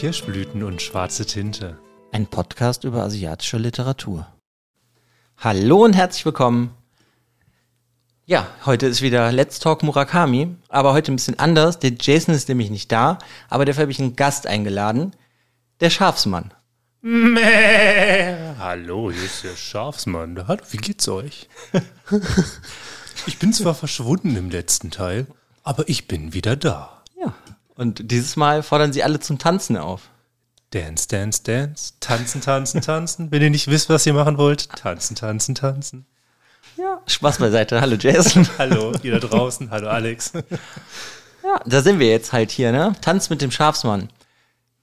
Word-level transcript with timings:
Kirschblüten 0.00 0.62
und 0.62 0.80
schwarze 0.80 1.26
Tinte. 1.26 1.76
Ein 2.10 2.26
Podcast 2.26 2.84
über 2.84 3.02
asiatische 3.02 3.58
Literatur. 3.58 4.26
Hallo 5.36 5.84
und 5.84 5.92
herzlich 5.92 6.24
willkommen. 6.24 6.74
Ja, 8.24 8.46
heute 8.64 8.86
ist 8.86 9.02
wieder 9.02 9.30
Let's 9.30 9.58
Talk 9.58 9.82
Murakami, 9.82 10.56
aber 10.70 10.94
heute 10.94 11.12
ein 11.12 11.16
bisschen 11.16 11.38
anders. 11.38 11.80
Der 11.80 11.92
Jason 12.00 12.34
ist 12.34 12.48
nämlich 12.48 12.70
nicht 12.70 12.90
da, 12.90 13.18
aber 13.50 13.66
dafür 13.66 13.82
habe 13.82 13.92
ich 13.92 14.00
einen 14.00 14.16
Gast 14.16 14.46
eingeladen. 14.46 15.14
Der 15.80 15.90
Schafsmann. 15.90 16.54
Mäh. 17.02 18.54
Hallo, 18.58 19.12
hier 19.12 19.24
ist 19.24 19.44
der 19.44 19.54
Schafsmann. 19.54 20.48
Hallo, 20.48 20.62
wie 20.70 20.78
geht's 20.78 21.08
euch? 21.08 21.46
ich 23.26 23.38
bin 23.38 23.52
zwar 23.52 23.74
verschwunden 23.74 24.34
im 24.34 24.48
letzten 24.48 24.90
Teil, 24.90 25.26
aber 25.62 25.90
ich 25.90 26.08
bin 26.08 26.32
wieder 26.32 26.56
da. 26.56 27.02
Ja. 27.20 27.34
Und 27.80 28.10
dieses 28.10 28.36
Mal 28.36 28.62
fordern 28.62 28.92
sie 28.92 29.02
alle 29.02 29.20
zum 29.20 29.38
Tanzen 29.38 29.78
auf. 29.78 30.10
Dance, 30.68 31.08
dance, 31.08 31.42
dance. 31.42 31.94
Tanzen, 32.00 32.42
tanzen, 32.42 32.82
tanzen. 32.82 33.30
Wenn 33.30 33.40
ihr 33.40 33.48
nicht 33.48 33.68
wisst, 33.68 33.88
was 33.88 34.04
ihr 34.04 34.12
machen 34.12 34.36
wollt, 34.36 34.68
tanzen, 34.68 35.16
tanzen, 35.16 35.54
tanzen. 35.54 36.04
Ja. 36.76 37.00
Spaß 37.06 37.38
beiseite. 37.38 37.80
Hallo 37.80 37.96
Jason. 37.96 38.46
Hallo, 38.58 38.92
ihr 39.02 39.18
da 39.18 39.26
draußen. 39.26 39.70
Hallo 39.70 39.88
Alex. 39.88 40.34
Ja, 41.42 41.58
da 41.64 41.80
sind 41.80 42.00
wir 42.00 42.10
jetzt 42.10 42.34
halt 42.34 42.50
hier, 42.50 42.70
ne? 42.70 42.92
Tanz 43.00 43.30
mit 43.30 43.40
dem 43.40 43.50
Schafsmann. 43.50 44.10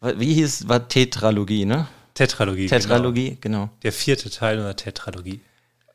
Wie 0.02 0.34
hieß, 0.34 0.68
war 0.68 0.88
Tetralogie, 0.88 1.66
ne? 1.66 1.86
Tetralogie. 2.16 2.66
Tetralogie, 2.66 3.38
genau. 3.40 3.66
Genau. 3.66 3.70
Der 3.84 3.92
vierte 3.92 4.32
Teil 4.32 4.58
unserer 4.58 4.76
Tetralogie. 4.76 5.42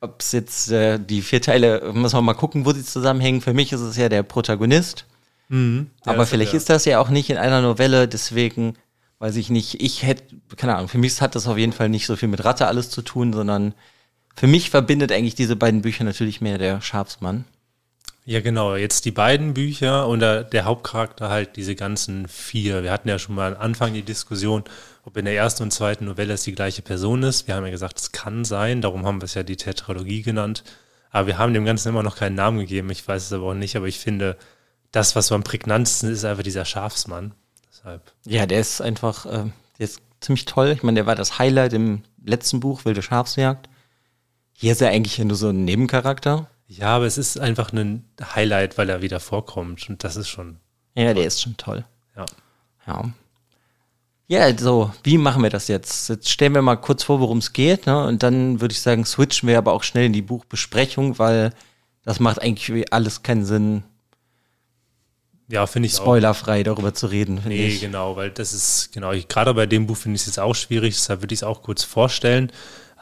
Ob 0.01 0.21
es 0.21 0.31
jetzt 0.31 0.71
äh, 0.71 1.01
die 1.01 1.23
vier 1.23 1.43
Teile, 1.43 1.91
muss 1.93 2.13
man 2.13 2.25
mal 2.25 2.35
gucken, 2.35 2.65
wo 2.65 2.73
sie 2.73 2.85
zusammenhängen. 2.85 3.41
Für 3.41 3.55
mich 3.55 3.73
ist 3.73 3.81
es 3.81 3.97
ja 3.97 4.09
der 4.09 4.23
Protagonist. 4.23 5.05
Mhm. 5.53 5.91
Ja, 6.07 6.13
Aber 6.13 6.25
vielleicht 6.25 6.55
ist 6.55 6.71
das 6.71 6.87
ja 6.87 6.99
auch 6.99 7.11
nicht 7.11 7.29
in 7.29 7.37
einer 7.37 7.61
Novelle, 7.61 8.09
deswegen 8.09 8.75
weiß 9.19 9.37
ich 9.37 9.51
nicht. 9.51 9.83
Ich 9.83 10.03
hätte, 10.03 10.25
keine 10.57 10.77
Ahnung, 10.77 10.89
für 10.89 10.97
mich 10.97 11.21
hat 11.21 11.35
das 11.35 11.47
auf 11.47 11.59
jeden 11.59 11.75
Fall 11.75 11.91
nicht 11.91 12.07
so 12.07 12.17
viel 12.17 12.29
mit 12.29 12.43
Ratte 12.43 12.67
alles 12.67 12.89
zu 12.89 13.03
tun, 13.03 13.35
sondern 13.35 13.75
für 14.35 14.47
mich 14.47 14.71
verbindet 14.71 15.13
eigentlich 15.13 15.35
diese 15.35 15.55
beiden 15.55 15.83
Bücher 15.83 16.05
natürlich 16.05 16.41
mehr 16.41 16.57
der 16.57 16.81
Schafsmann. 16.81 17.45
Ja, 18.25 18.41
genau. 18.41 18.77
Jetzt 18.77 19.05
die 19.05 19.11
beiden 19.11 19.53
Bücher 19.53 20.09
und 20.09 20.21
der, 20.21 20.43
der 20.43 20.65
Hauptcharakter 20.65 21.29
halt 21.29 21.57
diese 21.57 21.75
ganzen 21.75 22.29
vier. 22.29 22.83
Wir 22.83 22.91
hatten 22.91 23.11
ja 23.11 23.19
schon 23.19 23.35
mal 23.35 23.55
am 23.55 23.61
Anfang 23.61 23.93
die 23.93 24.03
Diskussion, 24.03 24.65
ob 25.05 25.19
in 25.19 25.27
der 25.27 25.35
ersten 25.35 25.65
und 25.65 25.73
zweiten 25.73 26.07
Novelle 26.07 26.33
es 26.33 26.45
die 26.45 26.55
gleiche 26.55 26.81
Person 26.81 27.25
ist. 27.25 27.47
Wir 27.47 27.57
haben 27.57 27.65
ja 27.67 27.71
gesagt, 27.71 27.99
es 28.01 28.13
kann 28.13 28.47
sein. 28.47 28.81
Darum 28.81 29.05
haben 29.05 29.21
wir 29.21 29.27
es 29.27 29.35
ja 29.35 29.43
die 29.43 29.57
Tetralogie 29.57 30.23
genannt. 30.23 30.65
Aber 31.11 31.27
wir 31.27 31.37
haben 31.37 31.53
dem 31.53 31.67
Ganzen 31.67 31.91
immer 31.91 32.03
noch 32.03 32.17
keinen 32.17 32.37
Namen 32.37 32.61
gegeben. 32.61 32.89
Ich 32.91 33.07
weiß 33.07 33.27
es 33.27 33.33
aber 33.35 33.51
auch 33.51 33.55
nicht. 33.55 33.77
Aber 33.77 33.87
ich 33.87 33.99
finde, 33.99 34.39
das, 34.93 35.17
was 35.17 35.27
so 35.29 35.35
am 35.35 35.43
prägnantesten 35.43 36.11
ist, 36.11 36.19
ist 36.19 36.25
einfach 36.25 36.43
dieser 36.43 36.65
Schafsmann. 36.65 37.35
Deshalb. 37.71 38.13
Ja, 38.27 38.47
der 38.47 38.61
ist 38.61 38.81
einfach, 38.81 39.27
äh, 39.27 39.45
der 39.79 39.85
ist 39.85 40.01
ziemlich 40.21 40.45
toll. 40.45 40.69
Ich 40.69 40.83
meine, 40.83 40.97
der 40.97 41.07
war 41.07 41.17
das 41.17 41.39
Highlight 41.39 41.73
im 41.73 42.03
letzten 42.25 42.61
Buch, 42.61 42.85
Wilde 42.85 43.03
Schafsjagd. 43.03 43.69
Hier 44.53 44.73
ist 44.73 44.83
er 44.83 44.91
eigentlich 44.91 45.19
nur 45.19 45.37
so 45.37 45.49
ein 45.49 45.65
Nebencharakter. 45.65 46.49
Ja, 46.69 46.97
aber 46.97 47.07
es 47.07 47.19
ist 47.19 47.39
einfach 47.41 47.73
ein 47.73 48.05
Highlight, 48.35 48.79
weil 48.79 48.89
er 48.89 49.03
wieder 49.03 49.19
vorkommt. 49.21 49.89
Und 49.91 50.05
das 50.05 50.17
ist 50.17 50.29
schon, 50.29 50.59
Ja, 50.95 51.13
der 51.15 51.27
ist 51.27 51.43
schon 51.43 51.57
toll. 51.57 51.85
ja. 52.17 52.27
Ja. 52.87 53.11
Ja, 54.29 54.57
so, 54.57 54.91
wie 55.03 55.19
machen 55.19 55.43
wir 55.43 55.51
das 55.51 55.69
jetzt? 55.69 56.09
Jetzt 56.09 56.31
stellen 56.31 56.55
wir 56.55 56.63
mal 56.63 56.77
kurz 56.77 57.03
vor, 57.05 57.21
worum 57.21 57.39
es 57.39 57.53
geht, 57.53 57.87
ne? 57.87 58.07
Und 58.07 58.23
dann 58.23 58.61
würde 58.63 58.73
ich 58.73 58.81
sagen, 58.81 59.05
switchen 59.05 59.47
wir 59.49 59.59
aber 59.59 59.73
auch 59.73 59.83
schnell 59.83 60.07
in 60.07 60.15
die 60.15 60.23
Buchbesprechung, 60.23 61.19
weil 61.19 61.53
das 62.03 62.19
macht 62.19 62.41
eigentlich 62.41 62.93
alles 62.95 63.23
keinen 63.23 63.45
Sinn, 63.45 63.83
Ja, 65.53 65.67
finde 65.67 65.87
ich 65.87 65.93
spoilerfrei 65.93 66.63
darüber 66.63 66.95
zu 66.95 67.09
reden, 67.09 67.43
Nee, 67.45 67.67
ich. 67.67 67.83
genau, 67.83 68.17
weil 68.17 68.31
das 68.31 68.55
ist, 68.55 68.89
genau, 68.91 69.13
ich, 69.13 69.29
gerade 69.29 69.53
bei 69.53 69.67
dem 69.67 69.87
Buch 69.87 69.99
finde 69.99 70.17
ich 70.17 70.23
es 70.23 70.27
jetzt 70.29 70.41
auch 70.41 70.55
schwierig, 70.55 70.95
deshalb 70.95 71.21
würde 71.21 71.35
ich 71.35 71.41
es 71.41 71.45
auch 71.45 71.63
kurz 71.63 71.85
vorstellen. 71.85 72.51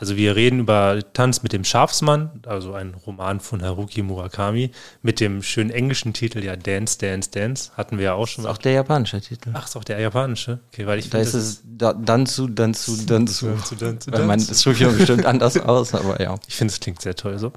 Also 0.01 0.17
wir 0.17 0.35
reden 0.35 0.61
über 0.61 0.99
Tanz 1.13 1.43
mit 1.43 1.53
dem 1.53 1.63
Schafsmann, 1.63 2.31
also 2.47 2.73
ein 2.73 2.95
Roman 2.95 3.39
von 3.39 3.63
Haruki 3.63 4.01
Murakami, 4.01 4.71
mit 5.03 5.21
dem 5.21 5.43
schönen 5.43 5.69
englischen 5.69 6.15
Titel, 6.15 6.43
ja, 6.43 6.57
Dance, 6.57 6.97
Dance, 6.99 7.31
Dance, 7.31 7.73
hatten 7.77 7.99
wir 7.99 8.05
ja 8.07 8.15
auch 8.15 8.27
schon. 8.27 8.45
Ist 8.45 8.51
auch 8.51 8.57
der 8.57 8.73
japanische 8.73 9.21
Titel. 9.21 9.51
Ach, 9.53 9.67
ist 9.67 9.77
auch 9.77 9.85
der 9.85 10.01
japanische? 10.01 10.61
Okay, 10.73 10.87
weil 10.87 10.99
ich 11.01 11.11
da 11.11 11.19
ist 11.19 11.35
es 11.35 11.63
da, 11.65 11.93
Danzu, 11.93 12.49
Danzu, 12.49 12.97
Danzu. 13.05 13.49
Danzu, 13.49 13.75
Danzu, 13.77 14.11
Weil 14.11 14.21
man, 14.21 14.39
Danzu. 14.39 14.49
das 14.49 14.63
spricht 14.63 14.81
ja 14.81 14.89
bestimmt 14.89 15.27
anders 15.27 15.59
aus, 15.59 15.95
aber 15.95 16.19
ja. 16.19 16.35
Ich 16.49 16.55
finde, 16.55 16.73
es 16.73 16.81
klingt 16.81 17.03
sehr 17.03 17.15
toll 17.15 17.39
so. 17.39 17.53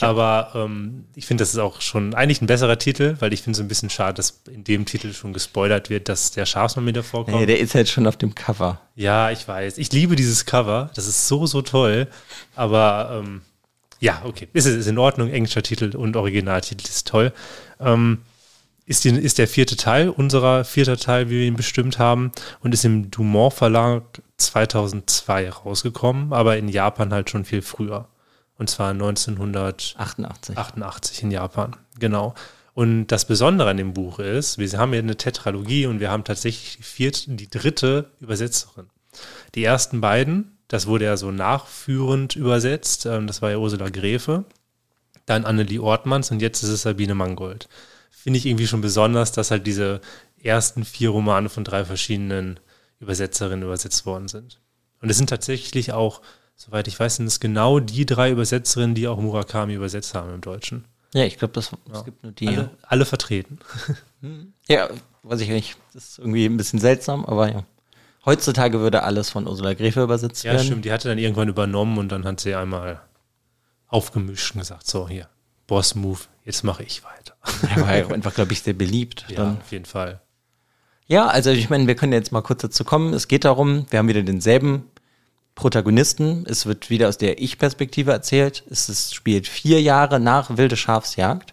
Aber 0.00 0.52
ähm, 0.54 1.06
ich 1.14 1.24
finde, 1.24 1.40
das 1.40 1.54
ist 1.54 1.58
auch 1.58 1.80
schon 1.80 2.12
eigentlich 2.12 2.42
ein 2.42 2.46
besserer 2.46 2.78
Titel, 2.78 3.16
weil 3.20 3.32
ich 3.32 3.40
finde 3.40 3.56
es 3.56 3.60
ein 3.64 3.68
bisschen 3.68 3.88
schade, 3.88 4.12
dass 4.14 4.42
in 4.50 4.62
dem 4.62 4.84
Titel 4.84 5.14
schon 5.14 5.32
gespoilert 5.32 5.88
wird, 5.88 6.10
dass 6.10 6.32
der 6.32 6.44
Schafsmann 6.44 6.86
wieder 6.86 7.02
vorkommt. 7.02 7.38
Nee, 7.38 7.46
der 7.46 7.60
ist 7.60 7.74
halt 7.74 7.88
schon 7.88 8.06
auf 8.06 8.18
dem 8.18 8.34
Cover. 8.34 8.78
Ja, 8.98 9.30
ich 9.30 9.46
weiß. 9.46 9.78
Ich 9.78 9.92
liebe 9.92 10.16
dieses 10.16 10.44
Cover. 10.44 10.90
Das 10.96 11.06
ist 11.06 11.28
so, 11.28 11.46
so 11.46 11.62
toll. 11.62 12.08
Aber 12.56 13.22
ähm, 13.22 13.42
ja, 14.00 14.22
okay. 14.24 14.48
Ist, 14.52 14.66
ist 14.66 14.88
in 14.88 14.98
Ordnung. 14.98 15.30
Englischer 15.30 15.62
Titel 15.62 15.94
und 15.94 16.16
Originaltitel 16.16 16.84
ist 16.84 17.06
toll. 17.06 17.32
Ähm, 17.78 18.22
ist, 18.86 19.04
die, 19.04 19.10
ist 19.10 19.38
der 19.38 19.46
vierte 19.46 19.76
Teil, 19.76 20.08
unserer 20.08 20.64
vierter 20.64 20.96
Teil, 20.96 21.30
wie 21.30 21.38
wir 21.38 21.46
ihn 21.46 21.54
bestimmt 21.54 22.00
haben, 22.00 22.32
und 22.58 22.74
ist 22.74 22.84
im 22.84 23.08
Dumont 23.08 23.54
Verlag 23.54 24.02
2002 24.38 25.48
rausgekommen, 25.48 26.32
aber 26.32 26.56
in 26.56 26.68
Japan 26.68 27.12
halt 27.12 27.30
schon 27.30 27.44
viel 27.44 27.62
früher. 27.62 28.08
Und 28.56 28.68
zwar 28.68 28.90
1988 28.90 30.58
88. 30.58 31.22
in 31.22 31.30
Japan. 31.30 31.76
Genau. 32.00 32.34
Und 32.78 33.08
das 33.08 33.24
Besondere 33.24 33.70
an 33.70 33.76
dem 33.76 33.92
Buch 33.92 34.20
ist, 34.20 34.58
wir 34.58 34.70
haben 34.78 34.94
ja 34.94 35.00
eine 35.00 35.16
Tetralogie 35.16 35.86
und 35.86 35.98
wir 35.98 36.12
haben 36.12 36.22
tatsächlich 36.22 36.76
die 36.76 36.84
vierte, 36.84 37.32
die 37.32 37.50
dritte 37.50 38.12
Übersetzerin. 38.20 38.86
Die 39.56 39.64
ersten 39.64 40.00
beiden, 40.00 40.56
das 40.68 40.86
wurde 40.86 41.06
ja 41.06 41.16
so 41.16 41.32
nachführend 41.32 42.36
übersetzt, 42.36 43.04
ähm, 43.04 43.26
das 43.26 43.42
war 43.42 43.50
ja 43.50 43.56
Ursula 43.56 43.88
Gräfe, 43.88 44.44
dann 45.26 45.44
Annelie 45.44 45.82
Ortmanns 45.82 46.30
und 46.30 46.40
jetzt 46.40 46.62
ist 46.62 46.68
es 46.68 46.82
Sabine 46.82 47.16
Mangold. 47.16 47.68
Finde 48.12 48.38
ich 48.38 48.46
irgendwie 48.46 48.68
schon 48.68 48.80
besonders, 48.80 49.32
dass 49.32 49.50
halt 49.50 49.66
diese 49.66 50.00
ersten 50.40 50.84
vier 50.84 51.10
Romane 51.10 51.48
von 51.48 51.64
drei 51.64 51.84
verschiedenen 51.84 52.60
Übersetzerinnen 53.00 53.64
übersetzt 53.64 54.06
worden 54.06 54.28
sind. 54.28 54.60
Und 55.02 55.10
es 55.10 55.16
sind 55.16 55.30
tatsächlich 55.30 55.90
auch, 55.90 56.22
soweit 56.54 56.86
ich 56.86 57.00
weiß, 57.00 57.16
sind 57.16 57.26
es 57.26 57.40
genau 57.40 57.80
die 57.80 58.06
drei 58.06 58.30
Übersetzerinnen, 58.30 58.94
die 58.94 59.08
auch 59.08 59.18
Murakami 59.18 59.74
übersetzt 59.74 60.14
haben 60.14 60.32
im 60.32 60.42
Deutschen. 60.42 60.84
Ja, 61.14 61.24
ich 61.24 61.38
glaube, 61.38 61.54
das 61.54 61.70
es 61.92 62.04
gibt 62.04 62.22
nur 62.22 62.32
die. 62.32 62.48
Alle, 62.48 62.70
alle 62.82 63.04
vertreten. 63.04 63.58
Ja, 64.66 64.88
weiß 65.22 65.40
ich 65.42 65.48
nicht. 65.48 65.76
Das 65.94 66.08
ist 66.08 66.18
irgendwie 66.18 66.44
ein 66.44 66.56
bisschen 66.56 66.80
seltsam, 66.80 67.24
aber 67.24 67.52
ja. 67.52 67.62
Heutzutage 68.26 68.80
würde 68.80 69.04
alles 69.04 69.30
von 69.30 69.46
Ursula 69.46 69.74
Gräfe 69.74 70.02
übersetzt 70.02 70.42
Ja, 70.44 70.52
werden. 70.54 70.66
stimmt. 70.66 70.84
Die 70.84 70.92
hatte 70.92 71.08
dann 71.08 71.18
irgendwann 71.18 71.48
übernommen 71.48 71.98
und 71.98 72.10
dann 72.10 72.24
hat 72.24 72.40
sie 72.40 72.54
einmal 72.56 73.00
aufgemischt 73.86 74.54
und 74.54 74.60
gesagt, 74.60 74.86
so 74.86 75.08
hier, 75.08 75.28
Boss-Move, 75.68 76.18
jetzt 76.44 76.64
mache 76.64 76.82
ich 76.82 77.02
weiter. 77.04 77.34
Er 77.74 77.80
war 77.82 77.96
ja 77.96 78.08
einfach, 78.08 78.34
glaube 78.34 78.52
ich, 78.52 78.60
sehr 78.62 78.74
beliebt. 78.74 79.24
Ja, 79.28 79.36
Dann. 79.36 79.58
auf 79.58 79.70
jeden 79.72 79.84
Fall. 79.84 80.20
Ja, 81.06 81.28
also 81.28 81.50
ich 81.50 81.70
meine, 81.70 81.86
wir 81.86 81.94
können 81.94 82.12
jetzt 82.12 82.32
mal 82.32 82.42
kurz 82.42 82.60
dazu 82.62 82.84
kommen. 82.84 83.14
Es 83.14 83.28
geht 83.28 83.44
darum, 83.46 83.86
wir 83.90 83.98
haben 84.00 84.08
wieder 84.08 84.22
denselben 84.22 84.90
Protagonisten. 85.58 86.44
Es 86.46 86.66
wird 86.66 86.88
wieder 86.88 87.08
aus 87.08 87.18
der 87.18 87.42
Ich-Perspektive 87.42 88.12
erzählt. 88.12 88.62
Es 88.70 88.88
ist, 88.88 89.12
spielt 89.12 89.48
vier 89.48 89.82
Jahre 89.82 90.20
nach 90.20 90.56
Wilde 90.56 90.76
Schafsjagd. 90.76 91.52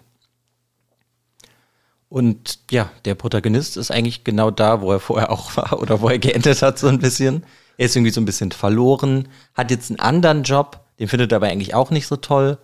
Und 2.08 2.60
ja, 2.70 2.92
der 3.06 3.16
Protagonist 3.16 3.78
ist 3.78 3.90
eigentlich 3.90 4.24
genau 4.24 4.52
da, 4.52 4.82
wo 4.82 4.92
er 4.92 5.00
vorher 5.00 5.32
auch 5.32 5.58
war 5.58 5.80
oder 5.82 6.02
wo 6.02 6.10
er 6.10 6.20
geendet 6.20 6.62
hat, 6.62 6.78
so 6.78 6.88
ein 6.88 7.00
bisschen. 7.00 7.46
Er 7.78 7.88
ist 7.88 7.96
irgendwie 7.96 8.12
so 8.12 8.22
ein 8.22 8.26
bisschen 8.26 8.52
verloren, 8.52 9.28
hat 9.56 9.72
jetzt 9.72 9.90
einen 9.90 10.00
anderen 10.00 10.44
Job, 10.44 10.86
den 11.00 11.08
findet 11.08 11.32
er 11.32 11.38
aber 11.38 11.48
eigentlich 11.48 11.74
auch 11.74 11.90
nicht 11.90 12.06
so 12.06 12.16
toll. 12.16 12.60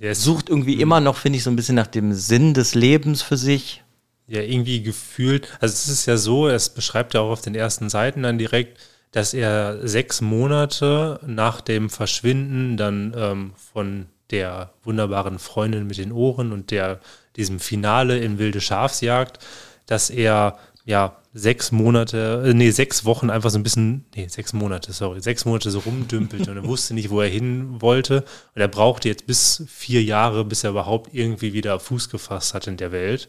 Ist 0.00 0.24
Sucht 0.24 0.48
irgendwie 0.48 0.80
immer 0.80 0.98
noch, 0.98 1.16
finde 1.16 1.36
ich, 1.36 1.44
so 1.44 1.50
ein 1.50 1.56
bisschen 1.56 1.76
nach 1.76 1.86
dem 1.86 2.12
Sinn 2.14 2.52
des 2.52 2.74
Lebens 2.74 3.22
für 3.22 3.36
sich. 3.36 3.84
ja 4.26 4.42
irgendwie 4.42 4.82
gefühlt, 4.82 5.56
also 5.60 5.72
es 5.72 5.86
ist 5.86 6.06
ja 6.06 6.16
so, 6.16 6.48
es 6.48 6.68
beschreibt 6.68 7.14
ja 7.14 7.20
auch 7.20 7.30
auf 7.30 7.42
den 7.42 7.54
ersten 7.54 7.88
Seiten 7.88 8.24
dann 8.24 8.38
direkt, 8.38 8.76
dass 9.12 9.34
er 9.34 9.86
sechs 9.86 10.20
Monate 10.20 11.20
nach 11.26 11.60
dem 11.60 11.90
Verschwinden 11.90 12.76
dann 12.76 13.14
ähm, 13.16 13.52
von 13.72 14.06
der 14.30 14.72
wunderbaren 14.84 15.38
Freundin 15.38 15.86
mit 15.86 15.98
den 15.98 16.12
Ohren 16.12 16.52
und 16.52 16.70
der 16.70 17.00
diesem 17.36 17.60
Finale 17.60 18.18
in 18.18 18.38
Wilde 18.38 18.60
Schafsjagd, 18.60 19.38
dass 19.86 20.10
er 20.10 20.58
ja 20.84 21.16
sechs 21.34 21.72
Monate, 21.72 22.44
äh, 22.46 22.54
nee, 22.54 22.70
sechs 22.70 23.04
Wochen 23.04 23.30
einfach 23.30 23.50
so 23.50 23.58
ein 23.58 23.62
bisschen, 23.62 24.04
nee, 24.14 24.26
sechs 24.28 24.52
Monate, 24.52 24.92
sorry, 24.92 25.20
sechs 25.20 25.44
Monate 25.44 25.70
so 25.70 25.80
rumdümpelte 25.80 26.50
und 26.50 26.56
er 26.56 26.64
wusste 26.64 26.94
nicht, 26.94 27.10
wo 27.10 27.20
er 27.20 27.28
hin 27.28 27.80
wollte. 27.80 28.24
Und 28.54 28.60
er 28.60 28.68
brauchte 28.68 29.08
jetzt 29.08 29.26
bis 29.26 29.64
vier 29.68 30.02
Jahre, 30.02 30.44
bis 30.44 30.64
er 30.64 30.70
überhaupt 30.70 31.14
irgendwie 31.14 31.52
wieder 31.52 31.78
Fuß 31.78 32.10
gefasst 32.10 32.54
hat 32.54 32.66
in 32.66 32.76
der 32.76 32.92
Welt. 32.92 33.28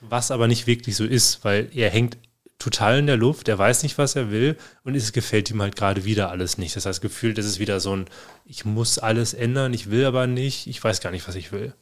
Was 0.00 0.30
aber 0.30 0.48
nicht 0.48 0.66
wirklich 0.66 0.96
so 0.96 1.04
ist, 1.04 1.44
weil 1.44 1.70
er 1.74 1.90
hängt 1.90 2.18
total 2.58 2.98
in 3.00 3.06
der 3.06 3.16
Luft, 3.16 3.48
er 3.48 3.58
weiß 3.58 3.82
nicht, 3.82 3.98
was 3.98 4.16
er 4.16 4.30
will 4.30 4.56
und 4.84 4.94
es 4.94 5.12
gefällt 5.12 5.50
ihm 5.50 5.60
halt 5.60 5.76
gerade 5.76 6.04
wieder 6.04 6.30
alles 6.30 6.56
nicht. 6.58 6.76
Das 6.76 6.86
heißt, 6.86 7.00
gefühlt 7.02 7.38
ist 7.38 7.46
es 7.46 7.58
wieder 7.58 7.80
so 7.80 7.94
ein, 7.96 8.06
ich 8.46 8.64
muss 8.64 8.98
alles 8.98 9.34
ändern, 9.34 9.74
ich 9.74 9.90
will 9.90 10.04
aber 10.04 10.26
nicht, 10.26 10.66
ich 10.66 10.82
weiß 10.82 11.00
gar 11.00 11.10
nicht, 11.10 11.26
was 11.28 11.34
ich 11.34 11.52
will. 11.52 11.74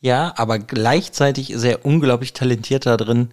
Ja, 0.00 0.34
aber 0.36 0.58
gleichzeitig 0.58 1.50
ist 1.50 1.62
er 1.64 1.84
unglaublich 1.84 2.32
talentiert 2.32 2.86
da 2.86 2.96
drin, 2.96 3.28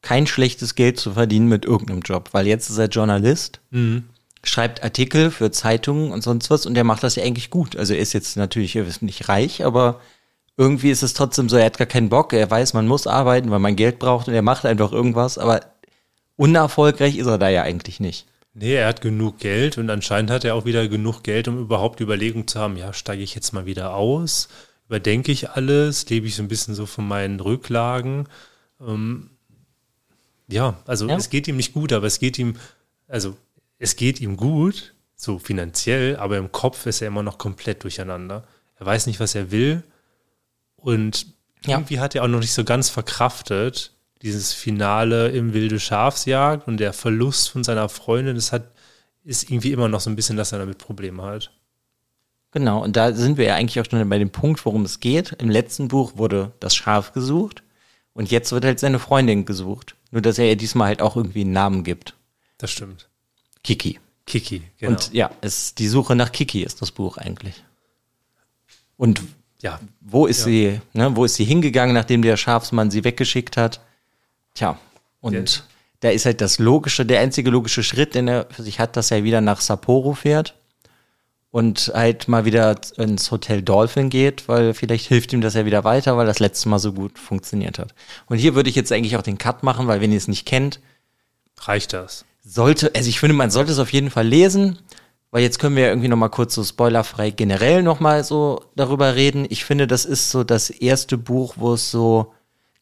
kein 0.00 0.26
schlechtes 0.26 0.74
Geld 0.76 0.98
zu 0.98 1.12
verdienen 1.12 1.48
mit 1.48 1.64
irgendeinem 1.64 2.02
Job, 2.02 2.30
weil 2.32 2.46
jetzt 2.46 2.70
ist 2.70 2.78
er 2.78 2.86
Journalist, 2.88 3.60
Mhm. 3.70 4.04
schreibt 4.44 4.84
Artikel 4.84 5.30
für 5.32 5.50
Zeitungen 5.50 6.12
und 6.12 6.22
sonst 6.22 6.50
was 6.50 6.66
und 6.66 6.74
der 6.74 6.84
macht 6.84 7.02
das 7.02 7.16
ja 7.16 7.24
eigentlich 7.24 7.50
gut. 7.50 7.76
Also 7.76 7.94
er 7.94 8.00
ist 8.00 8.12
jetzt 8.12 8.36
natürlich 8.36 8.76
er 8.76 8.86
ist 8.86 9.02
nicht 9.02 9.28
reich, 9.28 9.64
aber 9.64 10.00
irgendwie 10.56 10.90
ist 10.90 11.02
es 11.02 11.14
trotzdem 11.14 11.48
so, 11.48 11.56
er 11.56 11.66
hat 11.66 11.78
gar 11.78 11.86
keinen 11.86 12.08
Bock, 12.08 12.32
er 12.32 12.48
weiß, 12.50 12.74
man 12.74 12.86
muss 12.86 13.06
arbeiten, 13.08 13.50
weil 13.50 13.58
man 13.58 13.76
Geld 13.76 13.98
braucht 13.98 14.28
und 14.28 14.34
er 14.34 14.42
macht 14.42 14.64
einfach 14.64 14.92
irgendwas, 14.92 15.36
aber 15.38 15.60
unerfolgreich 16.38 17.16
ist 17.18 17.26
er 17.26 17.36
da 17.36 17.50
ja 17.50 17.62
eigentlich 17.62 18.00
nicht. 18.00 18.26
Nee, 18.54 18.74
er 18.74 18.88
hat 18.88 19.02
genug 19.02 19.38
Geld 19.38 19.76
und 19.76 19.90
anscheinend 19.90 20.30
hat 20.30 20.44
er 20.44 20.54
auch 20.54 20.64
wieder 20.64 20.88
genug 20.88 21.22
Geld, 21.22 21.46
um 21.48 21.58
überhaupt 21.58 21.98
die 21.98 22.04
Überlegung 22.04 22.46
zu 22.48 22.58
haben, 22.58 22.76
ja, 22.76 22.92
steige 22.92 23.22
ich 23.22 23.34
jetzt 23.34 23.52
mal 23.52 23.66
wieder 23.66 23.94
aus, 23.94 24.48
überdenke 24.86 25.30
ich 25.30 25.50
alles, 25.50 26.08
lebe 26.08 26.26
ich 26.26 26.34
so 26.34 26.42
ein 26.42 26.48
bisschen 26.48 26.74
so 26.74 26.86
von 26.86 27.06
meinen 27.06 27.38
Rücklagen. 27.40 28.26
Ähm, 28.80 29.30
ja, 30.48 30.76
also 30.86 31.06
Ja. 31.08 31.16
es 31.16 31.28
geht 31.30 31.46
ihm 31.46 31.56
nicht 31.56 31.74
gut, 31.74 31.92
aber 31.92 32.06
es 32.06 32.18
geht 32.18 32.38
ihm, 32.38 32.56
also 33.06 33.36
es 33.78 33.96
geht 33.96 34.20
ihm 34.20 34.36
gut, 34.36 34.94
so 35.14 35.38
finanziell, 35.38 36.16
aber 36.16 36.36
im 36.38 36.50
Kopf 36.52 36.86
ist 36.86 37.00
er 37.02 37.08
immer 37.08 37.22
noch 37.22 37.38
komplett 37.38 37.82
durcheinander. 37.82 38.44
Er 38.78 38.86
weiß 38.86 39.06
nicht, 39.06 39.20
was 39.20 39.34
er 39.34 39.50
will 39.50 39.82
und 40.76 41.26
Ja. 41.66 41.76
irgendwie 41.76 42.00
hat 42.00 42.14
er 42.14 42.22
auch 42.24 42.28
noch 42.28 42.40
nicht 42.40 42.52
so 42.54 42.64
ganz 42.64 42.88
verkraftet, 42.88 43.92
dieses 44.22 44.52
Finale 44.52 45.28
im 45.28 45.52
wilde 45.54 45.78
Schafsjagd 45.78 46.66
und 46.66 46.78
der 46.78 46.92
Verlust 46.92 47.50
von 47.50 47.64
seiner 47.64 47.88
Freundin, 47.88 48.34
das 48.34 48.52
hat, 48.52 48.70
ist 49.24 49.50
irgendwie 49.50 49.72
immer 49.72 49.88
noch 49.88 50.00
so 50.00 50.10
ein 50.10 50.16
bisschen, 50.16 50.36
dass 50.36 50.52
er 50.52 50.58
damit 50.58 50.78
Probleme 50.78 51.22
hat. 51.22 51.52
Genau, 52.50 52.82
und 52.82 52.96
da 52.96 53.12
sind 53.12 53.36
wir 53.36 53.44
ja 53.44 53.54
eigentlich 53.54 53.78
auch 53.80 53.90
schon 53.90 54.08
bei 54.08 54.18
dem 54.18 54.30
Punkt, 54.30 54.64
worum 54.64 54.84
es 54.84 55.00
geht. 55.00 55.32
Im 55.32 55.50
letzten 55.50 55.88
Buch 55.88 56.16
wurde 56.16 56.52
das 56.60 56.74
Schaf 56.74 57.12
gesucht 57.12 57.62
und 58.14 58.30
jetzt 58.30 58.52
wird 58.52 58.64
halt 58.64 58.80
seine 58.80 58.98
Freundin 58.98 59.44
gesucht. 59.44 59.94
Nur, 60.10 60.22
dass 60.22 60.38
er 60.38 60.46
ihr 60.46 60.56
diesmal 60.56 60.88
halt 60.88 61.02
auch 61.02 61.16
irgendwie 61.16 61.42
einen 61.42 61.52
Namen 61.52 61.84
gibt. 61.84 62.14
Das 62.56 62.70
stimmt. 62.70 63.08
Kiki. 63.62 64.00
Kiki, 64.26 64.62
genau. 64.78 64.92
Und 64.92 65.12
ja, 65.12 65.30
es, 65.40 65.74
die 65.74 65.88
Suche 65.88 66.14
nach 66.16 66.32
Kiki 66.32 66.62
ist 66.62 66.80
das 66.82 66.90
Buch 66.90 67.16
eigentlich. 67.18 67.62
Und 68.96 69.22
ja, 69.60 69.78
wo 70.00 70.26
ist 70.26 70.40
Ja. 70.40 70.44
sie, 70.44 70.80
ne, 70.92 71.16
wo 71.16 71.24
ist 71.24 71.34
sie 71.36 71.44
hingegangen, 71.44 71.94
nachdem 71.94 72.22
der 72.22 72.36
Schafsmann 72.36 72.90
sie 72.90 73.04
weggeschickt 73.04 73.56
hat? 73.56 73.80
Tja, 74.58 74.76
und 75.20 75.34
Der- 75.34 75.44
da 76.00 76.10
ist 76.10 76.26
halt 76.26 76.40
das 76.40 76.58
logische, 76.58 77.06
der 77.06 77.20
einzige 77.20 77.50
logische 77.50 77.84
Schritt, 77.84 78.14
den 78.16 78.26
er 78.26 78.46
für 78.50 78.62
sich 78.64 78.80
hat, 78.80 78.96
dass 78.96 79.12
er 79.12 79.22
wieder 79.22 79.40
nach 79.40 79.60
Sapporo 79.60 80.14
fährt 80.14 80.56
und 81.50 81.92
halt 81.94 82.26
mal 82.26 82.44
wieder 82.44 82.74
ins 82.96 83.30
Hotel 83.30 83.62
Dolphin 83.62 84.10
geht, 84.10 84.48
weil 84.48 84.74
vielleicht 84.74 85.06
hilft 85.06 85.32
ihm 85.32 85.40
das 85.40 85.54
ja 85.54 85.64
wieder 85.64 85.84
weiter, 85.84 86.16
weil 86.16 86.26
das 86.26 86.40
letzte 86.40 86.68
Mal 86.68 86.78
so 86.80 86.92
gut 86.92 87.18
funktioniert 87.20 87.78
hat. 87.78 87.94
Und 88.26 88.38
hier 88.38 88.56
würde 88.56 88.68
ich 88.68 88.76
jetzt 88.76 88.90
eigentlich 88.92 89.16
auch 89.16 89.22
den 89.22 89.38
Cut 89.38 89.62
machen, 89.62 89.86
weil 89.86 90.00
wenn 90.00 90.10
ihr 90.10 90.18
es 90.18 90.28
nicht 90.28 90.44
kennt, 90.44 90.80
reicht 91.60 91.92
das. 91.92 92.24
sollte, 92.44 92.92
also 92.96 93.08
ich 93.08 93.20
finde, 93.20 93.34
man 93.34 93.50
sollte 93.50 93.72
es 93.72 93.78
auf 93.78 93.92
jeden 93.92 94.10
Fall 94.10 94.26
lesen, 94.26 94.78
weil 95.30 95.42
jetzt 95.42 95.58
können 95.58 95.76
wir 95.76 95.84
ja 95.84 95.88
irgendwie 95.90 96.08
noch 96.08 96.16
mal 96.16 96.30
kurz 96.30 96.54
so 96.54 96.64
spoilerfrei 96.64 97.30
generell 97.30 97.82
noch 97.82 98.00
mal 98.00 98.24
so 98.24 98.64
darüber 98.74 99.14
reden. 99.14 99.46
Ich 99.50 99.64
finde, 99.64 99.86
das 99.86 100.04
ist 100.04 100.30
so 100.30 100.42
das 100.44 100.70
erste 100.70 101.16
Buch, 101.18 101.54
wo 101.58 101.74
es 101.74 101.90
so 101.90 102.32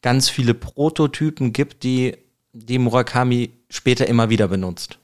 ganz 0.01 0.29
viele 0.29 0.53
Prototypen 0.53 1.53
gibt, 1.53 1.83
die 1.83 2.17
die 2.53 2.79
Murakami 2.79 3.51
später 3.69 4.07
immer 4.07 4.29
wieder 4.29 4.47
benutzt. 4.47 4.97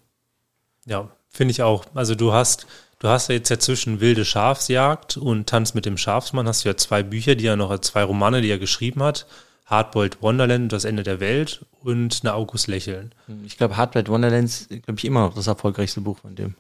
Ja, 0.86 1.10
finde 1.30 1.52
ich 1.52 1.62
auch. 1.62 1.86
Also 1.94 2.16
du 2.16 2.34
hast, 2.34 2.68
du 3.00 3.08
hast 3.08 3.30
ja 3.30 3.36
jetzt 3.36 3.50
ja 3.50 3.60
zwischen 3.60 4.00
Wilde 4.00 4.26
Schafsjagd 4.26 5.18
und 5.18 5.48
Tanz 5.48 5.74
mit 5.74 5.86
dem 5.86 5.98
Schafsmann 5.98 6.48
hast 6.48 6.66
du 6.66 6.70
ja 6.70 6.78
zwei 6.78 7.04
Bücher, 7.04 7.36
die 7.36 7.46
er 7.46 7.56
noch, 7.56 7.78
zwei 7.80 8.04
Romane, 8.04 8.42
die 8.42 8.50
er 8.50 8.60
geschrieben 8.60 9.04
hat. 9.04 9.26
Hardboiled 9.66 10.22
Wonderland, 10.22 10.72
Das 10.72 10.84
Ende 10.84 11.04
der 11.04 11.20
Welt 11.20 11.66
und 11.80 12.20
eine 12.22 12.34
August 12.34 12.68
Lächeln. 12.68 13.16
Ich 13.46 13.58
glaube, 13.58 13.78
Hardbite 13.78 14.12
Wonderland 14.12 14.46
ist, 14.46 14.70
glaube 14.70 14.98
ich, 14.98 15.06
immer 15.06 15.22
noch 15.22 15.36
das 15.36 15.48
erfolgreichste 15.48 16.02
Buch 16.02 16.18
von 16.18 16.36
dem. 16.36 16.56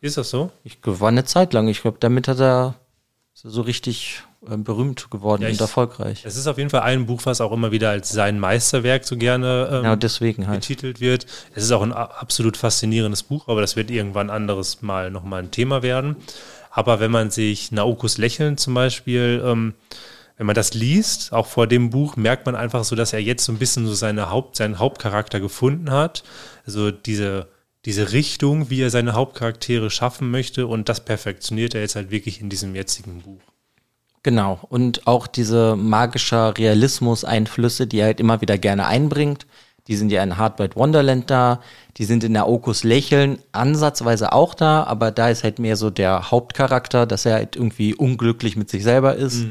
Ist 0.00 0.16
das 0.16 0.30
so? 0.30 0.50
Ich 0.64 0.78
war 0.84 1.08
eine 1.08 1.24
Zeit 1.24 1.52
lang. 1.52 1.68
Ich 1.68 1.82
glaube, 1.82 1.98
damit 2.00 2.28
hat 2.28 2.40
er 2.40 2.76
so 3.32 3.62
richtig 3.62 4.22
äh, 4.50 4.56
berühmt 4.56 5.10
geworden 5.10 5.42
Ja, 5.42 5.48
ich- 5.48 5.54
und 5.54 5.60
erfolgreich. 5.60 6.22
Es 6.24 6.36
ist 6.36 6.46
auf 6.46 6.58
jeden 6.58 6.70
Fall 6.70 6.82
ein 6.82 7.06
Buch, 7.06 7.22
was 7.24 7.40
auch 7.40 7.52
immer 7.52 7.70
wieder 7.72 7.90
als 7.90 8.10
sein 8.10 8.38
Meisterwerk 8.38 9.04
so 9.04 9.16
gerne 9.16 9.68
ähm, 9.72 9.82
Genau 9.82 9.96
deswegen 9.96 10.46
halt. 10.46 10.60
betitelt 10.60 11.00
wird. 11.00 11.26
Es 11.54 11.64
ist 11.64 11.72
auch 11.72 11.82
ein 11.82 11.92
absolut 11.92 12.56
faszinierendes 12.56 13.22
Buch, 13.22 13.48
aber 13.48 13.60
das 13.60 13.76
wird 13.76 13.90
irgendwann 13.90 14.30
anderes 14.30 14.82
Mal 14.82 15.10
nochmal 15.10 15.42
ein 15.42 15.50
Thema 15.50 15.82
werden. 15.82 16.16
Aber 16.70 17.00
wenn 17.00 17.10
man 17.10 17.30
sich 17.30 17.72
Naokos 17.72 18.18
Lächeln 18.18 18.56
zum 18.58 18.74
Beispiel, 18.74 19.42
ähm, 19.44 19.74
wenn 20.36 20.46
man 20.46 20.54
das 20.54 20.72
liest, 20.74 21.32
auch 21.32 21.46
vor 21.46 21.66
dem 21.66 21.90
Buch, 21.90 22.16
merkt 22.16 22.46
man 22.46 22.56
einfach 22.56 22.84
so, 22.84 22.96
dass 22.96 23.12
er 23.12 23.20
jetzt 23.20 23.44
so 23.44 23.52
ein 23.52 23.58
bisschen 23.58 23.86
so 23.86 23.94
seine 23.94 24.30
Haupt, 24.30 24.56
seinen 24.56 24.78
Hauptcharakter 24.78 25.40
gefunden 25.40 25.90
hat. 25.90 26.22
Also 26.66 26.90
diese, 26.90 27.48
diese 27.84 28.12
Richtung, 28.12 28.70
wie 28.70 28.82
er 28.82 28.90
seine 28.90 29.14
Hauptcharaktere 29.14 29.90
schaffen 29.90 30.30
möchte 30.30 30.66
und 30.66 30.88
das 30.88 31.04
perfektioniert 31.04 31.74
er 31.74 31.80
jetzt 31.80 31.96
halt 31.96 32.10
wirklich 32.10 32.40
in 32.40 32.50
diesem 32.50 32.74
jetzigen 32.74 33.22
Buch. 33.22 33.40
Genau. 34.22 34.58
Und 34.68 35.06
auch 35.06 35.26
diese 35.26 35.76
magischer 35.76 36.56
Realismus-Einflüsse, 36.56 37.86
die 37.86 38.00
er 38.00 38.06
halt 38.06 38.20
immer 38.20 38.42
wieder 38.42 38.58
gerne 38.58 38.86
einbringt. 38.86 39.46
Die 39.88 39.96
sind 39.96 40.12
ja 40.12 40.22
in 40.22 40.36
Hardbite 40.36 40.76
Wonderland 40.76 41.30
da. 41.30 41.60
Die 41.96 42.04
sind 42.04 42.22
in 42.22 42.34
der 42.34 42.46
Okus 42.46 42.84
Lächeln 42.84 43.38
ansatzweise 43.52 44.32
auch 44.32 44.54
da, 44.54 44.84
aber 44.84 45.10
da 45.10 45.30
ist 45.30 45.42
halt 45.42 45.58
mehr 45.58 45.76
so 45.76 45.88
der 45.88 46.30
Hauptcharakter, 46.30 47.06
dass 47.06 47.24
er 47.24 47.34
halt 47.34 47.56
irgendwie 47.56 47.94
unglücklich 47.94 48.56
mit 48.56 48.68
sich 48.68 48.82
selber 48.82 49.16
ist. 49.16 49.46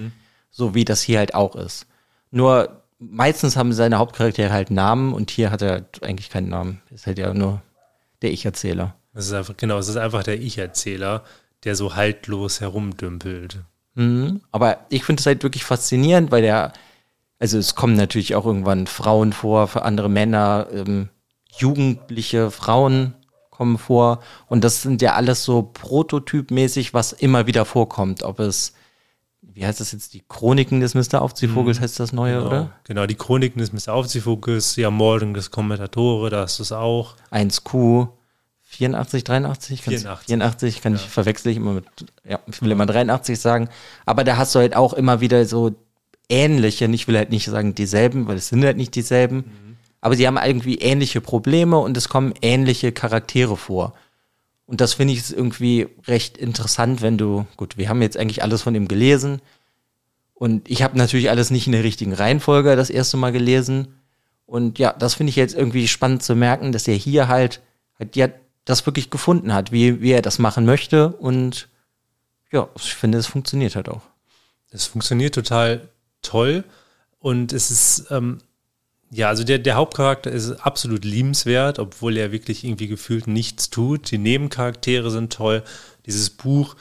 So 0.52 0.76
wie 0.76 0.86
das 0.86 1.02
hier 1.02 1.18
halt 1.18 1.34
auch 1.34 1.56
ist. 1.56 1.88
Nur 2.30 2.84
meistens 3.00 3.56
haben 3.56 3.74
seine 3.74 3.98
Hauptcharaktere 3.98 4.52
halt 4.52 4.70
Namen 4.70 5.14
und 5.14 5.32
hier 5.32 5.50
hat 5.50 5.64
er 5.64 5.72
halt 5.72 6.04
eigentlich 6.04 6.30
keinen 6.30 6.50
Namen. 6.50 6.82
Ist 6.92 7.08
halt 7.08 7.18
ja 7.18 7.34
nur 7.34 7.62
der 8.22 8.32
Ich-Erzähler. 8.32 8.96
Das 9.14 9.26
ist 9.26 9.34
einfach, 9.34 9.58
genau, 9.58 9.78
es 9.78 9.88
ist 9.88 9.98
einfach 9.98 10.24
der 10.24 10.40
Ich-Erzähler, 10.42 11.24
der 11.64 11.76
so 11.76 11.96
haltlos 11.96 12.62
herumdümpelt. 12.62 13.60
Mhm. 13.96 14.42
Aber 14.52 14.86
ich 14.90 15.04
finde 15.04 15.20
es 15.20 15.26
halt 15.26 15.44
wirklich 15.44 15.64
faszinierend, 15.64 16.32
weil 16.32 16.42
der, 16.42 16.74
also 17.40 17.58
es 17.58 17.76
kommen 17.76 17.96
natürlich 17.96 18.36
auch 18.36 18.46
irgendwann 18.46 18.88
Frauen 18.88 19.34
vor, 19.34 19.68
für 19.68 19.84
andere 19.84 20.10
Männer, 20.10 20.68
ähm, 20.72 21.10
jugendliche 21.58 22.52
Frauen 22.52 23.16
kommen 23.50 23.78
vor. 23.78 24.22
Und 24.48 24.64
das 24.64 24.82
sind 24.82 25.02
ja 25.02 25.16
alles 25.16 25.44
so 25.44 25.64
prototypmäßig, 25.64 26.94
was 26.94 27.12
immer 27.12 27.46
wieder 27.48 27.66
vorkommt. 27.66 28.24
Ob 28.24 28.40
es, 28.40 28.74
wie 29.42 29.66
heißt 29.66 29.80
das 29.80 29.92
jetzt, 29.92 30.14
die 30.14 30.24
Chroniken 30.28 30.80
des 30.82 30.96
Mr. 30.96 31.22
Aufziehvogels 31.22 31.80
heißt 31.80 32.00
das 32.00 32.14
neue, 32.14 32.36
Genau, 32.36 32.48
oder? 32.48 32.72
genau, 32.84 33.06
die 33.06 33.16
Chroniken 33.16 33.60
des 33.60 33.72
Mr. 33.74 33.94
Aufziehvogels, 33.94 34.76
die 34.76 34.82
Ermordung 34.84 35.34
des 35.34 35.52
Kommentatore, 35.52 36.30
da 36.30 36.44
ist 36.44 36.60
es 36.60 36.72
auch. 36.72 37.16
1Q 37.32 38.10
84, 38.64 39.24
83? 39.24 39.82
Kannst- 39.84 40.00
84. 40.04 40.26
84 40.28 40.82
kann 40.82 40.96
ich 40.96 41.02
verwechsel 41.10 41.52
ich 41.52 41.58
immer 41.58 41.72
mit, 41.74 41.86
ja, 42.28 42.40
ich 42.48 42.62
will 42.62 42.72
immer 42.72 42.86
83 42.86 43.40
sagen. 43.40 43.70
Aber 44.06 44.24
da 44.24 44.38
hast 44.38 44.54
du 44.54 44.60
halt 44.60 44.76
auch 44.76 44.94
immer 44.94 45.22
wieder 45.22 45.46
so 45.46 45.72
ähnliche, 46.30 46.86
ich 46.86 47.08
will 47.08 47.18
halt 47.18 47.32
nicht 47.32 47.46
sagen 47.46 47.74
dieselben, 47.74 48.28
weil 48.28 48.38
es 48.38 48.50
sind 48.50 48.64
halt 48.64 48.78
nicht 48.78 48.94
dieselben, 48.94 49.78
aber 50.02 50.16
sie 50.16 50.28
haben 50.28 50.38
irgendwie 50.38 50.76
ähnliche 50.76 51.20
Probleme 51.22 51.78
und 51.80 51.98
es 51.98 52.08
kommen 52.10 52.34
ähnliche 52.42 52.92
Charaktere 52.92 53.58
vor. 53.58 53.94
Und 54.70 54.82
das 54.82 54.94
finde 54.94 55.16
ich 55.16 55.36
irgendwie 55.36 55.88
recht 56.06 56.38
interessant, 56.38 57.02
wenn 57.02 57.18
du, 57.18 57.48
gut, 57.58 57.78
wir 57.78 57.90
haben 57.90 58.04
jetzt 58.04 58.18
eigentlich 58.18 58.44
alles 58.44 58.62
von 58.62 58.76
ihm 58.76 58.88
gelesen 58.88 59.42
und 60.36 60.70
ich 60.70 60.84
habe 60.84 60.96
natürlich 60.96 61.32
alles 61.32 61.50
nicht 61.50 61.66
in 61.66 61.72
der 61.72 61.84
richtigen 61.84 62.14
Reihenfolge 62.14 62.76
das 62.76 62.92
erste 62.92 63.18
Mal 63.18 63.32
gelesen. 63.32 63.96
Und 64.46 64.78
ja, 64.78 64.94
das 64.94 65.16
finde 65.16 65.32
ich 65.32 65.36
jetzt 65.38 65.56
irgendwie 65.56 65.88
spannend 65.88 66.22
zu 66.22 66.36
merken, 66.36 66.72
dass 66.72 66.88
er 66.88 66.94
hier 66.94 67.28
halt, 67.28 67.64
halt 67.98 68.16
ja, 68.16 68.28
das 68.64 68.86
wirklich 68.86 69.10
gefunden 69.10 69.56
hat, 69.56 69.72
wie, 69.72 70.02
wie 70.02 70.12
er 70.12 70.22
das 70.22 70.38
machen 70.38 70.66
möchte. 70.66 71.14
Und 71.14 71.68
ja, 72.52 72.70
ich 72.76 72.94
finde, 72.94 73.18
es 73.18 73.26
funktioniert 73.26 73.76
halt 73.76 73.90
auch. 73.90 74.04
Es 74.70 74.86
funktioniert 74.86 75.34
total 75.34 75.90
toll 76.22 76.64
und 77.18 77.54
es 77.54 77.72
ist, 77.72 78.12
ähm, 78.12 78.38
ja, 79.12 79.28
also 79.28 79.44
der, 79.44 79.58
der 79.58 79.76
Hauptcharakter 79.76 80.32
ist 80.32 80.52
absolut 80.52 81.04
liebenswert, 81.04 81.80
obwohl 81.80 82.18
er 82.18 82.32
wirklich 82.32 82.64
irgendwie 82.64 82.88
gefühlt 82.88 83.28
nichts 83.28 83.70
tut. 83.70 84.12
Die 84.12 84.20
Nebencharaktere 84.20 85.10
sind 85.10 85.34
toll. 85.34 85.64
Dieses 86.06 86.30
Buch 86.30 86.76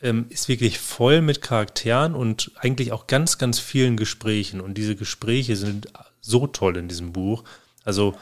ähm, 0.00 0.26
ist 0.28 0.48
wirklich 0.48 0.78
voll 0.78 1.20
mit 1.20 1.42
Charakteren 1.42 2.14
und 2.14 2.52
eigentlich 2.56 2.92
auch 2.92 3.08
ganz, 3.08 3.38
ganz 3.38 3.58
vielen 3.58 3.96
Gesprächen. 3.96 4.60
Und 4.60 4.74
diese 4.78 4.94
Gespräche 4.94 5.56
sind 5.56 5.88
so 6.20 6.46
toll 6.46 6.76
in 6.76 6.86
diesem 6.86 7.12
Buch. 7.12 7.42
Also 7.84 8.14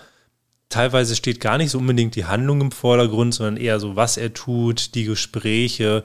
teilweise 0.70 1.14
steht 1.14 1.40
gar 1.40 1.58
nicht 1.58 1.72
so 1.72 1.78
unbedingt 1.78 2.16
die 2.16 2.24
Handlung 2.24 2.62
im 2.62 2.72
Vordergrund, 2.72 3.34
sondern 3.34 3.58
eher 3.58 3.80
so, 3.80 3.96
was 3.96 4.16
er 4.16 4.32
tut, 4.32 4.94
die 4.94 5.04
Gespräche, 5.04 6.04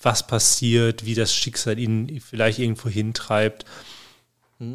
was 0.00 0.26
passiert, 0.26 1.04
wie 1.04 1.14
das 1.14 1.34
Schicksal 1.34 1.78
ihn 1.78 2.20
vielleicht 2.20 2.58
irgendwo 2.58 2.88
hintreibt. 2.88 3.66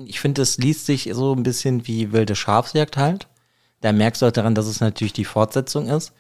Ich 0.08 0.20
finde, 0.20 0.42
es 0.42 0.58
liest 0.58 0.86
sich 0.86 1.10
so 1.14 1.34
ein 1.34 1.44
bisschen 1.44 1.88
wie 1.88 2.12
wilde 2.12 2.36
Schafsjagd 2.36 2.98
halt. 2.98 3.28
Da 3.82 3.92
merkst 3.92 4.22
du 4.22 4.26
halt 4.26 4.38
daran, 4.38 4.56
dass 4.56 4.66
es 4.66 4.82
natürlich 4.82 5.14
die 5.14 5.26
Fortsetzung 5.26 5.88
ist, 5.88 6.14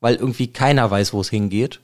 weil 0.00 0.14
irgendwie 0.14 0.48
keiner 0.48 0.90
weiß, 0.90 1.12
wo 1.12 1.20
es 1.20 1.30
hingeht. 1.30 1.80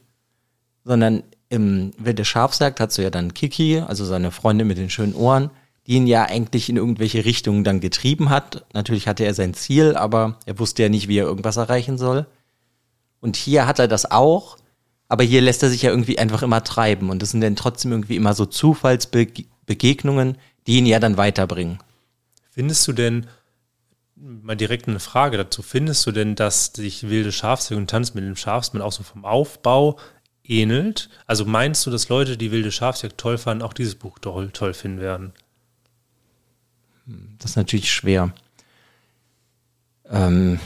Sondern 0.85 1.23
im 1.49 1.93
wilde 1.99 2.25
Schafsjagd 2.25 2.81
hast 2.81 2.99
du 2.99 3.03
ja 3.03 3.11
dann 3.11 3.35
Kiki, 3.35 3.81
also 3.81 4.05
seine 4.05 4.31
Freundin 4.31 4.67
mit 4.67 4.79
den 4.79 4.91
schönen 4.91 5.15
Ohren, 5.15 5.51
die 5.87 5.95
ihn 5.95 6.07
ja 6.07 6.25
eigentlich 6.25 6.69
in 6.69 6.77
irgendwelche 6.77 7.25
Richtungen 7.25 7.65
dann 7.65 7.81
getrieben 7.81 8.31
hat. 8.31 8.65
Natürlich 8.73 9.07
hatte 9.07 9.25
er 9.25 9.35
sein 9.35 9.55
Ziel, 9.55 9.97
aber 9.97 10.39
er 10.47 10.59
wusste 10.59 10.83
ja 10.83 10.89
nicht, 10.89 11.09
wie 11.09 11.19
er 11.19 11.27
irgendwas 11.27 11.57
erreichen 11.57 11.99
soll. 11.99 12.27
Und 13.21 13.37
hier 13.37 13.67
hat 13.67 13.79
er 13.79 13.89
das 13.89 14.11
auch, 14.11 14.57
aber 15.09 15.25
hier 15.25 15.41
lässt 15.41 15.63
er 15.63 15.71
sich 15.71 15.83
ja 15.83 15.91
irgendwie 15.91 16.19
einfach 16.19 16.43
immer 16.43 16.65
treiben. 16.65 17.11
Und 17.11 17.23
das 17.23 17.31
sind 17.31 17.41
dann 17.41 17.57
trotzdem 17.57 17.93
irgendwie 17.93 18.17
immer 18.17 18.35
so 18.35 18.47
Zufallsbegegnungen, 18.47 20.39
die 20.67 20.79
ihn 20.79 20.87
ja 20.87 21.01
dann 21.01 21.17
weiterbringen. 21.17 21.79
Findest 22.51 22.87
du 22.89 22.93
denn, 22.93 23.27
mal 24.17 24.57
direkt 24.57 24.89
eine 24.89 25.01
Frage 25.01 25.37
dazu, 25.37 25.63
findest 25.63 26.07
du 26.07 26.13
denn, 26.13 26.35
dass 26.35 26.73
sich 26.75 27.09
wilde 27.09 27.33
Schafsjagd 27.33 27.79
und 27.79 27.91
Tanz 27.91 28.15
mit 28.15 28.25
dem 28.25 28.37
Schafsmann 28.37 28.83
auch 28.83 28.93
so 28.93 29.03
vom 29.03 29.25
Aufbau 29.25 29.99
ähnelt? 30.43 31.11
Also 31.27 31.45
meinst 31.45 31.85
du, 31.87 31.91
dass 31.91 32.09
Leute, 32.09 32.37
die 32.37 32.51
wilde 32.51 32.73
Schafsjagd 32.73 33.19
toll 33.19 33.39
fanden, 33.39 33.63
auch 33.63 33.73
dieses 33.73 33.95
Buch 33.95 34.19
toll, 34.19 34.51
toll 34.53 34.75
finden 34.75 35.01
werden? 35.01 35.33
Das 37.39 37.53
ist 37.53 37.57
natürlich 37.57 37.93
schwer. 37.93 38.33
Ähm, 40.09 40.59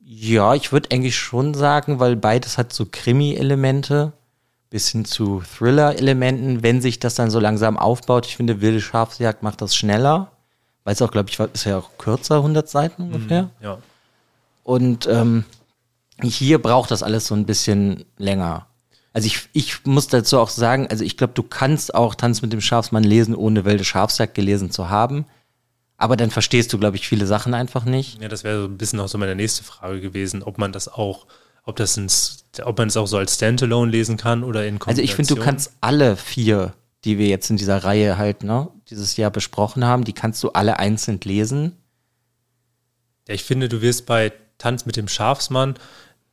ja, 0.00 0.54
ich 0.54 0.72
würde 0.72 0.90
eigentlich 0.90 1.16
schon 1.16 1.54
sagen, 1.54 2.00
weil 2.00 2.16
beides 2.16 2.58
hat 2.58 2.72
so 2.72 2.86
Krimi-Elemente 2.90 4.12
bis 4.70 4.88
hin 4.88 5.04
zu 5.04 5.40
Thriller-Elementen, 5.40 6.62
wenn 6.62 6.80
sich 6.80 6.98
das 6.98 7.14
dann 7.14 7.30
so 7.30 7.40
langsam 7.40 7.78
aufbaut. 7.78 8.26
Ich 8.26 8.36
finde, 8.36 8.60
Wilde 8.60 8.80
Schafsjagd 8.80 9.42
macht 9.42 9.62
das 9.62 9.74
schneller. 9.74 10.32
Weiß 10.84 11.02
auch, 11.02 11.10
glaube 11.10 11.30
ich, 11.30 11.38
ist 11.38 11.64
ja 11.64 11.78
auch 11.78 11.90
kürzer, 11.98 12.36
100 12.36 12.68
Seiten 12.68 13.02
ungefähr. 13.02 13.44
Mhm, 13.44 13.50
ja. 13.60 13.78
Und 14.64 15.06
ähm, 15.06 15.44
hier 16.22 16.60
braucht 16.60 16.90
das 16.90 17.02
alles 17.02 17.26
so 17.26 17.34
ein 17.34 17.46
bisschen 17.46 18.04
länger. 18.18 18.66
Also 19.12 19.26
ich, 19.26 19.48
ich 19.52 19.84
muss 19.86 20.08
dazu 20.08 20.38
auch 20.38 20.50
sagen, 20.50 20.86
also 20.88 21.02
ich 21.04 21.16
glaube, 21.16 21.32
du 21.34 21.42
kannst 21.42 21.94
auch 21.94 22.14
Tanz 22.14 22.42
mit 22.42 22.52
dem 22.52 22.60
Schafsmann 22.60 23.04
lesen, 23.04 23.34
ohne 23.34 23.64
Wilde 23.64 23.84
Schafsjagd 23.84 24.34
gelesen 24.34 24.70
zu 24.70 24.90
haben. 24.90 25.24
Aber 25.96 26.16
dann 26.16 26.30
verstehst 26.30 26.72
du, 26.72 26.78
glaube 26.78 26.96
ich, 26.96 27.08
viele 27.08 27.26
Sachen 27.26 27.54
einfach 27.54 27.84
nicht. 27.84 28.22
Ja, 28.22 28.28
das 28.28 28.44
wäre 28.44 28.62
so 28.62 28.68
ein 28.68 28.78
bisschen 28.78 29.00
auch 29.00 29.08
so 29.08 29.18
meine 29.18 29.34
nächste 29.34 29.64
Frage 29.64 30.00
gewesen, 30.00 30.42
ob 30.42 30.56
man 30.58 30.72
das 30.72 30.86
auch, 30.86 31.26
ob 31.68 31.76
das 31.76 31.96
ein, 31.96 32.08
ob 32.64 32.78
man 32.78 32.88
es 32.88 32.96
auch 32.96 33.06
so 33.06 33.18
als 33.18 33.34
Standalone 33.34 33.90
lesen 33.90 34.16
kann 34.16 34.42
oder 34.42 34.66
in 34.66 34.78
Kombination. 34.78 34.88
Also 34.88 35.02
ich 35.02 35.14
finde, 35.14 35.34
du 35.34 35.40
kannst 35.40 35.72
alle 35.80 36.16
vier, 36.16 36.74
die 37.04 37.18
wir 37.18 37.28
jetzt 37.28 37.50
in 37.50 37.56
dieser 37.56 37.84
Reihe 37.84 38.18
halt, 38.18 38.42
ne, 38.42 38.68
dieses 38.90 39.16
Jahr 39.16 39.30
besprochen 39.30 39.84
haben, 39.84 40.04
die 40.04 40.12
kannst 40.12 40.42
du 40.42 40.50
alle 40.50 40.78
einzeln 40.78 41.20
lesen. 41.22 41.76
Ja, 43.28 43.34
ich 43.34 43.44
finde, 43.44 43.68
du 43.68 43.82
wirst 43.82 44.06
bei 44.06 44.32
Tanz 44.58 44.86
mit 44.86 44.96
dem 44.96 45.08
Schafsmann 45.08 45.74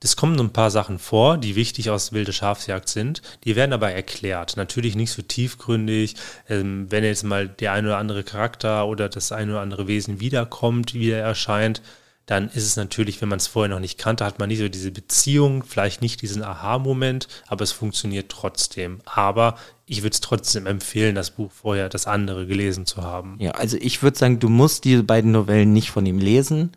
es 0.06 0.16
kommen 0.16 0.38
so 0.38 0.44
ein 0.44 0.54
paar 0.54 0.72
Sachen 0.72 1.00
vor, 1.00 1.38
die 1.38 1.56
wichtig 1.56 1.90
aus 1.90 2.14
wilde 2.14 2.32
Schafsjagd 2.32 2.90
sind. 2.90 3.22
Die 3.44 3.56
werden 3.56 3.74
aber 3.74 3.92
erklärt. 3.92 4.56
Natürlich 4.56 4.96
nicht 4.96 5.12
so 5.12 5.22
tiefgründig. 5.22 6.16
Ähm, 6.48 6.86
wenn 6.90 7.04
jetzt 7.04 7.24
mal 7.24 7.48
der 7.48 7.74
ein 7.74 7.86
oder 7.86 7.98
andere 7.98 8.24
Charakter 8.24 8.88
oder 8.88 9.10
das 9.10 9.32
ein 9.32 9.50
oder 9.50 9.62
andere 9.62 9.88
Wesen 9.88 10.20
wiederkommt, 10.20 10.94
wieder 10.94 11.18
erscheint, 11.18 11.82
dann 12.26 12.50
ist 12.50 12.66
es 12.66 12.76
natürlich, 12.76 13.22
wenn 13.22 13.30
man 13.30 13.38
es 13.38 13.48
vorher 13.48 13.70
noch 13.70 13.80
nicht 13.80 13.98
kannte, 13.98 14.26
hat 14.26 14.40
man 14.40 14.50
nicht 14.50 14.60
so 14.60 14.68
diese 14.68 14.92
Beziehung, 14.92 15.64
vielleicht 15.64 16.02
nicht 16.02 16.22
diesen 16.22 16.44
Aha-Moment, 16.44 17.28
aber 17.48 17.64
es 17.64 17.72
funktioniert 17.72 18.30
trotzdem. 18.30 19.00
Aber 19.06 19.58
ich 19.86 20.02
würde 20.02 20.14
es 20.14 20.22
trotzdem 20.22 20.66
empfehlen, 20.66 21.14
das 21.14 21.32
Buch 21.32 21.52
vorher, 21.52 21.88
das 21.88 22.08
andere 22.08 22.48
gelesen 22.48 22.88
zu 22.88 23.04
haben. 23.04 23.38
Ja, 23.40 23.52
also 23.52 23.78
ich 23.80 24.02
würde 24.02 24.18
sagen, 24.18 24.40
du 24.40 24.50
musst 24.50 24.86
diese 24.86 25.04
beiden 25.04 25.32
Novellen 25.32 25.72
nicht 25.74 25.92
von 25.92 26.06
ihm 26.06 26.18
lesen 26.18 26.72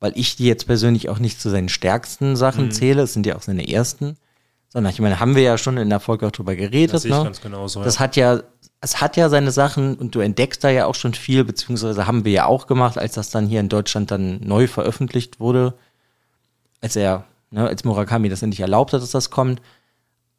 weil 0.00 0.12
ich 0.14 0.36
die 0.36 0.46
jetzt 0.46 0.66
persönlich 0.66 1.08
auch 1.08 1.18
nicht 1.18 1.40
zu 1.40 1.48
seinen 1.48 1.68
stärksten 1.68 2.36
Sachen 2.36 2.66
mhm. 2.66 2.70
zähle, 2.70 3.02
es 3.02 3.12
sind 3.12 3.26
ja 3.26 3.36
auch 3.36 3.42
seine 3.42 3.68
ersten, 3.68 4.16
sondern 4.68 4.92
ich 4.92 5.00
meine, 5.00 5.20
haben 5.20 5.34
wir 5.34 5.42
ja 5.42 5.58
schon 5.58 5.78
in 5.78 5.88
der 5.88 6.00
Folge 6.00 6.26
auch 6.26 6.32
drüber 6.32 6.54
geredet. 6.54 6.94
Das, 6.94 7.04
ne? 7.04 7.10
ganz 7.10 7.40
genauso, 7.40 7.82
das 7.82 7.94
ja. 7.96 8.00
hat 8.00 8.16
ja, 8.16 8.42
es 8.80 9.00
hat 9.00 9.16
ja 9.16 9.28
seine 9.28 9.50
Sachen 9.50 9.96
und 9.96 10.14
du 10.14 10.20
entdeckst 10.20 10.62
da 10.62 10.70
ja 10.70 10.86
auch 10.86 10.94
schon 10.94 11.14
viel, 11.14 11.44
beziehungsweise 11.44 12.06
haben 12.06 12.24
wir 12.24 12.32
ja 12.32 12.46
auch 12.46 12.66
gemacht, 12.66 12.98
als 12.98 13.14
das 13.14 13.30
dann 13.30 13.46
hier 13.46 13.60
in 13.60 13.68
Deutschland 13.68 14.10
dann 14.10 14.40
neu 14.40 14.66
veröffentlicht 14.66 15.40
wurde, 15.40 15.74
als 16.80 16.96
er, 16.96 17.24
ne, 17.50 17.66
als 17.66 17.84
Murakami 17.84 18.28
das 18.28 18.42
endlich 18.42 18.60
erlaubt 18.60 18.92
hat, 18.92 19.02
dass 19.02 19.10
das 19.10 19.30
kommt. 19.30 19.60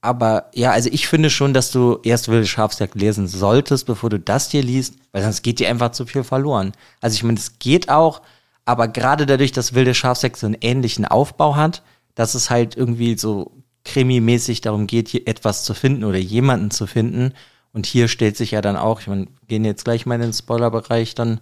Aber 0.02 0.52
ja, 0.54 0.72
also 0.72 0.90
ich 0.92 1.08
finde 1.08 1.30
schon, 1.30 1.54
dass 1.54 1.72
du 1.72 2.00
erst 2.04 2.28
Wilde 2.28 2.46
Schafsjagd 2.46 2.96
lesen 2.96 3.28
solltest, 3.28 3.88
bevor 3.88 4.10
du 4.10 4.20
das 4.20 4.50
dir 4.50 4.62
liest, 4.62 4.96
weil 5.12 5.24
sonst 5.24 5.42
geht 5.42 5.60
dir 5.60 5.70
einfach 5.70 5.92
zu 5.92 6.06
viel 6.06 6.24
verloren. 6.24 6.74
Also 7.02 7.16
ich 7.16 7.24
meine, 7.24 7.40
es 7.40 7.60
geht 7.60 7.90
auch, 7.90 8.22
aber 8.64 8.88
gerade 8.88 9.26
dadurch, 9.26 9.52
dass 9.52 9.74
Wilde 9.74 9.96
Schafsäck 9.96 10.38
so 10.38 10.46
einen 10.46 10.58
ähnlichen 10.62 11.06
Aufbau 11.06 11.56
hat, 11.56 11.82
dass 12.16 12.36
es 12.36 12.50
halt 12.50 12.78
irgendwie 12.78 13.18
so 13.18 13.52
krimimäßig 13.84 14.62
darum 14.62 14.86
geht, 14.86 15.14
etwas 15.28 15.64
zu 15.64 15.74
finden 15.74 16.04
oder 16.04 16.18
jemanden 16.18 16.72
zu 16.72 16.86
finden. 16.86 17.34
Und 17.78 17.86
hier 17.86 18.08
stellt 18.08 18.36
sich 18.36 18.50
ja 18.50 18.62
dann 18.62 18.76
auch, 18.76 19.02
ich 19.02 19.08
meine, 19.08 19.28
gehen 19.48 19.64
jetzt 19.64 19.84
gleich 19.84 20.08
mal 20.08 20.16
in 20.16 20.22
den 20.22 20.34
Spoilerbereich 20.34 21.14
dann, 21.14 21.40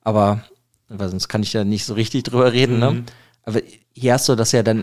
aber 0.00 0.42
weil 0.88 1.08
sonst 1.08 1.28
kann 1.28 1.44
ich 1.44 1.52
ja 1.52 1.62
nicht 1.62 1.84
so 1.84 1.94
richtig 1.94 2.24
drüber 2.24 2.52
reden, 2.52 2.80
ne? 2.80 2.90
mhm. 2.90 2.96
ne? 2.96 3.04
Aber 3.44 3.60
hier 3.92 4.14
hast 4.14 4.28
du 4.28 4.34
das 4.34 4.50
ja 4.50 4.64
dann, 4.64 4.82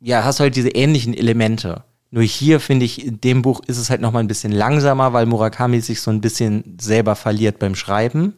ja, 0.00 0.24
hast 0.24 0.40
du 0.40 0.42
halt 0.42 0.56
diese 0.56 0.70
ähnlichen 0.70 1.14
Elemente. 1.14 1.84
Nur 2.10 2.24
hier 2.24 2.58
finde 2.58 2.84
ich, 2.84 3.06
in 3.06 3.20
dem 3.20 3.42
Buch 3.42 3.60
ist 3.68 3.78
es 3.78 3.90
halt 3.90 4.00
noch 4.00 4.10
mal 4.10 4.18
ein 4.18 4.26
bisschen 4.26 4.50
langsamer, 4.50 5.12
weil 5.12 5.24
Murakami 5.26 5.80
sich 5.80 6.00
so 6.00 6.10
ein 6.10 6.20
bisschen 6.20 6.76
selber 6.80 7.14
verliert 7.14 7.60
beim 7.60 7.76
Schreiben. 7.76 8.34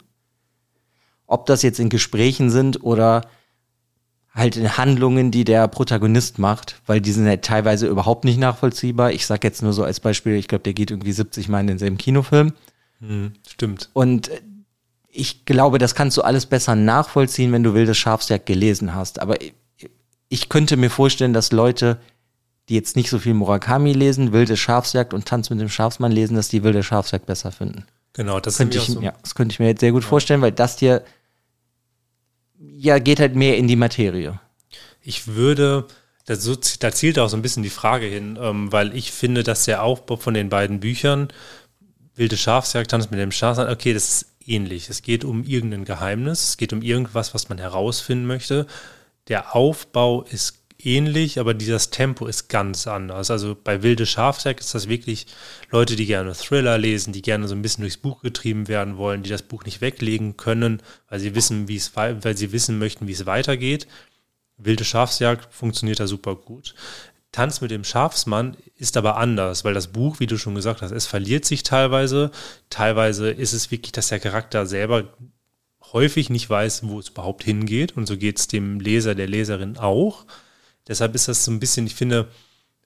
Ob 1.25 1.47
das 1.47 1.63
jetzt 1.63 1.79
in 1.79 1.89
Gesprächen 1.89 2.51
sind 2.51 2.83
oder 2.83 3.23
halt 4.33 4.55
in 4.55 4.77
Handlungen, 4.77 5.31
die 5.31 5.43
der 5.43 5.67
Protagonist 5.67 6.39
macht, 6.39 6.81
weil 6.85 7.01
die 7.01 7.11
sind 7.11 7.27
halt 7.27 7.43
teilweise 7.43 7.87
überhaupt 7.87 8.23
nicht 8.23 8.39
nachvollziehbar. 8.39 9.11
Ich 9.11 9.25
sag 9.25 9.43
jetzt 9.43 9.61
nur 9.61 9.73
so 9.73 9.83
als 9.83 9.99
Beispiel, 9.99 10.35
ich 10.35 10.47
glaube, 10.47 10.63
der 10.63 10.73
geht 10.73 10.91
irgendwie 10.91 11.11
70 11.11 11.49
Mal 11.49 11.61
in 11.61 11.67
denselben 11.67 11.97
Kinofilm. 11.97 12.53
Hm, 12.99 13.33
stimmt. 13.47 13.89
Und 13.93 14.31
ich 15.09 15.43
glaube, 15.43 15.79
das 15.79 15.95
kannst 15.95 16.15
du 16.15 16.21
alles 16.21 16.45
besser 16.45 16.75
nachvollziehen, 16.75 17.51
wenn 17.51 17.63
du 17.63 17.73
Wildes 17.73 17.97
Schafsjagd 17.97 18.45
gelesen 18.45 18.95
hast. 18.95 19.19
Aber 19.19 19.35
ich 20.29 20.47
könnte 20.47 20.77
mir 20.77 20.89
vorstellen, 20.89 21.33
dass 21.33 21.51
Leute, 21.51 21.99
die 22.69 22.75
jetzt 22.75 22.95
nicht 22.95 23.09
so 23.09 23.19
viel 23.19 23.33
Murakami 23.33 23.91
lesen, 23.91 24.31
Wilde 24.31 24.55
Schafsjagd 24.55 25.13
und 25.13 25.25
Tanz 25.25 25.49
mit 25.49 25.59
dem 25.59 25.67
Schafsmann 25.67 26.13
lesen, 26.13 26.35
dass 26.35 26.47
die 26.47 26.63
Wilde 26.63 26.83
Schafsjagd 26.83 27.25
besser 27.25 27.51
finden. 27.51 27.85
Genau, 28.13 28.39
das 28.39 28.57
könnte 28.57 28.77
ich, 28.77 28.85
so. 28.85 29.01
ja, 29.01 29.13
das 29.21 29.35
könnte 29.35 29.53
ich 29.53 29.59
mir 29.59 29.67
jetzt 29.67 29.81
sehr 29.81 29.91
gut 29.91 30.03
ja. 30.03 30.09
vorstellen, 30.09 30.41
weil 30.41 30.53
das 30.53 30.77
dir 30.77 31.03
ja, 32.77 32.99
geht 32.99 33.19
halt 33.19 33.35
mehr 33.35 33.57
in 33.57 33.67
die 33.67 33.75
Materie. 33.75 34.39
Ich 35.01 35.27
würde, 35.27 35.87
das, 36.25 36.45
da 36.79 36.91
zielt 36.91 37.17
auch 37.19 37.29
so 37.29 37.37
ein 37.37 37.41
bisschen 37.41 37.63
die 37.63 37.69
Frage 37.69 38.05
hin, 38.05 38.37
ähm, 38.41 38.71
weil 38.71 38.95
ich 38.95 39.11
finde, 39.11 39.43
dass 39.43 39.65
der 39.65 39.83
Aufbau 39.83 40.17
von 40.17 40.33
den 40.33 40.49
beiden 40.49 40.79
Büchern, 40.79 41.29
Wilde 42.15 42.37
Schafsjagd, 42.37 42.91
Tanz 42.91 43.09
mit 43.09 43.19
dem 43.19 43.31
Schaf, 43.31 43.57
okay, 43.57 43.93
das 43.93 44.09
ist 44.09 44.25
ähnlich. 44.45 44.89
Es 44.89 45.01
geht 45.01 45.23
um 45.23 45.43
irgendein 45.43 45.85
Geheimnis, 45.85 46.49
es 46.49 46.57
geht 46.57 46.73
um 46.73 46.81
irgendwas, 46.81 47.33
was 47.33 47.49
man 47.49 47.57
herausfinden 47.57 48.25
möchte. 48.25 48.67
Der 49.27 49.55
Aufbau 49.55 50.23
ist 50.23 50.60
ähnlich, 50.85 51.39
aber 51.39 51.53
dieses 51.53 51.89
Tempo 51.89 52.25
ist 52.27 52.49
ganz 52.49 52.87
anders. 52.87 53.31
Also 53.31 53.55
bei 53.61 53.83
Wilde 53.83 54.05
Schafjagd 54.05 54.59
ist 54.59 54.75
das 54.75 54.87
wirklich 54.87 55.27
Leute, 55.71 55.95
die 55.95 56.05
gerne 56.05 56.33
Thriller 56.33 56.77
lesen, 56.77 57.13
die 57.13 57.21
gerne 57.21 57.47
so 57.47 57.55
ein 57.55 57.61
bisschen 57.61 57.81
durchs 57.83 57.97
Buch 57.97 58.21
getrieben 58.21 58.67
werden 58.67 58.97
wollen, 58.97 59.23
die 59.23 59.29
das 59.29 59.43
Buch 59.43 59.63
nicht 59.65 59.81
weglegen 59.81 60.37
können, 60.37 60.81
weil 61.09 61.19
sie 61.19 61.35
wissen, 61.35 61.67
wie 61.67 61.75
es, 61.75 61.95
weil 61.95 62.37
sie 62.37 62.51
wissen 62.51 62.79
möchten, 62.79 63.07
wie 63.07 63.13
es 63.13 63.25
weitergeht. 63.25 63.87
Wilde 64.57 64.83
Schafsjagd 64.83 65.53
funktioniert 65.53 65.99
da 65.99 66.07
super 66.07 66.35
gut. 66.35 66.75
Tanz 67.31 67.61
mit 67.61 67.71
dem 67.71 67.85
Schafsmann 67.85 68.57
ist 68.75 68.97
aber 68.97 69.17
anders, 69.17 69.63
weil 69.63 69.73
das 69.73 69.87
Buch, 69.87 70.19
wie 70.19 70.27
du 70.27 70.37
schon 70.37 70.55
gesagt 70.55 70.81
hast, 70.81 70.91
es 70.91 71.05
verliert 71.05 71.45
sich 71.45 71.63
teilweise. 71.63 72.31
Teilweise 72.69 73.31
ist 73.31 73.53
es 73.53 73.71
wirklich, 73.71 73.93
dass 73.93 74.09
der 74.09 74.19
Charakter 74.19 74.65
selber 74.65 75.05
häufig 75.93 76.29
nicht 76.29 76.49
weiß, 76.49 76.87
wo 76.87 76.99
es 76.99 77.09
überhaupt 77.09 77.43
hingeht. 77.43 77.95
Und 77.95 78.05
so 78.05 78.17
geht 78.17 78.39
es 78.39 78.47
dem 78.47 78.79
Leser, 78.79 79.15
der 79.15 79.27
Leserin 79.27 79.77
auch. 79.77 80.25
Deshalb 80.91 81.15
ist 81.15 81.29
das 81.29 81.45
so 81.45 81.51
ein 81.51 81.61
bisschen, 81.61 81.87
ich 81.87 81.95
finde, 81.95 82.27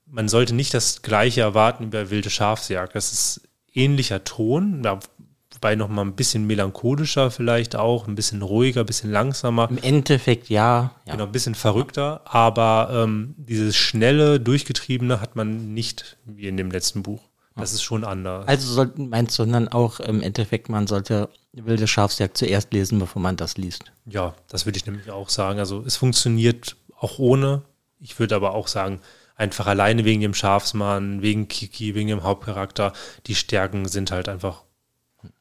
man 0.06 0.30
sollte 0.30 0.54
nicht 0.54 0.76
das 0.76 1.02
Gleiche 1.02 1.42
erwarten 1.42 1.86
über 1.86 2.12
wilde 2.12 2.30
Schafsjagd. 2.30 2.94
Das 2.94 3.12
ist 3.12 3.42
ähnlicher 3.74 4.24
Ton, 4.24 4.86
wobei 4.86 5.76
noch 5.76 5.88
mal 5.88 6.04
ein 6.04 6.16
bisschen 6.16 6.46
melancholischer 6.46 7.32
vielleicht 7.32 7.76
auch, 7.76 8.08
ein 8.08 8.14
bisschen 8.14 8.44
ruhiger, 8.44 8.82
ein 8.82 8.86
bisschen 8.86 9.12
langsamer. 9.12 9.68
Im 9.72 9.80
Endeffekt 9.80 10.50
ja. 10.50 10.94
ja. 11.08 11.14
Genau, 11.14 11.24
ein 11.24 11.32
bisschen 11.32 11.56
verrückter, 11.56 12.22
aber 12.26 12.90
ähm, 12.92 13.34
dieses 13.40 13.76
schnelle, 13.76 14.40
durchgetriebene 14.40 15.20
hat 15.20 15.36
man 15.36 15.74
nicht 15.74 16.18
wie 16.26 16.48
in 16.48 16.58
dem 16.58 16.70
letzten 16.70 17.02
Buch. 17.02 17.24
Das 17.56 17.74
ist 17.74 17.82
schon 17.82 18.04
anders. 18.04 18.48
Also 18.48 18.72
sollten, 18.72 19.10
meinst 19.10 19.40
du 19.40 19.46
dann 19.46 19.68
auch 19.68 20.00
im 20.00 20.22
Endeffekt, 20.22 20.70
man 20.70 20.86
sollte 20.86 21.30
Wilde 21.54 21.88
Schafsjagd 21.88 22.38
zuerst 22.38 22.72
lesen, 22.72 23.00
bevor 23.00 23.20
man 23.20 23.36
das 23.36 23.58
liest? 23.58 23.86
Ja, 24.06 24.36
das 24.48 24.68
würde 24.68 24.78
ich 24.78 24.86
nämlich 24.86 25.10
auch 25.10 25.30
sagen. 25.30 25.58
Also 25.58 25.82
es 25.84 25.96
funktioniert 25.96 26.76
auch 27.00 27.18
ohne, 27.18 27.64
ich 28.00 28.20
würde 28.20 28.36
aber 28.36 28.54
auch 28.54 28.68
sagen, 28.68 29.00
einfach 29.36 29.68
alleine 29.68 30.06
wegen 30.06 30.22
dem 30.22 30.34
Schafsmann, 30.34 31.22
wegen 31.22 31.48
Kiki, 31.48 31.96
wegen 31.96 32.08
dem 32.08 32.24
Hauptcharakter, 32.24 32.94
die 33.28 33.36
Stärken 33.36 33.88
sind 33.88 34.12
halt 34.12 34.30
einfach 34.30 34.64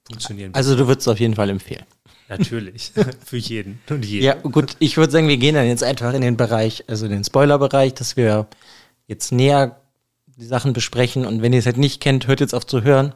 funktionieren. 0.07 0.55
Also 0.55 0.77
du 0.77 0.87
würdest 0.87 1.07
es 1.07 1.13
auf 1.13 1.21
jeden 1.21 1.35
Fall 1.35 1.51
empfehlen. 1.51 1.85
Natürlich, 2.29 2.93
für 3.25 3.37
jeden 3.37 3.81
und 3.91 4.05
jeden. 4.05 4.25
Ja, 4.25 4.35
gut, 4.35 4.77
ich 4.79 4.97
würde 4.97 5.13
sagen, 5.13 5.29
wir 5.29 5.37
gehen 5.37 5.55
dann 5.55 5.67
jetzt 5.67 5.85
einfach 5.85 6.13
in 6.15 6.23
den 6.23 6.37
Bereich, 6.37 6.85
also 6.89 7.09
den 7.09 7.25
Spoiler-Bereich, 7.25 7.95
dass 7.95 8.17
wir 8.17 8.47
jetzt 9.07 9.33
näher 9.33 9.81
die 10.27 10.47
Sachen 10.47 10.73
besprechen 10.73 11.27
und 11.27 11.43
wenn 11.43 11.53
ihr 11.53 11.61
es 11.61 11.67
halt 11.67 11.77
nicht 11.77 12.01
kennt, 12.01 12.27
hört 12.27 12.41
jetzt 12.41 12.55
auf 12.55 12.67
zu 12.67 12.83
hören. 12.83 13.15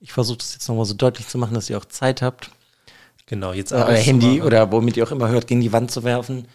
ich 0.00 0.12
versuche 0.12 0.38
das 0.38 0.52
jetzt 0.52 0.68
nochmal 0.68 0.84
so 0.84 0.94
deutlich 0.94 1.26
zu 1.28 1.38
machen, 1.38 1.54
dass 1.54 1.70
ihr 1.70 1.78
auch 1.78 1.86
Zeit 1.86 2.20
habt, 2.20 2.50
Genau, 3.26 3.52
jetzt 3.52 3.72
euer 3.72 3.92
Handy 3.92 4.40
oder 4.40 4.70
womit 4.70 4.96
ihr 4.96 5.04
auch 5.04 5.10
immer 5.10 5.28
hört, 5.28 5.48
gegen 5.48 5.60
die 5.60 5.72
Wand 5.72 5.90
zu 5.90 6.04
werfen. 6.04 6.46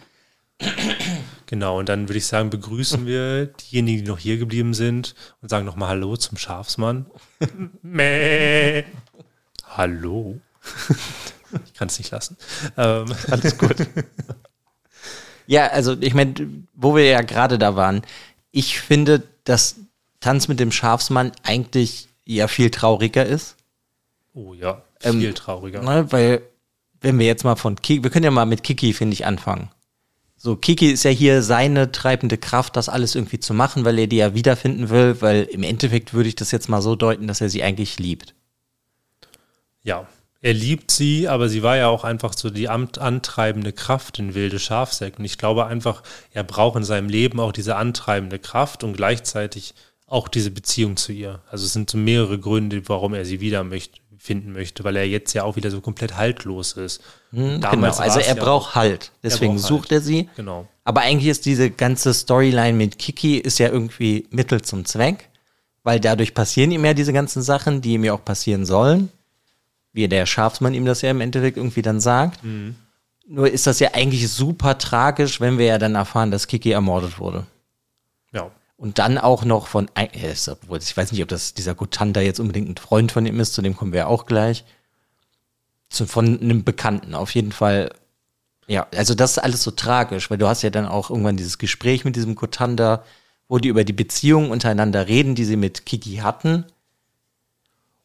Genau, 1.51 1.79
und 1.79 1.89
dann 1.89 2.08
würde 2.08 2.17
ich 2.17 2.27
sagen, 2.27 2.50
begrüßen 2.50 3.05
wir 3.05 3.48
diejenigen, 3.48 4.05
die 4.05 4.10
noch 4.10 4.20
hier 4.20 4.38
geblieben 4.38 4.74
sind 4.74 5.15
und 5.41 5.50
sagen 5.50 5.65
nochmal 5.65 5.89
Hallo 5.89 6.15
zum 6.15 6.38
Schafsmann. 6.38 7.08
Mäh. 7.81 8.86
Hallo. 9.67 10.39
ich 11.65 11.74
kann 11.74 11.89
es 11.89 11.98
nicht 11.98 12.10
lassen. 12.10 12.38
Ähm, 12.77 13.13
Alles 13.29 13.58
gut. 13.58 13.75
ja, 15.46 15.67
also 15.67 15.98
ich 16.00 16.13
meine, 16.13 16.34
wo 16.74 16.96
wir 16.96 17.03
ja 17.03 17.22
gerade 17.22 17.58
da 17.58 17.75
waren, 17.75 18.03
ich 18.51 18.79
finde, 18.79 19.22
dass 19.43 19.75
Tanz 20.22 20.48
mit 20.48 20.62
dem 20.62 20.72
Schafsmann 20.72 21.34
eigentlich 21.43 22.08
ja 22.24 22.48
viel 22.48 22.72
trauriger 22.72 23.25
ist. 23.25 23.58
oh 24.34 24.53
ja, 24.53 24.84
Ähm, 25.03 25.20
viel 25.20 25.34
trauriger. 25.34 25.81
Ne, 25.81 26.10
weil, 26.13 26.43
wenn 27.01 27.20
wir 27.20 27.25
jetzt 27.25 27.43
mal 27.43 27.58
von 27.58 27.75
Kiki, 27.75 28.03
wir 28.03 28.10
können 28.10 28.24
ja 28.24 28.31
mal 28.31 28.46
mit 28.46 28.63
Kiki, 28.63 28.93
finde 28.93 29.15
ich, 29.15 29.25
anfangen. 29.25 29.70
So, 30.43 30.55
Kiki 30.55 30.89
ist 30.89 31.03
ja 31.03 31.12
hier 31.12 31.43
seine 31.43 31.91
treibende 31.91 32.36
Kraft, 32.36 32.75
das 32.75 32.89
alles 32.89 33.13
irgendwie 33.13 33.39
zu 33.39 33.53
machen, 33.53 33.86
weil 33.86 34.00
er 34.00 34.07
die 34.07 34.15
ja 34.15 34.33
wiederfinden 34.33 34.89
will, 34.89 35.21
weil 35.21 35.43
im 35.43 35.62
Endeffekt 35.62 36.15
würde 36.15 36.29
ich 36.29 36.36
das 36.36 36.50
jetzt 36.50 36.67
mal 36.67 36.81
so 36.81 36.95
deuten, 36.95 37.27
dass 37.27 37.41
er 37.41 37.50
sie 37.50 37.62
eigentlich 37.62 38.00
liebt. 38.00 38.33
Ja, 39.83 40.07
er 40.41 40.53
liebt 40.55 40.89
sie, 40.89 41.27
aber 41.27 41.48
sie 41.48 41.62
war 41.62 41.77
ja 41.77 41.89
auch 41.89 42.03
einfach 42.03 42.33
so 42.36 42.50
die 42.50 42.69
antreibende 42.69 43.71
Kraft 43.71 44.17
in 44.17 44.33
Wilde 44.33 44.57
Schafsäck. 44.57 45.19
Und 45.19 45.25
ich 45.25 45.38
glaube 45.38 45.67
einfach, 45.67 46.01
er 46.31 46.43
braucht 46.43 46.75
in 46.75 46.83
seinem 46.83 47.10
Leben 47.10 47.39
auch 47.39 47.51
diese 47.51 47.75
antreibende 47.75 48.39
Kraft 48.39 48.83
und 48.83 48.98
gleichzeitig 48.98 49.75
auch 50.07 50.27
diese 50.27 50.50
Beziehung 50.50 50.98
zu 50.98 51.12
ihr. 51.12 51.43
Also 51.51 51.65
es 51.65 51.74
sind 51.74 51.91
so 51.91 52.00
mehrere 52.00 52.39
Gründe, 52.39 52.81
warum 52.89 53.13
er 53.13 53.25
sie 53.25 53.41
wieder 53.41 53.63
möchte, 53.63 54.00
finden 54.21 54.53
möchte, 54.53 54.83
weil 54.83 54.95
er 54.97 55.07
jetzt 55.07 55.33
ja 55.33 55.43
auch 55.43 55.55
wieder 55.55 55.71
so 55.71 55.81
komplett 55.81 56.15
haltlos 56.15 56.73
ist. 56.73 57.01
genau, 57.31 57.57
Damals 57.57 57.99
also 57.99 58.19
er 58.19 58.35
ja 58.35 58.43
braucht 58.43 58.75
Halt. 58.75 59.11
Deswegen 59.23 59.55
braucht 59.55 59.65
sucht 59.65 59.89
Halt. 59.89 59.91
er 59.93 60.01
sie. 60.01 60.29
Genau. 60.35 60.67
Aber 60.83 61.01
eigentlich 61.01 61.29
ist 61.29 61.47
diese 61.47 61.71
ganze 61.71 62.13
Storyline 62.13 62.73
mit 62.73 62.99
Kiki 62.99 63.37
ist 63.37 63.57
ja 63.57 63.69
irgendwie 63.69 64.27
Mittel 64.29 64.61
zum 64.61 64.85
Zweck, 64.85 65.29
weil 65.83 65.99
dadurch 65.99 66.35
passieren 66.35 66.71
ihm 66.71 66.85
ja 66.85 66.93
diese 66.93 67.13
ganzen 67.13 67.41
Sachen, 67.41 67.81
die 67.81 67.93
ihm 67.93 68.03
ja 68.03 68.13
auch 68.13 68.23
passieren 68.23 68.65
sollen. 68.65 69.09
Wie 69.91 70.07
der 70.07 70.27
Schafsmann 70.27 70.75
ihm 70.75 70.85
das 70.85 71.01
ja 71.01 71.09
im 71.09 71.19
Endeffekt 71.19 71.57
irgendwie 71.57 71.81
dann 71.81 71.99
sagt. 71.99 72.39
Nur 73.27 73.49
ist 73.49 73.65
das 73.65 73.79
ja 73.79 73.89
eigentlich 73.93 74.29
super 74.29 74.77
tragisch, 74.77 75.41
wenn 75.41 75.57
wir 75.57 75.65
ja 75.65 75.77
dann 75.79 75.95
erfahren, 75.95 76.29
dass 76.29 76.47
Kiki 76.47 76.71
ermordet 76.71 77.17
wurde. 77.17 77.47
Und 78.81 78.97
dann 78.97 79.19
auch 79.19 79.45
noch 79.45 79.67
von, 79.67 79.91
äh, 79.93 80.07
ich 80.15 80.97
weiß 80.97 81.11
nicht, 81.11 81.21
ob 81.21 81.29
das 81.29 81.53
dieser 81.53 81.75
Gotanda 81.75 82.19
jetzt 82.19 82.39
unbedingt 82.39 82.67
ein 82.67 82.77
Freund 82.77 83.11
von 83.11 83.27
ihm 83.27 83.39
ist, 83.39 83.53
zu 83.53 83.61
dem 83.61 83.75
kommen 83.75 83.91
wir 83.93 84.00
ja 84.00 84.07
auch 84.07 84.25
gleich. 84.25 84.65
Von 85.91 86.41
einem 86.41 86.63
Bekannten, 86.63 87.13
auf 87.13 87.35
jeden 87.35 87.51
Fall. 87.51 87.93
Ja, 88.65 88.88
also 88.95 89.13
das 89.13 89.33
ist 89.33 89.38
alles 89.38 89.61
so 89.61 89.69
tragisch, 89.69 90.31
weil 90.31 90.39
du 90.39 90.47
hast 90.47 90.63
ja 90.63 90.71
dann 90.71 90.88
auch 90.88 91.11
irgendwann 91.11 91.38
dieses 91.38 91.59
Gespräch 91.59 92.05
mit 92.05 92.15
diesem 92.15 92.33
Gotanda, 92.33 93.03
wo 93.47 93.59
die 93.59 93.69
über 93.69 93.83
die 93.83 93.93
Beziehungen 93.93 94.50
untereinander 94.50 95.07
reden, 95.07 95.35
die 95.35 95.45
sie 95.45 95.57
mit 95.57 95.85
Kiki 95.85 96.15
hatten. 96.15 96.65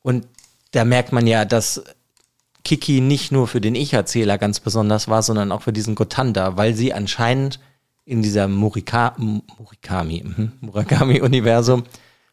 Und 0.02 0.28
da 0.73 0.85
merkt 0.85 1.11
man 1.11 1.26
ja, 1.26 1.47
dass 1.47 1.85
Kiki 2.64 3.00
nicht 3.00 3.33
nur 3.33 3.49
für 3.49 3.62
den 3.62 3.76
Ich-Erzähler 3.76 4.37
ganz 4.37 4.61
besonders 4.61 5.09
war, 5.09 5.23
sondern 5.23 5.52
auch 5.52 5.62
für 5.62 5.73
diesen 5.73 5.95
Gotanda, 5.95 6.59
weil 6.59 6.75
sie 6.75 6.92
anscheinend 6.92 7.61
in 8.06 8.22
dieser 8.22 8.48
Murika 8.48 9.14
M- 9.18 9.42
Murakami, 9.58 10.25
mhm, 10.25 10.52
Murakami-Universum 10.60 11.84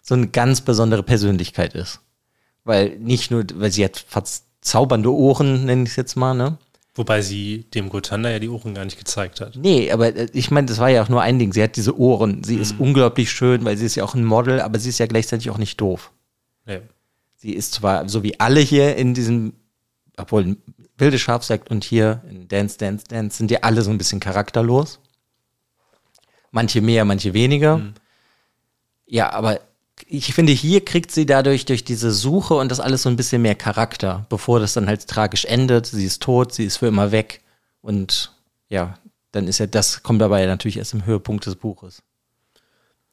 so 0.01 0.15
eine 0.15 0.27
ganz 0.27 0.61
besondere 0.61 1.03
Persönlichkeit 1.03 1.73
ist. 1.73 1.99
Weil 2.63 2.97
nicht 2.99 3.31
nur, 3.31 3.43
weil 3.55 3.71
sie 3.71 3.83
hat 3.83 3.97
verzaubernde 3.97 5.11
Ohren, 5.11 5.65
nenne 5.65 5.83
ich 5.83 5.89
es 5.89 5.95
jetzt 5.97 6.15
mal, 6.15 6.33
ne? 6.33 6.57
Wobei 6.95 7.23
sie 7.23 7.65
dem 7.73 7.89
Gotanda 7.89 8.29
ja 8.29 8.37
die 8.37 8.49
Ohren 8.49 8.75
gar 8.75 8.85
nicht 8.85 8.99
gezeigt 8.99 9.41
hat. 9.41 9.55
Nee, 9.55 9.91
aber 9.91 10.15
äh, 10.15 10.27
ich 10.31 10.51
meine, 10.51 10.67
das 10.67 10.77
war 10.77 10.89
ja 10.89 11.01
auch 11.03 11.09
nur 11.09 11.23
ein 11.23 11.39
Ding. 11.39 11.51
Sie 11.51 11.63
hat 11.63 11.75
diese 11.75 11.97
Ohren. 11.97 12.43
Sie 12.43 12.55
ist 12.57 12.75
unglaublich 12.79 13.31
schön, 13.31 13.65
weil 13.65 13.77
sie 13.77 13.85
ist 13.87 13.95
ja 13.95 14.03
auch 14.03 14.13
ein 14.13 14.23
Model, 14.23 14.61
aber 14.61 14.77
sie 14.77 14.89
ist 14.89 14.99
ja 14.99 15.07
gleichzeitig 15.07 15.49
auch 15.49 15.57
nicht 15.57 15.81
doof. 15.81 16.11
Nee. 16.67 16.81
Sie 17.35 17.51
ist 17.53 17.73
zwar 17.73 18.07
so 18.07 18.21
wie 18.21 18.39
alle 18.39 18.59
hier 18.59 18.95
in 18.95 19.15
diesem, 19.15 19.53
obwohl 20.17 20.55
Wilde 20.97 21.17
Schafsekt 21.17 21.71
und 21.71 21.83
hier 21.83 22.21
in 22.29 22.47
Dance, 22.47 22.77
Dance, 22.77 23.05
Dance 23.09 23.37
sind 23.37 23.49
ja 23.49 23.59
alle 23.63 23.81
so 23.81 23.89
ein 23.89 23.97
bisschen 23.97 24.19
charakterlos. 24.19 24.99
Manche 26.53 26.81
mehr, 26.81 27.03
manche 27.03 27.33
weniger. 27.33 27.81
Ja, 29.07 29.31
aber 29.31 29.59
ich 30.07 30.35
finde, 30.35 30.53
hier 30.53 30.85
kriegt 30.85 31.11
sie 31.11 31.25
dadurch 31.25 31.65
durch 31.65 31.83
diese 31.83 32.11
Suche 32.11 32.53
und 32.53 32.69
das 32.69 32.79
alles 32.79 33.01
so 33.01 33.09
ein 33.09 33.15
bisschen 33.15 33.41
mehr 33.41 33.55
Charakter, 33.55 34.27
bevor 34.29 34.59
das 34.59 34.73
dann 34.73 34.87
halt 34.87 35.07
tragisch 35.07 35.45
endet. 35.45 35.87
Sie 35.87 36.05
ist 36.05 36.21
tot, 36.21 36.53
sie 36.53 36.65
ist 36.65 36.77
für 36.77 36.85
immer 36.85 37.11
weg 37.11 37.41
und 37.81 38.31
ja, 38.69 38.99
dann 39.31 39.47
ist 39.47 39.57
ja 39.57 39.65
das, 39.65 40.03
kommt 40.03 40.21
dabei 40.21 40.45
natürlich 40.45 40.77
erst 40.77 40.93
im 40.93 41.07
Höhepunkt 41.07 41.47
des 41.47 41.55
Buches. 41.55 42.03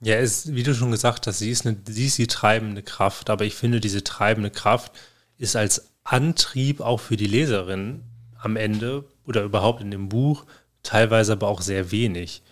Ja, 0.02 0.16
es, 0.16 0.52
wie 0.52 0.62
du 0.62 0.74
schon 0.74 0.90
gesagt 0.90 1.26
hast, 1.26 1.38
sie 1.38 1.50
ist, 1.50 1.66
eine, 1.66 1.78
sie 1.86 2.06
ist 2.06 2.18
die 2.18 2.26
treibende 2.26 2.82
Kraft, 2.82 3.30
aber 3.30 3.46
ich 3.46 3.54
finde, 3.54 3.80
diese 3.80 4.04
treibende 4.04 4.50
Kraft 4.50 4.92
ist 5.38 5.56
als 5.56 5.88
Antrieb 6.04 6.82
auch 6.82 7.00
für 7.00 7.16
die 7.16 7.26
Leserin 7.26 8.02
am 8.38 8.56
Ende 8.56 9.06
oder 9.26 9.44
überhaupt 9.44 9.80
in 9.80 9.90
dem 9.90 10.10
Buch 10.10 10.44
teilweise 10.82 11.32
aber 11.32 11.48
auch 11.48 11.62
sehr 11.62 11.90
wenig. 11.90 12.42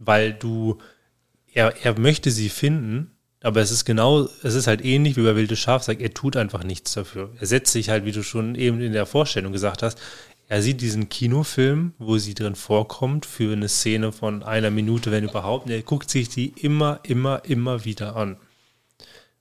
Weil 0.00 0.32
du, 0.32 0.78
er, 1.52 1.74
er 1.84 1.98
möchte 1.98 2.32
sie 2.32 2.48
finden, 2.48 3.12
aber 3.42 3.60
es 3.60 3.70
ist 3.70 3.84
genau, 3.84 4.28
es 4.42 4.54
ist 4.54 4.66
halt 4.66 4.84
ähnlich 4.84 5.16
wie 5.16 5.22
bei 5.22 5.36
Wilde 5.36 5.56
Schafsack, 5.56 6.00
er 6.00 6.12
tut 6.12 6.36
einfach 6.36 6.64
nichts 6.64 6.92
dafür. 6.92 7.30
Er 7.38 7.46
setzt 7.46 7.72
sich 7.72 7.88
halt, 7.88 8.04
wie 8.04 8.12
du 8.12 8.22
schon 8.22 8.54
eben 8.54 8.80
in 8.80 8.92
der 8.92 9.06
Vorstellung 9.06 9.52
gesagt 9.52 9.82
hast, 9.82 9.98
er 10.50 10.62
sieht 10.62 10.80
diesen 10.80 11.08
Kinofilm, 11.08 11.94
wo 11.98 12.18
sie 12.18 12.34
drin 12.34 12.56
vorkommt, 12.56 13.24
für 13.24 13.52
eine 13.52 13.68
Szene 13.68 14.10
von 14.10 14.42
einer 14.42 14.70
Minute, 14.70 15.12
wenn 15.12 15.22
überhaupt. 15.22 15.66
Und 15.66 15.70
er 15.70 15.82
guckt 15.82 16.10
sich 16.10 16.28
die 16.28 16.48
immer, 16.48 16.98
immer, 17.04 17.44
immer 17.44 17.84
wieder 17.84 18.16
an. 18.16 18.36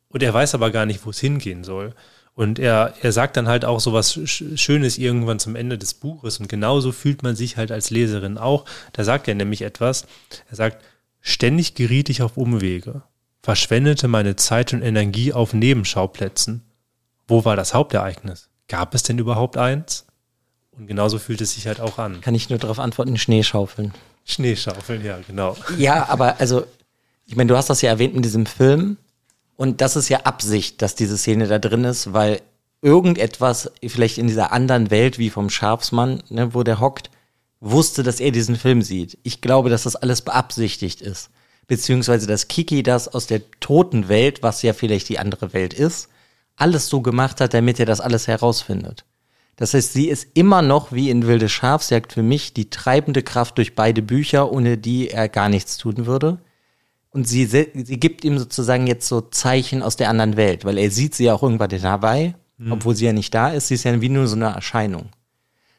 Und 0.10 0.22
er 0.22 0.36
weiß 0.36 0.54
aber 0.54 0.70
gar 0.70 0.86
nicht, 0.86 1.04
wo 1.08 1.10
es 1.10 1.20
hingehen 1.20 1.64
soll. 1.64 1.96
Und 2.40 2.58
er, 2.58 2.94
er 3.02 3.12
sagt 3.12 3.36
dann 3.36 3.50
halt 3.50 3.66
auch 3.66 3.82
so 3.82 3.92
was 3.92 4.16
Sch- 4.16 4.58
Schönes 4.58 4.98
irgendwann 4.98 5.40
zum 5.40 5.58
Ende 5.58 5.78
des 5.78 5.94
Buches. 5.94 6.40
Und 6.40 6.48
genauso 6.48 6.94
fühlt 6.94 7.22
man 7.22 7.36
sich 7.36 7.58
halt 7.58 7.70
als 7.70 7.90
Leserin 7.90 8.38
auch. 8.38 8.64
Da 8.94 9.04
sagt 9.04 9.28
er 9.28 9.36
nämlich 9.36 9.62
etwas. 9.62 10.06
Er 10.50 10.56
sagt, 10.56 10.82
ständig 11.20 11.76
geriet 11.76 12.08
ich 12.08 12.22
auf 12.22 12.38
Umwege, 12.38 13.02
verschwendete 13.44 14.08
meine 14.08 14.38
Zeit 14.38 14.72
und 14.72 14.82
Energie 14.84 15.34
auf 15.34 15.54
Nebenschauplätzen. 15.54 16.64
Wo 17.28 17.44
war 17.44 17.58
das 17.58 17.74
Hauptereignis? 17.74 18.48
Gab 18.70 18.96
es 18.96 19.04
denn 19.04 19.18
überhaupt 19.18 19.58
eins? 19.58 20.06
Und 20.72 20.88
genauso 20.88 21.20
fühlt 21.20 21.42
es 21.42 21.56
sich 21.56 21.68
halt 21.68 21.82
auch 21.82 21.98
an. 21.98 22.22
Kann 22.22 22.36
ich 22.36 22.50
nur 22.50 22.58
darauf 22.58 22.80
antworten, 22.80 23.18
Schneeschaufeln. 23.18 23.94
Schneeschaufeln, 24.24 25.04
ja, 25.04 25.20
genau. 25.28 25.58
Ja, 25.78 26.08
aber 26.08 26.40
also, 26.40 26.64
ich 27.26 27.36
meine, 27.36 27.50
du 27.50 27.58
hast 27.58 27.70
das 27.70 27.82
ja 27.82 27.90
erwähnt 27.90 28.16
in 28.16 28.22
diesem 28.22 28.46
Film. 28.46 28.96
Und 29.60 29.82
das 29.82 29.98
ist 29.98 30.08
ja 30.08 30.22
Absicht, 30.22 30.82
dass 30.82 30.96
diese 30.96 31.18
Szene 31.18 31.46
da 31.46 31.60
drin 31.60 31.84
ist, 31.84 32.14
weil 32.14 32.40
irgendetwas 32.82 33.70
vielleicht 33.86 34.18
in 34.18 34.28
dieser 34.28 34.54
anderen 34.54 34.90
Welt, 34.90 35.20
wie 35.20 35.30
vom 35.30 35.50
Schafsmann, 35.50 36.24
ne, 36.30 36.54
wo 36.54 36.64
der 36.64 36.80
hockt, 36.80 37.10
wusste, 37.60 38.02
dass 38.02 38.22
er 38.22 38.32
diesen 38.32 38.56
Film 38.56 38.82
sieht. 38.82 39.18
Ich 39.24 39.42
glaube, 39.42 39.70
dass 39.70 39.84
das 39.84 39.98
alles 39.98 40.22
beabsichtigt 40.22 41.02
ist. 41.02 41.30
Beziehungsweise, 41.68 42.26
dass 42.26 42.48
Kiki 42.48 42.84
das 42.84 43.10
aus 43.10 43.28
der 43.28 43.42
toten 43.60 44.08
Welt, 44.08 44.44
was 44.44 44.62
ja 44.62 44.72
vielleicht 44.72 45.10
die 45.10 45.20
andere 45.20 45.52
Welt 45.52 45.74
ist, 45.74 46.08
alles 46.56 46.88
so 46.88 47.02
gemacht 47.02 47.42
hat, 47.42 47.54
damit 47.54 47.82
er 47.82 47.86
das 47.86 48.00
alles 48.00 48.30
herausfindet. 48.30 49.04
Das 49.58 49.74
heißt, 49.74 49.92
sie 49.92 50.08
ist 50.08 50.26
immer 50.36 50.62
noch 50.62 50.94
wie 50.94 51.10
in 51.10 51.28
Wilde 51.28 51.50
Schafsjagd 51.50 52.14
für 52.14 52.24
mich 52.24 52.54
die 52.54 52.70
treibende 52.70 53.24
Kraft 53.24 53.58
durch 53.58 53.76
beide 53.76 54.04
Bücher, 54.04 54.54
ohne 54.54 54.78
die 54.78 55.10
er 55.10 55.28
gar 55.28 55.50
nichts 55.50 55.76
tun 55.76 56.06
würde. 56.06 56.40
Und 57.12 57.28
sie, 57.28 57.46
sie 57.46 58.00
gibt 58.00 58.24
ihm 58.24 58.38
sozusagen 58.38 58.86
jetzt 58.86 59.08
so 59.08 59.22
Zeichen 59.22 59.82
aus 59.82 59.96
der 59.96 60.10
anderen 60.10 60.38
Welt, 60.38 60.64
weil 60.64 60.78
er 60.78 60.92
sieht 60.92 61.16
sie 61.16 61.26
ja 61.26 61.34
auch 61.34 61.42
irgendwann 61.42 61.70
dabei, 61.70 62.36
obwohl 62.70 62.96
sie 62.96 63.06
ja 63.06 63.14
nicht 63.14 63.34
da 63.34 63.50
ist. 63.50 63.68
Sie 63.68 63.76
ist 63.76 63.84
ja 63.84 64.00
wie 64.00 64.10
nur 64.10 64.28
so 64.28 64.36
eine 64.36 64.54
Erscheinung. 64.54 65.10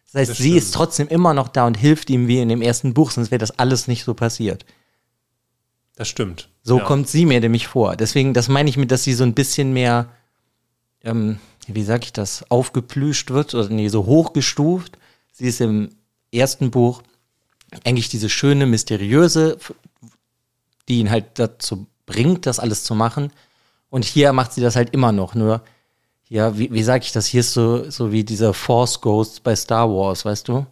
Das 0.06 0.22
heißt, 0.22 0.30
Das 0.30 0.38
sie 0.38 0.56
ist 0.56 0.74
trotzdem 0.74 1.06
immer 1.08 1.34
noch 1.34 1.48
da 1.48 1.66
und 1.66 1.76
hilft 1.76 2.10
ihm 2.10 2.26
wie 2.26 2.40
in 2.40 2.48
dem 2.48 2.62
ersten 2.62 2.94
Buch, 2.94 3.12
sonst 3.12 3.30
wäre 3.30 3.38
das 3.38 3.58
alles 3.58 3.86
nicht 3.86 4.04
so 4.04 4.14
passiert. 4.14 4.64
Das 5.94 6.08
stimmt. 6.08 6.48
So 6.62 6.78
ja. 6.78 6.84
kommt 6.84 7.08
sie 7.08 7.26
mir 7.26 7.40
nämlich 7.40 7.68
vor. 7.68 7.94
Deswegen, 7.94 8.34
das 8.34 8.48
meine 8.48 8.68
ich 8.70 8.76
mit, 8.76 8.90
dass 8.90 9.04
sie 9.04 9.12
so 9.12 9.22
ein 9.22 9.34
bisschen 9.34 9.72
mehr, 9.72 10.08
ähm, 11.04 11.38
wie 11.66 11.84
sag 11.84 12.04
ich 12.04 12.12
das, 12.12 12.50
aufgeplüscht 12.50 13.30
wird 13.30 13.54
oder 13.54 13.68
nee, 13.68 13.88
so 13.88 14.06
hochgestuft. 14.06 14.98
Sie 15.30 15.46
ist 15.46 15.60
im 15.60 15.90
ersten 16.32 16.70
Buch 16.70 17.02
eigentlich 17.84 18.08
diese 18.08 18.28
schöne, 18.28 18.66
mysteriöse, 18.66 19.58
die 20.88 20.98
ihn 21.00 21.10
halt 21.10 21.38
dazu 21.38 21.86
bringt, 22.06 22.46
das 22.46 22.58
alles 22.58 22.84
zu 22.84 22.94
machen. 22.94 23.32
Und 23.90 24.04
hier 24.04 24.32
macht 24.32 24.52
sie 24.52 24.60
das 24.60 24.76
halt 24.76 24.90
immer 24.90 25.12
noch. 25.12 25.34
Nur, 25.34 25.62
ja, 26.28 26.56
wie, 26.58 26.72
wie 26.72 26.82
sag 26.82 27.02
ich 27.02 27.12
das? 27.12 27.26
Hier 27.26 27.40
ist 27.40 27.52
so, 27.52 27.90
so 27.90 28.12
wie 28.12 28.24
dieser 28.24 28.54
Force 28.54 29.00
Ghost 29.00 29.42
bei 29.42 29.56
Star 29.56 29.88
Wars, 29.88 30.24
weißt 30.24 30.48
du? 30.48 30.66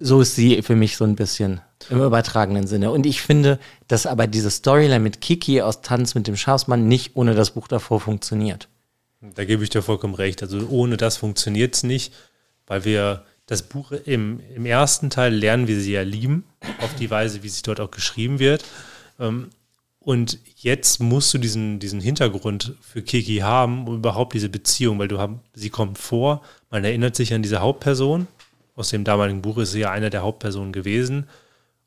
so 0.00 0.20
ist 0.20 0.34
sie 0.34 0.62
für 0.62 0.76
mich 0.76 0.96
so 0.96 1.04
ein 1.04 1.16
bisschen 1.16 1.60
im 1.88 2.02
übertragenen 2.02 2.66
Sinne. 2.66 2.90
Und 2.90 3.06
ich 3.06 3.22
finde, 3.22 3.58
dass 3.88 4.06
aber 4.06 4.26
diese 4.26 4.50
Storyline 4.50 5.00
mit 5.00 5.20
Kiki 5.20 5.62
aus 5.62 5.82
Tanz 5.82 6.14
mit 6.14 6.26
dem 6.26 6.36
Schafsmann 6.36 6.88
nicht 6.88 7.16
ohne 7.16 7.34
das 7.34 7.52
Buch 7.52 7.68
davor 7.68 8.00
funktioniert. 8.00 8.68
Da 9.20 9.44
gebe 9.44 9.62
ich 9.62 9.70
dir 9.70 9.82
vollkommen 9.82 10.14
recht. 10.14 10.42
Also 10.42 10.66
ohne 10.68 10.96
das 10.96 11.16
funktioniert 11.16 11.74
es 11.74 11.82
nicht, 11.82 12.12
weil 12.66 12.84
wir 12.84 13.24
das 13.46 13.62
Buch 13.62 13.92
im, 13.92 14.40
im 14.54 14.66
ersten 14.66 15.10
Teil 15.10 15.34
lernen 15.34 15.68
wir 15.68 15.80
sie 15.80 15.92
ja 15.92 16.02
lieben, 16.02 16.44
auf 16.80 16.94
die 16.94 17.10
Weise, 17.10 17.42
wie 17.42 17.48
sie 17.48 17.62
dort 17.62 17.80
auch 17.80 17.90
geschrieben 17.90 18.38
wird. 18.38 18.64
Ähm, 19.22 19.50
und 20.00 20.40
jetzt 20.56 21.00
musst 21.00 21.32
du 21.32 21.38
diesen, 21.38 21.78
diesen 21.78 22.00
Hintergrund 22.00 22.74
für 22.80 23.02
Kiki 23.02 23.38
haben, 23.38 23.86
um 23.86 23.96
überhaupt 23.96 24.34
diese 24.34 24.48
Beziehung, 24.48 24.98
weil 24.98 25.06
du 25.08 25.18
haben, 25.18 25.40
sie 25.54 25.70
kommt 25.70 25.96
vor, 25.96 26.42
man 26.70 26.84
erinnert 26.84 27.14
sich 27.14 27.32
an 27.32 27.42
diese 27.42 27.60
Hauptperson. 27.60 28.26
Aus 28.74 28.88
dem 28.88 29.04
damaligen 29.04 29.42
Buch 29.42 29.58
ist 29.58 29.72
sie 29.72 29.80
ja 29.80 29.92
eine 29.92 30.10
der 30.10 30.22
Hauptpersonen 30.22 30.72
gewesen. 30.72 31.28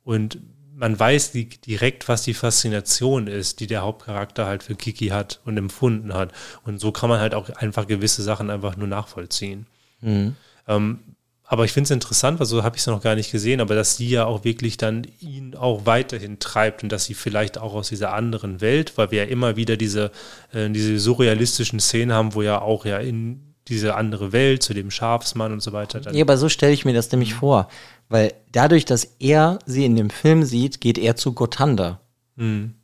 Und 0.06 0.39
man 0.76 0.98
weiß 0.98 1.32
die, 1.34 1.50
direkt, 1.50 2.08
was 2.08 2.24
die 2.24 2.34
Faszination 2.34 3.28
ist, 3.28 3.60
die 3.60 3.67
der 3.67 3.82
Hauptcharakter 3.82 4.45
halt 4.45 4.63
für 4.63 4.76
Kiki 4.76 5.08
hat 5.08 5.41
und 5.43 5.58
empfunden 5.58 6.13
hat. 6.13 6.32
Und 6.63 6.80
so 6.80 6.91
kann 6.91 7.10
man 7.10 7.19
halt 7.19 7.34
auch 7.34 7.50
einfach 7.50 7.88
gewisse 7.88 8.24
Sachen 8.24 8.50
einfach 8.50 8.78
nur 8.78 8.88
nachvollziehen. 8.88 9.65
Mhm. 10.02 10.36
Ähm, 10.67 11.00
aber 11.47 11.65
ich 11.65 11.73
finde 11.73 11.86
es 11.86 11.91
interessant, 11.91 12.39
weil 12.39 12.47
so 12.47 12.63
habe 12.63 12.75
ich 12.75 12.81
es 12.81 12.88
noch 12.88 13.01
gar 13.01 13.15
nicht 13.15 13.31
gesehen, 13.31 13.62
aber 13.62 13.75
dass 13.75 13.97
sie 13.97 14.10
ja 14.10 14.25
auch 14.25 14.43
wirklich 14.43 14.77
dann 14.77 15.05
ihn 15.19 15.55
auch 15.55 15.86
weiterhin 15.86 16.39
treibt 16.39 16.81
und 16.81 16.91
dass 16.91 17.05
sie 17.05 17.13
vielleicht 17.13 17.60
auch 17.60 17.75
aus 17.75 17.89
dieser 17.89 18.13
anderen 18.13 18.62
Welt, 18.62 18.93
weil 18.97 19.12
wir 19.12 19.25
ja 19.25 19.29
immer 19.29 19.55
wieder 19.55 19.77
diese, 19.77 20.12
äh, 20.53 20.69
diese 20.69 20.97
surrealistischen 20.97 21.79
Szenen 21.79 22.13
haben, 22.13 22.34
wo 22.34 22.41
ja 22.41 22.62
auch 22.62 22.86
ja 22.86 22.97
in 22.97 23.53
diese 23.67 23.95
andere 23.95 24.31
Welt 24.31 24.63
zu 24.63 24.73
dem 24.73 24.89
Schafsmann 24.89 25.51
und 25.51 25.62
so 25.62 25.71
weiter. 25.71 26.01
ja, 26.13 26.23
aber 26.23 26.38
so 26.38 26.49
stelle 26.49 26.73
ich 26.73 26.86
mir 26.86 26.93
das 26.93 27.12
nämlich 27.12 27.34
mhm. 27.34 27.39
vor. 27.39 27.67
Weil 28.10 28.34
dadurch, 28.51 28.86
dass 28.86 29.15
er 29.19 29.60
sie 29.65 29.86
in 29.86 29.95
dem 29.95 30.12
Film 30.12 30.43
sieht, 30.43 30.81
geht 30.81 30.97
er 30.97 31.15
zu 31.15 31.34
Gotanda. 31.34 31.99
Mhm. 32.36 32.75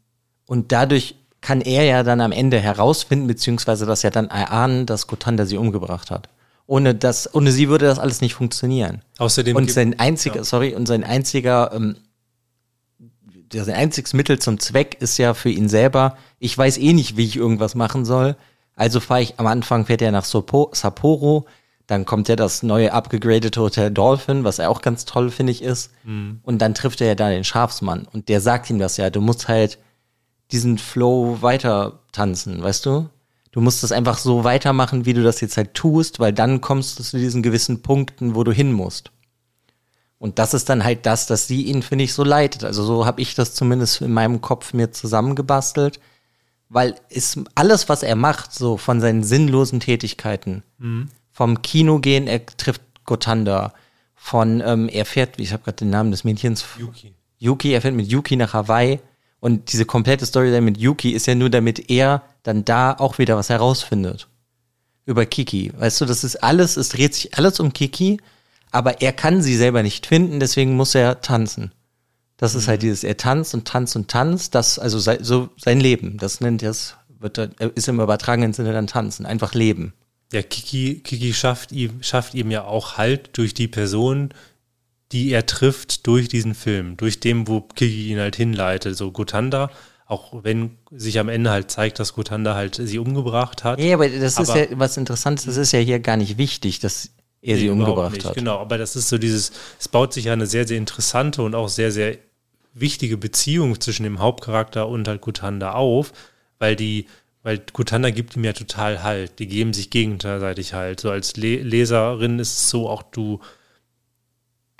Und 0.46 0.72
dadurch 0.72 1.16
kann 1.40 1.62
er 1.62 1.84
ja 1.84 2.04
dann 2.04 2.22
am 2.22 2.32
Ende 2.32 2.60
herausfinden, 2.60 3.28
beziehungsweise 3.28 3.86
dass 3.86 4.04
er 4.04 4.12
dann 4.12 4.30
erahnen, 4.30 4.86
dass 4.86 5.08
Gotanda 5.08 5.46
sie 5.46 5.58
umgebracht 5.58 6.12
hat. 6.12 6.30
Ohne 6.68 6.96
das, 6.96 7.34
ohne 7.34 7.52
sie 7.52 7.70
würde 7.70 7.86
das 7.86 8.00
alles 8.00 8.22
nicht 8.22 8.34
funktionieren. 8.34 9.02
Außerdem 9.18 9.56
und 9.56 9.72
sein 9.72 10.00
einziger, 10.00 10.38
ja. 10.38 10.44
sorry, 10.44 10.74
und 10.74 10.88
sein 10.88 11.04
einziger, 11.04 11.72
ähm, 11.74 11.98
sein 13.54 13.76
einziges 13.76 14.14
Mittel 14.14 14.40
zum 14.40 14.60
Zweck 14.60 14.98
ist 15.00 15.18
ja 15.18 15.34
für 15.34 15.50
ihn 15.50 15.68
selber, 15.68 16.18
ich 16.40 16.58
weiß 16.58 16.78
eh 16.78 16.94
nicht, 16.94 17.18
wie 17.18 17.26
ich 17.26 17.36
irgendwas 17.36 17.76
machen 17.76 18.06
soll. 18.06 18.36
Also 18.76 19.00
fahre 19.00 19.22
ich 19.22 19.40
am 19.40 19.48
Anfang 19.48 19.86
fährt 19.86 20.02
er 20.02 20.12
nach 20.12 20.24
Sapporo, 20.24 21.46
dann 21.88 22.06
kommt 22.06 22.30
ja 22.30 22.38
das 22.38 22.64
neue 22.64 22.94
abgegradete 22.94 23.60
Hotel 23.60 23.92
Dolphin, 23.92 24.46
was 24.46 24.60
er 24.60 24.70
auch 24.70 24.82
ganz 24.82 25.04
toll, 25.04 25.30
finde 25.30 25.52
ich, 25.52 25.62
ist. 25.62 25.92
Mhm. 26.06 26.40
Und 26.44 26.60
dann 26.60 26.74
trifft 26.74 27.02
er 27.02 27.08
ja 27.08 27.16
da 27.16 27.30
den 27.30 27.44
Schafsmann. 27.44 28.08
Und 28.12 28.30
der 28.30 28.40
sagt 28.40 28.70
ihm 28.70 28.80
das 28.80 28.96
ja, 28.96 29.10
du 29.10 29.20
musst 29.20 29.50
halt 29.50 29.78
diesen 30.52 30.78
Flow 30.78 31.42
weiter 31.42 32.00
tanzen, 32.14 32.64
weißt 32.64 32.86
du? 32.86 33.10
Du 33.52 33.62
musst 33.62 33.84
das 33.84 33.92
einfach 33.92 34.18
so 34.18 34.44
weitermachen, 34.44 35.06
wie 35.06 35.14
du 35.14 35.24
das 35.24 35.42
jetzt 35.42 35.58
halt 35.58 35.74
tust, 35.74 36.20
weil 36.20 36.34
dann 36.34 36.62
kommst 36.62 37.00
du 37.00 37.04
zu 37.04 37.18
diesen 37.18 37.44
gewissen 37.44 37.82
Punkten, 37.82 38.36
wo 38.36 38.44
du 38.44 38.52
hin 38.52 38.72
musst. 38.72 39.12
Und 40.18 40.40
das 40.40 40.54
ist 40.54 40.70
dann 40.70 40.84
halt 40.84 41.06
das, 41.06 41.28
dass 41.28 41.48
sie 41.48 41.64
ihn, 41.64 41.82
finde 41.82 42.06
ich, 42.06 42.14
so 42.14 42.24
leitet. 42.24 42.64
Also 42.64 42.84
so 42.84 43.06
habe 43.06 43.22
ich 43.22 43.36
das 43.36 43.56
zumindest 43.56 44.02
in 44.02 44.14
meinem 44.14 44.40
Kopf 44.40 44.74
mir 44.74 44.92
zusammengebastelt, 44.92 46.00
weil 46.70 46.96
ist 47.10 47.40
alles, 47.56 47.90
was 47.90 48.04
er 48.04 48.16
macht, 48.16 48.54
so 48.54 48.78
von 48.78 49.02
seinen 49.02 49.24
sinnlosen 49.24 49.80
Tätigkeiten, 49.80 50.64
mhm 50.78 51.10
vom 51.32 51.62
Kino 51.62 52.00
gehen, 52.00 52.28
er 52.28 52.46
trifft 52.46 52.82
Gotanda. 53.06 53.74
Von, 54.14 54.62
ähm, 54.64 54.88
er 54.90 55.06
fährt, 55.06 55.40
ich 55.40 55.52
habe 55.52 55.64
gerade 55.64 55.78
den 55.78 55.90
Namen 55.90 56.12
des 56.12 56.24
Mädchens. 56.24 56.64
Yuki. 56.78 57.16
Yuki, 57.40 57.72
er 57.72 57.82
fährt 57.82 57.96
mit 57.96 58.08
Yuki 58.08 58.36
nach 58.36 58.54
Hawaii. 58.54 59.00
Und 59.42 59.74
diese 59.74 59.86
komplette 59.86 60.26
Story 60.26 60.62
mit 60.62 60.78
Yuki 60.78 61.12
ist 61.12 61.26
ja 61.26 61.36
nur, 61.36 61.50
damit 61.50 61.90
er 61.90 62.22
dann 62.44 62.64
da 62.64 62.94
auch 62.94 63.18
wieder 63.18 63.36
was 63.36 63.50
herausfindet. 63.50 64.28
Über 65.06 65.26
Kiki. 65.26 65.74
Weißt 65.76 66.00
du, 66.00 66.06
das 66.06 66.24
ist 66.24 66.38
alles, 66.44 66.78
es 66.78 66.90
dreht 66.90 67.16
sich 67.16 67.38
alles 67.38 67.60
um 67.60 67.74
Kiki, 67.74 68.22
aber 68.70 69.02
er 69.02 69.12
kann 69.12 69.42
sie 69.42 69.58
selber 69.58 69.82
nicht 69.82 70.06
finden, 70.06 70.40
deswegen 70.40 70.76
muss 70.76 70.94
er 70.94 71.22
tanzen. 71.22 71.72
Das 72.38 72.54
mhm. 72.54 72.60
ist 72.60 72.68
halt 72.68 72.84
dieses, 72.84 73.04
er 73.04 73.18
tanzt 73.18 73.56
und 73.56 73.68
tanzt 73.68 73.96
und 73.96 74.08
tanzt, 74.10 74.54
das, 74.54 74.78
also 74.78 75.00
so 75.00 75.50
sein 75.58 75.80
Leben, 75.80 76.18
das 76.20 76.40
nennt 76.40 76.62
er 76.62 76.70
es, 76.70 76.96
wird, 77.20 77.40
ist 77.40 77.88
im 77.88 78.00
übertragenen 78.00 78.54
Sinne 78.54 78.74
dann 78.74 78.88
tanzen, 78.88 79.26
einfach 79.26 79.56
leben. 79.56 79.94
Ja, 80.32 80.44
Kiki, 80.44 81.02
Kiki 81.04 81.34
schafft 81.34 81.72
ihm, 81.72 82.04
schafft 82.04 82.36
ihm 82.36 82.52
ja 82.52 82.64
auch 82.64 82.98
Halt 82.98 83.32
durch 83.34 83.56
die 83.56 83.68
Person, 83.68 84.30
die 85.12 85.32
er 85.32 85.46
trifft 85.46 86.08
durch 86.08 86.28
diesen 86.28 86.56
Film, 86.56 86.98
durch 86.98 87.20
dem, 87.20 87.48
wo 87.48 87.62
Kiki 87.62 88.10
ihn 88.10 88.20
halt 88.20 88.36
hinleitet. 88.36 88.96
So 88.96 89.12
Gotanda, 89.12 89.70
auch 90.06 90.44
wenn 90.44 90.78
sich 90.92 91.20
am 91.20 91.30
Ende 91.30 91.52
halt 91.52 91.72
zeigt, 91.72 92.00
dass 92.00 92.14
Gotanda 92.14 92.56
halt 92.56 92.76
sie 92.82 93.00
umgebracht 93.00 93.64
hat. 93.64 93.80
Ja, 93.80 93.96
aber 93.96 94.10
das 94.10 94.38
aber, 94.38 94.44
ist 94.44 94.72
ja 94.72 94.80
was 94.80 94.98
Interessantes, 94.98 95.46
das 95.46 95.58
ist 95.58 95.72
ja 95.72 95.80
hier 95.80 96.00
gar 96.00 96.18
nicht 96.18 96.38
wichtig, 96.38 96.80
dass 96.80 97.12
er 97.42 97.56
nee, 97.56 97.62
sie 97.62 97.70
umgebracht 97.70 98.14
nicht, 98.14 98.26
hat. 98.26 98.36
Genau, 98.36 98.60
aber 98.60 98.78
das 98.78 98.96
ist 98.96 99.10
so 99.10 99.18
dieses, 99.18 99.52
es 99.80 99.88
baut 99.88 100.14
sich 100.14 100.26
ja 100.26 100.34
eine 100.34 100.48
sehr, 100.48 100.68
sehr 100.68 100.78
interessante 100.78 101.42
und 101.42 101.56
auch 101.56 101.70
sehr, 101.70 101.92
sehr 101.92 102.18
wichtige 102.74 103.18
Beziehung 103.18 103.80
zwischen 103.82 104.04
dem 104.04 104.20
Hauptcharakter 104.20 104.88
und 104.88 105.08
halt 105.08 105.22
Gotanda 105.22 105.74
auf, 105.74 106.14
weil 106.60 106.76
die 106.76 107.08
weil 107.44 107.60
Kutanda 107.74 108.12
gibt 108.12 108.36
ihm 108.36 108.44
ja 108.44 108.54
total 108.54 109.04
Halt. 109.04 109.40
Die 109.40 109.48
geben 109.48 109.74
sich 109.74 109.90
gegenseitig 109.90 110.74
Halt. 110.74 111.00
So 111.00 111.10
als 111.10 111.38
Le 111.38 111.58
Leserin 111.64 112.40
ist 112.40 112.54
es 112.54 112.70
so, 112.70 112.88
auch 112.88 113.02
du, 113.04 113.40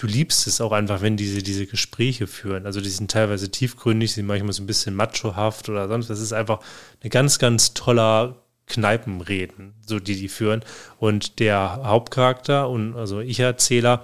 du 0.02 0.08
liebst 0.08 0.48
es 0.48 0.62
auch 0.62 0.72
einfach, 0.72 1.02
wenn 1.02 1.16
diese, 1.16 1.44
diese 1.44 1.68
Gespräche 1.68 2.26
führen. 2.26 2.66
Also 2.66 2.82
die 2.82 2.90
sind 2.90 3.12
teilweise 3.12 3.52
tiefgründig, 3.52 4.14
sind 4.14 4.26
manchmal 4.26 4.54
so 4.54 4.64
ein 4.64 4.68
bisschen 4.68 4.96
machohaft 4.96 5.70
oder 5.70 5.88
sonst. 5.88 6.10
Das 6.10 6.20
ist 6.20 6.34
einfach 6.34 6.60
eine 7.02 7.12
ganz, 7.12 7.38
ganz 7.38 7.76
toller 7.76 8.38
Kneipenreden, 8.66 9.76
so 9.86 10.00
die 10.00 10.16
die 10.16 10.28
führen. 10.28 10.64
Und 10.98 11.40
der 11.40 11.82
Hauptcharakter 11.84 12.68
und 12.68 12.96
also 12.96 13.20
Ich-Erzähler, 13.20 14.04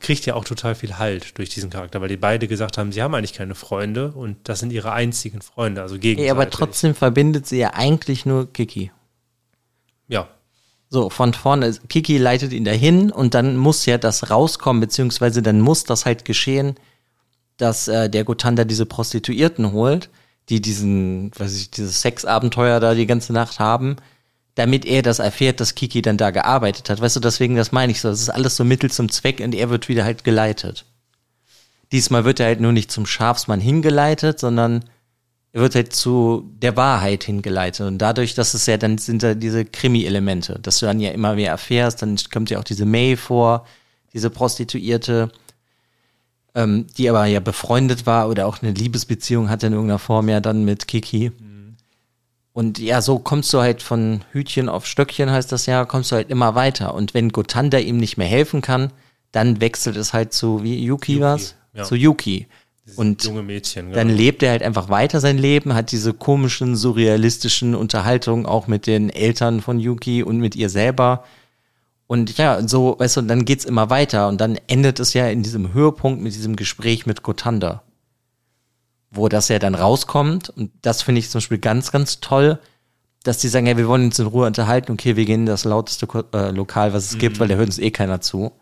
kriegt 0.00 0.26
ja 0.26 0.34
auch 0.34 0.44
total 0.44 0.74
viel 0.74 0.98
Halt 0.98 1.38
durch 1.38 1.48
diesen 1.48 1.70
Charakter, 1.70 2.00
weil 2.00 2.08
die 2.08 2.16
beide 2.16 2.46
gesagt 2.46 2.78
haben, 2.78 2.92
sie 2.92 3.02
haben 3.02 3.14
eigentlich 3.14 3.32
keine 3.32 3.54
Freunde 3.54 4.12
und 4.12 4.36
das 4.44 4.60
sind 4.60 4.72
ihre 4.72 4.92
einzigen 4.92 5.40
Freunde, 5.40 5.82
also 5.82 5.96
gegenseitig. 5.96 6.26
Ja, 6.26 6.34
aber 6.34 6.50
trotzdem 6.50 6.94
verbindet 6.94 7.46
sie 7.46 7.58
ja 7.58 7.74
eigentlich 7.74 8.24
nur 8.24 8.52
Kiki. 8.52 8.92
Ja. 10.06 10.28
So, 10.90 11.10
von 11.10 11.34
vorne, 11.34 11.74
Kiki 11.88 12.16
leitet 12.16 12.52
ihn 12.52 12.64
dahin 12.64 13.10
und 13.10 13.34
dann 13.34 13.56
muss 13.56 13.84
ja 13.86 13.98
das 13.98 14.30
rauskommen, 14.30 14.80
beziehungsweise 14.80 15.42
dann 15.42 15.60
muss 15.60 15.84
das 15.84 16.06
halt 16.06 16.24
geschehen, 16.24 16.76
dass 17.58 17.88
äh, 17.88 18.08
der 18.08 18.24
Gotanda 18.24 18.64
diese 18.64 18.86
Prostituierten 18.86 19.72
holt, 19.72 20.08
die 20.48 20.62
diesen, 20.62 21.30
weiß 21.38 21.56
ich, 21.56 21.70
dieses 21.70 22.00
Sexabenteuer 22.00 22.80
da 22.80 22.94
die 22.94 23.06
ganze 23.06 23.32
Nacht 23.32 23.58
haben 23.58 23.96
damit 24.58 24.84
er 24.84 25.02
das 25.02 25.20
erfährt, 25.20 25.60
dass 25.60 25.76
Kiki 25.76 26.02
dann 26.02 26.16
da 26.16 26.32
gearbeitet 26.32 26.90
hat. 26.90 27.00
Weißt 27.00 27.14
du, 27.14 27.20
deswegen, 27.20 27.54
das 27.54 27.70
meine 27.70 27.92
ich 27.92 28.00
so. 28.00 28.08
Das 28.08 28.20
ist 28.20 28.28
alles 28.28 28.56
so 28.56 28.64
Mittel 28.64 28.90
zum 28.90 29.08
Zweck 29.08 29.38
und 29.38 29.54
er 29.54 29.70
wird 29.70 29.88
wieder 29.88 30.02
halt 30.02 30.24
geleitet. 30.24 30.84
Diesmal 31.92 32.24
wird 32.24 32.40
er 32.40 32.46
halt 32.46 32.60
nur 32.60 32.72
nicht 32.72 32.90
zum 32.90 33.06
Schafsmann 33.06 33.60
hingeleitet, 33.60 34.40
sondern 34.40 34.80
er 34.80 34.88
wird 35.58 35.74
halt 35.74 35.94
zu 35.94 36.50
der 36.62 36.76
Wahrheit 36.76 37.24
hingeleitet. 37.24 37.86
Und 37.86 37.98
dadurch, 37.98 38.34
dass 38.34 38.54
es 38.54 38.66
ja 38.66 38.76
dann 38.76 38.98
sind 38.98 39.22
da 39.22 39.34
diese 39.34 39.64
Krimi-Elemente, 39.64 40.58
dass 40.62 40.78
du 40.78 40.86
dann 40.86 41.00
ja 41.00 41.10
immer 41.10 41.34
mehr 41.34 41.50
erfährst, 41.50 42.02
dann 42.02 42.16
kommt 42.32 42.50
ja 42.50 42.58
auch 42.58 42.64
diese 42.64 42.86
May 42.86 43.16
vor, 43.16 43.66
diese 44.12 44.30
Prostituierte, 44.30 45.30
ähm, 46.54 46.86
die 46.96 47.08
aber 47.08 47.26
ja 47.26 47.40
befreundet 47.40 48.06
war 48.06 48.28
oder 48.28 48.46
auch 48.46 48.62
eine 48.62 48.72
Liebesbeziehung 48.72 49.50
hatte 49.50 49.66
in 49.66 49.72
irgendeiner 49.74 49.98
Form 49.98 50.28
ja 50.28 50.40
dann 50.40 50.64
mit 50.64 50.88
Kiki. 50.88 51.32
Mhm 51.38 51.58
und 52.58 52.80
ja, 52.80 53.02
so 53.02 53.20
kommst 53.20 53.54
du 53.54 53.60
halt 53.60 53.82
von 53.82 54.24
Hütchen 54.32 54.68
auf 54.68 54.84
Stöckchen, 54.84 55.30
heißt 55.30 55.52
das 55.52 55.66
ja, 55.66 55.84
kommst 55.84 56.10
du 56.10 56.16
halt 56.16 56.28
immer 56.28 56.56
weiter. 56.56 56.92
Und 56.92 57.14
wenn 57.14 57.28
Gotanda 57.28 57.78
ihm 57.78 57.98
nicht 57.98 58.16
mehr 58.16 58.26
helfen 58.26 58.62
kann, 58.62 58.92
dann 59.30 59.60
wechselt 59.60 59.96
es 59.96 60.12
halt 60.12 60.32
zu, 60.32 60.64
wie 60.64 60.84
Yuki, 60.84 61.12
Yuki 61.12 61.22
was? 61.22 61.54
Ja. 61.72 61.84
Zu 61.84 61.94
Yuki. 61.94 62.48
Und 62.96 63.24
junge 63.24 63.42
Mädchen, 63.42 63.86
genau. 63.86 63.96
dann 63.96 64.08
lebt 64.08 64.42
er 64.42 64.50
halt 64.50 64.62
einfach 64.62 64.88
weiter 64.88 65.20
sein 65.20 65.38
Leben, 65.38 65.74
hat 65.74 65.92
diese 65.92 66.14
komischen, 66.14 66.76
surrealistischen 66.76 67.74
Unterhaltungen 67.74 68.46
auch 68.46 68.66
mit 68.66 68.86
den 68.86 69.10
Eltern 69.10 69.60
von 69.60 69.78
Yuki 69.78 70.22
und 70.22 70.38
mit 70.38 70.56
ihr 70.56 70.70
selber. 70.70 71.24
Und 72.06 72.38
ja, 72.38 72.66
so, 72.66 72.96
weißt 72.98 73.18
du, 73.18 73.22
dann 73.22 73.44
geht's 73.44 73.64
immer 73.64 73.90
weiter 73.90 74.28
und 74.28 74.40
dann 74.40 74.58
endet 74.66 74.98
es 75.00 75.12
ja 75.14 75.28
in 75.28 75.42
diesem 75.42 75.74
Höhepunkt 75.74 76.22
mit 76.22 76.34
diesem 76.34 76.56
Gespräch 76.56 77.06
mit 77.06 77.22
Gotanda 77.22 77.82
wo 79.10 79.28
das 79.28 79.48
ja 79.48 79.58
dann 79.58 79.74
rauskommt. 79.74 80.50
Und 80.50 80.70
das 80.82 81.02
finde 81.02 81.20
ich 81.20 81.30
zum 81.30 81.38
Beispiel 81.38 81.58
ganz, 81.58 81.92
ganz 81.92 82.20
toll, 82.20 82.58
dass 83.24 83.38
die 83.38 83.48
sagen, 83.48 83.66
ja, 83.66 83.76
wir 83.76 83.88
wollen 83.88 84.06
uns 84.06 84.18
in 84.18 84.26
Ruhe 84.26 84.46
unterhalten, 84.46 84.92
okay, 84.92 85.16
wir 85.16 85.24
gehen 85.24 85.40
in 85.40 85.46
das 85.46 85.64
lauteste 85.64 86.06
äh, 86.32 86.50
Lokal, 86.50 86.92
was 86.92 87.06
es 87.06 87.14
mhm. 87.14 87.18
gibt, 87.18 87.40
weil 87.40 87.48
da 87.48 87.56
hört 87.56 87.68
uns 87.68 87.78
eh 87.78 87.90
keiner 87.90 88.20
zu. 88.20 88.52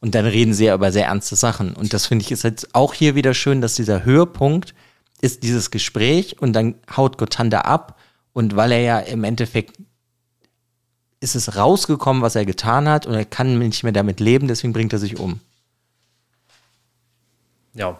Und 0.00 0.14
dann 0.14 0.26
reden 0.26 0.52
sie 0.52 0.66
ja 0.66 0.74
über 0.74 0.92
sehr 0.92 1.06
ernste 1.06 1.36
Sachen. 1.36 1.74
Und 1.74 1.94
das 1.94 2.06
finde 2.06 2.24
ich 2.24 2.30
ist 2.30 2.44
jetzt 2.44 2.74
auch 2.74 2.92
hier 2.94 3.14
wieder 3.14 3.34
schön, 3.34 3.60
dass 3.60 3.74
dieser 3.74 4.04
Höhepunkt 4.04 4.74
ist 5.20 5.42
dieses 5.42 5.70
Gespräch 5.70 6.40
und 6.40 6.52
dann 6.52 6.74
haut 6.94 7.16
Gotanda 7.16 7.60
ab. 7.62 7.98
Und 8.32 8.56
weil 8.56 8.72
er 8.72 8.80
ja 8.80 8.98
im 8.98 9.24
Endeffekt 9.24 9.78
ist 11.20 11.34
es 11.34 11.56
rausgekommen, 11.56 12.22
was 12.22 12.36
er 12.36 12.44
getan 12.44 12.88
hat 12.88 13.06
und 13.06 13.14
er 13.14 13.24
kann 13.24 13.58
nicht 13.58 13.82
mehr 13.82 13.92
damit 13.92 14.20
leben, 14.20 14.46
deswegen 14.46 14.74
bringt 14.74 14.92
er 14.92 14.98
sich 14.98 15.18
um. 15.18 15.40
Ja, 17.72 17.98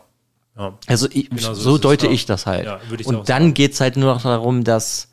ja. 0.56 0.78
Also 0.86 1.08
ich, 1.10 1.30
genau 1.30 1.54
so, 1.54 1.54
so 1.54 1.78
deute 1.78 2.06
ich 2.06 2.26
das 2.26 2.46
halt. 2.46 2.66
Ja, 2.66 2.80
und 3.04 3.28
dann 3.28 3.54
geht's 3.54 3.80
halt 3.80 3.96
nur 3.96 4.12
noch 4.12 4.22
darum, 4.22 4.62
dass 4.62 5.08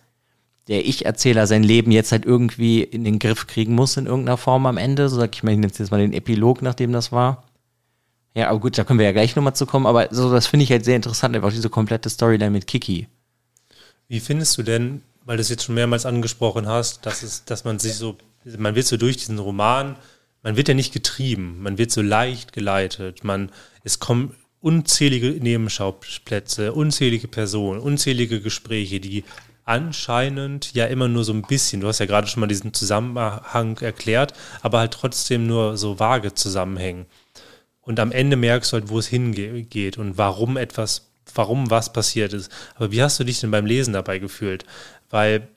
der 0.72 0.88
Ich-Erzähler 0.88 1.48
sein 1.48 1.64
Leben 1.64 1.92
jetzt 1.92 2.14
halt 2.14 2.26
irgendwie 2.26 2.82
in 2.82 3.04
den 3.04 3.20
Griff 3.20 3.46
kriegen 3.46 3.76
muss 3.76 3.98
in 3.98 4.06
irgendeiner 4.06 4.38
Form 4.38 4.66
am 4.66 4.78
Ende. 4.78 5.10
So 5.10 5.18
sag 5.18 5.36
ich 5.36 5.44
mal, 5.44 5.52
ich 5.52 5.58
nenne 5.58 5.74
jetzt 5.78 5.92
mal 5.92 6.00
den 6.00 6.14
Epilog, 6.14 6.62
nachdem 6.62 6.94
das 6.94 7.12
war. 7.12 7.44
Ja, 8.34 8.50
aber 8.50 8.62
gut, 8.62 8.78
da 8.78 8.86
können 8.86 8.98
wir 8.98 9.06
ja 9.06 9.12
gleich 9.12 9.36
nochmal 9.36 9.54
zu 9.54 9.66
kommen, 9.66 9.86
aber 9.86 10.08
so, 10.12 10.32
das 10.32 10.48
finde 10.48 10.64
ich 10.64 10.72
halt 10.72 10.86
sehr 10.86 10.96
interessant, 10.96 11.36
einfach 11.36 11.52
diese 11.52 11.70
komplette 11.70 12.10
Storyline 12.10 12.52
mit 12.52 12.68
Kiki. 12.68 13.10
Wie 14.08 14.22
findest 14.22 14.58
du 14.58 14.64
denn, 14.64 15.02
weil 15.26 15.36
du 15.36 15.42
es 15.42 15.50
jetzt 15.50 15.66
schon 15.66 15.76
mehrmals 15.76 16.06
angesprochen 16.06 16.66
hast, 16.68 17.06
dass 17.06 17.22
es, 17.22 17.44
dass 17.44 17.66
man 17.66 17.78
sich 17.78 17.96
so, 17.96 18.18
man 18.58 18.74
wird 18.74 18.88
so 18.88 18.96
durch 18.96 19.18
diesen 19.18 19.40
Roman, 19.40 19.98
man 20.42 20.56
wird 20.56 20.70
ja 20.70 20.74
nicht 20.74 20.94
getrieben, 20.94 21.62
man 21.62 21.78
wird 21.78 21.92
so 21.92 22.02
leicht 22.02 22.54
geleitet, 22.54 23.26
man, 23.26 23.52
es 23.84 24.00
kommen 24.00 24.34
unzählige 24.62 25.32
Nebenschauplätze, 25.32 26.72
unzählige 26.72 27.28
Personen, 27.28 27.82
unzählige 27.82 28.40
Gespräche, 28.40 29.02
die 29.02 29.26
anscheinend 29.72 30.74
ja 30.74 30.86
immer 30.86 31.08
nur 31.08 31.24
so 31.24 31.32
ein 31.32 31.44
bisschen, 31.44 31.80
du 31.80 31.88
hast 31.88 32.00
ja 32.00 32.06
gerade 32.06 32.28
schon 32.28 32.42
mal 32.42 32.48
diesen 32.48 32.74
Zusammenhang 32.74 33.78
erklärt, 33.78 34.34
aber 34.62 34.80
halt 34.80 34.92
trotzdem 34.92 35.48
nur 35.48 35.78
so 35.78 35.98
vage 35.98 36.34
zusammenhängen. 36.34 37.06
Und 37.82 38.00
am 38.00 38.12
Ende 38.12 38.36
merkst 38.36 38.72
du 38.72 38.76
halt, 38.76 38.90
wo 38.90 39.00
es 39.00 39.08
hingeht 39.08 39.98
und 39.98 40.18
warum 40.18 40.58
etwas, 40.58 41.10
warum 41.34 41.70
was 41.70 41.94
passiert 41.94 42.34
ist. 42.34 42.52
Aber 42.76 42.92
wie 42.92 43.02
hast 43.02 43.20
du 43.20 43.24
dich 43.24 43.40
denn 43.40 43.52
beim 43.52 43.66
Lesen 43.66 43.94
dabei 43.94 44.20
gefühlt? 44.20 44.66
Weil 45.10 45.48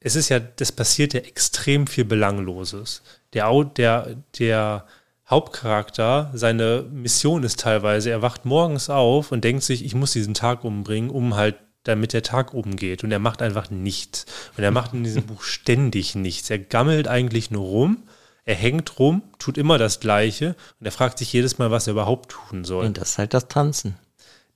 es 0.00 0.16
ist 0.16 0.30
ja, 0.30 0.40
das 0.40 0.72
passiert 0.72 1.12
ja 1.12 1.20
extrem 1.20 1.86
viel 1.86 2.06
Belangloses. 2.06 3.02
Der, 3.34 3.52
der, 3.76 4.16
der 4.38 4.86
Hauptcharakter, 5.28 6.30
seine 6.32 6.86
Mission 6.90 7.42
ist 7.42 7.60
teilweise, 7.60 8.10
er 8.10 8.22
wacht 8.22 8.46
morgens 8.46 8.88
auf 8.88 9.32
und 9.32 9.44
denkt 9.44 9.64
sich, 9.64 9.84
ich 9.84 9.94
muss 9.94 10.12
diesen 10.12 10.34
Tag 10.34 10.64
umbringen, 10.64 11.10
um 11.10 11.36
halt 11.36 11.56
damit 11.88 12.12
der 12.12 12.22
Tag 12.22 12.54
umgeht. 12.54 13.02
Und 13.02 13.10
er 13.10 13.18
macht 13.18 13.42
einfach 13.42 13.70
nichts. 13.70 14.26
Und 14.56 14.64
er 14.64 14.70
macht 14.70 14.94
in 14.94 15.04
diesem 15.04 15.22
Buch 15.26 15.42
ständig 15.42 16.14
nichts. 16.14 16.50
Er 16.50 16.58
gammelt 16.58 17.08
eigentlich 17.08 17.50
nur 17.50 17.64
rum. 17.64 18.02
Er 18.44 18.54
hängt 18.54 18.98
rum, 18.98 19.22
tut 19.38 19.58
immer 19.58 19.76
das 19.76 20.00
Gleiche 20.00 20.56
und 20.80 20.86
er 20.86 20.92
fragt 20.92 21.18
sich 21.18 21.30
jedes 21.34 21.58
Mal, 21.58 21.70
was 21.70 21.86
er 21.86 21.92
überhaupt 21.92 22.30
tun 22.30 22.64
soll. 22.64 22.86
Und 22.86 22.96
das 22.96 23.10
ist 23.10 23.18
halt 23.18 23.34
das 23.34 23.48
Tanzen. 23.48 23.98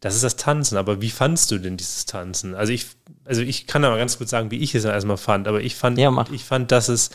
Das 0.00 0.14
ist 0.14 0.24
das 0.24 0.36
Tanzen, 0.36 0.78
aber 0.78 1.02
wie 1.02 1.10
fandst 1.10 1.50
du 1.50 1.58
denn 1.58 1.76
dieses 1.76 2.06
Tanzen? 2.06 2.54
Also 2.54 2.72
ich, 2.72 2.86
also 3.26 3.42
ich 3.42 3.66
kann 3.66 3.84
aber 3.84 3.98
ganz 3.98 4.16
kurz 4.16 4.30
sagen, 4.30 4.50
wie 4.50 4.60
ich 4.60 4.74
es 4.74 4.86
erstmal 4.86 5.18
fand, 5.18 5.46
aber 5.46 5.60
ich 5.60 5.76
fand, 5.76 5.98
ja, 5.98 6.24
ich 6.32 6.42
fand, 6.42 6.72
dass 6.72 6.88
es, 6.88 7.10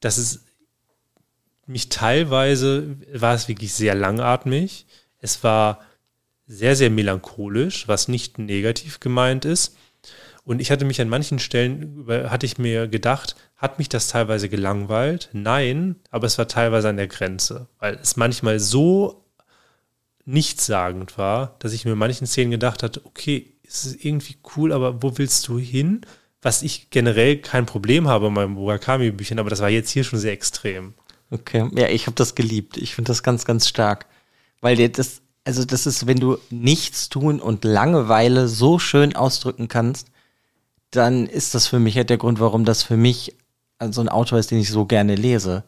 dass 0.00 0.18
es 0.18 0.44
mich 1.66 1.88
teilweise 1.88 2.96
war 3.14 3.34
es 3.34 3.48
wirklich 3.48 3.72
sehr 3.72 3.94
langatmig. 3.94 4.86
Es 5.20 5.42
war 5.42 5.80
sehr, 6.52 6.76
sehr 6.76 6.90
melancholisch, 6.90 7.88
was 7.88 8.08
nicht 8.08 8.38
negativ 8.38 9.00
gemeint 9.00 9.44
ist. 9.44 9.74
Und 10.44 10.60
ich 10.60 10.70
hatte 10.70 10.84
mich 10.84 11.00
an 11.00 11.08
manchen 11.08 11.38
Stellen, 11.38 12.04
hatte 12.08 12.46
ich 12.46 12.58
mir 12.58 12.88
gedacht, 12.88 13.36
hat 13.56 13.78
mich 13.78 13.88
das 13.88 14.08
teilweise 14.08 14.48
gelangweilt? 14.48 15.30
Nein, 15.32 15.96
aber 16.10 16.26
es 16.26 16.36
war 16.36 16.48
teilweise 16.48 16.88
an 16.88 16.96
der 16.96 17.06
Grenze, 17.06 17.68
weil 17.78 17.94
es 18.02 18.16
manchmal 18.16 18.58
so 18.58 19.24
nichtssagend 20.24 21.16
war, 21.16 21.56
dass 21.60 21.72
ich 21.72 21.84
mir 21.84 21.94
manchen 21.94 22.26
Szenen 22.26 22.50
gedacht 22.50 22.82
hatte, 22.82 23.00
okay, 23.04 23.54
es 23.66 23.86
ist 23.86 24.04
irgendwie 24.04 24.36
cool, 24.56 24.72
aber 24.72 25.02
wo 25.02 25.16
willst 25.16 25.48
du 25.48 25.58
hin? 25.58 26.02
Was 26.42 26.62
ich 26.62 26.90
generell 26.90 27.38
kein 27.38 27.66
Problem 27.66 28.08
habe 28.08 28.26
in 28.26 28.34
meinen 28.34 28.52
Murakami-Büchern, 28.52 29.38
aber 29.38 29.50
das 29.50 29.60
war 29.60 29.70
jetzt 29.70 29.90
hier 29.90 30.04
schon 30.04 30.18
sehr 30.18 30.32
extrem. 30.32 30.94
Okay, 31.30 31.68
ja, 31.74 31.88
ich 31.88 32.06
habe 32.06 32.16
das 32.16 32.34
geliebt. 32.34 32.76
Ich 32.76 32.94
finde 32.94 33.08
das 33.08 33.22
ganz, 33.22 33.44
ganz 33.44 33.68
stark. 33.68 34.06
Weil 34.60 34.88
das, 34.90 35.21
also 35.44 35.64
das 35.64 35.86
ist, 35.86 36.06
wenn 36.06 36.20
du 36.20 36.38
nichts 36.50 37.08
tun 37.08 37.40
und 37.40 37.64
Langeweile 37.64 38.48
so 38.48 38.78
schön 38.78 39.16
ausdrücken 39.16 39.68
kannst, 39.68 40.08
dann 40.90 41.26
ist 41.26 41.54
das 41.54 41.66
für 41.66 41.78
mich 41.78 41.96
halt 41.96 42.10
der 42.10 42.18
Grund, 42.18 42.38
warum 42.38 42.64
das 42.64 42.82
für 42.82 42.96
mich 42.96 43.34
so 43.90 44.00
ein 44.00 44.08
Autor 44.08 44.38
ist, 44.38 44.50
den 44.50 44.58
ich 44.58 44.70
so 44.70 44.84
gerne 44.84 45.16
lese. 45.16 45.64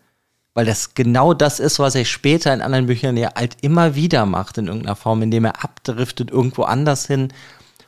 Weil 0.53 0.67
das 0.67 0.95
genau 0.95 1.35
das 1.35 1.59
ist, 1.59 1.81
was 1.81 1.97
er 1.97 2.05
später 2.05 2.55
in 2.55 2.61
anderen 2.61 2.87
Büchern 2.87 3.17
ja 3.17 3.31
halt 3.35 3.57
immer 3.63 3.97
wieder 3.97 4.25
macht 4.27 4.59
in 4.59 4.69
irgendeiner 4.69 4.95
Form, 4.95 5.23
indem 5.23 5.47
er 5.47 5.65
abdriftet 5.65 6.31
irgendwo 6.31 6.63
anders 6.63 7.07
hin. 7.07 7.33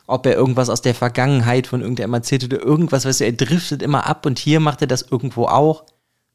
Ob 0.05 0.25
er 0.25 0.33
irgendwas 0.33 0.69
aus 0.69 0.81
der 0.81 0.95
Vergangenheit 0.95 1.67
von 1.67 1.81
irgendeinem 1.81 2.13
erzählt 2.15 2.43
oder 2.43 2.61
irgendwas, 2.61 3.05
weißt 3.05 3.21
du, 3.21 3.25
er 3.25 3.33
driftet 3.33 3.81
immer 3.81 4.05
ab 4.05 4.25
und 4.25 4.39
hier 4.39 4.59
macht 4.59 4.81
er 4.81 4.87
das 4.87 5.03
irgendwo 5.03 5.45
auch 5.45 5.85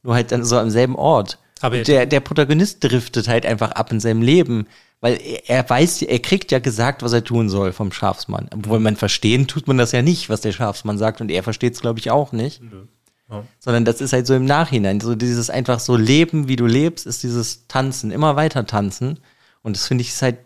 nur 0.03 0.15
halt 0.15 0.33
dann 0.33 0.45
so 0.45 0.59
am 0.59 0.71
selben 0.71 0.97
Ort. 0.97 1.39
Aber 1.61 1.79
der, 1.83 2.07
der 2.07 2.21
Protagonist 2.21 2.83
driftet 2.83 3.29
halt 3.29 3.47
einfach 3.47 3.73
ab 3.73 3.93
in 3.93 4.01
seinem 4.01 4.23
Leben, 4.23 4.67
weil 5.03 5.21
er 5.49 5.69
weiß, 5.69 6.03
er 6.03 6.21
kriegt 6.21 6.53
ja 6.53 6.61
gesagt, 6.61 7.03
was 7.03 7.13
er 7.13 7.25
tun 7.25 7.49
soll 7.49 7.73
vom 7.73 7.91
Schafsmann. 7.91 8.49
Obwohl 8.55 8.79
man 8.79 8.95
verstehen 8.95 9.49
tut 9.49 9.67
man 9.67 9.77
das 9.77 9.91
ja 9.91 10.01
nicht, 10.01 10.29
was 10.29 10.43
der 10.43 10.53
Schafsmann 10.53 10.97
sagt 10.97 11.21
und 11.21 11.29
er 11.29 11.43
versteht 11.43 11.75
es, 11.75 11.81
glaube 11.81 11.99
ich, 11.99 12.13
auch 12.13 12.31
nicht. 12.31 12.63
Ja. 13.29 13.43
Sondern 13.59 13.85
das 13.85 14.01
ist 14.01 14.13
halt 14.13 14.29
so 14.29 14.35
im 14.35 14.45
Nachhinein. 14.45 15.01
So 15.01 15.17
dieses 15.17 15.51
einfach 15.51 15.81
so 15.81 15.97
Leben, 15.97 16.47
wie 16.47 16.55
du 16.55 16.67
lebst, 16.67 17.05
ist 17.05 17.25
dieses 17.25 17.67
Tanzen, 17.67 18.13
immer 18.13 18.37
weiter 18.37 18.65
tanzen. 18.65 19.19
Und 19.63 19.77
das 19.77 19.89
finde 19.89 20.03
ich 20.03 20.11
ist 20.11 20.23
halt, 20.23 20.39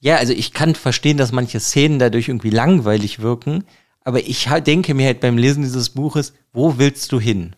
ja, 0.00 0.16
also 0.16 0.32
ich 0.32 0.54
kann 0.54 0.74
verstehen, 0.74 1.18
dass 1.18 1.32
manche 1.32 1.60
Szenen 1.60 1.98
dadurch 1.98 2.28
irgendwie 2.28 2.50
langweilig 2.50 3.20
wirken, 3.20 3.64
aber 4.00 4.20
ich 4.20 4.48
denke 4.66 4.94
mir 4.94 5.06
halt 5.08 5.20
beim 5.20 5.36
Lesen 5.36 5.62
dieses 5.62 5.90
Buches, 5.90 6.32
wo 6.54 6.78
willst 6.78 7.12
du 7.12 7.20
hin? 7.20 7.54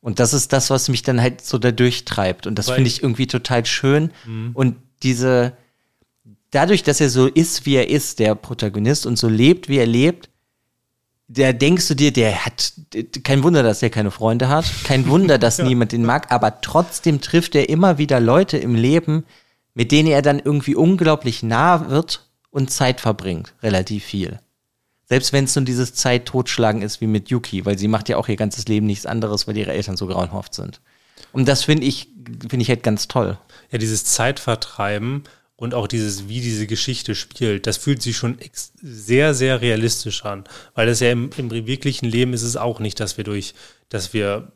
Und 0.00 0.18
das 0.18 0.32
ist 0.32 0.52
das, 0.52 0.70
was 0.70 0.88
mich 0.88 1.02
dann 1.02 1.20
halt 1.20 1.44
so 1.44 1.58
da 1.58 1.70
durchtreibt. 1.70 2.48
Und 2.48 2.56
das 2.56 2.70
finde 2.70 2.88
ich 2.88 3.04
irgendwie 3.04 3.28
total 3.28 3.64
schön. 3.66 4.10
Mhm. 4.26 4.50
Und 4.54 4.76
diese, 5.02 5.52
dadurch, 6.50 6.82
dass 6.82 7.00
er 7.00 7.10
so 7.10 7.26
ist, 7.26 7.66
wie 7.66 7.76
er 7.76 7.88
ist, 7.88 8.18
der 8.18 8.34
Protagonist, 8.34 9.06
und 9.06 9.16
so 9.16 9.28
lebt, 9.28 9.68
wie 9.68 9.78
er 9.78 9.86
lebt, 9.86 10.28
da 11.28 11.52
denkst 11.52 11.86
du 11.88 11.94
dir, 11.94 12.12
der 12.12 12.46
hat, 12.46 12.72
kein 13.22 13.42
Wunder, 13.42 13.62
dass 13.62 13.82
er 13.82 13.90
keine 13.90 14.10
Freunde 14.10 14.48
hat, 14.48 14.64
kein 14.84 15.08
Wunder, 15.08 15.38
dass 15.38 15.58
ja. 15.58 15.64
niemand 15.64 15.92
ihn 15.92 16.04
mag, 16.04 16.32
aber 16.32 16.60
trotzdem 16.62 17.20
trifft 17.20 17.54
er 17.54 17.68
immer 17.68 17.98
wieder 17.98 18.18
Leute 18.18 18.56
im 18.56 18.74
Leben, 18.74 19.24
mit 19.74 19.92
denen 19.92 20.08
er 20.08 20.22
dann 20.22 20.40
irgendwie 20.40 20.74
unglaublich 20.74 21.42
nah 21.42 21.90
wird 21.90 22.26
und 22.50 22.70
Zeit 22.70 23.00
verbringt, 23.00 23.54
relativ 23.62 24.04
viel. 24.04 24.40
Selbst 25.04 25.32
wenn 25.32 25.44
es 25.44 25.54
nur 25.54 25.64
dieses 25.64 25.94
Zeit 25.94 26.26
totschlagen 26.26 26.82
ist 26.82 27.00
wie 27.00 27.06
mit 27.06 27.30
Yuki, 27.30 27.64
weil 27.64 27.78
sie 27.78 27.88
macht 27.88 28.08
ja 28.08 28.16
auch 28.16 28.28
ihr 28.28 28.36
ganzes 28.36 28.66
Leben 28.68 28.86
nichts 28.86 29.06
anderes, 29.06 29.46
weil 29.46 29.56
ihre 29.56 29.72
Eltern 29.72 29.96
so 29.96 30.06
grauenhaft 30.06 30.54
sind. 30.54 30.80
Und 31.32 31.48
das 31.48 31.64
finde 31.64 31.84
ich, 31.84 32.08
finde 32.48 32.62
ich 32.62 32.68
halt 32.68 32.82
ganz 32.82 33.08
toll. 33.08 33.38
Ja, 33.70 33.78
dieses 33.78 34.04
Zeitvertreiben 34.04 35.24
und 35.56 35.74
auch 35.74 35.88
dieses, 35.88 36.28
wie 36.28 36.40
diese 36.40 36.66
Geschichte 36.66 37.14
spielt, 37.14 37.66
das 37.66 37.76
fühlt 37.76 38.00
sich 38.00 38.16
schon 38.16 38.38
sehr, 38.80 39.34
sehr 39.34 39.60
realistisch 39.60 40.24
an. 40.24 40.44
Weil 40.74 40.86
das 40.86 41.00
ja 41.00 41.10
im, 41.10 41.30
im 41.36 41.50
wirklichen 41.50 42.06
Leben 42.06 42.32
ist 42.32 42.42
es 42.42 42.56
auch 42.56 42.80
nicht, 42.80 43.00
dass 43.00 43.16
wir 43.16 43.24
durch, 43.24 43.54
dass 43.88 44.12
wir 44.12 44.52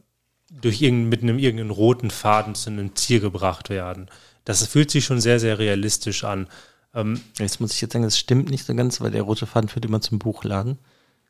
durch 0.50 0.80
irgendein, 0.80 1.08
mit 1.08 1.22
einem 1.22 1.38
irgendeinen 1.38 1.70
roten 1.70 2.10
Faden 2.10 2.54
zu 2.54 2.70
einem 2.70 2.94
Ziel 2.94 3.20
gebracht 3.20 3.70
werden. 3.70 4.08
Das 4.44 4.66
fühlt 4.66 4.90
sich 4.90 5.04
schon 5.04 5.20
sehr, 5.20 5.40
sehr 5.40 5.58
realistisch 5.58 6.24
an. 6.24 6.48
Ähm, 6.94 7.20
jetzt 7.38 7.60
muss 7.60 7.72
ich 7.74 7.80
jetzt 7.80 7.92
sagen, 7.92 8.04
das 8.04 8.18
stimmt 8.18 8.50
nicht 8.50 8.64
so 8.64 8.74
ganz, 8.74 9.00
weil 9.00 9.10
der 9.10 9.22
rote 9.22 9.46
Faden 9.46 9.68
führt 9.68 9.84
immer 9.84 10.00
zum 10.00 10.18
Buchladen. 10.18 10.78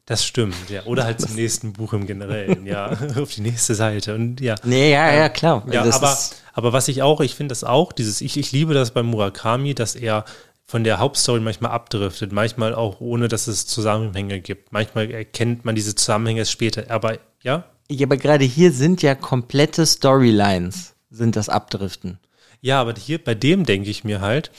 Das 0.07 0.25
stimmt, 0.25 0.69
ja. 0.69 0.83
Oder 0.85 1.05
halt 1.05 1.21
zum 1.21 1.35
nächsten 1.37 1.73
Buch 1.73 1.93
im 1.93 2.07
Generellen, 2.07 2.67
ja. 2.67 2.91
Auf 3.17 3.35
die 3.35 3.41
nächste 3.41 3.75
Seite. 3.75 4.15
Und 4.15 4.41
ja. 4.41 4.57
Nee, 4.65 4.93
ja, 4.93 5.13
ja, 5.13 5.29
klar. 5.29 5.65
Ja, 5.71 5.85
aber, 5.85 6.19
aber 6.53 6.73
was 6.73 6.89
ich 6.89 7.03
auch, 7.03 7.21
ich 7.21 7.37
finde 7.37 7.53
das 7.53 7.63
auch, 7.63 7.93
dieses, 7.93 8.21
ich, 8.21 8.37
ich 8.37 8.51
liebe 8.51 8.75
das 8.75 8.91
bei 8.91 9.03
Murakami, 9.03 9.75
dass 9.75 9.95
er 9.95 10.25
von 10.65 10.85
der 10.85 10.99
Hauptstory 10.99 11.41
manchmal 11.41 11.71
abdriftet, 11.71 12.33
manchmal 12.33 12.75
auch 12.75 13.01
ohne, 13.01 13.29
dass 13.29 13.47
es 13.47 13.67
Zusammenhänge 13.67 14.41
gibt. 14.41 14.73
Manchmal 14.73 15.11
erkennt 15.11 15.65
man 15.65 15.75
diese 15.75 15.95
Zusammenhänge 15.95 16.41
erst 16.41 16.53
später. 16.53 16.91
Aber 16.91 17.19
ja. 17.43 17.65
Ja, 17.89 18.07
aber 18.07 18.17
gerade 18.17 18.45
hier 18.45 18.73
sind 18.73 19.03
ja 19.03 19.15
komplette 19.15 19.87
Storylines, 19.87 20.95
sind 21.11 21.37
das 21.37 21.49
Abdriften. 21.49 22.19
Ja, 22.61 22.81
aber 22.81 22.95
hier 22.95 23.23
bei 23.23 23.35
dem 23.35 23.67
denke 23.67 23.91
ich 23.91 24.03
mir 24.03 24.21
halt, 24.21 24.51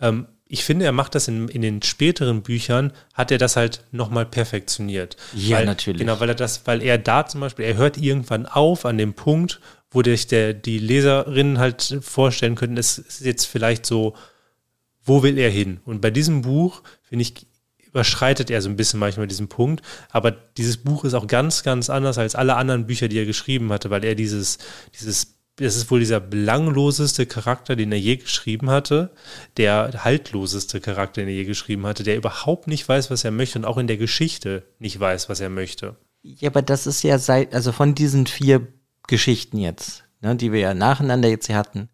ähm, 0.00 0.28
ich 0.48 0.64
finde, 0.64 0.86
er 0.86 0.92
macht 0.92 1.14
das 1.14 1.28
in, 1.28 1.48
in 1.48 1.60
den 1.60 1.82
späteren 1.82 2.42
Büchern, 2.42 2.92
hat 3.12 3.30
er 3.30 3.38
das 3.38 3.56
halt 3.56 3.84
nochmal 3.92 4.24
perfektioniert. 4.24 5.16
Ja, 5.34 5.58
weil, 5.58 5.66
natürlich. 5.66 6.00
Genau, 6.00 6.18
weil 6.20 6.30
er 6.30 6.34
das, 6.34 6.66
weil 6.66 6.82
er 6.82 6.96
da 6.96 7.26
zum 7.26 7.40
Beispiel, 7.40 7.66
er 7.66 7.76
hört 7.76 7.98
irgendwann 7.98 8.46
auf 8.46 8.86
an 8.86 8.96
dem 8.96 9.12
Punkt, 9.12 9.60
wo 9.90 10.02
sich 10.02 10.26
der, 10.26 10.54
die 10.54 10.78
Leserinnen 10.78 11.58
halt 11.58 11.98
vorstellen 12.00 12.54
könnten, 12.54 12.78
es 12.78 12.98
ist 12.98 13.20
jetzt 13.20 13.44
vielleicht 13.44 13.84
so, 13.84 14.14
wo 15.04 15.22
will 15.22 15.38
er 15.38 15.50
hin? 15.50 15.80
Und 15.84 16.00
bei 16.00 16.10
diesem 16.10 16.42
Buch, 16.42 16.82
finde 17.02 17.22
ich, 17.22 17.46
überschreitet 17.86 18.50
er 18.50 18.60
so 18.60 18.68
ein 18.68 18.76
bisschen 18.76 19.00
manchmal 19.00 19.26
diesen 19.26 19.48
Punkt. 19.48 19.82
Aber 20.10 20.30
dieses 20.30 20.76
Buch 20.76 21.04
ist 21.04 21.14
auch 21.14 21.26
ganz, 21.26 21.62
ganz 21.62 21.88
anders 21.90 22.18
als 22.18 22.34
alle 22.34 22.56
anderen 22.56 22.86
Bücher, 22.86 23.08
die 23.08 23.18
er 23.18 23.24
geschrieben 23.24 23.72
hatte, 23.72 23.90
weil 23.90 24.04
er 24.04 24.14
dieses, 24.14 24.58
dieses 24.98 25.37
das 25.58 25.76
ist 25.76 25.90
wohl 25.90 26.00
dieser 26.00 26.20
belangloseste 26.20 27.26
Charakter, 27.26 27.76
den 27.76 27.92
er 27.92 27.98
je 27.98 28.16
geschrieben 28.16 28.70
hatte, 28.70 29.10
der 29.56 30.04
haltloseste 30.04 30.80
Charakter, 30.80 31.20
den 31.20 31.28
er 31.28 31.34
je 31.34 31.44
geschrieben 31.44 31.86
hatte, 31.86 32.04
der 32.04 32.16
überhaupt 32.16 32.68
nicht 32.68 32.88
weiß, 32.88 33.10
was 33.10 33.24
er 33.24 33.30
möchte 33.30 33.58
und 33.58 33.64
auch 33.64 33.78
in 33.78 33.86
der 33.86 33.96
Geschichte 33.96 34.64
nicht 34.78 34.98
weiß, 34.98 35.28
was 35.28 35.40
er 35.40 35.50
möchte. 35.50 35.96
Ja, 36.22 36.50
aber 36.50 36.62
das 36.62 36.86
ist 36.86 37.02
ja 37.02 37.18
seit, 37.18 37.54
also 37.54 37.72
von 37.72 37.94
diesen 37.94 38.26
vier 38.26 38.66
Geschichten 39.06 39.58
jetzt, 39.58 40.04
ne, 40.20 40.36
die 40.36 40.52
wir 40.52 40.60
ja 40.60 40.74
nacheinander 40.74 41.28
jetzt 41.28 41.46
hier 41.46 41.56
hatten, 41.56 41.88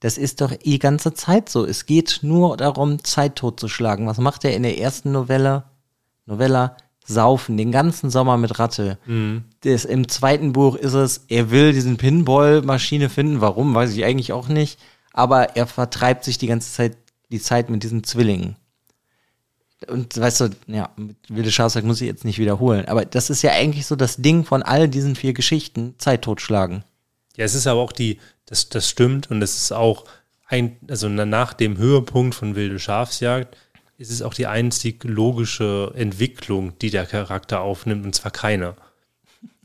das 0.00 0.16
ist 0.16 0.40
doch 0.40 0.52
die 0.54 0.78
ganze 0.78 1.12
Zeit 1.12 1.48
so. 1.48 1.64
Es 1.64 1.86
geht 1.86 2.20
nur 2.22 2.56
darum, 2.56 3.02
Zeit 3.02 3.36
totzuschlagen. 3.36 4.06
Was 4.06 4.18
macht 4.18 4.44
er 4.44 4.54
in 4.54 4.62
der 4.62 4.78
ersten 4.78 5.10
Novelle? 5.10 5.64
Novella 6.24 6.76
saufen, 7.04 7.56
den 7.56 7.72
ganzen 7.72 8.10
Sommer 8.10 8.36
mit 8.36 8.58
Ratte. 8.58 8.98
Mhm. 9.06 9.44
Das, 9.62 9.84
Im 9.84 10.08
zweiten 10.08 10.52
Buch 10.52 10.76
ist 10.76 10.94
es, 10.94 11.24
er 11.28 11.50
will 11.50 11.72
diesen 11.72 11.96
Pinball-Maschine 11.96 13.10
finden. 13.10 13.40
Warum, 13.40 13.74
weiß 13.74 13.94
ich 13.94 14.04
eigentlich 14.04 14.32
auch 14.32 14.48
nicht. 14.48 14.78
Aber 15.12 15.56
er 15.56 15.66
vertreibt 15.66 16.24
sich 16.24 16.38
die 16.38 16.46
ganze 16.46 16.72
Zeit 16.72 16.96
die 17.30 17.40
Zeit 17.40 17.70
mit 17.70 17.82
diesen 17.82 18.04
Zwillingen. 18.04 18.56
Und 19.86 20.18
weißt 20.18 20.40
du, 20.40 20.50
ja, 20.66 20.90
Wilde 21.28 21.52
Schafsack 21.52 21.84
muss 21.84 22.00
ich 22.00 22.08
jetzt 22.08 22.24
nicht 22.24 22.38
wiederholen. 22.38 22.86
Aber 22.86 23.04
das 23.04 23.30
ist 23.30 23.42
ja 23.42 23.52
eigentlich 23.52 23.86
so 23.86 23.94
das 23.94 24.16
Ding 24.16 24.44
von 24.44 24.62
all 24.62 24.88
diesen 24.88 25.14
vier 25.14 25.34
Geschichten, 25.34 25.94
Zeit 25.98 26.22
totschlagen. 26.22 26.82
Ja, 27.36 27.44
es 27.44 27.54
ist 27.54 27.68
aber 27.68 27.80
auch 27.80 27.92
die, 27.92 28.18
das, 28.46 28.68
das 28.68 28.88
stimmt 28.88 29.30
und 29.30 29.40
es 29.40 29.56
ist 29.56 29.72
auch 29.72 30.04
ein, 30.48 30.76
also 30.88 31.08
nach 31.08 31.52
dem 31.52 31.76
Höhepunkt 31.76 32.34
von 32.34 32.56
Wilde 32.56 32.80
Schafsjagd 32.80 33.56
ist 33.98 34.10
es 34.10 34.22
auch 34.22 34.34
die 34.34 34.46
einzig 34.46 35.04
logische 35.04 35.92
Entwicklung, 35.94 36.76
die 36.78 36.90
der 36.90 37.06
Charakter 37.06 37.60
aufnimmt, 37.60 38.04
und 38.04 38.14
zwar 38.14 38.30
keine. 38.30 38.74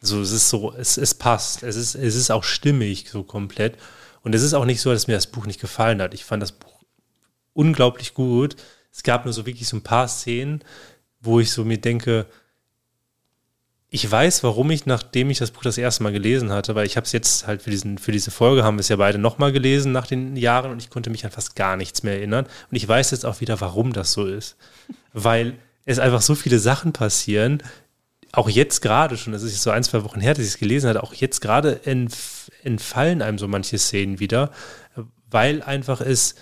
Also 0.03 0.19
es 0.19 0.33
ist 0.33 0.49
so, 0.49 0.73
es, 0.73 0.97
es 0.97 1.13
passt, 1.13 1.63
es 1.63 1.77
ist, 1.77 1.95
es 1.95 2.15
ist 2.15 2.29
auch 2.29 2.43
stimmig 2.43 3.09
so 3.09 3.23
komplett. 3.23 3.77
Und 4.21 4.35
es 4.35 4.43
ist 4.43 4.53
auch 4.53 4.65
nicht 4.65 4.81
so, 4.81 4.91
dass 4.91 5.07
mir 5.07 5.13
das 5.13 5.27
Buch 5.27 5.45
nicht 5.45 5.61
gefallen 5.61 6.01
hat. 6.01 6.13
Ich 6.13 6.25
fand 6.25 6.43
das 6.43 6.51
Buch 6.51 6.83
unglaublich 7.53 8.13
gut. 8.13 8.57
Es 8.91 9.03
gab 9.03 9.23
nur 9.23 9.33
so 9.33 9.45
wirklich 9.45 9.65
so 9.65 9.77
ein 9.77 9.81
paar 9.81 10.09
Szenen, 10.09 10.61
wo 11.21 11.39
ich 11.39 11.51
so 11.51 11.63
mir 11.63 11.77
denke, 11.77 12.25
ich 13.89 14.09
weiß, 14.09 14.43
warum 14.43 14.71
ich, 14.71 14.85
nachdem 14.85 15.29
ich 15.29 15.37
das 15.37 15.51
Buch 15.51 15.61
das 15.61 15.77
erste 15.77 16.03
Mal 16.03 16.11
gelesen 16.11 16.51
hatte, 16.51 16.75
weil 16.75 16.85
ich 16.85 16.97
habe 16.97 17.05
es 17.05 17.13
jetzt 17.13 17.47
halt 17.47 17.61
für, 17.61 17.69
diesen, 17.69 17.97
für 17.97 18.11
diese 18.11 18.31
Folge, 18.31 18.65
haben 18.65 18.75
wir 18.75 18.81
es 18.81 18.89
ja 18.89 18.97
beide 18.97 19.19
nochmal 19.19 19.53
gelesen 19.53 19.93
nach 19.93 20.07
den 20.07 20.35
Jahren 20.35 20.71
und 20.71 20.81
ich 20.81 20.89
konnte 20.89 21.11
mich 21.11 21.23
an 21.23 21.31
fast 21.31 21.55
gar 21.55 21.77
nichts 21.77 22.03
mehr 22.03 22.15
erinnern. 22.15 22.45
Und 22.69 22.75
ich 22.75 22.85
weiß 22.85 23.11
jetzt 23.11 23.25
auch 23.25 23.39
wieder, 23.39 23.61
warum 23.61 23.93
das 23.93 24.11
so 24.11 24.25
ist. 24.25 24.57
Weil 25.13 25.53
es 25.85 25.99
einfach 25.99 26.21
so 26.21 26.35
viele 26.35 26.59
Sachen 26.59 26.91
passieren, 26.91 27.63
auch 28.33 28.49
jetzt 28.49 28.81
gerade 28.81 29.15
schon, 29.15 29.31
das 29.31 29.43
ist 29.43 29.61
so 29.61 29.69
ein, 29.69 29.83
zwei 29.83 30.03
Wochen 30.03 30.19
her, 30.19 30.33
dass 30.33 30.43
ich 30.43 30.53
es 30.53 30.57
gelesen 30.57 30.89
hatte, 30.89 31.03
auch 31.03 31.13
jetzt 31.13 31.39
gerade 31.39 31.85
entf 31.85 32.51
entfallen 32.63 33.21
einem 33.21 33.37
so 33.37 33.47
manche 33.47 33.77
Szenen 33.77 34.19
wieder, 34.19 34.49
weil 35.29 35.61
einfach 35.61 35.99
es 35.99 36.35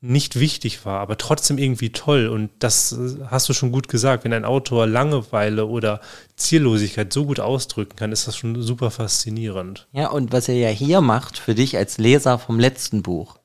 nicht 0.00 0.38
wichtig 0.38 0.84
war, 0.84 1.00
aber 1.00 1.18
trotzdem 1.18 1.58
irgendwie 1.58 1.90
toll. 1.90 2.28
Und 2.28 2.50
das 2.58 2.96
hast 3.26 3.48
du 3.48 3.52
schon 3.52 3.72
gut 3.72 3.88
gesagt. 3.88 4.24
Wenn 4.24 4.32
ein 4.32 4.44
Autor 4.44 4.86
Langeweile 4.86 5.66
oder 5.66 6.00
Ziellosigkeit 6.36 7.12
so 7.12 7.26
gut 7.26 7.40
ausdrücken 7.40 7.96
kann, 7.96 8.12
ist 8.12 8.28
das 8.28 8.36
schon 8.36 8.60
super 8.62 8.90
faszinierend. 8.90 9.88
Ja, 9.92 10.08
und 10.10 10.32
was 10.32 10.48
er 10.48 10.56
ja 10.56 10.68
hier 10.68 11.00
macht 11.00 11.38
für 11.38 11.54
dich 11.54 11.76
als 11.76 11.98
Leser 11.98 12.38
vom 12.38 12.60
letzten 12.60 13.02
Buch, 13.02 13.38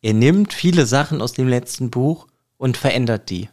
er 0.00 0.14
nimmt 0.14 0.52
viele 0.52 0.86
Sachen 0.86 1.20
aus 1.20 1.32
dem 1.32 1.48
letzten 1.48 1.90
Buch 1.90 2.26
und 2.56 2.76
verändert 2.76 3.30
die. 3.30 3.48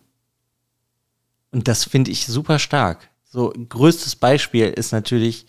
Und 1.52 1.68
das 1.68 1.86
finde 1.86 2.12
ich 2.12 2.28
super 2.28 2.60
stark. 2.60 3.10
So, 3.36 3.52
größtes 3.68 4.16
Beispiel 4.16 4.68
ist 4.68 4.94
natürlich 4.94 5.46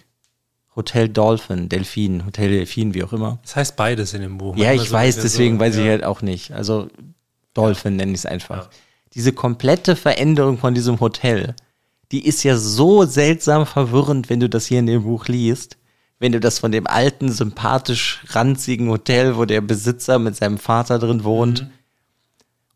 Hotel 0.75 1.09
Dolphin, 1.09 1.69
Delfin, 1.69 2.27
Hotel 2.27 2.51
Delfin, 2.51 2.95
wie 2.95 3.05
auch 3.05 3.13
immer. 3.13 3.39
Das 3.43 3.55
heißt 3.55 3.77
beides 3.77 4.13
in 4.13 4.23
dem 4.23 4.39
Buch. 4.39 4.57
Ja, 4.57 4.73
ich 4.73 4.91
weiß, 4.91 5.21
deswegen 5.21 5.55
so, 5.55 5.61
weiß 5.61 5.77
ja. 5.77 5.83
ich 5.83 5.89
halt 5.91 6.03
auch 6.03 6.21
nicht. 6.21 6.51
Also 6.51 6.89
Dolphin 7.55 7.93
ja. 7.93 7.99
nenne 7.99 8.15
ich 8.15 8.19
es 8.19 8.27
einfach. 8.27 8.65
Ja. 8.65 8.71
Diese 9.15 9.33
komplette 9.33 9.95
Veränderung 9.95 10.59
von 10.59 10.75
diesem 10.75 10.99
Hotel, 10.99 11.55
die 12.11 12.27
ist 12.27 12.43
ja 12.43 12.57
so 12.57 13.05
seltsam 13.05 13.67
verwirrend, 13.67 14.31
wenn 14.31 14.41
du 14.41 14.49
das 14.49 14.67
hier 14.67 14.81
in 14.81 14.87
dem 14.87 15.05
Buch 15.05 15.29
liest. 15.29 15.77
Wenn 16.19 16.33
du 16.33 16.41
das 16.41 16.59
von 16.59 16.73
dem 16.73 16.89
alten, 16.89 17.31
sympathisch 17.31 18.25
ranzigen 18.31 18.89
Hotel, 18.89 19.37
wo 19.37 19.45
der 19.45 19.61
Besitzer 19.61 20.19
mit 20.19 20.35
seinem 20.35 20.59
Vater 20.59 20.99
drin 20.99 21.23
wohnt, 21.23 21.63
mhm. 21.63 21.71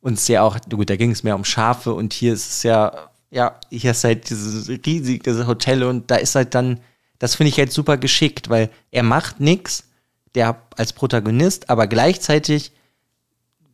und 0.02 0.12
es 0.12 0.28
ja 0.28 0.42
auch, 0.42 0.56
gut, 0.70 0.88
da 0.88 0.94
ging 0.94 1.10
es 1.10 1.24
mehr 1.24 1.34
um 1.34 1.44
Schafe 1.44 1.94
und 1.94 2.12
hier 2.12 2.32
ist 2.32 2.48
es 2.48 2.62
ja, 2.62 3.09
ja, 3.30 3.58
hier 3.70 3.92
ist 3.92 4.04
halt 4.04 4.28
dieses 4.28 4.68
riesige 4.68 5.46
Hotel 5.46 5.84
und 5.84 6.10
da 6.10 6.16
ist 6.16 6.34
halt 6.34 6.54
dann 6.54 6.80
das 7.20 7.34
finde 7.36 7.50
ich 7.50 7.58
halt 7.58 7.70
super 7.70 7.98
geschickt, 7.98 8.48
weil 8.48 8.70
er 8.90 9.04
macht 9.04 9.38
nichts, 9.38 9.84
der 10.34 10.60
als 10.76 10.92
Protagonist, 10.92 11.70
aber 11.70 11.86
gleichzeitig 11.86 12.72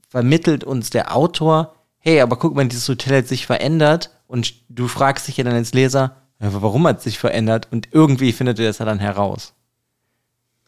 vermittelt 0.08 0.64
uns 0.64 0.90
der 0.90 1.16
Autor, 1.16 1.74
hey, 1.98 2.20
aber 2.20 2.36
guck 2.36 2.54
mal, 2.54 2.66
dieses 2.66 2.88
Hotel 2.88 3.18
hat 3.18 3.28
sich 3.28 3.46
verändert 3.46 4.10
und 4.26 4.54
du 4.68 4.88
fragst 4.88 5.28
dich 5.28 5.36
ja 5.36 5.44
dann 5.44 5.54
als 5.54 5.72
Leser, 5.72 6.16
warum 6.38 6.86
hat 6.86 6.98
es 6.98 7.04
sich 7.04 7.18
verändert? 7.18 7.68
Und 7.70 7.88
irgendwie 7.92 8.32
findet 8.32 8.58
er 8.58 8.66
das 8.66 8.78
ja 8.78 8.84
dann 8.84 8.98
heraus. 8.98 9.54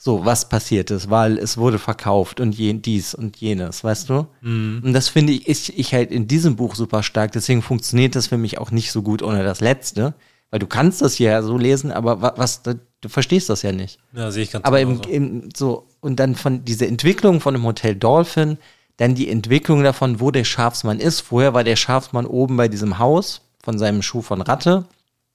So, 0.00 0.24
was 0.24 0.48
passiert 0.48 0.92
ist, 0.92 1.11
weil 1.11 1.38
es 1.38 1.58
wurde 1.58 1.80
verkauft 1.80 2.38
und 2.38 2.54
je, 2.54 2.72
dies 2.72 3.14
und 3.14 3.37
jenes, 3.38 3.82
weißt 3.82 4.08
du? 4.08 4.28
Mhm. 4.42 4.80
Und 4.84 4.92
das 4.92 5.08
finde 5.08 5.32
ich, 5.32 5.48
ich, 5.48 5.76
ich 5.76 5.92
halt 5.92 6.12
in 6.12 6.28
diesem 6.28 6.54
Buch 6.54 6.76
super 6.76 7.02
stark, 7.02 7.32
deswegen 7.32 7.62
funktioniert 7.62 8.14
das 8.14 8.28
für 8.28 8.38
mich 8.38 8.58
auch 8.58 8.70
nicht 8.70 8.92
so 8.92 9.02
gut 9.02 9.22
ohne 9.22 9.42
das 9.42 9.61
letzte, 9.61 10.14
weil 10.50 10.61
du 10.61 10.68
kannst 10.68 11.02
das 11.02 11.18
ja 11.18 11.42
so 11.42 11.58
lesen, 11.58 11.90
aber 11.90 12.34
was, 12.37 12.62
du 12.62 13.08
verstehst 13.08 13.50
das 13.50 13.62
ja 13.62 13.72
nicht. 13.72 13.98
Ja, 14.12 14.30
sehe 14.30 14.44
ich 14.44 14.52
ganz 14.52 14.64
Aber 14.64 14.80
im, 14.80 15.00
im, 15.08 15.48
so, 15.56 15.88
und 15.98 16.20
dann 16.20 16.37
von 16.37 16.64
dieser 16.64 16.87
Entwicklung 16.87 17.40
von 17.40 17.54
dem 17.54 17.64
Hotel 17.64 17.96
Dolphin, 17.96 18.58
dann 18.98 19.16
die 19.16 19.28
Entwicklung 19.28 19.82
davon, 19.82 20.20
wo 20.20 20.30
der 20.30 20.44
Schafsmann 20.44 21.00
ist. 21.00 21.20
Vorher 21.20 21.54
war 21.54 21.64
der 21.64 21.76
Schafsmann 21.76 22.26
oben 22.26 22.56
bei 22.56 22.68
diesem 22.68 22.98
Haus 22.98 23.42
von 23.62 23.78
seinem 23.78 24.02
Schuh 24.02 24.22
von 24.22 24.42
Ratte. 24.42 24.87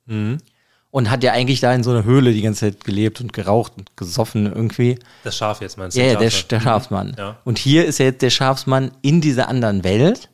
Mhm. 0.06 0.38
Und 0.93 1.10
hat 1.10 1.23
ja 1.23 1.32
eigentlich 1.32 1.60
da 1.60 1.73
in 1.73 1.82
so 1.82 1.89
einer 1.89 2.03
Höhle 2.03 2.34
die 2.34 2.43
ganze 2.43 2.71
Zeit 2.71 2.84
gelebt 2.84 3.19
und 3.19 3.34
geraucht 3.34 3.73
und 3.77 3.97
gesoffen 3.97 4.45
irgendwie. 4.45 4.99
Das 5.23 5.36
Schaf 5.36 5.60
jetzt 5.60 5.75
meinst 5.75 5.97
du? 5.97 6.01
Ja, 6.01 6.13
der, 6.13 6.29
der 6.29 6.60
Schafsmann. 6.60 7.15
Ja. 7.17 7.39
Und 7.45 7.58
hier 7.58 7.86
ist 7.86 7.97
ja 7.97 8.06
jetzt 8.06 8.21
der 8.21 8.29
Schafsmann 8.29 8.91
in 9.01 9.19
dieser 9.19 9.47
anderen 9.47 9.84
Welt, 9.84 10.29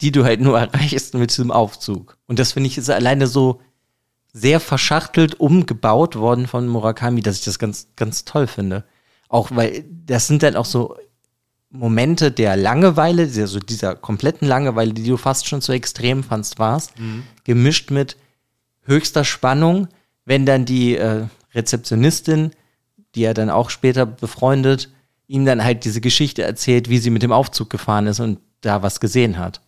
die 0.00 0.10
du 0.10 0.24
halt 0.24 0.40
nur 0.40 0.58
erreichst 0.72 1.12
mit 1.12 1.28
diesem 1.28 1.50
Aufzug. 1.50 2.16
Und 2.26 2.38
das 2.38 2.52
finde 2.52 2.68
ich 2.68 2.78
ist 2.78 2.88
alleine 2.88 3.26
so 3.26 3.60
sehr 4.32 4.58
verschachtelt 4.58 5.38
umgebaut 5.38 6.16
worden 6.16 6.46
von 6.46 6.66
Murakami, 6.66 7.20
dass 7.20 7.40
ich 7.40 7.44
das 7.44 7.58
ganz, 7.58 7.88
ganz 7.94 8.24
toll 8.24 8.46
finde. 8.46 8.84
Auch 9.28 9.50
weil 9.50 9.84
das 10.06 10.28
sind 10.28 10.42
dann 10.42 10.56
auch 10.56 10.64
so 10.64 10.96
Momente 11.68 12.32
der 12.32 12.56
Langeweile, 12.56 13.24
also 13.24 13.58
dieser 13.60 13.96
kompletten 13.96 14.48
Langeweile, 14.48 14.94
die 14.94 15.06
du 15.06 15.18
fast 15.18 15.46
schon 15.46 15.60
zu 15.60 15.72
extrem 15.72 16.24
fandst, 16.24 16.58
warst, 16.58 16.98
mhm. 16.98 17.24
gemischt 17.44 17.90
mit 17.90 18.16
höchster 18.84 19.24
Spannung, 19.24 19.88
wenn 20.24 20.46
dann 20.46 20.64
die 20.64 20.96
äh, 20.96 21.26
Rezeptionistin, 21.54 22.52
die 23.14 23.24
er 23.24 23.34
dann 23.34 23.50
auch 23.50 23.70
später 23.70 24.06
befreundet, 24.06 24.90
ihm 25.26 25.44
dann 25.44 25.64
halt 25.64 25.84
diese 25.84 26.00
Geschichte 26.00 26.42
erzählt, 26.42 26.88
wie 26.88 26.98
sie 26.98 27.10
mit 27.10 27.22
dem 27.22 27.32
Aufzug 27.32 27.70
gefahren 27.70 28.06
ist 28.06 28.20
und 28.20 28.38
da 28.60 28.82
was 28.82 29.00
gesehen 29.00 29.38
hat. 29.38 29.60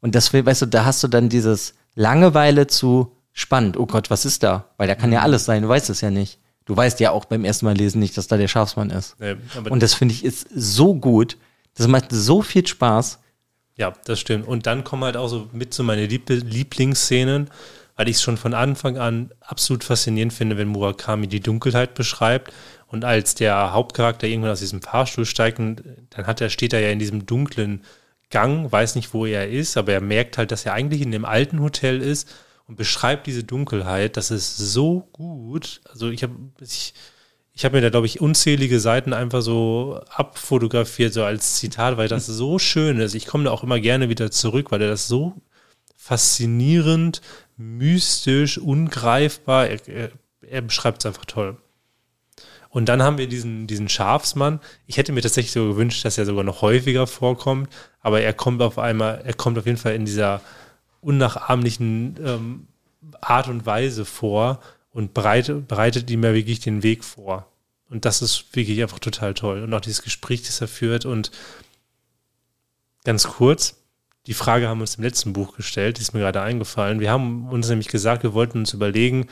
Und 0.00 0.14
das, 0.14 0.32
weißt 0.32 0.62
du, 0.62 0.66
da 0.66 0.84
hast 0.84 1.02
du 1.02 1.08
dann 1.08 1.28
dieses 1.28 1.74
Langeweile 1.94 2.66
zu 2.66 3.16
spannend. 3.32 3.76
Oh 3.76 3.86
Gott, 3.86 4.10
was 4.10 4.24
ist 4.24 4.42
da? 4.42 4.70
Weil 4.76 4.88
da 4.88 4.94
kann 4.94 5.12
ja 5.12 5.20
mhm. 5.20 5.24
alles 5.24 5.44
sein, 5.44 5.62
du 5.62 5.68
weißt 5.68 5.90
es 5.90 6.00
ja 6.00 6.10
nicht. 6.10 6.38
Du 6.64 6.76
weißt 6.76 6.98
ja 7.00 7.12
auch 7.12 7.26
beim 7.26 7.44
ersten 7.44 7.64
Mal 7.64 7.76
lesen 7.76 8.00
nicht, 8.00 8.16
dass 8.16 8.26
da 8.26 8.36
der 8.36 8.48
Schafsmann 8.48 8.90
ist. 8.90 9.14
Nee, 9.20 9.36
und 9.70 9.82
das 9.82 9.94
finde 9.94 10.14
ich 10.14 10.24
ist 10.24 10.48
so 10.52 10.94
gut. 10.96 11.36
Das 11.74 11.86
macht 11.86 12.06
so 12.10 12.42
viel 12.42 12.66
Spaß. 12.66 13.20
Ja, 13.76 13.92
das 14.04 14.18
stimmt. 14.18 14.48
Und 14.48 14.66
dann 14.66 14.82
kommen 14.82 15.04
halt 15.04 15.16
auch 15.16 15.28
so 15.28 15.48
mit 15.52 15.74
zu 15.74 15.78
so 15.78 15.82
meine 15.84 16.06
Lieb 16.06 16.28
Lieblingsszenen, 16.28 17.50
weil 17.96 18.08
ich 18.08 18.16
es 18.16 18.22
schon 18.22 18.36
von 18.36 18.54
Anfang 18.54 18.98
an 18.98 19.32
absolut 19.40 19.82
faszinierend 19.82 20.32
finde, 20.32 20.58
wenn 20.58 20.68
Murakami 20.68 21.26
die 21.26 21.40
Dunkelheit 21.40 21.94
beschreibt. 21.94 22.52
Und 22.86 23.04
als 23.04 23.34
der 23.34 23.72
Hauptcharakter 23.72 24.26
irgendwann 24.26 24.52
aus 24.52 24.60
diesem 24.60 24.82
Fahrstuhl 24.82 25.24
steigt, 25.24 25.58
dann 25.58 26.26
hat 26.26 26.40
er, 26.40 26.50
steht 26.50 26.72
er 26.72 26.80
ja 26.80 26.90
in 26.90 26.98
diesem 26.98 27.26
dunklen 27.26 27.82
Gang, 28.30 28.70
weiß 28.70 28.96
nicht, 28.96 29.14
wo 29.14 29.24
er 29.24 29.48
ist, 29.48 29.76
aber 29.76 29.92
er 29.92 30.00
merkt 30.00 30.36
halt, 30.36 30.50
dass 30.50 30.66
er 30.66 30.74
eigentlich 30.74 31.00
in 31.00 31.10
dem 31.10 31.24
alten 31.24 31.60
Hotel 31.60 32.02
ist 32.02 32.28
und 32.66 32.76
beschreibt 32.76 33.26
diese 33.26 33.44
Dunkelheit. 33.44 34.16
Das 34.16 34.30
ist 34.30 34.56
so 34.56 35.08
gut. 35.12 35.80
Also 35.84 36.10
ich 36.10 36.22
habe 36.22 36.34
ich, 36.60 36.92
ich 37.52 37.64
habe 37.64 37.76
mir 37.76 37.82
da, 37.82 37.88
glaube 37.88 38.06
ich, 38.06 38.20
unzählige 38.20 38.80
Seiten 38.80 39.12
einfach 39.12 39.42
so 39.42 40.00
abfotografiert, 40.10 41.14
so 41.14 41.24
als 41.24 41.56
Zitat, 41.56 41.96
weil 41.96 42.08
das 42.08 42.26
so 42.26 42.58
schön 42.58 42.98
ist. 43.00 43.14
Ich 43.14 43.26
komme 43.26 43.44
da 43.44 43.52
auch 43.52 43.62
immer 43.62 43.80
gerne 43.80 44.08
wieder 44.08 44.30
zurück, 44.30 44.70
weil 44.70 44.82
er 44.82 44.88
das 44.88 45.08
so 45.08 45.34
faszinierend, 45.96 47.20
mystisch, 47.56 48.58
ungreifbar, 48.58 49.68
er, 49.68 49.88
er, 49.88 50.10
er 50.42 50.62
beschreibt 50.62 51.02
es 51.02 51.06
einfach 51.06 51.24
toll. 51.24 51.56
Und 52.68 52.90
dann 52.90 53.02
haben 53.02 53.16
wir 53.16 53.26
diesen, 53.26 53.66
diesen 53.66 53.88
Schafsmann. 53.88 54.60
Ich 54.86 54.98
hätte 54.98 55.12
mir 55.12 55.22
tatsächlich 55.22 55.52
so 55.52 55.66
gewünscht, 55.66 56.04
dass 56.04 56.18
er 56.18 56.26
sogar 56.26 56.44
noch 56.44 56.60
häufiger 56.60 57.06
vorkommt, 57.06 57.70
aber 58.00 58.20
er 58.20 58.34
kommt 58.34 58.60
auf 58.60 58.78
einmal, 58.78 59.22
er 59.24 59.34
kommt 59.34 59.58
auf 59.58 59.66
jeden 59.66 59.78
Fall 59.78 59.94
in 59.94 60.04
dieser 60.04 60.42
unnachahmlichen 61.00 62.16
ähm, 62.22 62.66
Art 63.20 63.48
und 63.48 63.64
Weise 63.64 64.04
vor 64.04 64.60
und 64.90 65.14
bereitet, 65.14 65.68
bereitet 65.68 66.10
ihm 66.10 66.24
ja 66.24 66.34
wirklich 66.34 66.60
den 66.60 66.82
Weg 66.82 67.04
vor. 67.04 67.50
Und 67.88 68.04
das 68.04 68.20
ist 68.20 68.54
wirklich 68.54 68.82
einfach 68.82 68.98
total 68.98 69.34
toll. 69.34 69.62
Und 69.62 69.72
auch 69.72 69.80
dieses 69.80 70.02
Gespräch, 70.02 70.42
das 70.42 70.60
er 70.60 70.68
führt. 70.68 71.06
Und 71.06 71.30
ganz 73.04 73.24
kurz, 73.28 73.76
die 74.26 74.34
Frage 74.34 74.68
haben 74.68 74.78
wir 74.78 74.82
uns 74.82 74.96
im 74.96 75.04
letzten 75.04 75.32
Buch 75.32 75.56
gestellt, 75.56 75.98
die 75.98 76.02
ist 76.02 76.12
mir 76.12 76.20
gerade 76.20 76.42
eingefallen. 76.42 77.00
Wir 77.00 77.10
haben 77.10 77.48
uns 77.48 77.68
nämlich 77.68 77.88
gesagt, 77.88 78.22
wir 78.22 78.34
wollten 78.34 78.58
uns 78.58 78.72
überlegen, 78.72 79.28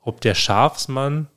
ob 0.00 0.20
der 0.20 0.34
Schafsmann 0.34 1.28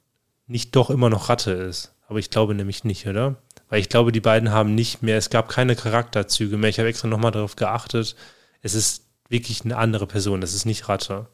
nicht 0.47 0.75
doch 0.75 0.89
immer 0.89 1.09
noch 1.09 1.29
Ratte 1.29 1.51
ist. 1.51 1.93
Aber 2.07 2.19
ich 2.19 2.29
glaube 2.29 2.53
nämlich 2.53 2.83
nicht, 2.83 3.07
oder? 3.07 3.35
Weil 3.69 3.79
ich 3.79 3.89
glaube, 3.89 4.11
die 4.11 4.21
beiden 4.21 4.51
haben 4.51 4.75
nicht 4.75 5.01
mehr, 5.01 5.17
es 5.17 5.31
gab 5.31 5.49
keine 5.49 5.75
Charakterzüge 5.75 6.57
mehr. 6.57 6.69
Ich 6.69 6.77
habe 6.77 6.87
extra 6.87 7.07
nochmal 7.07 7.31
darauf 7.31 7.55
geachtet. 7.55 8.15
Es 8.61 8.75
ist 8.75 9.05
wirklich 9.27 9.65
eine 9.65 9.77
andere 9.77 10.05
Person. 10.05 10.41
Das 10.41 10.53
ist 10.53 10.65
nicht 10.65 10.87
Ratte. 10.87 11.27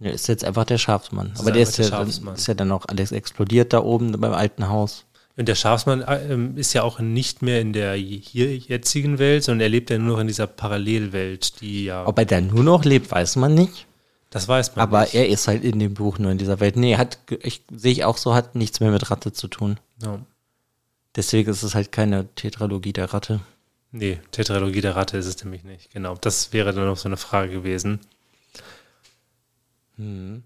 Ja, 0.00 0.10
ist 0.10 0.28
jetzt 0.28 0.44
einfach 0.44 0.64
der 0.64 0.76
Schafsmann. 0.76 1.32
Aber 1.38 1.52
der 1.52 1.62
ist, 1.62 1.78
der 1.78 1.86
ja, 1.86 2.04
dann, 2.04 2.34
ist 2.34 2.46
ja 2.46 2.54
dann 2.54 2.72
auch 2.72 2.84
alles 2.86 3.12
explodiert 3.12 3.72
da 3.72 3.82
oben 3.82 4.12
beim 4.20 4.34
alten 4.34 4.68
Haus. 4.68 5.06
Und 5.36 5.48
der 5.48 5.56
Schafsmann 5.56 6.02
äh, 6.02 6.60
ist 6.60 6.72
ja 6.74 6.82
auch 6.82 7.00
nicht 7.00 7.42
mehr 7.42 7.60
in 7.60 7.72
der 7.72 7.94
hier 7.94 8.56
jetzigen 8.56 9.18
Welt, 9.18 9.42
sondern 9.42 9.62
er 9.62 9.68
lebt 9.68 9.90
ja 9.90 9.98
nur 9.98 10.14
noch 10.14 10.20
in 10.20 10.28
dieser 10.28 10.46
Parallelwelt, 10.46 11.60
die 11.60 11.86
ja. 11.86 12.06
Ob 12.06 12.18
er 12.18 12.24
da 12.24 12.40
nur 12.40 12.62
noch 12.62 12.84
lebt, 12.84 13.10
weiß 13.10 13.36
man 13.36 13.54
nicht. 13.54 13.86
Das 14.30 14.46
weiß 14.46 14.76
man 14.76 14.82
Aber 14.82 15.02
nicht. 15.02 15.14
er 15.14 15.28
ist 15.28 15.48
halt 15.48 15.64
in 15.64 15.78
dem 15.78 15.94
Buch 15.94 16.18
nur 16.18 16.30
in 16.30 16.38
dieser 16.38 16.60
Welt. 16.60 16.76
Nee, 16.76 16.96
hat, 16.96 17.18
ich, 17.42 17.62
sehe 17.72 17.92
ich 17.92 18.04
auch 18.04 18.16
so, 18.16 18.34
hat 18.34 18.54
nichts 18.54 18.80
mehr 18.80 18.90
mit 18.90 19.10
Ratte 19.10 19.32
zu 19.32 19.48
tun. 19.48 19.78
Ja. 20.02 20.20
Deswegen 21.16 21.50
ist 21.50 21.62
es 21.62 21.74
halt 21.74 21.92
keine 21.92 22.26
Tetralogie 22.34 22.92
der 22.92 23.12
Ratte. 23.12 23.40
Nee, 23.92 24.20
Tetralogie 24.32 24.80
der 24.80 24.96
Ratte 24.96 25.16
ist 25.16 25.26
es 25.26 25.42
nämlich 25.44 25.62
nicht. 25.62 25.92
Genau. 25.92 26.16
Das 26.20 26.52
wäre 26.52 26.72
dann 26.72 26.86
noch 26.86 26.96
so 26.96 27.08
eine 27.08 27.16
Frage 27.16 27.52
gewesen. 27.52 28.00
Hm. 29.96 30.42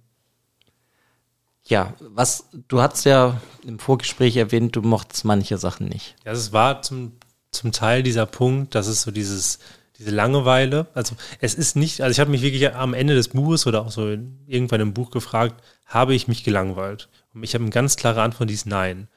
Ja, 1.69 1.93
was, 2.01 2.49
du 2.69 2.81
hast 2.81 3.05
ja 3.05 3.41
im 3.67 3.79
Vorgespräch 3.79 4.37
erwähnt, 4.37 4.75
du 4.75 4.81
mochtest 4.81 5.27
manche 5.27 5.59
Sachen 5.59 5.87
nicht. 5.87 6.17
Ja, 6.25 6.33
es 6.33 6.53
war 6.53 6.81
zum, 6.81 7.13
zum 7.51 7.73
Teil 7.73 8.03
dieser 8.03 8.25
Punkt, 8.25 8.75
dass 8.75 8.87
es 8.87 9.03
so 9.03 9.11
dieses, 9.11 9.59
diese 9.99 10.11
Langeweile, 10.11 10.87
also 10.95 11.15
es 11.41 11.55
ist 11.55 11.77
nicht, 11.77 12.01
also 12.01 12.11
ich 12.11 12.21
habe 12.21 12.31
mich 12.31 12.41
wirklich 12.41 12.75
am 12.75 12.95
Ende 12.95 13.15
des 13.15 13.29
Buches 13.29 13.67
oder 13.67 13.83
auch 13.83 13.91
so 13.91 14.09
irgendwann 14.47 14.81
im 14.81 14.95
Buch 14.95 15.11
gefragt, 15.11 15.63
habe 15.85 16.15
ich 16.15 16.27
mich 16.27 16.43
gelangweilt? 16.43 17.11
Und 17.35 17.43
ich 17.43 17.53
habe 17.53 17.65
eine 17.65 17.71
ganz 17.71 17.97
klare 17.97 18.23
Antwort, 18.23 18.49
die 18.49 18.55
ist 18.55 18.67
nein. 18.67 19.09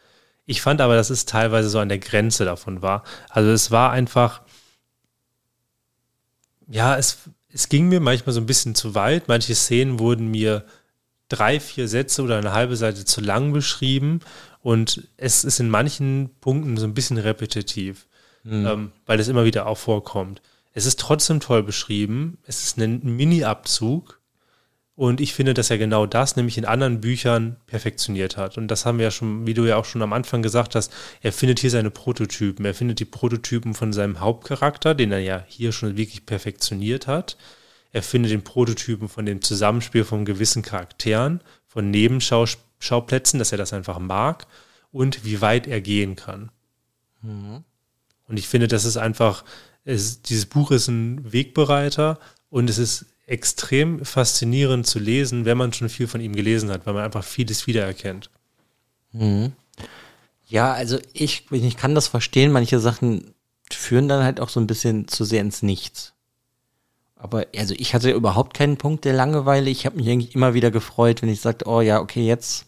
Ich 0.45 0.61
fand 0.61 0.81
aber, 0.81 0.95
dass 0.95 1.09
es 1.09 1.25
teilweise 1.25 1.69
so 1.69 1.79
an 1.79 1.87
der 1.87 1.99
Grenze 1.99 2.43
davon 2.43 2.81
war. 2.81 3.03
Also 3.29 3.49
es 3.51 3.71
war 3.71 3.91
einfach, 3.91 4.41
ja, 6.67 6.97
es, 6.97 7.19
es 7.47 7.69
ging 7.69 7.87
mir 7.87 8.01
manchmal 8.01 8.33
so 8.33 8.41
ein 8.41 8.45
bisschen 8.45 8.75
zu 8.75 8.93
weit. 8.93 9.29
Manche 9.29 9.55
Szenen 9.55 9.99
wurden 9.99 10.27
mir 10.27 10.65
drei, 11.31 11.59
vier 11.59 11.87
Sätze 11.87 12.21
oder 12.21 12.37
eine 12.37 12.53
halbe 12.53 12.75
Seite 12.75 13.05
zu 13.05 13.21
lang 13.21 13.53
beschrieben 13.53 14.19
und 14.61 15.07
es 15.17 15.43
ist 15.43 15.59
in 15.59 15.69
manchen 15.69 16.29
Punkten 16.41 16.77
so 16.77 16.85
ein 16.85 16.93
bisschen 16.93 17.17
repetitiv, 17.17 18.07
mhm. 18.43 18.65
ähm, 18.65 18.91
weil 19.05 19.19
es 19.19 19.27
immer 19.27 19.45
wieder 19.45 19.65
auch 19.67 19.77
vorkommt. 19.77 20.41
Es 20.73 20.85
ist 20.85 20.99
trotzdem 20.99 21.39
toll 21.39 21.63
beschrieben. 21.63 22.37
Es 22.45 22.63
ist 22.63 22.77
ein 22.77 23.01
Mini-Abzug 23.03 24.21
und 24.95 25.19
ich 25.19 25.33
finde, 25.33 25.53
dass 25.53 25.69
er 25.69 25.77
genau 25.77 26.05
das 26.05 26.35
nämlich 26.35 26.57
in 26.57 26.65
anderen 26.65 27.01
Büchern 27.01 27.57
perfektioniert 27.65 28.37
hat. 28.37 28.57
Und 28.57 28.67
das 28.67 28.85
haben 28.85 28.99
wir 28.99 29.05
ja 29.05 29.11
schon, 29.11 29.47
wie 29.47 29.53
du 29.53 29.65
ja 29.65 29.77
auch 29.77 29.85
schon 29.85 30.01
am 30.01 30.13
Anfang 30.13 30.43
gesagt 30.43 30.75
hast, 30.75 30.93
er 31.21 31.33
findet 31.33 31.59
hier 31.59 31.71
seine 31.71 31.89
Prototypen. 31.89 32.65
Er 32.65 32.75
findet 32.75 32.99
die 32.99 33.05
Prototypen 33.05 33.73
von 33.73 33.93
seinem 33.93 34.19
Hauptcharakter, 34.19 34.93
den 34.93 35.11
er 35.11 35.19
ja 35.19 35.43
hier 35.47 35.71
schon 35.71 35.97
wirklich 35.97 36.25
perfektioniert 36.25 37.07
hat. 37.07 37.37
Er 37.91 38.03
findet 38.03 38.31
den 38.31 38.43
Prototypen 38.43 39.09
von 39.09 39.25
dem 39.25 39.41
Zusammenspiel 39.41 40.03
von 40.03 40.25
gewissen 40.25 40.61
Charakteren, 40.61 41.41
von 41.67 41.91
Nebenschauplätzen, 41.91 43.39
dass 43.39 43.51
er 43.51 43.57
das 43.57 43.73
einfach 43.73 43.99
mag 43.99 44.47
und 44.91 45.25
wie 45.25 45.41
weit 45.41 45.67
er 45.67 45.81
gehen 45.81 46.15
kann. 46.15 46.51
Mhm. 47.21 47.63
Und 48.27 48.37
ich 48.37 48.47
finde, 48.47 48.67
das 48.67 48.85
ist 48.85 48.97
einfach, 48.97 49.43
es, 49.83 50.21
dieses 50.21 50.45
Buch 50.45 50.71
ist 50.71 50.87
ein 50.87 51.31
Wegbereiter 51.31 52.19
und 52.49 52.69
es 52.69 52.77
ist 52.77 53.05
extrem 53.25 54.03
faszinierend 54.03 54.87
zu 54.87 54.99
lesen, 54.99 55.45
wenn 55.45 55.57
man 55.57 55.73
schon 55.73 55.89
viel 55.89 56.07
von 56.07 56.21
ihm 56.21 56.35
gelesen 56.35 56.69
hat, 56.69 56.85
weil 56.85 56.93
man 56.93 57.03
einfach 57.03 57.23
vieles 57.23 57.67
wiedererkennt. 57.67 58.29
Mhm. 59.11 59.53
Ja, 60.47 60.73
also 60.73 60.99
ich, 61.13 61.45
ich 61.51 61.77
kann 61.77 61.95
das 61.95 62.07
verstehen, 62.07 62.51
manche 62.51 62.79
Sachen 62.79 63.33
führen 63.71 64.09
dann 64.09 64.23
halt 64.23 64.41
auch 64.41 64.49
so 64.49 64.59
ein 64.59 64.67
bisschen 64.67 65.07
zu 65.07 65.23
sehr 65.23 65.41
ins 65.41 65.61
Nichts. 65.61 66.13
Aber 67.21 67.45
also 67.55 67.75
ich 67.77 67.93
hatte 67.93 68.09
überhaupt 68.09 68.55
keinen 68.55 68.77
Punkt 68.77 69.05
der 69.05 69.13
Langeweile. 69.13 69.69
Ich 69.69 69.85
habe 69.85 69.97
mich 69.97 70.09
eigentlich 70.09 70.33
immer 70.33 70.55
wieder 70.55 70.71
gefreut, 70.71 71.21
wenn 71.21 71.29
ich 71.29 71.39
sagte, 71.39 71.67
oh 71.67 71.79
ja, 71.79 71.99
okay, 71.99 72.25
jetzt 72.25 72.65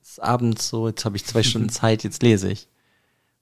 ist 0.00 0.22
abends 0.22 0.68
so, 0.68 0.86
jetzt 0.86 1.04
habe 1.04 1.16
ich 1.16 1.24
zwei 1.24 1.42
Stunden 1.44 1.68
Zeit, 1.68 2.04
jetzt 2.04 2.22
lese 2.22 2.48
ich. 2.48 2.68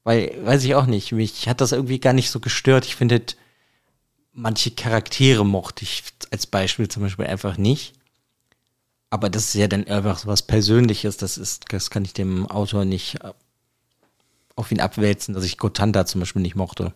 Weil, 0.03 0.35
weiß 0.47 0.65
ich 0.65 0.75
auch 0.75 0.87
nicht, 0.87 1.13
mich 1.13 1.47
hat 1.47 1.61
das 1.61 1.73
irgendwie 1.73 2.01
gar 2.01 2.15
nicht 2.15 2.31
so 2.31 2.41
gestört. 2.41 2.87
Ich 2.87 2.97
finde, 2.97 3.21
manche 4.33 4.71
Charaktere 4.71 5.45
mochte 5.45 5.83
ich 5.83 6.05
als 6.31 6.47
Beispiel 6.47 6.89
zum 6.89 7.03
Beispiel 7.03 7.27
einfach 7.27 7.59
nicht. 7.59 7.93
Aber 9.11 9.29
das 9.29 9.49
ist 9.49 9.55
ja 9.55 9.69
dann 9.69 9.87
einfach 9.87 10.19
so 10.19 10.27
was 10.27 10.47
Persönliches, 10.47 11.19
das 11.19 11.37
ist, 11.37 11.67
das 11.69 11.91
kann 11.91 12.05
ich 12.07 12.15
dem 12.15 12.47
Autor 12.47 12.87
nicht 12.87 13.23
äh, 13.23 13.33
auf 14.55 14.73
ihn 14.73 14.81
abwälzen, 14.81 15.35
dass 15.35 15.45
ich 15.45 15.59
Gotanda 15.59 16.07
zum 16.07 16.21
Beispiel 16.21 16.43
nicht 16.43 16.57
mochte. 16.57 16.95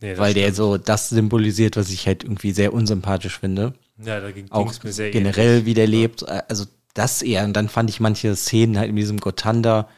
Nee, 0.00 0.16
weil 0.16 0.34
der 0.34 0.54
so 0.54 0.78
das 0.78 1.10
symbolisiert, 1.10 1.76
was 1.76 1.90
ich 1.90 2.06
halt 2.06 2.24
irgendwie 2.24 2.52
sehr 2.52 2.72
unsympathisch 2.72 3.38
finde. 3.38 3.74
Ja, 4.02 4.20
da 4.20 4.30
ging 4.30 4.48
es 4.50 4.82
mir 4.82 4.92
sehr 4.92 5.10
generell, 5.10 5.58
ähnlich. 5.58 5.66
wie 5.66 5.74
der 5.74 5.86
lebt. 5.86 6.22
Äh, 6.22 6.42
also 6.48 6.64
das 6.94 7.22
eher. 7.22 7.44
Und 7.44 7.54
dann 7.54 7.68
fand 7.68 7.90
ich 7.90 8.00
manche 8.00 8.34
Szenen 8.34 8.78
halt 8.78 8.88
in 8.88 8.96
diesem 8.96 9.18
Gotanda, 9.20 9.88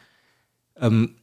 ähm, 0.81 1.15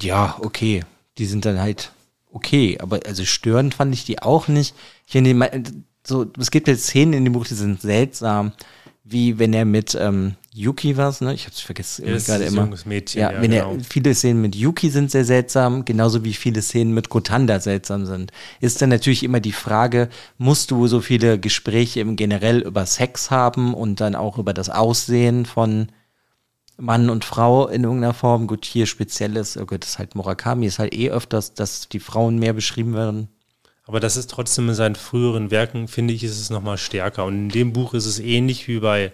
ja, 0.00 0.38
okay. 0.40 0.84
Die 1.18 1.26
sind 1.26 1.44
dann 1.44 1.60
halt 1.60 1.92
okay, 2.32 2.78
aber 2.80 3.00
also 3.06 3.24
störend 3.24 3.74
fand 3.74 3.92
ich 3.94 4.04
die 4.04 4.22
auch 4.22 4.48
nicht. 4.48 4.74
Ich 5.06 5.12
finde, 5.12 5.64
so, 6.06 6.26
es 6.38 6.50
gibt 6.50 6.68
jetzt 6.68 6.84
Szenen 6.84 7.12
in 7.12 7.24
dem 7.24 7.32
Buch, 7.32 7.46
die 7.46 7.54
sind 7.54 7.80
seltsam, 7.80 8.52
wie 9.10 9.38
wenn 9.38 9.52
er 9.52 9.64
mit 9.64 9.96
ähm, 10.00 10.36
Yuki 10.52 10.96
was, 10.96 11.20
ne? 11.20 11.34
Ich 11.34 11.46
hab's 11.46 11.60
vergessen 11.60 12.06
ja, 12.06 12.16
gerade 12.18 12.44
immer. 12.44 12.62
Junges 12.62 12.86
Mädchen, 12.86 13.20
ja, 13.20 13.32
ja 13.32 13.42
wenn 13.42 13.50
genau. 13.50 13.74
er 13.74 13.80
viele 13.80 14.14
Szenen 14.14 14.40
mit 14.40 14.54
Yuki 14.54 14.90
sind 14.90 15.10
sehr 15.10 15.24
seltsam, 15.24 15.84
genauso 15.84 16.24
wie 16.24 16.32
viele 16.32 16.62
Szenen 16.62 16.94
mit 16.94 17.08
Gotanda 17.08 17.60
seltsam 17.60 18.06
sind. 18.06 18.32
Ist 18.60 18.82
dann 18.82 18.90
natürlich 18.90 19.22
immer 19.22 19.40
die 19.40 19.52
Frage, 19.52 20.08
musst 20.38 20.70
du 20.70 20.86
so 20.86 21.00
viele 21.00 21.38
Gespräche 21.38 22.00
im 22.00 22.16
generell 22.16 22.60
über 22.60 22.86
Sex 22.86 23.30
haben 23.30 23.74
und 23.74 24.00
dann 24.00 24.14
auch 24.14 24.38
über 24.38 24.54
das 24.54 24.70
Aussehen 24.70 25.46
von 25.46 25.88
Mann 26.76 27.10
und 27.10 27.24
Frau 27.24 27.68
in 27.68 27.84
irgendeiner 27.84 28.14
Form. 28.14 28.46
Gut, 28.46 28.64
hier 28.64 28.86
spezielles, 28.86 29.56
oh 29.56 29.66
Gott, 29.66 29.82
das 29.82 29.90
ist 29.90 29.98
halt 29.98 30.14
Murakami, 30.14 30.66
ist 30.66 30.78
halt 30.78 30.94
eh 30.94 31.10
öfters, 31.10 31.54
dass 31.54 31.88
die 31.88 32.00
Frauen 32.00 32.38
mehr 32.38 32.52
beschrieben 32.52 32.94
werden. 32.94 33.28
Aber 33.84 34.00
das 34.00 34.16
ist 34.16 34.30
trotzdem 34.30 34.68
in 34.68 34.74
seinen 34.74 34.94
früheren 34.94 35.50
Werken, 35.50 35.88
finde 35.88 36.14
ich, 36.14 36.22
ist 36.22 36.40
es 36.40 36.50
nochmal 36.50 36.78
stärker. 36.78 37.24
Und 37.24 37.34
in 37.34 37.48
dem 37.48 37.72
Buch 37.72 37.94
ist 37.94 38.06
es 38.06 38.18
ähnlich 38.18 38.68
wie 38.68 38.80
bei 38.80 39.12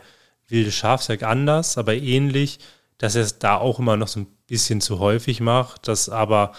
Wilde 0.49 0.73
Schafsack 0.73 1.23
anders, 1.23 1.79
aber 1.79 1.95
ähnlich, 1.95 2.59
dass 2.99 3.15
er 3.15 3.23
es 3.23 3.39
da 3.39 3.57
auch 3.57 3.79
immer 3.79 3.97
noch 3.97 4.09
so 4.09 4.21
ein 4.21 4.27
bisschen 4.47 4.81
zu 4.81 4.99
häufig 4.99 5.41
macht. 5.41 5.89
Dass 5.89 6.09
aber 6.09 6.53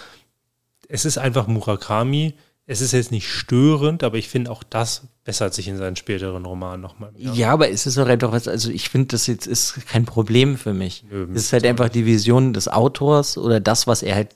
es 0.88 1.06
ist 1.06 1.18
einfach 1.18 1.48
Murakami. 1.48 2.34
Es 2.66 2.82
ist 2.82 2.92
jetzt 2.92 3.12
nicht 3.12 3.30
störend, 3.30 4.04
aber 4.04 4.18
ich 4.18 4.28
finde 4.28 4.52
auch 4.52 4.64
das 4.64 5.04
bessert 5.28 5.54
sich 5.54 5.68
in 5.68 5.78
seinen 5.78 5.98
späteren 5.98 6.46
Romanen 6.46 6.82
nochmal. 6.82 7.12
Ja. 7.18 7.34
ja, 7.34 7.52
aber 7.52 7.70
es 7.70 7.86
ist 7.86 7.98
doch 7.98 8.08
einfach 8.08 8.32
was, 8.32 8.48
also 8.48 8.72
ich 8.72 8.88
finde, 8.88 9.08
das 9.08 9.28
jetzt 9.28 9.46
ist 9.46 9.86
kein 9.86 10.06
Problem 10.06 10.58
für 10.58 10.74
mich. 10.74 11.04
Es 11.34 11.44
ist 11.44 11.54
halt 11.54 11.66
einfach 11.66 11.90
die 11.90 12.06
Vision 12.06 12.54
des 12.54 12.70
Autors 12.70 13.38
oder 13.38 13.60
das, 13.60 13.88
was 13.88 14.04
er 14.04 14.16
halt 14.16 14.30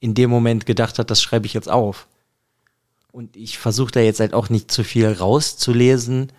in 0.00 0.14
dem 0.14 0.28
Moment 0.28 0.66
gedacht 0.66 0.98
hat, 0.98 1.10
das 1.10 1.22
schreibe 1.22 1.46
ich 1.46 1.54
jetzt 1.54 1.70
auf. 1.70 2.08
Und 3.12 3.36
ich 3.36 3.58
versuche 3.58 3.92
da 3.92 4.00
jetzt 4.00 4.20
halt 4.20 4.34
auch 4.34 4.50
nicht 4.50 4.70
zu 4.70 4.84
viel 4.84 5.06
rauszulesen. 5.10 6.32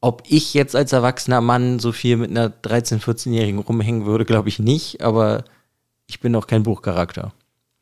Ob 0.00 0.22
ich 0.28 0.54
jetzt 0.54 0.76
als 0.76 0.92
erwachsener 0.92 1.40
Mann 1.40 1.78
so 1.78 1.92
viel 1.92 2.16
mit 2.16 2.30
einer 2.30 2.48
13-, 2.48 3.00
14-Jährigen 3.00 3.58
rumhängen 3.58 4.06
würde, 4.06 4.24
glaube 4.24 4.48
ich 4.48 4.58
nicht, 4.58 5.02
aber 5.02 5.44
ich 6.06 6.20
bin 6.20 6.34
auch 6.36 6.46
kein 6.46 6.62
Buchcharakter. 6.62 7.32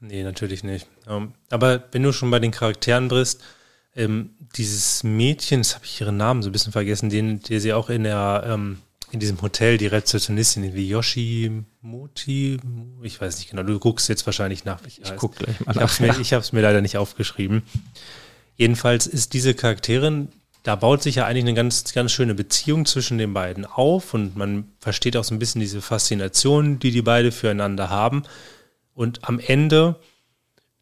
Nee, 0.00 0.22
natürlich 0.22 0.64
nicht. 0.64 0.86
Ähm, 1.08 1.32
aber 1.50 1.84
wenn 1.92 2.02
du 2.02 2.12
schon 2.12 2.30
bei 2.30 2.38
den 2.38 2.50
Charakteren 2.50 3.08
bist, 3.08 3.42
ähm, 3.96 4.30
dieses 4.56 5.02
Mädchen, 5.02 5.60
das 5.60 5.74
habe 5.74 5.84
ich 5.84 6.00
ihren 6.00 6.16
Namen 6.16 6.42
so 6.42 6.48
ein 6.48 6.52
bisschen 6.52 6.72
vergessen, 6.72 7.10
den, 7.10 7.40
der 7.40 7.60
sie 7.60 7.72
auch 7.72 7.90
in 7.90 8.04
der 8.04 8.44
ähm, 8.46 8.78
in 9.14 9.20
diesem 9.20 9.40
Hotel, 9.40 9.78
die 9.78 9.86
Rezeptionistin, 9.86 10.74
wie 10.74 10.88
Yoshi 10.88 11.64
Moti, 11.80 12.58
ich 13.02 13.20
weiß 13.20 13.38
nicht 13.38 13.50
genau, 13.50 13.62
du 13.62 13.78
guckst 13.78 14.08
jetzt 14.08 14.26
wahrscheinlich 14.26 14.64
nach. 14.64 14.80
Ich, 14.86 15.00
ich 15.00 15.16
guck 15.16 15.36
gleich 15.36 15.58
mal 15.60 15.72
ich 15.72 15.80
nach. 15.80 16.00
Mir, 16.00 16.20
ich 16.20 16.32
habe 16.32 16.42
es 16.42 16.52
mir 16.52 16.60
leider 16.60 16.80
nicht 16.80 16.96
aufgeschrieben. 16.96 17.62
Jedenfalls 18.56 19.06
ist 19.06 19.32
diese 19.32 19.54
Charakterin, 19.54 20.28
da 20.62 20.76
baut 20.76 21.02
sich 21.02 21.16
ja 21.16 21.26
eigentlich 21.26 21.44
eine 21.44 21.54
ganz, 21.54 21.92
ganz 21.92 22.12
schöne 22.12 22.34
Beziehung 22.34 22.86
zwischen 22.86 23.18
den 23.18 23.34
beiden 23.34 23.64
auf 23.66 24.14
und 24.14 24.36
man 24.36 24.72
versteht 24.80 25.16
auch 25.16 25.24
so 25.24 25.34
ein 25.34 25.38
bisschen 25.38 25.60
diese 25.60 25.82
Faszination, 25.82 26.78
die 26.78 26.90
die 26.90 27.02
beide 27.02 27.32
füreinander 27.32 27.90
haben. 27.90 28.22
Und 28.94 29.28
am 29.28 29.38
Ende 29.38 29.96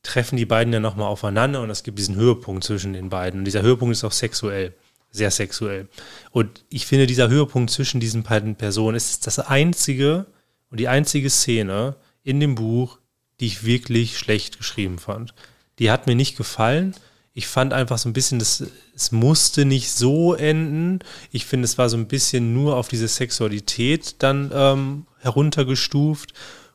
treffen 0.03 0.37
die 0.37 0.47
beiden 0.47 0.73
ja 0.73 0.81
nochmal 0.81 1.09
aufeinander 1.09 1.63
und 1.63 1.71
es 1.71 1.83
gibt 1.83 1.99
diesen 1.99 2.15
Höhepunkt 2.15 2.65
zwischen 2.65 2.93
den 2.93 3.09
beiden. 3.09 3.41
Und 3.41 3.45
dieser 3.45 3.63
Höhepunkt 3.63 3.93
ist 3.93 4.05
auch 4.05 4.13
sexuell, 4.13 4.75
sehr 5.13 5.31
sexuell. 5.31 5.89
Und 6.31 6.65
ich 6.71 6.87
finde, 6.87 7.07
dieser 7.07 7.29
Höhepunkt 7.29 7.71
zwischen 7.71 8.01
diesen 8.01 8.23
beiden 8.23 8.57
Personen 8.57 8.97
ist 8.97 9.27
das 9.27 9.39
einzige 9.39 10.27
und 10.71 10.81
die 10.81 10.89
einzige 10.89 11.31
Szene 11.31 11.97
in 12.25 12.41
dem 12.41 12.55
Buch, 12.55 12.99
die 13.39 13.47
ich 13.47 13.65
wirklich 13.65 14.19
schlecht 14.19 14.59
geschrieben 14.59 14.99
fand. 14.99 15.35
Die 15.79 15.91
hat 15.91 16.07
mir 16.07 16.15
nicht 16.15 16.37
gefallen. 16.37 16.95
Ich 17.35 17.47
fand 17.47 17.73
einfach 17.73 17.99
so 17.99 18.09
ein 18.09 18.13
bisschen, 18.13 18.39
das, 18.39 18.65
es 18.95 19.13
musste 19.13 19.65
nicht 19.65 19.91
so 19.91 20.35
enden. 20.35 21.01
Ich 21.31 21.47
finde, 21.47 21.65
es 21.65 21.79
war 21.79 21.89
so 21.89 21.97
ein 21.97 22.09
bisschen 22.09 22.55
nur 22.55 22.77
auf 22.77 22.89
diese 22.89 23.09
Sexualität 23.09 24.17
dann 24.19 24.51
ähm, 24.55 25.07
heruntergestuft. 25.21 26.33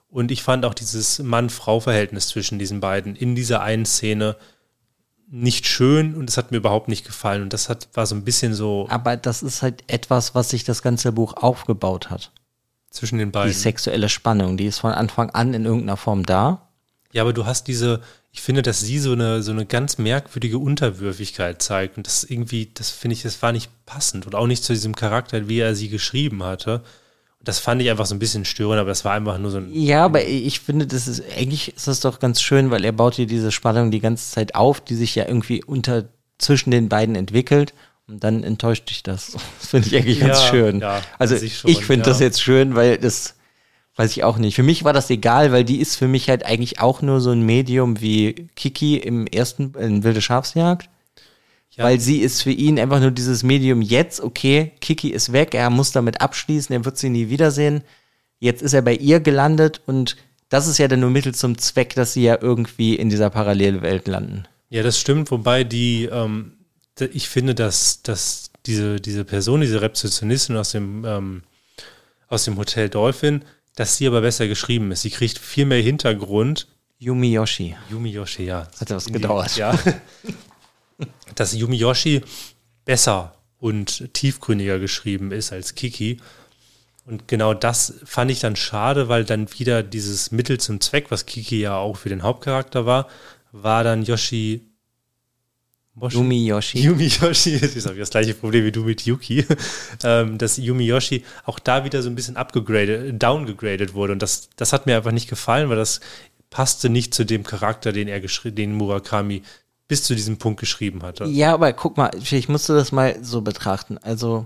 Und 0.09 0.31
ich 0.31 0.43
fand 0.43 0.65
auch 0.65 0.73
dieses 0.73 1.19
Mann-Frau-Verhältnis 1.19 2.27
zwischen 2.27 2.59
diesen 2.59 2.79
beiden 2.79 3.15
in 3.15 3.35
dieser 3.35 3.61
einen 3.61 3.85
Szene 3.85 4.35
nicht 5.29 5.67
schön 5.67 6.15
und 6.15 6.29
es 6.29 6.37
hat 6.37 6.51
mir 6.51 6.57
überhaupt 6.57 6.87
nicht 6.87 7.05
gefallen. 7.05 7.43
Und 7.43 7.53
das 7.53 7.69
hat, 7.69 7.89
war 7.93 8.05
so 8.05 8.15
ein 8.15 8.23
bisschen 8.23 8.53
so. 8.53 8.87
Aber 8.89 9.17
das 9.17 9.43
ist 9.43 9.61
halt 9.61 9.83
etwas, 9.87 10.35
was 10.35 10.49
sich 10.49 10.63
das 10.63 10.81
ganze 10.81 11.11
Buch 11.11 11.33
aufgebaut 11.35 12.09
hat. 12.09 12.31
Zwischen 12.89 13.17
den 13.17 13.31
beiden. 13.31 13.51
Die 13.51 13.57
sexuelle 13.57 14.09
Spannung, 14.09 14.57
die 14.57 14.65
ist 14.65 14.79
von 14.79 14.91
Anfang 14.91 15.29
an 15.31 15.53
in 15.53 15.65
irgendeiner 15.65 15.97
Form 15.97 16.25
da. 16.25 16.69
Ja, 17.11 17.23
aber 17.23 17.33
du 17.33 17.45
hast 17.45 17.67
diese, 17.67 18.01
ich 18.31 18.41
finde, 18.41 18.61
dass 18.61 18.79
sie 18.79 18.99
so 18.99 19.11
eine, 19.11 19.43
so 19.43 19.51
eine 19.51 19.65
ganz 19.65 19.97
merkwürdige 19.97 20.57
Unterwürfigkeit 20.57 21.61
zeigt. 21.61 21.97
Und 21.97 22.07
das 22.07 22.23
irgendwie, 22.23 22.71
das 22.73 22.89
finde 22.89 23.15
ich, 23.15 23.23
das 23.23 23.41
war 23.41 23.51
nicht 23.51 23.69
passend 23.85 24.25
und 24.25 24.35
auch 24.35 24.47
nicht 24.47 24.63
zu 24.63 24.73
diesem 24.73 24.95
Charakter, 24.95 25.49
wie 25.49 25.59
er 25.59 25.75
sie 25.75 25.89
geschrieben 25.89 26.43
hatte. 26.43 26.83
Das 27.47 27.59
fand 27.59 27.81
ich 27.81 27.89
einfach 27.89 28.05
so 28.05 28.13
ein 28.13 28.19
bisschen 28.19 28.43
störend, 28.43 28.79
aber 28.79 28.89
das 28.89 29.05
war 29.05 29.13
einfach 29.13 29.37
nur 29.37 29.51
so 29.51 29.59
ein. 29.59 29.69
Ja, 29.71 30.03
aber 30.03 30.25
ich 30.25 30.59
finde, 30.59 30.85
das 30.85 31.07
ist, 31.07 31.23
eigentlich 31.37 31.73
ist 31.75 31.87
das 31.87 32.01
doch 32.01 32.19
ganz 32.19 32.41
schön, 32.41 32.71
weil 32.71 32.83
er 32.83 32.91
baut 32.91 33.15
hier 33.15 33.25
diese 33.27 33.51
Spannung 33.53 33.89
die 33.89 34.01
ganze 34.01 34.29
Zeit 34.31 34.55
auf, 34.55 34.81
die 34.81 34.95
sich 34.95 35.15
ja 35.15 35.25
irgendwie 35.27 35.63
unter, 35.63 36.05
zwischen 36.39 36.71
den 36.71 36.89
beiden 36.89 37.15
entwickelt. 37.15 37.73
Und 38.09 38.23
dann 38.23 38.43
enttäuscht 38.43 38.89
dich 38.89 39.03
das. 39.03 39.33
Das 39.59 39.69
finde 39.69 39.87
ich 39.87 39.95
eigentlich 39.95 40.19
ganz 40.19 40.39
Ja, 40.39 40.47
schön. 40.49 40.79
ja, 40.79 41.01
also 41.19 41.37
schon, 41.37 41.69
ich 41.69 41.85
finde 41.85 42.05
das 42.05 42.19
ja. 42.19 42.25
jetzt 42.25 42.41
schön, 42.41 42.75
weil 42.75 42.97
das 42.97 43.35
weiß 43.95 44.11
ich 44.11 44.23
auch 44.23 44.37
nicht. 44.37 44.55
Für 44.55 44.63
mich 44.63 44.83
war 44.83 44.93
das 44.93 45.09
egal, 45.09 45.51
weil 45.51 45.63
die 45.63 45.79
ist 45.79 45.95
für 45.95 46.07
mich 46.07 46.29
halt 46.29 46.45
eigentlich 46.45 46.79
auch 46.79 47.01
nur 47.01 47.19
so 47.21 47.31
ein 47.31 47.41
Medium 47.41 47.99
wie 48.01 48.47
Kiki 48.55 48.97
im 48.97 49.25
ersten, 49.25 49.73
in 49.79 50.03
Wilde 50.03 50.21
Schafsjagd. 50.21 50.89
Ja. 51.77 51.83
Weil 51.83 51.99
sie 51.99 52.19
ist 52.21 52.41
für 52.41 52.51
ihn 52.51 52.79
einfach 52.79 52.99
nur 52.99 53.11
dieses 53.11 53.43
Medium 53.43 53.81
jetzt, 53.83 54.19
okay, 54.19 54.71
Kiki 54.81 55.09
ist 55.11 55.31
weg, 55.31 55.53
er 55.53 55.69
muss 55.69 55.91
damit 55.91 56.21
abschließen, 56.21 56.73
er 56.73 56.83
wird 56.85 56.97
sie 56.97 57.09
nie 57.09 57.29
wiedersehen. 57.29 57.83
Jetzt 58.39 58.61
ist 58.63 58.73
er 58.73 58.81
bei 58.81 58.95
ihr 58.95 59.19
gelandet 59.19 59.81
und 59.85 60.17
das 60.49 60.67
ist 60.67 60.79
ja 60.79 60.87
dann 60.87 61.01
nur 61.01 61.11
Mittel 61.11 61.35
zum 61.35 61.57
Zweck, 61.57 61.93
dass 61.93 62.13
sie 62.13 62.23
ja 62.23 62.37
irgendwie 62.41 62.95
in 62.95 63.09
dieser 63.09 63.29
Parallelwelt 63.29 64.07
landen. 64.07 64.45
Ja, 64.69 64.81
das 64.81 64.99
stimmt, 64.99 65.29
wobei 65.29 65.63
die, 65.63 66.05
ähm, 66.11 66.53
ich 67.13 67.29
finde, 67.29 67.53
dass, 67.53 68.01
dass 68.01 68.49
diese, 68.65 68.95
diese 68.99 69.23
Person, 69.23 69.61
diese 69.61 69.81
Rezeptionistin 69.81 70.57
aus 70.57 70.71
dem, 70.71 71.05
ähm, 71.05 71.43
aus 72.27 72.43
dem 72.45 72.57
Hotel 72.57 72.89
Dolphin, 72.89 73.43
dass 73.75 73.97
sie 73.97 74.07
aber 74.07 74.21
besser 74.21 74.47
geschrieben 74.47 74.91
ist. 74.91 75.03
Sie 75.03 75.11
kriegt 75.11 75.37
viel 75.37 75.65
mehr 75.65 75.81
Hintergrund. 75.81 76.67
Yumi 76.97 77.31
Yoshi. 77.33 77.75
Yumi 77.91 78.09
Yoshi, 78.09 78.45
ja. 78.45 78.67
Hat 78.79 78.89
was 78.89 79.05
In 79.05 79.13
die- 79.13 79.19
gedauert. 79.21 79.55
Ja. 79.57 79.77
dass 81.35 81.53
Yumi 81.53 81.77
Yoshi 81.77 82.21
besser 82.85 83.35
und 83.59 84.13
tiefgründiger 84.13 84.79
geschrieben 84.79 85.31
ist 85.31 85.51
als 85.51 85.75
Kiki. 85.75 86.19
Und 87.05 87.27
genau 87.27 87.53
das 87.53 87.93
fand 88.03 88.31
ich 88.31 88.39
dann 88.39 88.55
schade, 88.55 89.07
weil 89.07 89.23
dann 89.23 89.47
wieder 89.57 89.81
dieses 89.81 90.31
Mittel 90.31 90.59
zum 90.59 90.81
Zweck, 90.81 91.09
was 91.09 91.25
Kiki 91.25 91.61
ja 91.61 91.77
auch 91.77 91.97
für 91.97 92.09
den 92.09 92.23
Hauptcharakter 92.23 92.85
war, 92.85 93.07
war 93.51 93.83
dann 93.83 94.03
Yoshi. 94.03 94.61
Moshi? 95.95 96.17
Yumi 96.17 96.45
Yoshi. 96.45 96.79
Yumi 96.79 97.07
Yoshi, 97.07 97.59
das 97.59 97.75
ist 97.75 97.87
auch 97.87 97.95
das 97.95 98.09
gleiche 98.09 98.33
Problem 98.33 98.65
wie 98.65 98.71
du 98.71 98.83
mit 98.83 99.05
Yuki, 99.05 99.45
ähm, 100.03 100.37
dass 100.37 100.57
Yumi 100.57 100.85
Yoshi 100.85 101.23
auch 101.45 101.57
da 101.59 101.85
wieder 101.85 102.03
so 102.03 102.09
ein 102.09 102.15
bisschen 102.15 102.37
abgegradet, 102.37 103.21
downgegradet 103.21 103.93
wurde. 103.93 104.13
Und 104.13 104.21
das, 104.21 104.49
das 104.57 104.73
hat 104.73 104.85
mir 104.85 104.97
einfach 104.97 105.11
nicht 105.11 105.29
gefallen, 105.29 105.69
weil 105.69 105.77
das 105.77 106.01
passte 106.49 106.89
nicht 106.89 107.13
zu 107.13 107.25
dem 107.25 107.43
Charakter, 107.43 107.93
den 107.93 108.07
er 108.07 108.19
geschrieben, 108.19 108.55
den 108.55 108.73
Murakami 108.73 109.41
bis 109.87 110.03
zu 110.03 110.15
diesem 110.15 110.37
Punkt 110.37 110.59
geschrieben 110.59 111.03
hatte. 111.03 111.25
Ja, 111.25 111.53
aber 111.53 111.71
guck 111.73 111.97
mal, 111.97 112.11
ich 112.19 112.49
musste 112.49 112.75
das 112.75 112.91
mal 112.91 113.23
so 113.23 113.41
betrachten. 113.41 113.97
Also, 113.99 114.45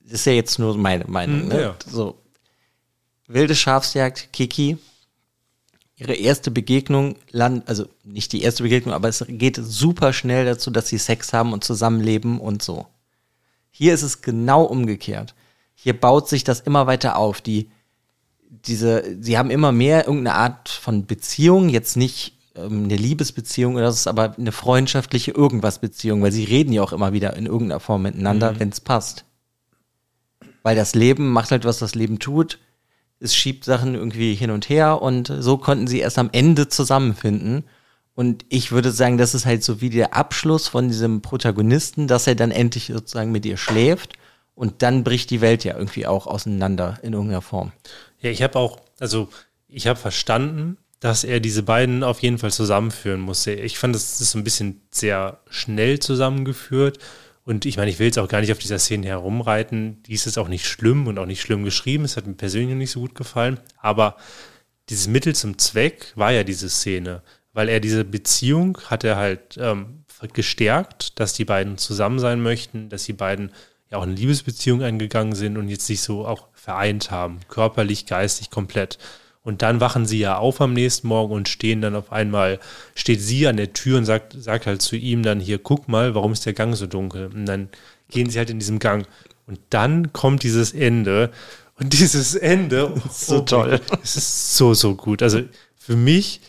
das 0.00 0.14
ist 0.14 0.26
ja 0.26 0.32
jetzt 0.32 0.58
nur 0.58 0.76
meine 0.76 1.04
Meinung. 1.06 1.42
Hm, 1.42 1.48
ne? 1.48 1.60
ja. 1.60 1.76
So, 1.86 2.18
wilde 3.26 3.54
Schafsjagd, 3.54 4.32
Kiki, 4.32 4.78
ihre 5.96 6.14
erste 6.14 6.50
Begegnung, 6.50 7.16
land, 7.30 7.68
also 7.68 7.86
nicht 8.04 8.32
die 8.32 8.42
erste 8.42 8.62
Begegnung, 8.62 8.94
aber 8.94 9.08
es 9.08 9.24
geht 9.28 9.58
super 9.62 10.12
schnell 10.12 10.44
dazu, 10.44 10.70
dass 10.70 10.88
sie 10.88 10.98
Sex 10.98 11.32
haben 11.32 11.52
und 11.52 11.64
zusammenleben 11.64 12.38
und 12.38 12.62
so. 12.62 12.86
Hier 13.70 13.92
ist 13.92 14.02
es 14.02 14.22
genau 14.22 14.64
umgekehrt. 14.64 15.34
Hier 15.74 15.98
baut 15.98 16.28
sich 16.28 16.44
das 16.44 16.60
immer 16.60 16.86
weiter 16.86 17.16
auf. 17.16 17.42
Die, 17.42 17.70
diese, 18.48 19.16
sie 19.20 19.36
haben 19.36 19.50
immer 19.50 19.72
mehr 19.72 20.06
irgendeine 20.06 20.36
Art 20.36 20.68
von 20.68 21.06
Beziehung, 21.06 21.68
jetzt 21.68 21.96
nicht 21.96 22.35
ähm, 22.56 22.84
eine 22.84 22.96
Liebesbeziehung 22.96 23.74
oder 23.74 23.84
das 23.84 23.96
ist 23.96 24.06
aber 24.06 24.34
eine 24.36 24.52
freundschaftliche 24.52 25.32
irgendwas 25.32 25.80
Beziehung, 25.80 26.22
weil 26.22 26.32
sie 26.32 26.44
reden 26.44 26.72
ja 26.72 26.82
auch 26.82 26.92
immer 26.92 27.12
wieder 27.12 27.36
in 27.36 27.46
irgendeiner 27.46 27.80
Form 27.80 28.02
miteinander, 28.02 28.58
wenn 28.58 28.70
es 28.70 28.80
passt. 28.80 29.24
Weil 30.62 30.76
das 30.76 30.94
Leben 30.94 31.30
macht 31.30 31.50
halt, 31.50 31.64
was 31.64 31.78
das 31.78 31.94
Leben 31.94 32.18
tut. 32.18 32.58
Es 33.20 33.34
schiebt 33.34 33.64
Sachen 33.64 33.94
irgendwie 33.94 34.34
hin 34.34 34.50
und 34.50 34.68
her 34.68 35.00
und 35.00 35.32
so 35.38 35.56
konnten 35.58 35.86
sie 35.86 36.00
erst 36.00 36.18
am 36.18 36.30
Ende 36.32 36.68
zusammenfinden. 36.68 37.64
Und 38.14 38.44
ich 38.48 38.72
würde 38.72 38.92
sagen, 38.92 39.18
das 39.18 39.34
ist 39.34 39.46
halt 39.46 39.62
so 39.62 39.80
wie 39.80 39.90
der 39.90 40.14
Abschluss 40.14 40.68
von 40.68 40.88
diesem 40.88 41.22
Protagonisten, 41.22 42.08
dass 42.08 42.26
er 42.26 42.34
dann 42.34 42.50
endlich 42.50 42.86
sozusagen 42.86 43.30
mit 43.30 43.44
ihr 43.46 43.58
schläft 43.58 44.14
und 44.54 44.82
dann 44.82 45.04
bricht 45.04 45.30
die 45.30 45.42
Welt 45.42 45.64
ja 45.64 45.76
irgendwie 45.76 46.06
auch 46.06 46.26
auseinander 46.26 46.98
in 47.02 47.12
irgendeiner 47.12 47.42
Form. 47.42 47.72
Ja, 48.20 48.30
ich 48.30 48.42
habe 48.42 48.58
auch, 48.58 48.80
also 48.98 49.28
ich 49.68 49.86
habe 49.86 49.98
verstanden, 49.98 50.78
dass 51.00 51.24
er 51.24 51.40
diese 51.40 51.62
beiden 51.62 52.02
auf 52.02 52.20
jeden 52.20 52.38
Fall 52.38 52.52
zusammenführen 52.52 53.20
musste. 53.20 53.52
Ich 53.52 53.78
fand, 53.78 53.94
das 53.94 54.20
ist 54.20 54.30
so 54.30 54.38
ein 54.38 54.44
bisschen 54.44 54.80
sehr 54.90 55.40
schnell 55.50 55.98
zusammengeführt. 55.98 56.98
Und 57.44 57.64
ich 57.64 57.76
meine, 57.76 57.90
ich 57.90 57.98
will 57.98 58.06
jetzt 58.06 58.18
auch 58.18 58.28
gar 58.28 58.40
nicht 58.40 58.50
auf 58.50 58.58
dieser 58.58 58.78
Szene 58.78 59.06
herumreiten. 59.06 60.02
Die 60.04 60.14
ist 60.14 60.24
jetzt 60.24 60.38
auch 60.38 60.48
nicht 60.48 60.66
schlimm 60.66 61.06
und 61.06 61.18
auch 61.18 61.26
nicht 61.26 61.40
schlimm 61.40 61.64
geschrieben. 61.64 62.04
Es 62.04 62.16
hat 62.16 62.26
mir 62.26 62.34
persönlich 62.34 62.74
nicht 62.74 62.90
so 62.90 63.00
gut 63.00 63.14
gefallen. 63.14 63.60
Aber 63.78 64.16
dieses 64.88 65.06
Mittel 65.06 65.34
zum 65.34 65.58
Zweck 65.58 66.12
war 66.16 66.32
ja 66.32 66.44
diese 66.44 66.68
Szene, 66.68 67.22
weil 67.52 67.68
er 67.68 67.80
diese 67.80 68.04
Beziehung 68.04 68.78
hat 68.86 69.04
er 69.04 69.16
halt 69.16 69.56
ähm, 69.58 70.04
gestärkt, 70.32 71.20
dass 71.20 71.34
die 71.34 71.44
beiden 71.44 71.78
zusammen 71.78 72.18
sein 72.18 72.40
möchten, 72.40 72.88
dass 72.88 73.04
die 73.04 73.12
beiden 73.12 73.52
ja 73.90 73.98
auch 73.98 74.02
eine 74.02 74.14
Liebesbeziehung 74.14 74.82
eingegangen 74.82 75.34
sind 75.34 75.56
und 75.56 75.68
jetzt 75.68 75.86
sich 75.86 76.00
so 76.00 76.26
auch 76.26 76.48
vereint 76.52 77.10
haben, 77.10 77.40
körperlich, 77.48 78.06
geistig 78.06 78.50
komplett. 78.50 78.98
Und 79.46 79.62
dann 79.62 79.78
wachen 79.78 80.06
sie 80.06 80.18
ja 80.18 80.38
auf 80.38 80.60
am 80.60 80.72
nächsten 80.72 81.06
Morgen 81.06 81.32
und 81.32 81.48
stehen 81.48 81.80
dann 81.80 81.94
auf 81.94 82.10
einmal, 82.10 82.58
steht 82.96 83.20
sie 83.20 83.46
an 83.46 83.56
der 83.56 83.72
Tür 83.72 83.96
und 83.96 84.04
sagt, 84.04 84.34
sagt 84.36 84.66
halt 84.66 84.82
zu 84.82 84.96
ihm 84.96 85.22
dann 85.22 85.38
hier, 85.38 85.60
guck 85.60 85.86
mal, 85.86 86.16
warum 86.16 86.32
ist 86.32 86.44
der 86.46 86.52
Gang 86.52 86.74
so 86.74 86.88
dunkel? 86.88 87.28
Und 87.32 87.46
dann 87.46 87.68
gehen 88.10 88.28
sie 88.28 88.38
halt 88.38 88.50
in 88.50 88.58
diesem 88.58 88.80
Gang. 88.80 89.06
Und 89.46 89.60
dann 89.70 90.12
kommt 90.12 90.42
dieses 90.42 90.74
Ende. 90.74 91.30
Und 91.78 91.92
dieses 91.92 92.34
Ende, 92.34 92.92
oh 92.92 93.00
so 93.08 93.38
toll. 93.42 93.80
Es 94.02 94.16
ist 94.16 94.56
so, 94.56 94.74
so 94.74 94.96
gut. 94.96 95.22
Also 95.22 95.42
für 95.76 95.94
mich 95.94 96.40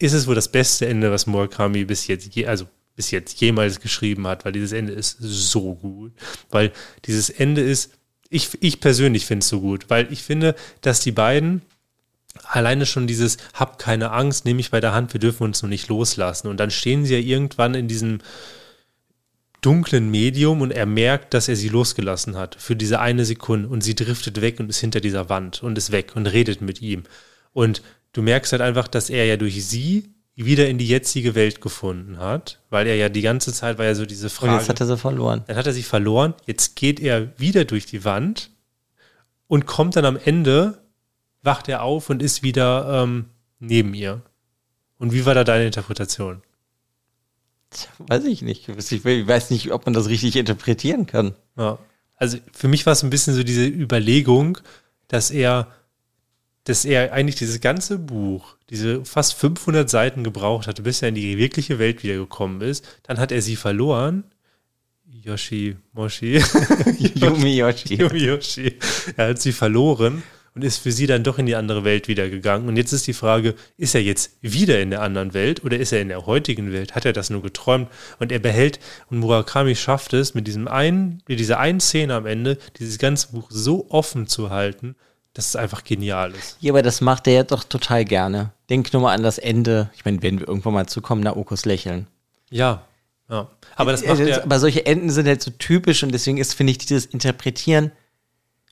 ist 0.00 0.12
es 0.12 0.26
wohl 0.26 0.34
das 0.34 0.50
beste 0.50 0.88
Ende, 0.88 1.12
was 1.12 1.28
Murakami 1.28 1.84
bis 1.84 2.08
jetzt, 2.08 2.34
je, 2.34 2.46
also 2.46 2.66
bis 2.96 3.12
jetzt 3.12 3.40
jemals 3.40 3.78
geschrieben 3.78 4.26
hat, 4.26 4.44
weil 4.44 4.50
dieses 4.50 4.72
Ende 4.72 4.92
ist 4.92 5.18
so 5.20 5.76
gut. 5.76 6.10
Weil 6.50 6.72
dieses 7.04 7.30
Ende 7.30 7.60
ist, 7.60 7.92
ich, 8.28 8.50
ich 8.60 8.80
persönlich 8.80 9.24
finde 9.24 9.44
es 9.44 9.48
so 9.48 9.60
gut, 9.60 9.84
weil 9.86 10.12
ich 10.12 10.24
finde, 10.24 10.56
dass 10.80 10.98
die 10.98 11.12
beiden 11.12 11.62
alleine 12.44 12.86
schon 12.86 13.06
dieses 13.06 13.36
Hab 13.54 13.78
keine 13.78 14.10
Angst, 14.12 14.44
nehme 14.44 14.60
ich 14.60 14.70
bei 14.70 14.80
der 14.80 14.92
Hand, 14.92 15.12
wir 15.12 15.20
dürfen 15.20 15.44
uns 15.44 15.62
noch 15.62 15.68
nicht 15.68 15.88
loslassen. 15.88 16.48
Und 16.48 16.58
dann 16.58 16.70
stehen 16.70 17.04
sie 17.04 17.14
ja 17.14 17.20
irgendwann 17.20 17.74
in 17.74 17.88
diesem 17.88 18.20
dunklen 19.60 20.10
Medium 20.10 20.60
und 20.60 20.70
er 20.70 20.86
merkt, 20.86 21.34
dass 21.34 21.48
er 21.48 21.56
sie 21.56 21.68
losgelassen 21.68 22.36
hat 22.36 22.56
für 22.58 22.76
diese 22.76 23.00
eine 23.00 23.24
Sekunde 23.24 23.68
und 23.68 23.82
sie 23.82 23.94
driftet 23.94 24.40
weg 24.40 24.60
und 24.60 24.70
ist 24.70 24.78
hinter 24.78 25.00
dieser 25.00 25.28
Wand 25.28 25.62
und 25.62 25.76
ist 25.76 25.90
weg 25.90 26.12
und 26.14 26.26
redet 26.26 26.60
mit 26.60 26.80
ihm. 26.80 27.02
Und 27.52 27.82
du 28.12 28.22
merkst 28.22 28.52
halt 28.52 28.62
einfach, 28.62 28.86
dass 28.86 29.10
er 29.10 29.24
ja 29.24 29.36
durch 29.36 29.66
sie 29.66 30.10
wieder 30.36 30.68
in 30.68 30.78
die 30.78 30.86
jetzige 30.86 31.34
Welt 31.34 31.60
gefunden 31.60 32.18
hat, 32.18 32.60
weil 32.70 32.86
er 32.86 32.94
ja 32.94 33.08
die 33.08 33.22
ganze 33.22 33.52
Zeit 33.52 33.78
war 33.78 33.86
ja 33.86 33.96
so 33.96 34.06
diese 34.06 34.26
Und 34.26 34.32
Frage. 34.32 34.52
jetzt 34.58 34.68
hat 34.68 34.80
er 34.80 34.86
sie 34.86 34.96
verloren. 34.96 35.42
Dann 35.48 35.56
hat 35.56 35.66
er 35.66 35.72
sich 35.72 35.86
verloren. 35.86 36.34
Jetzt 36.46 36.76
geht 36.76 37.00
er 37.00 37.36
wieder 37.40 37.64
durch 37.64 37.86
die 37.86 38.04
Wand 38.04 38.50
und 39.48 39.66
kommt 39.66 39.96
dann 39.96 40.04
am 40.04 40.16
Ende, 40.16 40.78
wacht 41.42 41.68
er 41.68 41.82
auf 41.82 42.10
und 42.10 42.22
ist 42.22 42.42
wieder 42.42 43.02
ähm, 43.02 43.26
neben 43.58 43.94
ihr. 43.94 44.22
Und 44.98 45.12
wie 45.12 45.26
war 45.26 45.34
da 45.34 45.44
deine 45.44 45.66
Interpretation? 45.66 46.42
Weiß 47.98 48.24
ich 48.24 48.42
nicht. 48.42 48.68
Ich 48.68 49.04
weiß 49.04 49.50
nicht, 49.50 49.72
ob 49.72 49.84
man 49.86 49.92
das 49.92 50.08
richtig 50.08 50.36
interpretieren 50.36 51.06
kann. 51.06 51.34
Ja. 51.56 51.78
Also 52.16 52.38
für 52.52 52.68
mich 52.68 52.86
war 52.86 52.94
es 52.94 53.02
ein 53.02 53.10
bisschen 53.10 53.34
so 53.34 53.42
diese 53.42 53.66
Überlegung, 53.66 54.58
dass 55.06 55.30
er, 55.30 55.68
dass 56.64 56.84
er 56.84 57.12
eigentlich 57.12 57.36
dieses 57.36 57.60
ganze 57.60 57.98
Buch, 57.98 58.56
diese 58.70 59.04
fast 59.04 59.34
500 59.34 59.88
Seiten 59.88 60.24
gebraucht 60.24 60.66
hatte, 60.66 60.82
bis 60.82 61.02
er 61.02 61.10
in 61.10 61.14
die 61.14 61.38
wirkliche 61.38 61.78
Welt 61.78 62.02
wiedergekommen 62.02 62.60
ist. 62.62 62.84
Dann 63.04 63.18
hat 63.18 63.30
er 63.30 63.42
sie 63.42 63.56
verloren. 63.56 64.24
Yoshi, 65.06 65.76
Moshi. 65.92 66.42
Yumi 67.14 67.56
Yoshi. 67.56 67.94
Yumi 67.96 68.24
Yoshi. 68.24 68.78
Er 69.16 69.28
hat 69.28 69.40
sie 69.40 69.52
verloren 69.52 70.22
und 70.54 70.64
ist 70.64 70.78
für 70.78 70.92
sie 70.92 71.06
dann 71.06 71.22
doch 71.24 71.38
in 71.38 71.46
die 71.46 71.54
andere 71.56 71.84
Welt 71.84 72.08
wieder 72.08 72.28
gegangen. 72.28 72.68
Und 72.68 72.76
jetzt 72.76 72.92
ist 72.92 73.06
die 73.06 73.12
Frage, 73.12 73.54
ist 73.76 73.94
er 73.94 74.02
jetzt 74.02 74.32
wieder 74.40 74.80
in 74.80 74.90
der 74.90 75.02
anderen 75.02 75.34
Welt 75.34 75.64
oder 75.64 75.78
ist 75.78 75.92
er 75.92 76.00
in 76.00 76.08
der 76.08 76.26
heutigen 76.26 76.72
Welt? 76.72 76.94
Hat 76.94 77.04
er 77.04 77.12
das 77.12 77.30
nur 77.30 77.42
geträumt? 77.42 77.88
Und 78.18 78.32
er 78.32 78.38
behält, 78.40 78.80
und 79.10 79.18
Murakami 79.18 79.74
schafft 79.76 80.12
es, 80.14 80.34
mit 80.34 80.46
diesem 80.46 80.66
einen, 80.68 81.22
mit 81.28 81.38
dieser 81.38 81.58
einen 81.60 81.80
Szene 81.80 82.14
am 82.14 82.26
Ende, 82.26 82.58
dieses 82.78 82.98
ganze 82.98 83.28
Buch 83.32 83.46
so 83.50 83.86
offen 83.90 84.26
zu 84.26 84.50
halten, 84.50 84.96
dass 85.34 85.46
es 85.48 85.56
einfach 85.56 85.84
genial 85.84 86.32
ist. 86.32 86.56
Ja, 86.60 86.72
aber 86.72 86.82
das 86.82 87.00
macht 87.00 87.26
er 87.28 87.32
ja 87.34 87.42
doch 87.44 87.62
total 87.62 88.04
gerne. 88.04 88.50
Denk 88.70 88.92
nur 88.92 89.02
mal 89.02 89.14
an 89.14 89.22
das 89.22 89.38
Ende. 89.38 89.90
Ich 89.94 90.04
meine, 90.04 90.20
werden 90.22 90.40
wir 90.40 90.48
irgendwann 90.48 90.72
mal 90.74 90.86
zukommen, 90.86 91.22
Naokos 91.22 91.64
Lächeln. 91.64 92.08
Ja, 92.50 92.82
ja. 93.30 93.48
Aber 93.76 93.92
das 93.92 94.02
Äh, 94.02 94.08
macht 94.08 94.20
das- 94.20 94.28
er. 94.28 94.42
aber 94.42 94.58
solche 94.58 94.84
Enden 94.86 95.10
sind 95.10 95.28
halt 95.28 95.42
so 95.42 95.50
typisch 95.52 96.02
und 96.02 96.12
deswegen 96.12 96.38
ist, 96.38 96.54
finde 96.54 96.72
ich, 96.72 96.78
dieses 96.78 97.06
Interpretieren, 97.06 97.92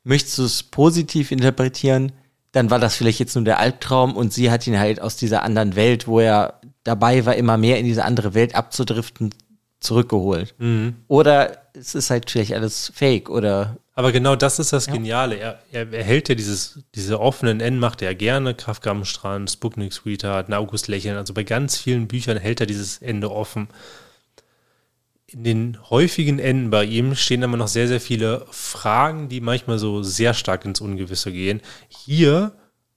möchtest 0.06 0.38
du 0.38 0.44
es 0.44 0.62
positiv 0.62 1.32
interpretieren, 1.32 2.12
dann 2.52 2.70
war 2.70 2.78
das 2.78 2.96
vielleicht 2.96 3.18
jetzt 3.18 3.34
nur 3.34 3.44
der 3.44 3.58
Albtraum 3.58 4.16
und 4.16 4.32
sie 4.32 4.50
hat 4.50 4.66
ihn 4.66 4.78
halt 4.78 5.00
aus 5.00 5.16
dieser 5.16 5.42
anderen 5.42 5.74
Welt, 5.74 6.06
wo 6.06 6.20
er 6.20 6.60
dabei 6.84 7.26
war, 7.26 7.34
immer 7.34 7.58
mehr 7.58 7.78
in 7.78 7.84
diese 7.84 8.04
andere 8.04 8.32
Welt 8.32 8.54
abzudriften, 8.54 9.34
zurückgeholt. 9.80 10.54
Mhm. 10.58 10.94
Oder 11.08 11.58
es 11.74 11.94
ist 11.94 12.10
halt 12.10 12.30
vielleicht 12.30 12.54
alles 12.54 12.92
fake 12.94 13.28
oder 13.28 13.76
Aber 13.94 14.12
genau 14.12 14.36
das 14.36 14.60
ist 14.60 14.72
das 14.72 14.86
Geniale. 14.86 15.36
Er, 15.36 15.58
er, 15.72 15.92
er 15.92 16.04
hält 16.04 16.28
ja 16.28 16.36
dieses, 16.36 16.78
diese 16.94 17.20
offenen 17.20 17.60
Enden, 17.60 17.80
macht 17.80 18.00
er 18.00 18.14
gerne. 18.14 18.54
Kafka 18.54 18.90
am 18.90 19.04
Strand, 19.04 19.50
Sputnik 19.50 19.92
Sweetheart, 19.92 20.52
August 20.52 20.86
Lächeln. 20.86 21.16
Also 21.16 21.34
bei 21.34 21.42
ganz 21.42 21.76
vielen 21.76 22.06
Büchern 22.06 22.38
hält 22.38 22.60
er 22.60 22.66
dieses 22.66 22.98
Ende 22.98 23.30
offen. 23.30 23.68
In 25.36 25.44
den 25.44 25.90
häufigen 25.90 26.38
Enden 26.38 26.70
bei 26.70 26.84
ihm 26.84 27.14
stehen 27.14 27.42
immer 27.42 27.58
noch 27.58 27.68
sehr, 27.68 27.88
sehr 27.88 28.00
viele 28.00 28.46
Fragen, 28.50 29.28
die 29.28 29.42
manchmal 29.42 29.78
so 29.78 30.02
sehr 30.02 30.32
stark 30.32 30.64
ins 30.64 30.80
Ungewisse 30.80 31.30
gehen. 31.30 31.60
Hier 31.88 32.52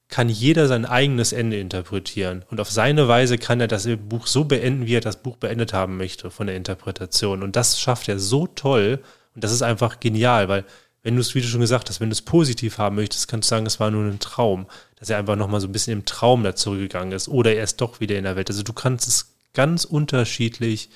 kann 0.08 0.30
jeder 0.30 0.68
sein 0.68 0.86
eigenes 0.86 1.34
Ende 1.34 1.60
interpretieren. 1.60 2.46
Und 2.50 2.62
auf 2.62 2.72
seine 2.72 3.10
Weise 3.10 3.38
kann 3.38 3.60
er 3.60 3.68
das 3.68 3.90
Buch 4.08 4.26
so 4.26 4.46
beenden, 4.46 4.88
wie 4.88 4.96
er 4.96 5.02
das 5.02 5.22
Buch 5.22 5.36
beendet 5.36 5.74
haben 5.74 5.98
möchte 5.98 6.32
von 6.32 6.48
der 6.48 6.56
Interpretation. 6.56 7.44
Und 7.44 7.58
das 7.58 7.78
schafft 7.78 8.08
er 8.08 8.20
so 8.20 8.48
toll. 8.48 9.04
Und 9.36 9.44
das 9.44 9.52
ist 9.52 9.62
einfach 9.62 10.00
genial, 10.00 10.48
weil 10.48 10.64
wenn 11.04 11.16
du 11.16 11.22
es, 11.22 11.36
wie 11.36 11.42
du 11.42 11.48
schon 11.48 11.60
gesagt 11.60 11.90
hast, 11.90 12.00
wenn 12.00 12.10
du 12.10 12.14
es 12.14 12.22
positiv 12.22 12.78
haben 12.78 12.96
möchtest, 12.96 13.28
kannst 13.28 13.52
du 13.52 13.56
sagen, 13.56 13.66
es 13.66 13.82
war 13.82 13.92
nur 13.92 14.06
ein 14.06 14.20
Traum. 14.20 14.68
Dass 14.98 15.10
er 15.10 15.18
einfach 15.18 15.36
nochmal 15.36 15.60
so 15.60 15.68
ein 15.68 15.74
bisschen 15.74 15.92
im 15.92 16.06
Traum 16.06 16.44
da 16.44 16.56
zurückgegangen 16.56 17.12
ist. 17.12 17.28
Oder 17.28 17.54
er 17.54 17.66
ist 17.66 17.82
doch 17.82 18.00
wieder 18.00 18.18
in 18.18 18.24
der 18.24 18.38
Welt. 18.38 18.50
Also 18.50 18.64
du 18.64 18.72
kannst 18.72 19.10
es 19.10 19.36
ganz 19.54 19.84
unterschiedlich 19.84 20.90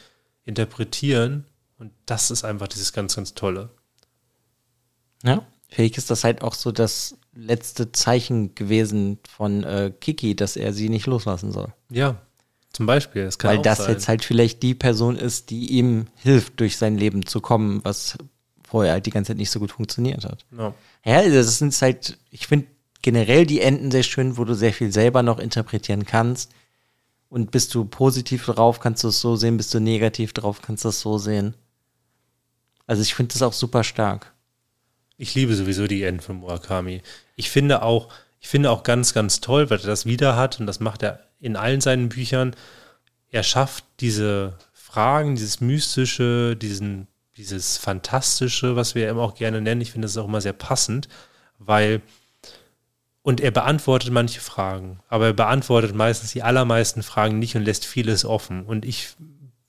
interpretieren. 0.46 1.46
Und 1.78 1.92
das 2.06 2.32
ist 2.32 2.44
einfach 2.44 2.68
dieses 2.68 2.94
ganz, 2.94 3.16
ganz 3.16 3.34
Tolle. 3.34 3.70
Ja. 5.24 5.46
Vielleicht 5.70 5.98
ist 5.98 6.12
das 6.12 6.24
halt 6.24 6.44
auch 6.44 6.54
so 6.54 6.72
das 6.72 7.18
letzte 7.34 7.92
Zeichen 7.92 8.54
gewesen 8.54 9.20
von 9.28 9.64
äh, 9.64 9.92
Kiki, 10.00 10.36
dass 10.36 10.56
er 10.56 10.72
sie 10.72 10.90
nicht 10.90 11.08
loslassen 11.08 11.52
soll. 11.52 11.74
Ja, 11.90 12.22
zum 12.72 12.86
Beispiel. 12.86 13.26
Das 13.26 13.38
Weil 13.42 13.62
das 13.62 13.80
sein. 13.80 13.92
jetzt 13.92 14.08
halt 14.08 14.24
vielleicht 14.24 14.62
die 14.62 14.76
Person 14.76 15.16
ist, 15.16 15.50
die 15.50 15.72
ihm 15.72 16.08
hilft, 16.16 16.60
durch 16.60 16.78
sein 16.78 16.98
Leben 16.98 17.26
zu 17.26 17.42
kommen, 17.42 17.82
was 17.84 18.18
vorher 18.68 18.94
halt 18.94 19.06
die 19.06 19.12
ganze 19.12 19.30
Zeit 19.30 19.38
nicht 19.38 19.52
so 19.52 19.60
gut 19.60 19.72
funktioniert 19.72 20.26
hat. 20.26 20.46
Ja. 20.58 20.74
Ja, 21.06 21.18
also 21.18 21.36
das 21.36 21.58
sind 21.58 21.80
halt, 21.82 22.18
ich 22.32 22.48
finde 22.48 22.68
generell 23.02 23.46
die 23.46 23.62
Enden 23.62 23.92
sehr 23.92 24.04
schön, 24.04 24.38
wo 24.38 24.46
du 24.46 24.56
sehr 24.56 24.74
viel 24.74 24.92
selber 24.92 25.22
noch 25.22 25.40
interpretieren 25.40 26.06
kannst. 26.06 26.52
Und 27.34 27.50
bist 27.50 27.74
du 27.74 27.84
positiv 27.84 28.46
drauf, 28.46 28.80
kannst 28.80 29.04
du 29.04 29.08
es 29.08 29.20
so 29.20 29.36
sehen, 29.36 29.58
bist 29.58 29.74
du 29.74 29.80
negativ 29.80 30.34
drauf, 30.34 30.62
kannst 30.62 30.86
du 30.86 30.90
es 30.90 31.00
so 31.00 31.18
sehen. 31.18 31.56
Also 32.86 33.02
ich 33.02 33.16
finde 33.16 33.34
das 33.34 33.42
auch 33.42 33.54
super 33.54 33.84
stark. 33.84 34.36
Ich 35.18 35.34
liebe 35.34 35.56
sowieso 35.56 35.88
die 35.88 36.04
Enden 36.04 36.22
von 36.22 36.36
Murakami. 36.36 37.02
Ich 37.36 37.50
finde 37.50 37.82
auch, 37.82 38.10
ich 38.40 38.50
finde 38.50 38.70
auch 38.70 38.84
ganz, 38.84 39.16
ganz 39.16 39.42
toll, 39.42 39.72
weil 39.72 39.80
er 39.80 39.88
das 39.88 40.06
wieder 40.06 40.36
hat 40.36 40.60
und 40.60 40.68
das 40.68 40.80
macht 40.80 41.02
er 41.02 41.22
in 41.40 41.56
allen 41.56 41.82
seinen 41.82 42.10
Büchern. 42.10 42.56
Er 43.32 43.42
schafft 43.42 43.84
diese 44.00 44.60
Fragen, 44.72 45.34
dieses 45.34 45.60
Mystische, 45.60 46.56
diesen, 46.56 47.08
dieses 47.36 47.80
Fantastische, 47.80 48.76
was 48.76 48.94
wir 48.94 49.10
eben 49.10 49.18
auch 49.18 49.34
gerne 49.34 49.60
nennen. 49.60 49.82
Ich 49.82 49.92
finde 49.92 50.06
das 50.06 50.18
auch 50.18 50.28
immer 50.28 50.42
sehr 50.42 50.54
passend, 50.54 51.08
weil 51.58 52.04
und 53.24 53.42
er 53.42 53.52
beantwortet 53.52 54.12
manche 54.12 54.42
Fragen, 54.42 55.00
aber 55.08 55.28
er 55.28 55.34
beantwortet 55.34 55.96
meistens 55.96 56.34
die 56.34 56.44
allermeisten 56.44 57.02
Fragen 57.02 57.40
nicht 57.40 57.56
und 57.56 57.64
lässt 57.64 57.86
vieles 57.86 58.26
offen. 58.26 58.66
Und 58.66 58.86
ich 58.86 59.16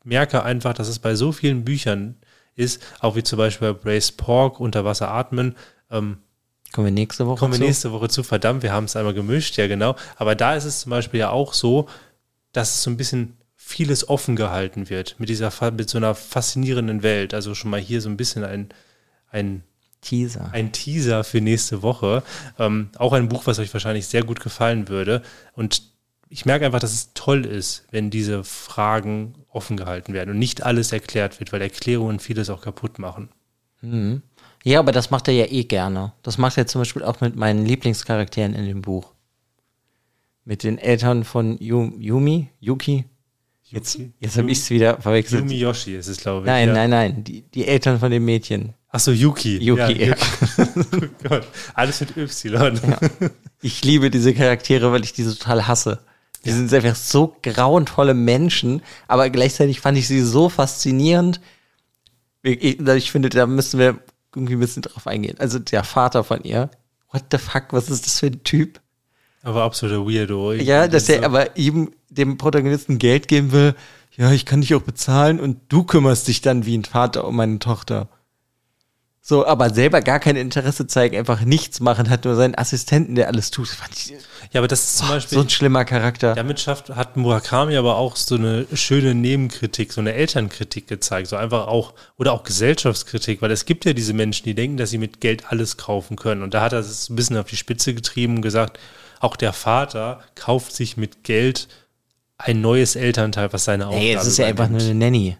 merke 0.02 0.42
einfach, 0.42 0.74
dass 0.74 0.88
es 0.88 0.98
bei 0.98 1.14
so 1.14 1.32
vielen 1.32 1.64
Büchern 1.64 2.16
ist, 2.56 2.82
auch 3.00 3.16
wie 3.16 3.22
zum 3.22 3.38
Beispiel 3.38 3.72
bei 3.72 3.78
Brace 3.78 4.12
Pork, 4.12 4.60
Unter 4.60 4.84
Wasser 4.84 5.10
atmen, 5.10 5.56
ähm, 5.90 6.18
Kommen 6.72 6.88
wir 6.88 6.92
nächste 6.92 7.28
Woche 7.28 7.38
kommen 7.38 7.52
wir 7.52 7.60
zu? 7.60 7.64
nächste 7.64 7.92
Woche 7.92 8.08
zu, 8.08 8.24
verdammt, 8.24 8.64
wir 8.64 8.72
haben 8.72 8.86
es 8.86 8.96
einmal 8.96 9.14
gemischt, 9.14 9.56
ja 9.56 9.68
genau. 9.68 9.94
Aber 10.16 10.34
da 10.34 10.56
ist 10.56 10.64
es 10.64 10.80
zum 10.80 10.90
Beispiel 10.90 11.20
ja 11.20 11.30
auch 11.30 11.54
so, 11.54 11.88
dass 12.50 12.74
es 12.74 12.82
so 12.82 12.90
ein 12.90 12.96
bisschen 12.96 13.36
vieles 13.54 14.08
offen 14.08 14.34
gehalten 14.34 14.90
wird 14.90 15.14
mit 15.20 15.28
dieser, 15.28 15.52
mit 15.70 15.88
so 15.88 15.98
einer 15.98 16.16
faszinierenden 16.16 17.04
Welt. 17.04 17.32
Also 17.32 17.54
schon 17.54 17.70
mal 17.70 17.78
hier 17.78 18.00
so 18.00 18.08
ein 18.08 18.16
bisschen 18.16 18.42
ein, 18.42 18.70
ein 19.30 19.62
Teaser. 20.04 20.50
ein 20.52 20.72
Teaser 20.72 21.24
für 21.24 21.40
nächste 21.40 21.82
Woche. 21.82 22.22
Ähm, 22.58 22.90
auch 22.96 23.12
ein 23.12 23.28
Buch, 23.28 23.46
was 23.46 23.58
euch 23.58 23.72
wahrscheinlich 23.72 24.06
sehr 24.06 24.22
gut 24.22 24.40
gefallen 24.40 24.88
würde. 24.88 25.22
Und 25.54 25.82
ich 26.28 26.46
merke 26.46 26.66
einfach, 26.66 26.80
dass 26.80 26.92
es 26.92 27.12
toll 27.14 27.44
ist, 27.44 27.84
wenn 27.90 28.10
diese 28.10 28.44
Fragen 28.44 29.34
offen 29.48 29.76
gehalten 29.76 30.12
werden 30.12 30.30
und 30.30 30.38
nicht 30.38 30.62
alles 30.62 30.92
erklärt 30.92 31.40
wird, 31.40 31.52
weil 31.52 31.62
Erklärungen 31.62 32.18
vieles 32.18 32.50
auch 32.50 32.60
kaputt 32.60 32.98
machen. 32.98 33.28
Ja, 34.64 34.78
aber 34.78 34.92
das 34.92 35.10
macht 35.10 35.28
er 35.28 35.34
ja 35.34 35.46
eh 35.46 35.64
gerne. 35.64 36.12
Das 36.22 36.38
macht 36.38 36.56
er 36.56 36.66
zum 36.66 36.80
Beispiel 36.80 37.04
auch 37.04 37.20
mit 37.20 37.36
meinen 37.36 37.66
Lieblingscharakteren 37.66 38.54
in 38.54 38.66
dem 38.66 38.82
Buch. 38.82 39.12
Mit 40.44 40.62
den 40.62 40.78
Eltern 40.78 41.24
von 41.24 41.58
Yu, 41.58 41.92
Yumi, 41.98 42.48
Yuki. 42.60 43.04
Jetzt, 43.64 43.98
jetzt 44.20 44.38
habe 44.38 44.50
ich 44.50 44.58
es 44.58 44.70
wieder 44.70 45.00
verwechselt. 45.00 45.42
Yumi 45.42 45.56
Yoshi 45.56 45.96
ist 45.96 46.06
es, 46.06 46.18
glaube 46.18 46.40
ich. 46.40 46.46
nein, 46.46 46.68
ja. 46.68 46.74
nein, 46.74 46.90
nein. 46.90 47.24
Die, 47.24 47.42
die 47.42 47.66
Eltern 47.66 47.98
von 47.98 48.10
dem 48.10 48.24
Mädchen. 48.24 48.74
Achso, 48.94 49.10
Yuki. 49.10 49.58
Yuki, 49.58 50.06
ja. 50.06 50.14
oh 50.58 51.00
Gott. 51.28 51.46
Alles 51.74 51.98
mit 52.00 52.16
Y. 52.16 52.78
Ich 53.60 53.82
liebe 53.82 54.08
diese 54.08 54.32
Charaktere, 54.34 54.92
weil 54.92 55.02
ich 55.02 55.12
die 55.12 55.24
so 55.24 55.32
total 55.34 55.66
hasse. 55.66 55.98
Die 56.44 56.52
sind 56.52 56.72
einfach 56.72 56.94
so 56.94 57.34
grauenvolle 57.42 58.14
Menschen, 58.14 58.82
aber 59.08 59.30
gleichzeitig 59.30 59.80
fand 59.80 59.98
ich 59.98 60.06
sie 60.06 60.20
so 60.20 60.48
faszinierend. 60.48 61.40
Ich, 62.42 62.62
ich, 62.62 62.80
ich 62.80 63.10
finde, 63.10 63.30
da 63.30 63.46
müssen 63.46 63.80
wir 63.80 63.98
irgendwie 64.32 64.52
ein 64.54 64.60
bisschen 64.60 64.82
drauf 64.82 65.08
eingehen. 65.08 65.36
Also 65.40 65.58
der 65.58 65.82
Vater 65.82 66.22
von 66.22 66.44
ihr. 66.44 66.70
What 67.10 67.24
the 67.32 67.38
fuck, 67.38 67.64
was 67.72 67.90
ist 67.90 68.06
das 68.06 68.20
für 68.20 68.26
ein 68.26 68.44
Typ? 68.44 68.80
Aber 69.42 69.64
absoluter 69.64 70.06
Weirdo. 70.06 70.52
Ich- 70.52 70.62
Ja, 70.66 70.86
dass 70.86 71.08
er 71.08 71.24
aber 71.24 71.56
ihm, 71.56 71.90
dem 72.10 72.38
Protagonisten 72.38 72.98
Geld 72.98 73.26
geben 73.26 73.50
will. 73.50 73.74
Ja, 74.16 74.30
ich 74.30 74.46
kann 74.46 74.60
dich 74.60 74.74
auch 74.76 74.82
bezahlen 74.82 75.40
und 75.40 75.58
du 75.68 75.82
kümmerst 75.82 76.28
dich 76.28 76.42
dann 76.42 76.64
wie 76.64 76.78
ein 76.78 76.84
Vater 76.84 77.26
um 77.26 77.34
meine 77.34 77.58
Tochter. 77.58 78.08
So, 79.26 79.46
aber 79.46 79.72
selber 79.72 80.02
gar 80.02 80.20
kein 80.20 80.36
Interesse 80.36 80.86
zeigen, 80.86 81.16
einfach 81.16 81.40
nichts 81.40 81.80
machen, 81.80 82.10
hat 82.10 82.26
nur 82.26 82.34
seinen 82.34 82.54
Assistenten, 82.54 83.14
der 83.14 83.28
alles 83.28 83.50
tut. 83.50 83.70
Ja, 84.52 84.60
aber 84.60 84.68
das 84.68 84.84
ist 84.84 84.98
zum 84.98 85.08
Beispiel. 85.08 85.38
so 85.38 85.44
ein 85.44 85.48
schlimmer 85.48 85.86
Charakter. 85.86 86.34
Damit 86.34 86.60
schafft, 86.60 86.90
hat 86.90 87.16
Murakami 87.16 87.74
aber 87.78 87.96
auch 87.96 88.16
so 88.16 88.34
eine 88.34 88.66
schöne 88.74 89.14
Nebenkritik, 89.14 89.94
so 89.94 90.02
eine 90.02 90.12
Elternkritik 90.12 90.88
gezeigt, 90.88 91.28
so 91.28 91.36
einfach 91.36 91.68
auch, 91.68 91.94
oder 92.18 92.34
auch 92.34 92.42
Gesellschaftskritik, 92.42 93.40
weil 93.40 93.50
es 93.50 93.64
gibt 93.64 93.86
ja 93.86 93.94
diese 93.94 94.12
Menschen, 94.12 94.44
die 94.44 94.54
denken, 94.54 94.76
dass 94.76 94.90
sie 94.90 94.98
mit 94.98 95.22
Geld 95.22 95.50
alles 95.50 95.78
kaufen 95.78 96.16
können. 96.16 96.42
Und 96.42 96.52
da 96.52 96.60
hat 96.60 96.74
er 96.74 96.80
es 96.80 97.08
ein 97.08 97.16
bisschen 97.16 97.38
auf 97.38 97.46
die 97.46 97.56
Spitze 97.56 97.94
getrieben 97.94 98.36
und 98.36 98.42
gesagt, 98.42 98.78
auch 99.20 99.36
der 99.36 99.54
Vater 99.54 100.20
kauft 100.34 100.72
sich 100.72 100.98
mit 100.98 101.24
Geld 101.24 101.68
ein 102.36 102.60
neues 102.60 102.94
Elternteil, 102.94 103.54
was 103.54 103.64
seine 103.64 103.86
Aufgabe 103.86 104.04
Ey, 104.04 104.16
es 104.16 104.26
ist 104.26 104.36
ja 104.36 104.44
einfach 104.44 104.68
nur 104.68 104.80
eine 104.80 104.94
Nanny. 104.94 105.38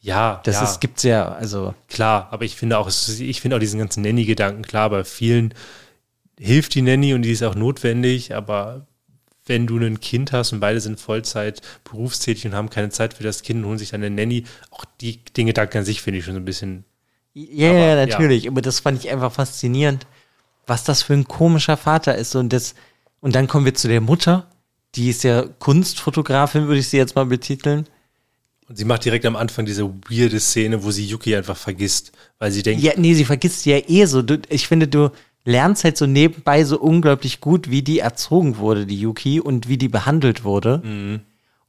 Ja, 0.00 0.40
Das 0.44 0.56
ja. 0.56 0.64
ist, 0.64 0.80
gibt's 0.80 1.02
ja, 1.02 1.28
also. 1.28 1.74
Klar, 1.88 2.28
aber 2.30 2.44
ich 2.44 2.56
finde 2.56 2.78
auch, 2.78 2.88
ich 2.88 3.40
finde 3.40 3.56
auch 3.56 3.60
diesen 3.60 3.78
ganzen 3.78 4.02
Nanny-Gedanken 4.02 4.62
klar, 4.62 4.90
bei 4.90 5.04
vielen 5.04 5.54
hilft 6.38 6.74
die 6.74 6.82
Nanny 6.82 7.12
und 7.12 7.22
die 7.22 7.32
ist 7.32 7.42
auch 7.42 7.54
notwendig, 7.54 8.34
aber 8.34 8.86
wenn 9.44 9.66
du 9.66 9.78
ein 9.78 10.00
Kind 10.00 10.32
hast 10.32 10.52
und 10.52 10.60
beide 10.60 10.80
sind 10.80 10.98
Vollzeit 10.98 11.60
berufstätig 11.84 12.46
und 12.46 12.54
haben 12.54 12.70
keine 12.70 12.88
Zeit 12.90 13.14
für 13.14 13.24
das 13.24 13.42
Kind 13.42 13.60
und 13.62 13.68
holen 13.68 13.78
sich 13.78 13.90
dann 13.90 14.02
eine 14.02 14.14
Nanny, 14.14 14.44
auch 14.70 14.84
die, 15.00 15.22
den 15.36 15.48
Gedanken 15.48 15.78
an 15.78 15.84
sich 15.84 16.00
finde 16.00 16.18
ich 16.18 16.24
schon 16.24 16.34
so 16.34 16.40
ein 16.40 16.44
bisschen, 16.44 16.84
Ja, 17.34 17.70
Aber, 17.70 17.78
ja, 17.78 17.86
ja. 17.96 18.06
natürlich. 18.06 18.48
Aber 18.48 18.62
das 18.62 18.80
fand 18.80 18.98
ich 19.04 19.10
einfach 19.10 19.32
faszinierend, 19.32 20.06
was 20.66 20.84
das 20.84 21.02
für 21.02 21.14
ein 21.14 21.28
komischer 21.28 21.76
Vater 21.76 22.14
ist. 22.14 22.34
Und 22.36 22.52
das, 22.52 22.74
und 23.20 23.34
dann 23.34 23.48
kommen 23.48 23.64
wir 23.66 23.74
zu 23.74 23.88
der 23.88 24.00
Mutter. 24.00 24.46
Die 24.94 25.10
ist 25.10 25.24
ja 25.24 25.44
Kunstfotografin, 25.58 26.66
würde 26.66 26.80
ich 26.80 26.88
sie 26.88 26.96
jetzt 26.96 27.16
mal 27.16 27.26
betiteln. 27.26 27.86
Und 28.70 28.76
sie 28.76 28.84
macht 28.84 29.04
direkt 29.04 29.26
am 29.26 29.34
Anfang 29.34 29.66
diese 29.66 29.84
weirde 30.08 30.38
Szene, 30.38 30.84
wo 30.84 30.92
sie 30.92 31.04
Yuki 31.04 31.34
einfach 31.34 31.56
vergisst, 31.56 32.12
weil 32.38 32.52
sie 32.52 32.62
denkt, 32.62 32.84
Ja, 32.84 32.92
nee, 32.96 33.14
sie 33.14 33.24
vergisst 33.24 33.66
ja 33.66 33.78
eh 33.78 34.04
so. 34.04 34.22
Du, 34.22 34.40
ich 34.48 34.68
finde, 34.68 34.86
du 34.86 35.10
lernst 35.44 35.82
halt 35.82 35.96
so 35.96 36.06
nebenbei 36.06 36.62
so 36.62 36.78
unglaublich 36.78 37.40
gut, 37.40 37.68
wie 37.68 37.82
die 37.82 37.98
erzogen 37.98 38.58
wurde, 38.58 38.86
die 38.86 39.00
Yuki, 39.00 39.40
und 39.40 39.68
wie 39.68 39.76
die 39.76 39.88
behandelt 39.88 40.44
wurde. 40.44 40.82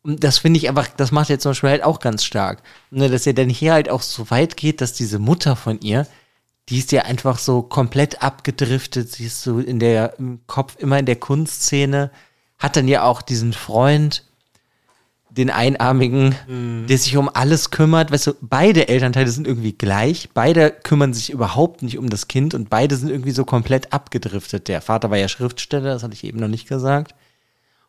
Und 0.04 0.24
das 0.24 0.38
finde 0.38 0.60
ich 0.60 0.70
einfach, 0.70 0.90
das 0.96 1.12
macht 1.12 1.32
er 1.32 1.40
zum 1.40 1.52
Beispiel 1.52 1.72
halt 1.72 1.84
auch 1.84 2.02
ganz 2.02 2.24
stark. 2.24 2.62
Ne, 2.92 3.10
dass 3.10 3.26
er 3.26 3.34
dann 3.34 3.50
hier 3.50 3.74
halt 3.74 3.90
auch 3.90 4.04
so 4.04 4.30
weit 4.30 4.56
geht, 4.56 4.80
dass 4.80 4.94
diese 4.94 5.18
Mutter 5.18 5.56
von 5.56 5.80
ihr, 5.82 6.06
die 6.70 6.78
ist 6.78 6.92
ja 6.92 7.02
einfach 7.06 7.40
so 7.40 7.64
komplett 7.64 8.22
abgedriftet. 8.22 9.12
Sie 9.12 9.26
ist 9.26 9.42
so 9.42 9.58
in 9.58 9.80
der, 9.80 10.20
im 10.20 10.42
Kopf 10.46 10.76
immer 10.78 11.00
in 11.00 11.08
der 11.08 11.16
Kunstszene, 11.16 12.12
hat 12.60 12.76
dann 12.76 12.88
ja 12.88 13.06
auch 13.06 13.24
diesen 13.24 13.54
Freund, 13.54 14.24
den 15.32 15.50
Einarmigen, 15.50 16.36
der 16.90 16.98
sich 16.98 17.16
um 17.16 17.30
alles 17.34 17.72
kümmert. 17.72 18.12
Weißt 18.12 18.28
du, 18.28 18.34
beide 18.42 18.90
Elternteile 18.90 19.30
sind 19.30 19.48
irgendwie 19.48 19.72
gleich. 19.72 20.30
Beide 20.34 20.72
kümmern 20.72 21.14
sich 21.14 21.30
überhaupt 21.30 21.84
nicht 21.84 21.98
um 21.98 22.10
das 22.10 22.28
Kind 22.28 22.54
und 22.54 22.70
beide 22.70 22.98
sind 22.98 23.10
irgendwie 23.10 23.32
so 23.32 23.46
komplett 23.46 23.94
abgedriftet. 23.94 24.68
Der 24.68 24.82
Vater 24.82 25.10
war 25.10 25.18
ja 25.18 25.30
Schriftsteller, 25.30 25.94
das 25.94 26.04
hatte 26.04 26.14
ich 26.14 26.26
eben 26.26 26.40
noch 26.40 26.50
nicht 26.50 26.68
gesagt. 26.68 27.16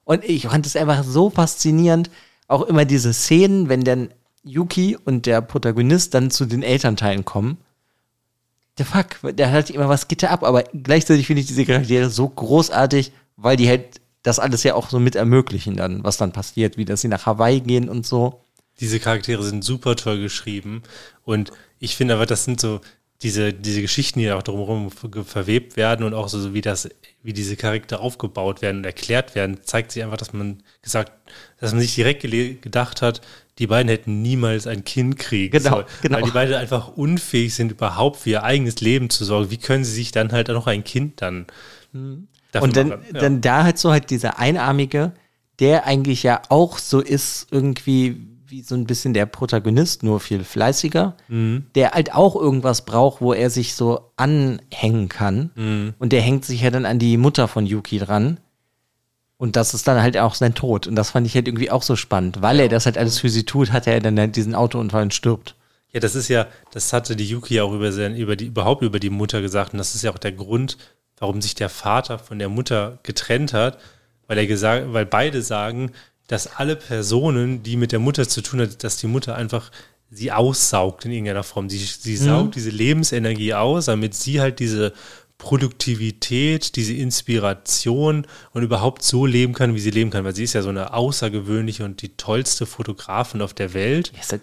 Und 0.04 0.24
ich 0.24 0.46
fand 0.46 0.66
es 0.66 0.76
einfach 0.76 1.02
so 1.02 1.30
faszinierend, 1.30 2.10
auch 2.46 2.62
immer 2.62 2.84
diese 2.84 3.12
Szenen, 3.12 3.68
wenn 3.68 3.82
dann 3.82 4.10
Yuki 4.44 4.96
und 5.04 5.26
der 5.26 5.40
Protagonist 5.40 6.14
dann 6.14 6.30
zu 6.30 6.46
den 6.46 6.62
Elternteilen 6.62 7.24
kommen, 7.24 7.58
der 8.78 8.86
fuck, 8.86 9.36
der 9.36 9.50
hat 9.50 9.70
immer 9.70 9.88
was 9.88 10.08
geht 10.08 10.22
da 10.22 10.28
ab, 10.28 10.44
aber 10.44 10.64
gleichzeitig 10.72 11.26
finde 11.26 11.40
ich 11.40 11.46
diese 11.46 11.64
Charaktere 11.64 12.08
so 12.08 12.28
großartig, 12.28 13.12
weil 13.36 13.56
die 13.56 13.68
halt 13.68 14.00
das 14.22 14.38
alles 14.38 14.62
ja 14.62 14.74
auch 14.74 14.90
so 14.90 14.98
mit 14.98 15.16
ermöglichen 15.16 15.76
dann, 15.76 16.04
was 16.04 16.16
dann 16.16 16.32
passiert, 16.32 16.76
wie 16.76 16.84
dass 16.84 17.00
sie 17.00 17.08
nach 17.08 17.26
Hawaii 17.26 17.60
gehen 17.60 17.88
und 17.88 18.06
so. 18.06 18.44
Diese 18.80 19.00
Charaktere 19.00 19.42
sind 19.42 19.64
super 19.64 19.96
toll 19.96 20.20
geschrieben 20.20 20.82
und 21.24 21.50
ich 21.78 21.96
finde 21.96 22.14
aber, 22.14 22.26
das 22.26 22.44
sind 22.44 22.60
so 22.60 22.80
diese, 23.22 23.52
diese 23.52 23.82
Geschichten, 23.82 24.18
die 24.18 24.30
auch 24.32 24.42
drumherum 24.42 24.90
verwebt 24.90 25.76
werden 25.76 26.04
und 26.04 26.14
auch 26.14 26.28
so, 26.28 26.54
wie 26.54 26.60
das, 26.60 26.88
wie 27.22 27.32
diese 27.32 27.56
Charaktere 27.56 28.00
aufgebaut 28.00 28.62
werden 28.62 28.78
und 28.78 28.84
erklärt 28.84 29.34
werden, 29.34 29.58
zeigt 29.62 29.92
sich 29.92 30.02
einfach, 30.02 30.16
dass 30.16 30.32
man 30.32 30.62
gesagt, 30.82 31.12
dass 31.60 31.72
man 31.72 31.80
sich 31.80 31.94
direkt 31.94 32.22
gedacht 32.22 33.00
hat, 33.00 33.20
die 33.58 33.66
beiden 33.66 33.88
hätten 33.88 34.22
niemals 34.22 34.66
ein 34.66 34.84
Kind 34.84 35.18
kriegen 35.18 35.52
genau, 35.52 35.70
sollen, 35.70 35.86
genau. 36.02 36.16
weil 36.16 36.24
die 36.24 36.30
beiden 36.30 36.54
einfach 36.54 36.88
unfähig 36.96 37.54
sind, 37.54 37.72
überhaupt 37.72 38.16
für 38.16 38.30
ihr 38.30 38.42
eigenes 38.42 38.80
Leben 38.80 39.08
zu 39.10 39.24
sorgen. 39.24 39.50
Wie 39.50 39.58
können 39.58 39.84
sie 39.84 39.92
sich 39.92 40.10
dann 40.10 40.32
halt 40.32 40.48
noch 40.48 40.66
ein 40.66 40.82
Kind 40.82 41.20
dann 41.22 41.46
mhm. 41.92 42.26
Und 42.60 42.76
dann, 42.76 42.88
machen? 42.88 43.04
Ja. 43.14 43.20
dann 43.20 43.40
da 43.40 43.64
halt 43.64 43.78
so 43.78 43.90
halt 43.90 44.10
dieser 44.10 44.38
Einarmige, 44.38 45.12
der 45.58 45.86
eigentlich 45.86 46.22
ja 46.22 46.42
auch 46.48 46.78
so 46.78 47.00
ist, 47.00 47.46
irgendwie 47.50 48.28
wie 48.52 48.62
so 48.62 48.74
ein 48.74 48.84
bisschen 48.84 49.14
der 49.14 49.26
Protagonist, 49.26 50.02
nur 50.02 50.20
viel 50.20 50.44
fleißiger, 50.44 51.16
mhm. 51.28 51.64
der 51.74 51.92
halt 51.92 52.14
auch 52.14 52.36
irgendwas 52.36 52.84
braucht, 52.84 53.22
wo 53.22 53.32
er 53.32 53.48
sich 53.48 53.74
so 53.74 54.12
anhängen 54.16 55.08
kann. 55.08 55.50
Mhm. 55.54 55.94
Und 55.98 56.12
der 56.12 56.20
hängt 56.20 56.44
sich 56.44 56.60
ja 56.60 56.70
dann 56.70 56.84
an 56.84 56.98
die 56.98 57.16
Mutter 57.16 57.48
von 57.48 57.66
Yuki 57.66 57.98
dran. 57.98 58.38
Und 59.38 59.56
das 59.56 59.74
ist 59.74 59.88
dann 59.88 60.02
halt 60.02 60.18
auch 60.18 60.34
sein 60.34 60.54
Tod. 60.54 60.86
Und 60.86 60.94
das 60.94 61.10
fand 61.10 61.26
ich 61.26 61.34
halt 61.34 61.48
irgendwie 61.48 61.70
auch 61.70 61.82
so 61.82 61.96
spannend. 61.96 62.42
Weil 62.42 62.60
er 62.60 62.68
das 62.68 62.84
halt 62.84 62.98
alles 62.98 63.18
für 63.18 63.30
sie 63.30 63.44
tut, 63.44 63.72
hat 63.72 63.86
er 63.86 63.98
dann 64.00 64.18
halt 64.18 64.36
diesen 64.36 64.54
Autounfall 64.54 65.02
und 65.02 65.14
stirbt. 65.14 65.56
Ja, 65.92 66.00
das 66.00 66.14
ist 66.14 66.28
ja, 66.28 66.46
das 66.72 66.92
hatte 66.92 67.16
die 67.16 67.26
Yuki 67.26 67.60
auch 67.60 67.72
über, 67.72 67.90
sein, 67.90 68.14
über 68.14 68.36
die, 68.36 68.46
überhaupt 68.46 68.82
über 68.82 69.00
die 69.00 69.10
Mutter 69.10 69.40
gesagt. 69.40 69.72
Und 69.72 69.78
das 69.78 69.94
ist 69.94 70.02
ja 70.02 70.12
auch 70.12 70.18
der 70.18 70.32
Grund, 70.32 70.76
warum 71.22 71.40
sich 71.40 71.54
der 71.54 71.68
Vater 71.68 72.18
von 72.18 72.40
der 72.40 72.48
Mutter 72.48 72.98
getrennt 73.04 73.52
hat. 73.52 73.78
Weil 74.26 74.38
er 74.38 74.46
gesagt, 74.48 74.92
weil 74.92 75.06
beide 75.06 75.40
sagen, 75.40 75.92
dass 76.26 76.56
alle 76.56 76.74
Personen, 76.74 77.62
die 77.62 77.76
mit 77.76 77.92
der 77.92 78.00
Mutter 78.00 78.28
zu 78.28 78.42
tun 78.42 78.60
hat, 78.60 78.82
dass 78.82 78.96
die 78.96 79.06
Mutter 79.06 79.36
einfach 79.36 79.70
sie 80.10 80.32
aussaugt 80.32 81.04
in 81.04 81.12
irgendeiner 81.12 81.44
Form. 81.44 81.70
Sie, 81.70 81.78
sie 81.78 82.14
mhm. 82.14 82.24
saugt 82.24 82.54
diese 82.56 82.70
Lebensenergie 82.70 83.54
aus, 83.54 83.84
damit 83.84 84.14
sie 84.14 84.40
halt 84.40 84.58
diese 84.58 84.94
Produktivität, 85.38 86.74
diese 86.74 86.94
Inspiration 86.94 88.26
und 88.52 88.62
überhaupt 88.64 89.04
so 89.04 89.24
leben 89.24 89.54
kann, 89.54 89.76
wie 89.76 89.80
sie 89.80 89.90
leben 89.90 90.10
kann, 90.10 90.24
weil 90.24 90.34
sie 90.34 90.44
ist 90.44 90.54
ja 90.54 90.62
so 90.62 90.70
eine 90.70 90.92
außergewöhnliche 90.92 91.84
und 91.84 92.02
die 92.02 92.16
tollste 92.16 92.66
Fotografin 92.66 93.42
auf 93.42 93.54
der 93.54 93.74
Welt. 93.74 94.12
Yes, 94.16 94.40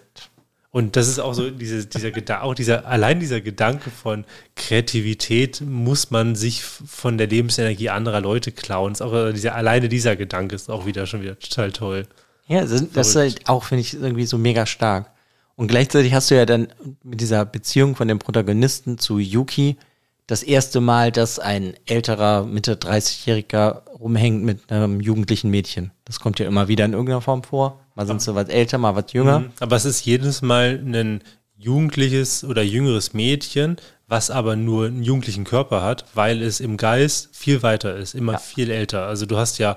und 0.72 0.94
das 0.94 1.08
ist 1.08 1.18
auch 1.18 1.34
so 1.34 1.50
diese, 1.50 1.86
dieser 1.86 2.12
Gedanke, 2.12 2.44
auch 2.44 2.54
dieser, 2.54 2.86
allein 2.86 3.18
dieser 3.18 3.40
Gedanke 3.40 3.90
von 3.90 4.24
Kreativität 4.54 5.60
muss 5.62 6.12
man 6.12 6.36
sich 6.36 6.62
von 6.62 7.18
der 7.18 7.26
Lebensenergie 7.26 7.90
anderer 7.90 8.20
Leute 8.20 8.52
klauen. 8.52 8.92
Ist 8.92 9.02
auch 9.02 9.32
dieser, 9.32 9.56
alleine 9.56 9.88
dieser 9.88 10.14
Gedanke 10.14 10.54
ist 10.54 10.70
auch 10.70 10.86
wieder 10.86 11.06
schon 11.06 11.22
wieder 11.22 11.36
total 11.38 11.72
toll. 11.72 12.06
Ja, 12.46 12.64
das, 12.64 12.84
das 12.92 13.08
ist 13.08 13.16
halt 13.16 13.48
auch, 13.48 13.64
finde 13.64 13.80
ich, 13.80 13.94
irgendwie 13.94 14.26
so 14.26 14.38
mega 14.38 14.64
stark. 14.64 15.10
Und 15.56 15.66
gleichzeitig 15.66 16.14
hast 16.14 16.30
du 16.30 16.36
ja 16.36 16.46
dann 16.46 16.68
mit 17.02 17.20
dieser 17.20 17.44
Beziehung 17.44 17.96
von 17.96 18.06
dem 18.06 18.20
Protagonisten 18.20 18.96
zu 18.98 19.18
Yuki 19.18 19.76
das 20.26 20.44
erste 20.44 20.80
Mal, 20.80 21.10
dass 21.10 21.40
ein 21.40 21.74
älterer, 21.86 22.44
Mitte 22.44 22.76
30-Jähriger 22.76 23.82
rumhängt 23.98 24.44
mit 24.44 24.70
einem 24.70 25.00
jugendlichen 25.00 25.50
Mädchen. 25.50 25.90
Das 26.04 26.20
kommt 26.20 26.38
ja 26.38 26.46
immer 26.46 26.68
wieder 26.68 26.84
in 26.84 26.92
irgendeiner 26.92 27.20
Form 27.20 27.42
vor. 27.42 27.80
Mal 28.00 28.06
sind 28.06 28.22
sie 28.22 28.34
was 28.34 28.48
älter, 28.48 28.78
mal 28.78 28.96
was 28.96 29.12
jünger. 29.12 29.40
Mhm. 29.40 29.52
Aber 29.60 29.76
es 29.76 29.84
ist 29.84 30.06
jedes 30.06 30.40
Mal 30.40 30.80
ein 30.82 31.22
jugendliches 31.58 32.44
oder 32.44 32.62
jüngeres 32.62 33.12
Mädchen, 33.12 33.76
was 34.08 34.30
aber 34.30 34.56
nur 34.56 34.86
einen 34.86 35.02
jugendlichen 35.02 35.44
Körper 35.44 35.82
hat, 35.82 36.06
weil 36.14 36.40
es 36.40 36.60
im 36.60 36.78
Geist 36.78 37.28
viel 37.32 37.62
weiter 37.62 37.94
ist, 37.96 38.14
immer 38.14 38.32
ja. 38.32 38.38
viel 38.38 38.70
älter. 38.70 39.06
Also 39.06 39.26
du 39.26 39.36
hast 39.36 39.58
ja 39.58 39.76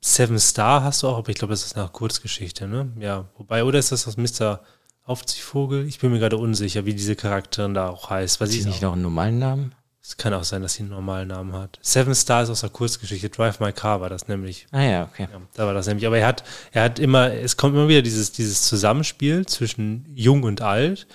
Seven 0.00 0.40
Star 0.40 0.82
hast 0.82 1.04
du 1.04 1.08
auch, 1.08 1.18
aber 1.18 1.28
ich 1.28 1.36
glaube, 1.36 1.52
das 1.52 1.64
ist 1.64 1.76
eine 1.76 1.86
Kurzgeschichte, 1.88 2.66
ne? 2.66 2.90
Ja, 2.98 3.26
wobei, 3.36 3.62
oder 3.62 3.78
ist 3.78 3.92
das 3.92 4.08
aus 4.08 4.16
Mr. 4.16 4.60
Aufziehvogel? 5.04 5.86
Ich 5.86 6.00
bin 6.00 6.10
mir 6.10 6.18
gerade 6.18 6.38
unsicher, 6.38 6.84
wie 6.84 6.94
diese 6.94 7.14
Charakterin 7.14 7.74
da 7.74 7.90
auch 7.90 8.10
heißt. 8.10 8.40
Hat 8.40 8.48
sie 8.48 8.64
nicht 8.64 8.82
noch 8.82 8.94
einen 8.94 9.02
normalen 9.02 9.38
Namen? 9.38 9.74
Es 10.02 10.16
kann 10.16 10.32
auch 10.32 10.44
sein, 10.44 10.62
dass 10.62 10.74
sie 10.74 10.80
einen 10.80 10.90
normalen 10.90 11.28
Namen 11.28 11.52
hat. 11.52 11.78
Seven 11.82 12.14
Stars 12.14 12.48
aus 12.48 12.62
der 12.62 12.70
Kurzgeschichte. 12.70 13.28
Drive 13.28 13.60
My 13.60 13.72
Car 13.72 14.00
war 14.00 14.08
das 14.08 14.28
nämlich. 14.28 14.66
Ah 14.72 14.82
ja, 14.82 15.02
okay. 15.04 15.28
Ja, 15.30 15.40
da 15.54 15.66
war 15.66 15.74
das 15.74 15.86
nämlich. 15.86 16.06
Aber 16.06 16.18
er 16.18 16.26
hat, 16.26 16.42
er 16.72 16.84
hat 16.84 16.98
immer, 16.98 17.32
es 17.32 17.56
kommt 17.56 17.74
immer 17.74 17.88
wieder 17.88 18.02
dieses, 18.02 18.32
dieses 18.32 18.62
Zusammenspiel 18.62 19.44
zwischen 19.46 20.06
jung 20.14 20.42
und 20.42 20.62
alt. 20.62 21.06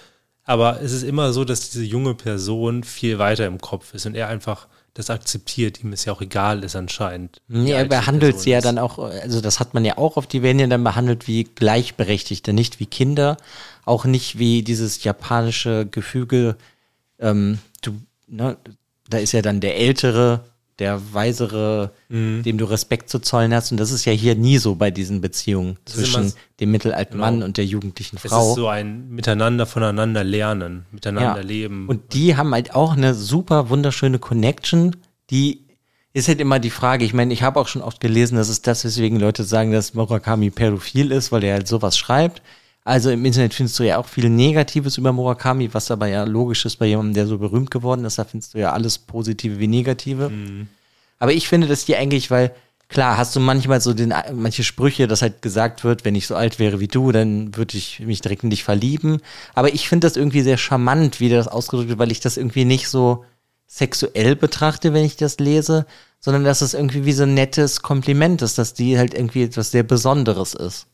Aber 0.43 0.81
es 0.81 0.91
ist 0.91 1.01
immer 1.01 1.33
so, 1.33 1.43
dass 1.43 1.71
diese 1.71 1.83
junge 1.83 2.13
Person 2.13 2.83
viel 2.83 3.17
weiter 3.17 3.47
im 3.47 3.59
Kopf 3.59 3.95
ist 3.95 4.05
und 4.05 4.15
er 4.15 4.27
einfach 4.27 4.67
das 4.93 5.09
akzeptiert, 5.09 5.83
ihm 5.83 5.91
es 5.91 6.05
ja 6.05 6.13
auch 6.13 6.21
egal 6.21 6.63
ist 6.63 6.75
anscheinend. 6.75 7.41
Ja, 7.49 7.77
er 7.77 7.86
behandelt 7.86 8.39
sie 8.39 8.51
ja 8.51 8.61
dann 8.61 8.77
auch, 8.77 8.97
also 8.97 9.41
das 9.41 9.59
hat 9.59 9.73
man 9.73 9.83
ja 9.83 9.97
auch 9.97 10.15
auf 10.15 10.25
die 10.25 10.38
ja 10.38 10.67
dann 10.67 10.83
behandelt 10.86 11.27
wie 11.27 11.43
Gleichberechtigte, 11.43 12.53
nicht 12.53 12.79
wie 12.79 12.86
Kinder, 12.86 13.36
auch 13.83 14.05
nicht 14.05 14.39
wie 14.39 14.63
dieses 14.63 15.03
japanische 15.03 15.86
Gefüge, 15.86 16.55
ähm, 17.19 17.59
ne, 18.28 18.57
da 19.09 19.17
ist 19.17 19.32
ja 19.32 19.41
dann 19.41 19.59
der 19.59 19.78
Ältere, 19.78 20.45
der 20.80 21.13
Weisere, 21.13 21.91
mhm. 22.09 22.43
dem 22.43 22.57
du 22.57 22.65
Respekt 22.65 23.09
zu 23.09 23.19
zollen 23.19 23.53
hast. 23.53 23.71
Und 23.71 23.80
das 23.80 23.91
ist 23.91 24.05
ja 24.05 24.11
hier 24.11 24.36
nie 24.36 24.57
so 24.57 24.76
bei 24.76 24.91
diesen 24.91 25.21
Beziehungen 25.21 25.78
das 25.86 25.95
zwischen 25.95 26.34
dem 26.59 26.71
mittelalten 26.71 27.13
genau. 27.13 27.26
Mann 27.26 27.43
und 27.43 27.57
der 27.57 27.65
jugendlichen 27.65 28.17
Frau. 28.17 28.41
Es 28.41 28.49
ist 28.49 28.55
so 28.55 28.67
ein 28.67 29.09
Miteinander 29.09 29.65
voneinander 29.65 30.23
lernen, 30.23 30.86
miteinander 30.91 31.41
ja. 31.41 31.47
leben. 31.47 31.88
Und 31.88 32.13
die 32.13 32.36
haben 32.36 32.53
halt 32.53 32.76
auch 32.76 32.97
eine 32.97 33.13
super 33.13 33.69
wunderschöne 33.69 34.19
Connection, 34.19 34.95
die 35.30 35.65
ist 36.13 36.30
halt 36.30 36.39
immer 36.39 36.59
die 36.59 36.69
Frage. 36.69 37.03
Ich 37.03 37.13
meine, 37.13 37.34
ich 37.34 37.43
habe 37.43 37.59
auch 37.59 37.67
schon 37.67 37.82
oft 37.82 37.99
gelesen, 37.99 38.38
dass 38.38 38.47
es 38.47 38.61
das, 38.61 38.86
weswegen 38.86 39.19
Leute 39.19 39.43
sagen, 39.43 39.73
dass 39.73 39.93
Murakami 39.93 40.49
pädophil 40.49 41.11
ist, 41.11 41.34
weil 41.34 41.43
er 41.43 41.55
halt 41.55 41.67
sowas 41.67 41.97
schreibt. 41.97 42.41
Also 42.86 43.09
im 43.09 43.25
Internet 43.25 43.55
findest 43.55 43.79
du 43.79 43.83
ja 43.83 43.97
auch 43.97 44.05
viel 44.05 44.29
Negatives 44.29 44.99
über 44.99 45.11
Murakami, 45.11 45.73
was 45.73 45.89
aber 45.89 46.05
ja 46.05 46.23
logisch 46.23 46.65
ist 46.65 46.75
bei 46.77 46.86
jemandem, 46.86 47.15
der 47.15 47.25
so 47.25 47.39
berühmt 47.39 47.71
geworden 47.71 48.05
ist. 48.05 48.19
Da 48.19 48.25
findest 48.25 48.53
du 48.53 48.59
ja 48.59 48.73
alles 48.73 48.99
Positive 48.99 49.57
wie 49.57 49.67
Negative. 49.67 50.29
Mhm. 50.29 50.67
Aber 51.17 51.33
ich 51.33 51.47
finde 51.47 51.65
das 51.65 51.81
hier 51.81 51.97
eigentlich, 51.97 52.29
weil 52.29 52.53
klar, 52.88 53.17
hast 53.17 53.36
du 53.36 53.39
manchmal 53.39 53.81
so 53.81 53.95
den, 53.95 54.13
manche 54.33 54.63
Sprüche, 54.63 55.07
dass 55.07 55.23
halt 55.23 55.41
gesagt 55.41 55.83
wird, 55.83 56.05
wenn 56.05 56.13
ich 56.13 56.27
so 56.27 56.36
alt 56.36 56.59
wäre 56.59 56.79
wie 56.79 56.88
du, 56.88 57.11
dann 57.11 57.57
würde 57.57 57.75
ich 57.75 58.01
mich 58.01 58.21
direkt 58.21 58.43
in 58.43 58.51
dich 58.51 58.63
verlieben. 58.63 59.19
Aber 59.55 59.73
ich 59.73 59.89
finde 59.89 60.05
das 60.05 60.15
irgendwie 60.15 60.43
sehr 60.43 60.57
charmant, 60.57 61.19
wie 61.19 61.29
das 61.29 61.47
ausgedrückt 61.47 61.89
wird, 61.89 61.99
weil 61.99 62.11
ich 62.11 62.19
das 62.19 62.38
irgendwie 62.38 62.65
nicht 62.65 62.88
so 62.88 63.25
sexuell 63.65 64.36
betrachte, 64.36 64.93
wenn 64.93 65.05
ich 65.05 65.15
das 65.15 65.39
lese, 65.39 65.88
sondern 66.19 66.43
dass 66.43 66.61
es 66.61 66.75
irgendwie 66.75 67.05
wie 67.05 67.13
so 67.13 67.23
ein 67.23 67.33
nettes 67.33 67.81
Kompliment 67.81 68.43
ist, 68.43 68.59
dass 68.59 68.75
die 68.75 68.99
halt 68.99 69.15
irgendwie 69.15 69.41
etwas 69.41 69.71
sehr 69.71 69.81
Besonderes 69.81 70.53
ist. 70.53 70.86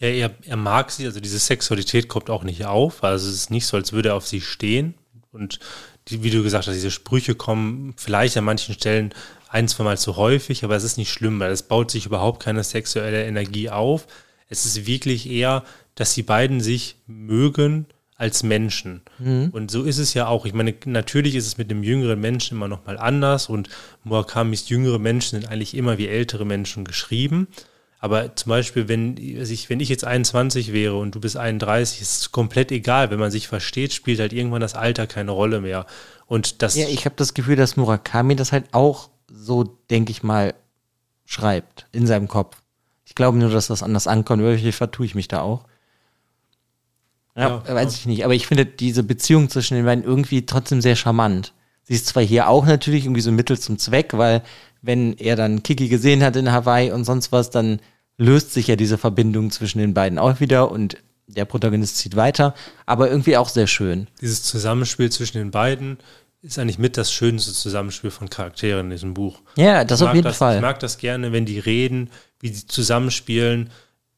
Ja, 0.00 0.08
er, 0.08 0.30
er 0.44 0.56
mag 0.56 0.90
sie, 0.90 1.06
also 1.06 1.20
diese 1.20 1.38
Sexualität 1.38 2.08
kommt 2.08 2.30
auch 2.30 2.42
nicht 2.42 2.64
auf. 2.64 3.04
Also 3.04 3.28
es 3.28 3.34
ist 3.34 3.50
nicht 3.50 3.66
so, 3.66 3.76
als 3.76 3.92
würde 3.92 4.10
er 4.10 4.14
auf 4.16 4.26
sie 4.26 4.40
stehen. 4.40 4.94
Und 5.30 5.60
die, 6.08 6.22
wie 6.22 6.30
du 6.30 6.42
gesagt 6.42 6.66
hast, 6.66 6.74
diese 6.74 6.90
Sprüche 6.90 7.34
kommen 7.34 7.94
vielleicht 7.96 8.36
an 8.36 8.44
manchen 8.44 8.74
Stellen 8.74 9.14
ein, 9.48 9.68
zwei 9.68 9.84
Mal 9.84 9.98
zu 9.98 10.16
häufig, 10.16 10.64
aber 10.64 10.76
es 10.76 10.84
ist 10.84 10.96
nicht 10.96 11.12
schlimm, 11.12 11.38
weil 11.40 11.52
es 11.52 11.62
baut 11.62 11.90
sich 11.90 12.06
überhaupt 12.06 12.42
keine 12.42 12.64
sexuelle 12.64 13.24
Energie 13.24 13.68
auf. 13.68 14.06
Es 14.48 14.64
ist 14.64 14.86
wirklich 14.86 15.28
eher, 15.28 15.64
dass 15.94 16.14
die 16.14 16.22
beiden 16.22 16.60
sich 16.60 16.96
mögen 17.06 17.86
als 18.16 18.42
Menschen. 18.42 19.02
Mhm. 19.18 19.48
Und 19.52 19.70
so 19.70 19.84
ist 19.84 19.98
es 19.98 20.14
ja 20.14 20.26
auch. 20.26 20.46
Ich 20.46 20.52
meine, 20.52 20.74
natürlich 20.84 21.34
ist 21.34 21.46
es 21.46 21.58
mit 21.58 21.70
einem 21.70 21.82
jüngeren 21.82 22.20
Menschen 22.20 22.56
immer 22.56 22.68
noch 22.68 22.84
mal 22.86 22.98
anders 22.98 23.48
und 23.48 23.68
Murakamis 24.04 24.68
jüngere 24.68 24.98
Menschen 24.98 25.40
sind 25.40 25.50
eigentlich 25.50 25.74
immer 25.74 25.98
wie 25.98 26.08
ältere 26.08 26.44
Menschen 26.44 26.84
geschrieben. 26.84 27.48
Aber 28.02 28.34
zum 28.34 28.48
Beispiel, 28.48 28.88
wenn 28.88 29.18
ich, 29.18 29.68
wenn 29.68 29.78
ich 29.78 29.90
jetzt 29.90 30.06
21 30.06 30.72
wäre 30.72 30.96
und 30.96 31.14
du 31.14 31.20
bist 31.20 31.36
31, 31.36 32.00
ist 32.00 32.20
es 32.20 32.32
komplett 32.32 32.72
egal. 32.72 33.10
Wenn 33.10 33.18
man 33.18 33.30
sich 33.30 33.46
versteht, 33.46 33.92
spielt 33.92 34.20
halt 34.20 34.32
irgendwann 34.32 34.62
das 34.62 34.74
Alter 34.74 35.06
keine 35.06 35.32
Rolle 35.32 35.60
mehr. 35.60 35.84
Und 36.26 36.62
das. 36.62 36.76
Ja, 36.76 36.88
ich 36.88 37.04
habe 37.04 37.16
das 37.16 37.34
Gefühl, 37.34 37.56
dass 37.56 37.76
Murakami 37.76 38.36
das 38.36 38.52
halt 38.52 38.72
auch 38.72 39.10
so, 39.30 39.64
denke 39.90 40.12
ich 40.12 40.22
mal, 40.22 40.54
schreibt 41.26 41.86
in 41.92 42.06
seinem 42.06 42.26
Kopf. 42.26 42.56
Ich 43.04 43.14
glaube 43.14 43.36
nur, 43.36 43.50
dass 43.50 43.66
das 43.66 43.82
anders 43.82 44.06
ankommt. 44.06 44.42
Wirklich 44.42 44.74
vertue 44.74 45.04
ich 45.04 45.14
mich 45.14 45.28
da 45.28 45.42
auch. 45.42 45.64
Ja, 47.36 47.62
ja 47.66 47.74
weiß 47.74 47.92
ja. 47.92 47.98
ich 47.98 48.06
nicht. 48.06 48.24
Aber 48.24 48.34
ich 48.34 48.46
finde 48.46 48.64
diese 48.64 49.02
Beziehung 49.02 49.50
zwischen 49.50 49.74
den 49.74 49.84
beiden 49.84 50.04
irgendwie 50.04 50.46
trotzdem 50.46 50.80
sehr 50.80 50.96
charmant. 50.96 51.52
Sie 51.82 51.94
ist 51.94 52.06
zwar 52.06 52.22
hier 52.22 52.48
auch 52.48 52.64
natürlich 52.64 53.04
irgendwie 53.04 53.20
so 53.20 53.32
Mittel 53.32 53.58
zum 53.58 53.78
Zweck, 53.78 54.12
weil 54.16 54.42
wenn 54.82 55.14
er 55.18 55.36
dann 55.36 55.62
Kiki 55.62 55.88
gesehen 55.88 56.22
hat 56.22 56.36
in 56.36 56.52
Hawaii 56.52 56.90
und 56.90 57.04
sonst 57.04 57.32
was, 57.32 57.50
dann 57.50 57.80
löst 58.16 58.52
sich 58.52 58.66
ja 58.66 58.76
diese 58.76 58.98
Verbindung 58.98 59.50
zwischen 59.50 59.78
den 59.78 59.94
beiden 59.94 60.18
auch 60.18 60.40
wieder 60.40 60.70
und 60.70 60.96
der 61.26 61.44
Protagonist 61.44 61.96
zieht 61.98 62.16
weiter, 62.16 62.54
aber 62.86 63.08
irgendwie 63.08 63.36
auch 63.36 63.48
sehr 63.48 63.66
schön. 63.66 64.08
Dieses 64.20 64.42
Zusammenspiel 64.42 65.10
zwischen 65.10 65.38
den 65.38 65.50
beiden 65.50 65.98
ist 66.42 66.58
eigentlich 66.58 66.78
mit 66.78 66.96
das 66.96 67.12
schönste 67.12 67.52
Zusammenspiel 67.52 68.10
von 68.10 68.28
Charakteren 68.28 68.86
in 68.86 68.90
diesem 68.90 69.14
Buch. 69.14 69.40
Ja, 69.56 69.84
das 69.84 70.02
auf 70.02 70.14
jeden 70.14 70.24
das, 70.24 70.38
Fall. 70.38 70.56
Ich 70.56 70.62
mag 70.62 70.80
das 70.80 70.98
gerne, 70.98 71.32
wenn 71.32 71.44
die 71.46 71.58
reden, 71.58 72.10
wie 72.40 72.48
sie 72.48 72.66
zusammenspielen. 72.66 73.70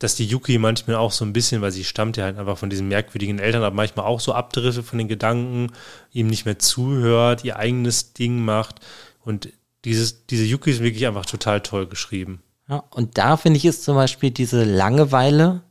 dass 0.02 0.16
die 0.16 0.26
Yuki 0.26 0.58
manchmal 0.58 0.96
auch 0.96 1.12
so 1.12 1.24
ein 1.24 1.32
bisschen, 1.32 1.62
weil 1.62 1.70
sie 1.70 1.84
stammt 1.84 2.16
ja 2.16 2.24
halt 2.24 2.36
einfach 2.36 2.58
von 2.58 2.70
diesen 2.70 2.88
merkwürdigen 2.88 3.38
Eltern, 3.38 3.62
aber 3.62 3.74
manchmal 3.74 4.04
auch 4.04 4.20
so 4.20 4.34
abdriftet 4.34 4.84
von 4.84 4.98
den 4.98 5.08
Gedanken, 5.08 5.72
ihm 6.12 6.26
nicht 6.26 6.44
mehr 6.44 6.58
zuhört, 6.58 7.44
ihr 7.44 7.56
eigenes 7.56 8.12
Ding 8.12 8.40
macht. 8.40 8.80
Und 9.24 9.48
dieses, 9.84 10.26
diese 10.26 10.44
Yuki 10.44 10.70
ist 10.70 10.82
wirklich 10.82 11.06
einfach 11.06 11.26
total 11.26 11.60
toll 11.60 11.86
geschrieben. 11.86 12.42
Ja, 12.68 12.84
und 12.90 13.18
da 13.18 13.36
finde 13.36 13.56
ich 13.56 13.64
ist 13.64 13.84
zum 13.84 13.96
Beispiel 13.96 14.30
diese 14.30 14.64
Langeweile, 14.64 15.62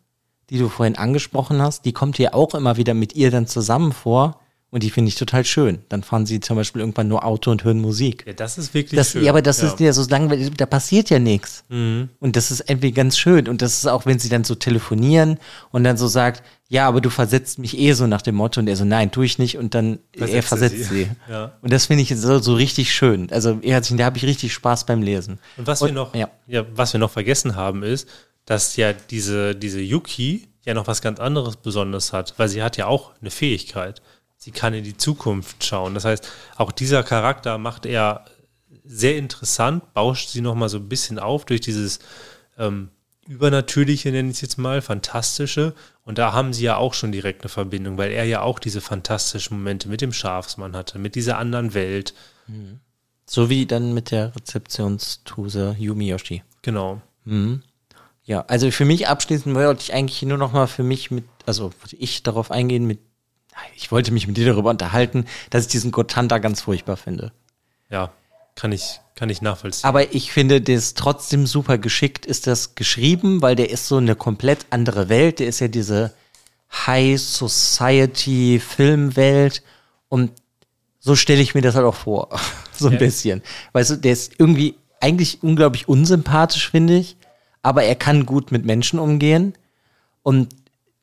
die 0.50 0.58
du 0.58 0.68
vorhin 0.68 0.98
angesprochen 0.98 1.62
hast, 1.62 1.86
die 1.86 1.94
kommt 1.94 2.18
hier 2.18 2.36
auch 2.36 2.54
immer 2.54 2.78
wieder 2.78 2.94
mit 2.94 3.16
ihr 3.16 3.32
dann 3.32 3.48
zusammen 3.48 3.94
vor. 3.94 4.41
Und 4.74 4.84
die 4.84 4.90
finde 4.90 5.10
ich 5.10 5.16
total 5.16 5.44
schön. 5.44 5.80
Dann 5.90 6.02
fahren 6.02 6.26
sie 6.26 6.40
zum 6.40 6.56
Beispiel 6.56 6.80
irgendwann 6.80 7.10
nur 7.10 7.26
Auto 7.26 7.52
und 7.52 7.66
hören 7.66 7.82
Musik. 7.82 8.24
Ja, 8.26 8.32
das 8.32 8.58
ist 8.58 8.74
wirklich 8.74 8.98
das, 8.98 9.12
schön. 9.12 9.24
Ja, 9.26 9.32
aber 9.32 9.42
das 9.42 9.62
ja. 9.62 9.68
ist 9.68 9.80
ja 9.82 9.92
so 9.92 10.06
langweilig, 10.10 10.50
da 10.56 10.66
passiert 10.66 11.10
ja 11.10 11.20
nichts. 11.20 11.66
Mhm. 11.68 12.08
Und 12.22 12.38
das 12.38 12.52
ist 12.52 12.70
irgendwie 12.70 12.94
ganz 12.94 13.18
schön. 13.18 13.50
Und 13.50 13.62
das 13.62 13.74
ist 13.76 13.88
auch, 13.88 14.06
wenn 14.06 14.18
sie 14.18 14.30
dann 14.30 14.46
so 14.46 14.56
telefonieren 14.56 15.40
und 15.72 15.84
dann 15.84 15.98
so 15.98 16.08
sagt, 16.08 16.42
ja, 16.70 16.88
aber 16.88 17.02
du 17.02 17.10
versetzt 17.10 17.60
mich 17.60 17.78
eh 17.78 17.92
so 17.92 18.08
nach 18.08 18.22
dem 18.22 18.36
Motto. 18.36 18.62
Und 18.62 18.68
er 18.70 18.78
so, 18.78 18.86
nein, 18.86 19.12
tue 19.12 19.26
ich 19.26 19.38
nicht. 19.38 19.58
Und 19.58 19.76
dann 19.76 20.00
Versetzt 20.16 20.32
er 20.32 20.38
er 20.38 20.44
versetzt 20.44 20.76
sie. 20.78 20.84
sie. 20.84 21.10
Ja. 21.30 21.52
Und 21.62 21.74
das 21.74 21.88
finde 21.88 22.04
ich 22.04 22.18
so, 22.18 22.40
so 22.40 22.54
richtig 22.56 22.94
schön. 22.94 23.30
Also 23.30 23.60
er 23.62 23.76
hat 23.76 23.84
sich, 23.84 23.98
da 23.98 24.06
habe 24.06 24.16
ich 24.18 24.24
richtig 24.26 24.54
Spaß 24.54 24.86
beim 24.86 25.02
Lesen. 25.02 25.40
Und 25.58 25.68
was 25.68 25.82
Und- 25.82 25.90
wir 25.90 25.96
noch, 25.96 26.16
ja. 26.16 26.30
ja. 26.48 26.66
was 26.74 26.94
wir 26.94 27.00
noch 27.02 27.12
vergessen 27.12 27.58
haben, 27.58 27.84
ist, 27.84 28.08
dass 28.46 28.78
ja 28.78 28.94
diese, 28.94 29.54
diese 29.54 29.82
Yuki 29.82 30.48
ja 30.66 30.74
noch 30.74 30.88
was 30.88 31.02
ganz 31.02 31.20
anderes 31.20 31.58
Besonderes 31.58 32.14
hat, 32.14 32.36
weil 32.38 32.48
sie 32.48 32.64
hat 32.64 32.78
ja 32.78 32.86
auch 32.86 33.12
eine 33.20 33.32
Fähigkeit. 33.32 34.02
Sie 34.44 34.50
kann 34.50 34.74
in 34.74 34.84
die 34.84 34.98
Zukunft 34.98 35.64
schauen. 35.64 35.94
Das 35.94 36.04
heißt, 36.04 36.28
auch 36.56 36.72
dieser 36.72 37.04
Charakter 37.04 37.60
macht 37.60 37.86
er 37.86 38.26
sehr 38.84 39.16
interessant, 39.16 39.94
bauscht 39.94 40.30
sie 40.30 40.42
noch 40.42 40.56
mal 40.56 40.68
so 40.68 40.80
ein 40.80 40.90
bisschen 40.90 41.20
auf 41.20 41.46
durch 41.46 41.62
dieses 41.62 42.00
ähm, 42.58 42.90
Übernatürliche, 43.28 44.12
nenne 44.12 44.30
ich 44.30 44.38
es 44.38 44.42
jetzt 44.42 44.58
mal, 44.58 44.82
Fantastische. 44.82 45.76
Und 46.06 46.18
da 46.18 46.34
haben 46.34 46.54
sie 46.54 46.64
ja 46.64 46.78
auch 46.78 46.96
schon 46.96 47.12
direkt 47.12 47.44
eine 47.44 47.50
Verbindung, 47.50 48.00
weil 48.00 48.12
er 48.12 48.24
ja 48.24 48.42
auch 48.42 48.58
diese 48.58 48.82
fantastischen 48.82 49.58
Momente 49.58 49.88
mit 49.88 50.02
dem 50.02 50.12
Schafsmann 50.12 50.76
hatte, 50.76 50.98
mit 50.98 51.14
dieser 51.14 51.38
anderen 51.38 51.76
Welt. 51.76 52.16
So 53.28 53.48
wie 53.48 53.68
dann 53.68 53.94
mit 53.94 54.10
der 54.10 54.36
Rezeptionstuse 54.36 55.76
Yumi 55.78 56.08
Yoshi. 56.08 56.42
Genau. 56.64 57.00
Ja, 58.24 58.42
also 58.48 58.72
für 58.72 58.86
mich 58.86 59.08
abschließend 59.08 59.54
wollte 59.54 59.82
ich 59.84 59.94
eigentlich 59.94 60.24
nur 60.24 60.40
noch 60.40 60.52
mal 60.52 60.66
für 60.66 60.84
mich 60.84 61.12
mit, 61.12 61.26
also 61.46 61.72
ich 61.92 62.24
darauf 62.24 62.50
eingehen 62.50 62.88
mit, 62.88 63.00
ich 63.76 63.92
wollte 63.92 64.12
mich 64.12 64.28
mit 64.28 64.38
dir 64.38 64.46
darüber 64.46 64.70
unterhalten, 64.70 65.26
dass 65.50 65.64
ich 65.66 65.72
diesen 65.72 65.92
Gotanda 65.92 66.38
ganz 66.38 66.62
furchtbar 66.62 66.98
finde. 66.98 67.32
Ja, 67.90 68.12
kann 68.56 68.72
ich, 68.72 69.00
kann 69.16 69.30
ich 69.30 69.42
nachvollziehen. 69.42 69.88
Aber 69.88 70.14
ich 70.14 70.32
finde, 70.32 70.62
das 70.62 70.94
trotzdem 70.94 71.46
super 71.48 71.78
geschickt 71.78 72.26
ist 72.26 72.48
das 72.48 72.76
geschrieben, 72.76 73.42
weil 73.42 73.56
der 73.56 73.70
ist 73.70 73.88
so 73.88 73.98
eine 73.98 74.16
komplett 74.16 74.66
andere 74.70 75.10
Welt. 75.10 75.40
Der 75.40 75.48
ist 75.48 75.60
ja 75.60 75.68
diese 75.68 76.14
High 76.86 77.20
Society 77.20 78.62
Filmwelt 78.66 79.62
und 80.10 80.32
so 81.00 81.16
stelle 81.16 81.42
ich 81.42 81.56
mir 81.56 81.62
das 81.62 81.76
halt 81.76 81.86
auch 81.86 81.96
vor. 81.96 82.30
so 82.78 82.88
ein 82.88 82.94
Ja. 82.94 83.00
bisschen. 83.00 83.42
Weißt 83.74 83.90
du, 83.92 83.96
der 83.98 84.14
ist 84.14 84.34
irgendwie 84.38 84.76
eigentlich 85.00 85.42
unglaublich 85.44 85.88
unsympathisch, 85.88 86.70
finde 86.70 86.98
ich, 86.98 87.18
aber 87.64 87.84
er 87.84 87.96
kann 87.96 88.26
gut 88.26 88.52
mit 88.52 88.66
Menschen 88.66 89.00
umgehen. 89.00 89.54
Und 90.24 90.50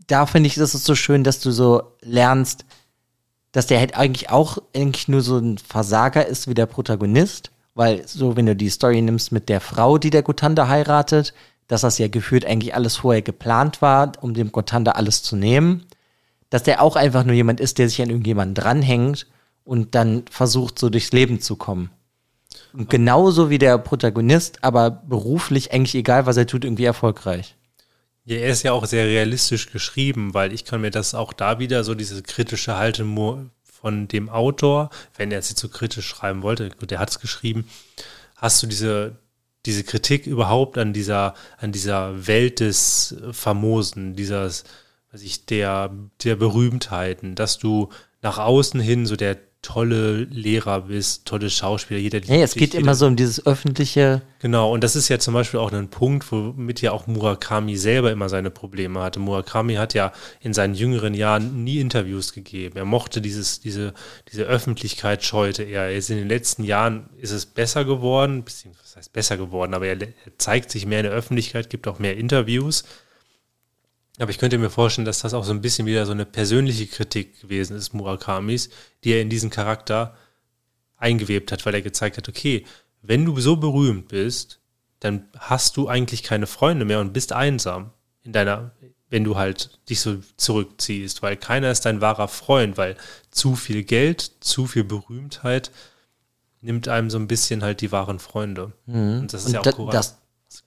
da 0.09 0.27
finde 0.27 0.49
ich, 0.49 0.57
das 0.57 0.75
ist 0.75 0.85
so 0.85 0.95
schön, 0.95 1.23
dass 1.23 1.39
du 1.41 1.53
so 1.53 1.83
lernst, 2.03 2.65
dass 3.53 3.67
der 3.67 3.79
halt 3.79 3.97
eigentlich 3.97 4.31
auch 4.31 4.59
eigentlich 4.75 5.09
nur 5.09 5.21
so 5.21 5.39
ein 5.39 5.59
Versager 5.59 6.27
ist 6.27 6.49
wie 6.49 6.55
der 6.55 6.67
Protagonist, 6.67 7.51
weil 7.75 8.07
so, 8.09 8.37
wenn 8.37 8.47
du 8.47 8.57
die 8.57 8.71
Story 8.71 9.01
nimmst 9.01 9.31
mit 9.31 9.49
der 9.49 9.61
Frau, 9.61 9.99
die 9.99 10.11
der 10.11 10.23
Gotanda 10.23 10.69
heiratet, 10.69 11.35
dass 11.69 11.83
das 11.83 11.99
ja 11.99 12.09
gefühlt 12.09 12.45
eigentlich 12.45 12.75
alles 12.75 12.97
vorher 12.97 13.23
geplant 13.23 13.83
war, 13.83 14.13
um 14.21 14.35
dem 14.35 14.51
Gotanda 14.51 14.93
alles 14.93 15.23
zu 15.23 15.37
nehmen, 15.37 15.85
dass 16.51 16.63
der 16.63 16.83
auch 16.83 16.97
einfach 16.97 17.25
nur 17.25 17.35
jemand 17.35 17.61
ist, 17.61 17.79
der 17.79 17.89
sich 17.89 18.01
an 18.01 18.09
irgendjemanden 18.09 18.55
dranhängt 18.55 19.27
und 19.65 19.95
dann 19.95 20.25
versucht, 20.31 20.79
so 20.79 20.89
durchs 20.89 21.13
Leben 21.13 21.41
zu 21.41 21.57
kommen. 21.57 21.91
Und 22.73 22.89
genauso 22.89 23.51
wie 23.51 23.59
der 23.59 23.77
Protagonist, 23.77 24.65
aber 24.65 24.91
beruflich 24.91 25.73
eigentlich 25.73 25.95
egal, 25.95 26.25
was 26.25 26.39
er 26.39 26.47
tut, 26.47 26.65
irgendwie 26.65 26.85
erfolgreich. 26.85 27.58
Ja, 28.29 28.37
er 28.37 28.51
ist 28.51 28.63
ja 28.63 28.73
auch 28.73 28.85
sehr 28.85 29.07
realistisch 29.07 29.73
geschrieben, 29.73 30.35
weil 30.35 30.53
ich 30.53 30.67
kann 30.67 30.83
mir 30.83 30.91
das 30.91 31.15
auch 31.15 31.33
da 31.33 31.59
wieder 31.59 31.83
so 31.83 31.95
diese 31.95 32.23
kritische 32.23 32.77
Haltung 32.77 33.51
von 33.65 34.07
dem 34.07 34.29
Autor, 34.29 34.91
wenn 35.17 35.33
er 35.33 35.39
jetzt 35.39 35.57
so 35.57 35.71
kritisch 35.71 36.07
schreiben 36.07 36.43
wollte, 36.43 36.69
gut, 36.69 36.93
er 36.93 36.99
hat 36.99 37.09
es 37.09 37.21
geschrieben, 37.21 37.67
hast 38.37 38.63
du 38.63 38.67
diese, 38.67 39.17
diese 39.65 39.83
Kritik 39.83 40.27
überhaupt 40.27 40.77
an 40.77 40.93
dieser, 40.93 41.33
an 41.57 41.73
dieser 41.73 42.27
Welt 42.27 42.61
des 42.61 43.17
Famosen, 43.33 44.15
dieses, 44.15 44.65
weiß 45.11 45.23
ich, 45.23 45.47
der, 45.47 45.91
der 46.23 46.37
Berühmtheiten, 46.37 47.35
dass 47.35 47.57
du 47.57 47.89
nach 48.21 48.37
außen 48.37 48.79
hin 48.79 49.07
so 49.07 49.17
der 49.17 49.39
tolle 49.63 50.25
Lehrer 50.25 50.83
bist, 50.83 51.27
tolle 51.27 51.51
Schauspieler, 51.51 52.01
jeder 52.01 52.23
Ja, 52.25 52.37
es 52.37 52.55
geht 52.55 52.75
jeder, 52.75 52.83
immer 52.83 52.95
so 52.95 53.07
um 53.07 53.17
dieses 53.17 53.45
öffentliche, 53.47 54.23
Genau, 54.41 54.73
und 54.73 54.85
das 54.85 54.95
ist 54.95 55.09
ja 55.09 55.19
zum 55.19 55.35
Beispiel 55.35 55.59
auch 55.59 55.73
ein 55.73 55.89
Punkt, 55.89 56.31
womit 56.31 56.81
ja 56.81 56.93
auch 56.93 57.09
Murakami 57.09 57.77
selber 57.77 58.13
immer 58.13 58.29
seine 58.29 58.51
Probleme 58.51 59.01
hatte. 59.01 59.19
Murakami 59.19 59.75
hat 59.75 59.95
ja 59.95 60.13
in 60.41 60.55
seinen 60.55 60.75
jüngeren 60.75 61.13
Jahren 61.13 61.65
nie 61.65 61.81
Interviews 61.81 62.33
gegeben. 62.33 62.77
Er 62.77 62.85
mochte 62.85 63.21
dieses, 63.21 63.61
diese, 63.61 63.95
diese 64.31 64.45
Öffentlichkeit 64.45 65.25
scheute 65.25 65.65
er. 65.65 65.93
Jetzt 65.93 66.11
in 66.11 66.19
den 66.19 66.29
letzten 66.29 66.63
Jahren 66.63 67.11
ist 67.19 67.33
es 67.33 67.47
besser 67.47 67.85
geworden, 67.85 68.45
beziehungsweise 68.45 68.85
was 68.85 68.97
heißt 68.97 69.13
besser 69.13 69.37
geworden, 69.37 69.75
aber 69.75 69.87
er, 69.87 70.01
er 70.01 70.39
zeigt 70.39 70.71
sich 70.71 70.87
mehr 70.87 71.01
in 71.01 71.07
der 71.07 71.13
Öffentlichkeit, 71.13 71.69
gibt 71.69 71.89
auch 71.89 71.99
mehr 71.99 72.17
Interviews. 72.17 72.85
Aber 74.19 74.31
ich 74.31 74.39
könnte 74.39 74.59
mir 74.59 74.71
vorstellen, 74.71 75.05
dass 75.05 75.21
das 75.21 75.35
auch 75.35 75.45
so 75.45 75.53
ein 75.53 75.61
bisschen 75.61 75.87
wieder 75.87 76.05
so 76.05 76.13
eine 76.13 76.27
persönliche 76.27 76.87
Kritik 76.87 77.41
gewesen 77.41 77.77
ist, 77.77 77.95
Murakamis, 77.95 78.71
die 79.05 79.13
er 79.13 79.23
in 79.23 79.31
diesen 79.31 79.51
Charakter 79.51 80.17
eingewebt 80.97 81.53
hat, 81.53 81.65
weil 81.65 81.75
er 81.75 81.83
gezeigt 81.83 82.17
hat, 82.17 82.29
okay, 82.29 82.65
wenn 83.03 83.25
du 83.25 83.39
so 83.41 83.57
berühmt 83.57 84.09
bist, 84.09 84.61
dann 85.01 85.29
hast 85.39 85.77
du 85.77 85.89
eigentlich 85.89 86.25
keine 86.25 86.47
Freunde 86.47 86.85
mehr 86.85 87.01
und 87.01 87.13
bist 87.13 87.33
einsam 87.33 87.93
in 88.25 88.33
deiner, 88.33 88.73
wenn 89.09 89.23
du 89.23 89.37
halt 89.37 89.79
dich 89.89 90.01
so 90.01 90.17
zurückziehst, 90.37 91.23
weil 91.23 91.37
keiner 91.37 91.71
ist 91.71 91.87
dein 91.87 92.01
wahrer 92.01 92.27
Freund, 92.27 92.77
weil 92.77 92.97
zu 93.31 93.55
viel 93.55 93.85
Geld, 93.85 94.33
zu 94.41 94.67
viel 94.67 94.85
Berühmtheit 94.85 95.71
nimmt 96.61 96.89
einem 96.89 97.09
so 97.09 97.19
ein 97.19 97.29
bisschen 97.29 97.63
halt 97.63 97.81
die 97.81 97.93
wahren 97.93 98.19
Freunde. 98.19 98.73
Und 98.87 99.33
das 99.33 99.43
ist 99.43 99.47
und 99.49 99.53
ja 99.55 99.61
auch 99.61 99.91
da, 99.91 99.91
Das 99.93 100.19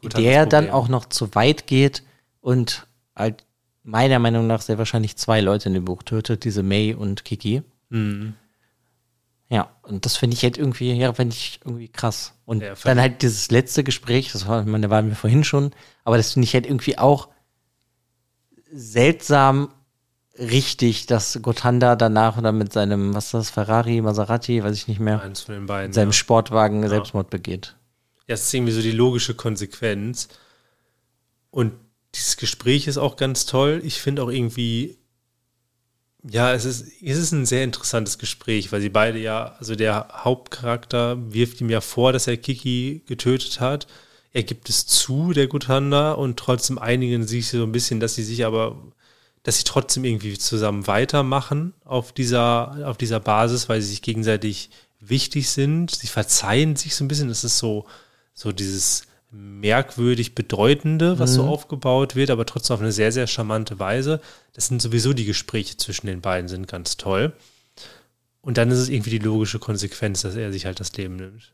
halt 0.02 0.18
der 0.18 0.46
das 0.46 0.50
dann 0.50 0.70
auch 0.70 0.88
noch 0.88 1.06
zu 1.08 1.36
weit 1.36 1.68
geht 1.68 2.04
und 2.40 2.88
halt 3.16 3.46
meiner 3.84 4.20
Meinung 4.20 4.48
nach 4.48 4.62
sehr 4.62 4.78
wahrscheinlich 4.78 5.18
zwei 5.18 5.42
Leute 5.42 5.70
in 5.70 5.74
dem 5.74 5.86
Buch 5.86 6.04
tötet, 6.04 6.44
diese 6.44 6.64
May 6.64 6.94
und 6.94 7.26
Kiki. 7.26 7.64
Mhm. 7.90 8.36
Ja, 9.50 9.70
und 9.82 10.06
das 10.06 10.16
finde 10.16 10.36
ich 10.36 10.44
halt 10.44 10.58
irgendwie, 10.58 10.94
ja, 10.94 11.14
finde 11.14 11.36
ich 11.36 11.60
irgendwie 11.66 11.90
krass. 11.90 12.34
Und 12.46 12.62
Ja, 12.62 12.74
dann 12.84 13.02
halt 13.02 13.22
dieses 13.22 13.52
letzte 13.52 13.84
Gespräch, 13.84 14.32
das 14.32 14.48
war, 14.48 14.62
ich 14.62 14.68
meine, 14.68 14.88
da 14.88 14.90
waren 14.90 15.10
wir 15.10 15.16
vorhin 15.16 15.44
schon, 15.44 15.72
aber 16.06 16.16
das 16.18 16.34
finde 16.34 16.46
ich 16.46 16.54
halt 16.54 16.66
irgendwie 16.66 16.98
auch 16.98 17.28
seltsam 18.72 19.74
richtig, 20.40 21.06
dass 21.08 21.38
Gotanda 21.42 21.96
danach 21.98 22.38
oder 22.38 22.52
mit 22.54 22.72
seinem, 22.72 23.14
was 23.14 23.26
ist 23.26 23.34
das, 23.34 23.50
Ferrari, 23.50 24.00
Maserati, 24.02 24.64
weiß 24.64 24.76
ich 24.76 24.88
nicht 24.88 25.02
mehr, 25.02 25.22
Eins 25.22 25.42
von 25.42 25.56
den 25.56 25.66
beiden. 25.66 25.88
mit 25.90 25.96
seinem 25.96 26.10
ja. 26.10 26.14
Sportwagen 26.14 26.88
Selbstmord 26.88 27.30
begeht. 27.30 27.76
Ja, 28.28 28.36
es 28.36 28.44
ist 28.46 28.54
irgendwie 28.54 28.72
so 28.72 28.82
die 28.82 28.92
logische 28.92 29.36
Konsequenz. 29.36 30.30
Und 31.50 31.74
dieses 32.16 32.38
Gespräch 32.38 32.88
ist 32.88 32.98
auch 32.98 33.16
ganz 33.16 33.46
toll. 33.46 33.82
Ich 33.84 34.02
finde 34.02 34.24
auch 34.24 34.30
irgendwie, 34.30 34.98
ja, 36.24 36.54
es 36.54 36.66
ist, 36.66 36.86
es 37.02 37.18
ist 37.18 37.32
ein 37.32 37.46
sehr 37.46 37.64
interessantes 37.64 38.18
Gespräch, 38.18 38.72
weil 38.72 38.82
sie 38.82 38.90
beide 38.90 39.20
ja, 39.20 39.56
also 39.60 39.76
der 39.76 40.08
Hauptcharakter 40.14 41.34
wirft 41.34 41.62
ihm 41.62 41.70
ja 41.70 41.82
vor, 41.82 42.14
dass 42.14 42.28
er 42.28 42.38
Kiki 42.38 43.04
getötet 43.08 43.60
hat. 43.60 43.88
Er 44.34 44.44
gibt 44.44 44.70
es 44.70 44.86
zu, 44.86 45.34
der 45.34 45.48
Gutanda, 45.48 46.14
und 46.14 46.38
trotzdem 46.38 46.78
einigen 46.78 47.28
sich 47.28 47.50
so 47.50 47.64
ein 47.64 47.72
bisschen, 47.72 48.00
dass 48.00 48.16
sie 48.16 48.24
sich 48.24 48.46
aber, 48.46 48.78
dass 49.44 49.58
sie 49.58 49.64
trotzdem 49.64 50.06
irgendwie 50.06 50.38
zusammen 50.38 50.88
weitermachen 50.88 51.74
auf 51.84 52.14
dieser, 52.14 52.88
auf 52.88 52.98
dieser 52.98 53.20
Basis, 53.20 53.68
weil 53.68 53.82
sie 53.82 53.90
sich 53.90 54.02
gegenseitig 54.02 54.70
wichtig 55.00 55.50
sind. 55.50 55.92
Sie 55.92 56.08
verzeihen 56.08 56.76
sich 56.76 56.96
so 56.96 57.04
ein 57.04 57.08
bisschen. 57.08 57.28
Das 57.28 57.44
ist 57.44 57.58
so, 57.58 57.86
so 58.34 58.52
dieses 58.52 59.04
merkwürdig 59.32 60.36
Bedeutende, 60.36 61.18
was 61.18 61.34
so 61.36 61.44
aufgebaut 61.46 62.16
wird, 62.16 62.30
aber 62.30 62.46
trotzdem 62.46 62.74
auf 62.76 62.82
eine 62.82 62.92
sehr, 62.92 63.12
sehr 63.12 63.28
charmante 63.28 63.80
Weise. 63.80 64.20
Das 64.54 64.68
sind 64.68 64.82
sowieso 64.82 65.14
die 65.14 65.26
Gespräche 65.26 65.78
zwischen 65.78 66.08
den 66.08 66.20
beiden, 66.22 66.50
sind 66.50 66.68
ganz 66.68 66.98
toll. 66.98 67.34
Und 68.42 68.58
dann 68.58 68.70
ist 68.72 68.80
es 68.80 68.90
irgendwie 68.90 69.12
die 69.12 69.20
logische 69.20 69.60
Konsequenz, 69.60 70.22
dass 70.24 70.36
er 70.36 70.52
sich 70.52 70.66
halt 70.66 70.80
das 70.80 70.92
Leben 70.98 71.16
nimmt. 71.16 71.54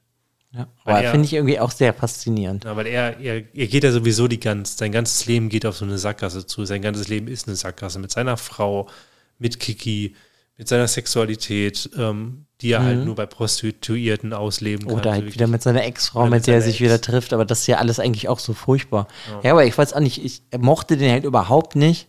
Ja. 0.53 0.67
Aber 0.86 1.01
er- 1.01 1.11
finde 1.11 1.25
ich 1.25 1.34
irgendwie 1.34 1.59
auch 1.59 1.71
sehr 1.71 1.93
faszinierend. 1.93 2.63
Ja, 2.63 2.75
weil 2.75 2.88
er, 2.88 3.19
er, 3.19 3.43
er 3.53 3.67
geht 3.67 3.84
ja 3.84 3.91
sowieso 3.91 4.28
die 4.28 4.39
ganz, 4.39 4.78
sein 4.78 4.91
ganzes 4.91 5.25
Leben 5.25 5.49
geht 5.49 5.65
auf 5.65 5.78
so 5.78 5.86
eine 5.86 5.97
Sackgasse 5.97 6.45
zu. 6.47 6.65
Sein 6.65 6.82
ganzes 6.82 7.09
Leben 7.09 7.28
ist 7.28 7.47
eine 7.47 7.55
Sackgasse 7.57 7.99
mit 7.99 8.11
seiner 8.11 8.38
Frau, 8.38 8.89
mit 9.38 9.59
Kiki, 9.59 10.15
mit 10.58 10.68
seiner 10.68 10.88
Sexualität, 10.88 11.89
ähm, 11.97 12.45
die 12.62 12.72
er 12.72 12.84
halt 12.84 13.05
nur 13.05 13.14
bei 13.14 13.28
Prostituierten 13.28 14.34
ausleben 14.34 14.88
kann. 14.88 14.97
Oder 14.99 15.12
halt 15.12 15.22
wirklich. 15.22 15.36
wieder 15.36 15.47
mit 15.47 15.62
seiner 15.62 15.84
Ex-Frau, 15.84 16.24
mit, 16.24 16.32
mit 16.32 16.47
der 16.47 16.55
er 16.55 16.62
sich 16.64 16.76
Ex. 16.76 16.82
wieder 16.82 16.99
trifft. 16.99 17.34
Aber 17.34 17.45
das 17.45 17.60
ist 17.62 17.68
ja 17.68 17.78
alles 17.78 17.99
eigentlich 17.99 18.28
auch 18.30 18.39
so 18.39 18.53
furchtbar. 18.53 19.08
Ja, 19.43 19.51
aber 19.51 19.66
ich 19.66 19.78
weiß 19.78 19.93
auch 19.93 19.99
nicht, 19.99 20.24
ich 20.24 20.41
mochte 20.58 20.97
den 20.97 21.12
halt 21.12 21.24
überhaupt 21.24 21.76
nicht. 21.76 22.08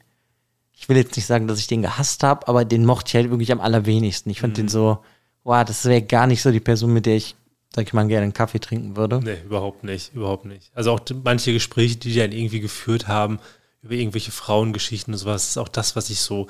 Ich 0.72 0.88
will 0.88 0.96
jetzt 0.96 1.16
nicht 1.16 1.26
sagen, 1.26 1.48
dass 1.48 1.58
ich 1.58 1.66
den 1.66 1.82
gehasst 1.82 2.22
habe, 2.22 2.48
aber 2.48 2.64
den 2.64 2.86
mochte 2.86 3.08
ich 3.08 3.14
halt 3.16 3.30
wirklich 3.30 3.52
am 3.52 3.60
allerwenigsten. 3.60 4.30
Ich 4.30 4.40
fand 4.40 4.54
Mhm. 4.54 4.62
den 4.62 4.68
so, 4.68 4.98
wow, 5.44 5.64
das 5.64 5.84
wäre 5.84 6.00
gar 6.02 6.26
nicht 6.26 6.40
so 6.40 6.50
die 6.50 6.60
Person, 6.60 6.92
mit 6.94 7.04
der 7.04 7.16
ich, 7.16 7.34
sag 7.74 7.86
ich 7.86 7.92
mal, 7.92 8.06
gerne 8.06 8.22
einen 8.22 8.32
Kaffee 8.32 8.60
trinken 8.60 8.96
würde. 8.96 9.20
Nee, 9.22 9.36
überhaupt 9.44 9.84
nicht, 9.84 10.14
überhaupt 10.14 10.46
nicht. 10.46 10.70
Also 10.74 10.92
auch 10.92 11.00
manche 11.24 11.52
Gespräche, 11.52 11.96
die 11.96 12.12
die 12.12 12.18
dann 12.18 12.32
irgendwie 12.32 12.60
geführt 12.60 13.08
haben 13.08 13.40
über 13.82 13.94
irgendwelche 13.94 14.30
Frauengeschichten 14.32 15.12
und 15.12 15.18
sowas, 15.18 15.48
ist 15.48 15.58
auch 15.58 15.68
das, 15.68 15.94
was 15.96 16.08
ich 16.10 16.20
so, 16.20 16.46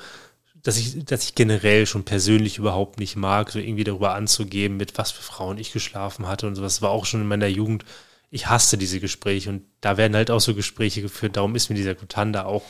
dass 0.68 0.76
ich, 0.76 1.02
dass 1.06 1.24
ich 1.24 1.34
generell 1.34 1.86
schon 1.86 2.04
persönlich 2.04 2.58
überhaupt 2.58 3.00
nicht 3.00 3.16
mag, 3.16 3.50
so 3.50 3.58
irgendwie 3.58 3.84
darüber 3.84 4.14
anzugeben, 4.14 4.76
mit 4.76 4.98
was 4.98 5.10
für 5.10 5.22
Frauen 5.22 5.56
ich 5.56 5.72
geschlafen 5.72 6.28
hatte 6.28 6.46
und 6.46 6.56
sowas. 6.56 6.74
Das 6.74 6.82
war 6.82 6.90
auch 6.90 7.06
schon 7.06 7.22
in 7.22 7.26
meiner 7.26 7.46
Jugend. 7.46 7.86
Ich 8.30 8.48
hasste 8.48 8.76
diese 8.76 9.00
Gespräche 9.00 9.48
und 9.48 9.62
da 9.80 9.96
werden 9.96 10.14
halt 10.14 10.30
auch 10.30 10.42
so 10.42 10.54
Gespräche 10.54 11.00
geführt. 11.00 11.38
Darum 11.38 11.56
ist 11.56 11.70
mir 11.70 11.74
dieser 11.74 11.94
Kutanda 11.94 12.44
auch 12.44 12.64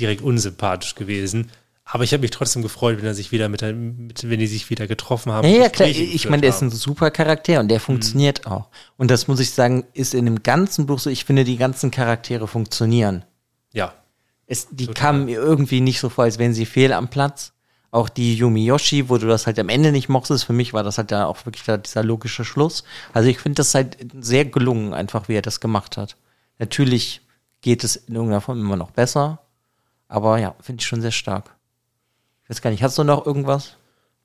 direkt 0.00 0.20
unsympathisch 0.20 0.96
gewesen. 0.96 1.52
Aber 1.84 2.02
ich 2.02 2.12
habe 2.12 2.22
mich 2.22 2.32
trotzdem 2.32 2.62
gefreut, 2.62 2.98
wenn 2.98 3.06
er 3.06 3.14
sich 3.14 3.30
wieder 3.30 3.48
mit, 3.48 3.62
mit 3.62 4.28
wenn 4.28 4.40
die 4.40 4.48
sich 4.48 4.68
wieder 4.68 4.88
getroffen 4.88 5.30
haben. 5.30 5.46
Ja, 5.46 5.58
ja, 5.58 5.68
klar. 5.68 5.88
Ich 5.88 6.28
meine, 6.28 6.40
der 6.40 6.50
ist 6.50 6.60
ein 6.60 6.72
super 6.72 7.12
Charakter 7.12 7.60
und 7.60 7.68
der 7.68 7.78
funktioniert 7.78 8.48
auch. 8.48 8.66
Und 8.96 9.12
das 9.12 9.28
muss 9.28 9.38
ich 9.38 9.52
sagen, 9.52 9.84
ist 9.94 10.12
in 10.12 10.24
dem 10.24 10.42
ganzen 10.42 10.86
Buch 10.86 10.98
so, 10.98 11.08
ich 11.08 11.24
finde, 11.24 11.44
die 11.44 11.56
ganzen 11.56 11.92
Charaktere 11.92 12.48
funktionieren. 12.48 13.22
Es, 14.48 14.66
die 14.70 14.86
kamen 14.88 15.26
mir 15.26 15.38
irgendwie 15.38 15.80
nicht 15.80 16.00
so 16.00 16.08
vor, 16.08 16.24
als 16.24 16.38
wären 16.38 16.54
sie 16.54 16.66
fehl 16.66 16.92
am 16.92 17.08
Platz. 17.08 17.52
Auch 17.90 18.08
die 18.08 18.34
Yumiyoshi, 18.36 19.08
wo 19.08 19.16
du 19.16 19.26
das 19.26 19.46
halt 19.46 19.58
am 19.58 19.68
Ende 19.68 19.92
nicht 19.92 20.08
mochtest, 20.08 20.44
für 20.44 20.52
mich 20.52 20.72
war 20.72 20.82
das 20.82 20.98
halt 20.98 21.10
da 21.10 21.26
auch 21.26 21.46
wirklich 21.46 21.64
dieser 21.64 22.02
logische 22.02 22.44
Schluss. 22.44 22.84
Also 23.12 23.28
ich 23.28 23.38
finde 23.38 23.56
das 23.56 23.74
halt 23.74 23.96
sehr 24.20 24.44
gelungen, 24.46 24.92
einfach 24.92 25.28
wie 25.28 25.36
er 25.36 25.42
das 25.42 25.60
gemacht 25.60 25.96
hat. 25.96 26.16
Natürlich 26.58 27.22
geht 27.60 27.84
es 27.84 27.96
in 27.96 28.14
irgendeiner 28.14 28.40
Form 28.40 28.60
immer 28.60 28.76
noch 28.76 28.90
besser, 28.90 29.40
aber 30.06 30.38
ja, 30.38 30.54
finde 30.60 30.80
ich 30.80 30.86
schon 30.86 31.00
sehr 31.00 31.12
stark. 31.12 31.54
Ich 32.44 32.50
weiß 32.50 32.62
gar 32.62 32.70
nicht, 32.70 32.82
hast 32.82 32.98
du 32.98 33.04
noch 33.04 33.24
irgendwas, 33.26 33.76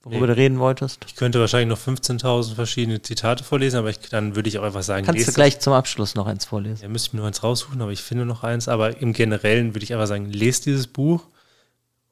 worüber 0.03 0.27
Nee. 0.27 0.33
du 0.33 0.37
reden 0.37 0.59
wolltest? 0.59 1.05
Ich 1.07 1.15
könnte 1.15 1.39
wahrscheinlich 1.39 1.69
noch 1.69 1.83
15.000 1.83 2.55
verschiedene 2.55 3.01
Zitate 3.01 3.43
vorlesen, 3.43 3.77
aber 3.77 3.89
ich, 3.89 3.99
dann 3.99 4.35
würde 4.35 4.49
ich 4.49 4.59
auch 4.59 4.63
einfach 4.63 4.83
sagen, 4.83 5.05
Kannst 5.05 5.27
du 5.27 5.31
gleich 5.33 5.59
zum 5.59 5.73
Abschluss 5.73 6.15
noch 6.15 6.27
eins 6.27 6.45
vorlesen? 6.45 6.81
Ja, 6.83 6.89
müsste 6.89 7.07
ich 7.07 7.13
mir 7.13 7.19
noch 7.19 7.27
eins 7.27 7.43
raussuchen, 7.43 7.81
aber 7.81 7.91
ich 7.91 8.01
finde 8.01 8.25
noch 8.25 8.43
eins. 8.43 8.67
Aber 8.67 8.97
im 9.01 9.13
Generellen 9.13 9.73
würde 9.73 9.83
ich 9.83 9.93
einfach 9.93 10.07
sagen, 10.07 10.29
lest 10.31 10.65
dieses 10.65 10.87
Buch. 10.87 11.23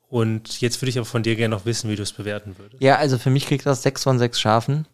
Und 0.10 0.60
jetzt 0.60 0.82
würde 0.82 0.90
ich 0.90 0.98
aber 0.98 1.06
von 1.06 1.24
dir 1.24 1.36
gerne 1.36 1.56
noch 1.56 1.66
wissen, 1.66 1.90
wie 1.90 1.96
du 1.96 2.04
es 2.04 2.12
bewerten 2.12 2.58
würdest. 2.58 2.82
Ja, 2.84 2.96
also 2.98 3.18
für 3.18 3.30
mich 3.30 3.46
kriegt 3.48 3.66
das 3.66 3.84
6 3.84 4.04
von 4.04 4.20
6 4.20 4.40
Schafen. 4.40 4.86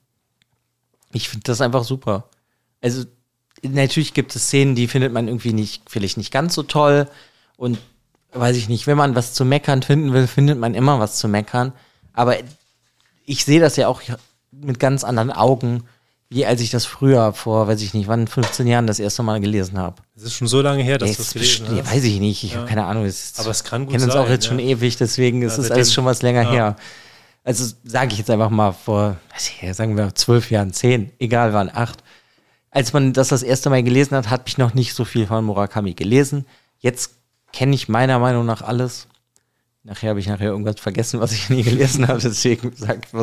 Ich 1.11 1.29
finde 1.29 1.43
das 1.45 1.61
einfach 1.61 1.83
super. 1.83 2.29
Also 2.81 3.05
natürlich 3.63 4.13
gibt 4.13 4.35
es 4.35 4.43
Szenen, 4.43 4.75
die 4.75 4.87
findet 4.87 5.13
man 5.13 5.27
irgendwie 5.27 5.53
nicht, 5.53 5.83
vielleicht 5.89 6.17
nicht 6.17 6.31
ganz 6.31 6.53
so 6.53 6.61
toll. 6.63 7.07
Und 7.55 7.79
weiß 8.33 8.55
ich 8.57 8.69
nicht, 8.69 8.85
wenn 8.85 8.97
man 8.97 9.15
was 9.15 9.33
zu 9.33 9.45
meckern 9.45 9.81
finden 9.81 10.13
will, 10.13 10.27
findet 10.27 10.59
man 10.59 10.75
immer 10.75 10.99
was 10.99 11.17
zu 11.17 11.27
meckern. 11.27 11.73
Aber 12.13 12.35
ich 13.27 13.45
sehe 13.45 13.59
das 13.59 13.75
ja 13.75 13.87
auch 13.87 14.01
mit 14.51 14.79
ganz 14.79 15.03
anderen 15.03 15.31
Augen, 15.31 15.83
wie 16.29 16.45
als 16.45 16.61
ich 16.61 16.71
das 16.71 16.85
früher 16.85 17.33
vor, 17.33 17.67
weiß 17.67 17.81
ich 17.81 17.93
nicht, 17.93 18.07
wann, 18.07 18.27
15 18.27 18.65
Jahren 18.67 18.87
das 18.87 18.99
erste 18.99 19.21
Mal 19.23 19.39
gelesen 19.39 19.77
habe. 19.77 19.97
Es 20.15 20.23
ist 20.23 20.33
schon 20.33 20.47
so 20.47 20.61
lange 20.61 20.81
her, 20.83 20.97
dass 20.97 21.09
Ja, 21.11 21.15
du 21.17 21.21
es 21.21 21.33
gelesen 21.33 21.67
ja, 21.77 21.83
hast. 21.83 21.93
weiß 21.93 22.03
ich 22.05 22.19
nicht, 22.19 22.43
ich 22.43 22.55
habe 22.55 22.65
keine 22.65 22.85
Ahnung. 22.85 23.05
Es 23.05 23.33
Aber 23.37 23.49
es 23.51 23.63
kann 23.63 23.85
gut 23.85 23.91
kennen 23.93 24.05
uns 24.05 24.13
sein, 24.13 24.23
auch 24.23 24.29
jetzt 24.29 24.45
ja. 24.45 24.49
schon 24.49 24.59
ewig, 24.59 24.97
deswegen 24.97 25.41
ist 25.41 25.57
Ja, 25.57 25.63
es 25.63 25.71
alles 25.71 25.93
schon 25.93 26.05
was 26.05 26.21
länger 26.21 26.43
ja. 26.43 26.51
her. 26.51 26.75
Also 27.43 27.73
sage 27.83 28.11
ich 28.13 28.17
jetzt 28.17 28.29
einfach 28.29 28.49
mal 28.49 28.71
vor, 28.73 29.17
weiß 29.33 29.51
ich, 29.61 29.75
sagen 29.75 29.95
wir 29.95 30.15
zwölf 30.15 30.49
Jahren, 30.51 30.73
zehn, 30.73 31.11
egal 31.19 31.53
wann, 31.53 31.69
acht. 31.73 32.03
Als 32.71 32.91
man 32.93 33.13
das 33.13 33.29
das 33.29 33.43
erste 33.43 33.69
Mal 33.69 33.83
gelesen 33.83 34.15
hat, 34.17 34.29
hat 34.29 34.43
ich 34.47 34.57
noch 34.57 34.73
nicht 34.73 34.93
so 34.93 35.05
viel 35.05 35.27
von 35.27 35.45
Murakami 35.45 35.93
gelesen. 35.93 36.45
Jetzt 36.79 37.11
kenne 37.53 37.73
ich 37.75 37.87
meiner 37.87 38.19
Meinung 38.19 38.45
nach 38.45 38.61
alles. 38.61 39.07
Nachher 39.87 40.09
habe 40.09 40.19
ich 40.19 40.27
nachher 40.27 40.49
irgendwas 40.49 40.81
vergessen, 40.81 41.21
was 41.21 41.31
ich 41.31 41.49
nie 41.49 41.63
gelesen 41.63 42.09
habe. 42.09 42.19
Deswegen 42.19 42.73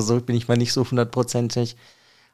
so, 0.00 0.20
bin 0.20 0.34
ich 0.34 0.48
mal 0.48 0.56
nicht 0.56 0.72
so 0.72 0.88
hundertprozentig. 0.90 1.76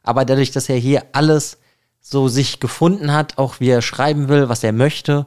Aber 0.04 0.24
dadurch, 0.24 0.52
dass 0.52 0.68
er 0.68 0.76
hier 0.76 1.04
alles 1.12 1.58
so 2.00 2.28
sich 2.28 2.60
gefunden 2.60 3.12
hat, 3.12 3.38
auch 3.38 3.58
wie 3.58 3.68
er 3.68 3.82
schreiben 3.82 4.28
will, 4.28 4.48
was 4.48 4.62
er 4.62 4.72
möchte, 4.72 5.26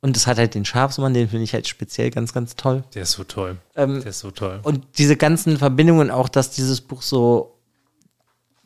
und 0.00 0.16
es 0.16 0.26
hat 0.26 0.38
halt 0.38 0.56
den 0.56 0.64
Schafsmann, 0.64 1.14
den 1.14 1.28
finde 1.28 1.44
ich 1.44 1.54
halt 1.54 1.68
speziell 1.68 2.10
ganz, 2.10 2.32
ganz 2.32 2.56
toll. 2.56 2.82
Der 2.94 3.04
ist 3.04 3.12
so 3.12 3.22
toll. 3.22 3.58
Ähm, 3.76 4.00
Der 4.00 4.10
ist 4.10 4.18
so 4.18 4.32
toll. 4.32 4.58
Und 4.64 4.84
diese 4.98 5.16
ganzen 5.16 5.56
Verbindungen, 5.56 6.10
auch 6.10 6.28
dass 6.28 6.50
dieses 6.50 6.80
Buch 6.80 7.02
so, 7.02 7.56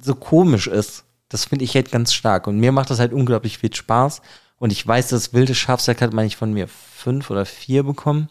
so 0.00 0.14
komisch 0.14 0.66
ist, 0.66 1.04
das 1.28 1.44
finde 1.44 1.66
ich 1.66 1.74
halt 1.74 1.92
ganz 1.92 2.14
stark. 2.14 2.46
Und 2.46 2.58
mir 2.58 2.72
macht 2.72 2.88
das 2.88 2.98
halt 2.98 3.12
unglaublich 3.12 3.58
viel 3.58 3.74
Spaß. 3.74 4.22
Und 4.58 4.72
ich 4.72 4.86
weiß, 4.86 5.08
das 5.08 5.34
wilde 5.34 5.54
Schafsack 5.54 6.00
hat 6.00 6.14
man 6.14 6.24
ich 6.24 6.38
von 6.38 6.54
mir 6.54 6.68
fünf 6.68 7.28
oder 7.28 7.44
vier 7.44 7.82
bekommen. 7.82 8.30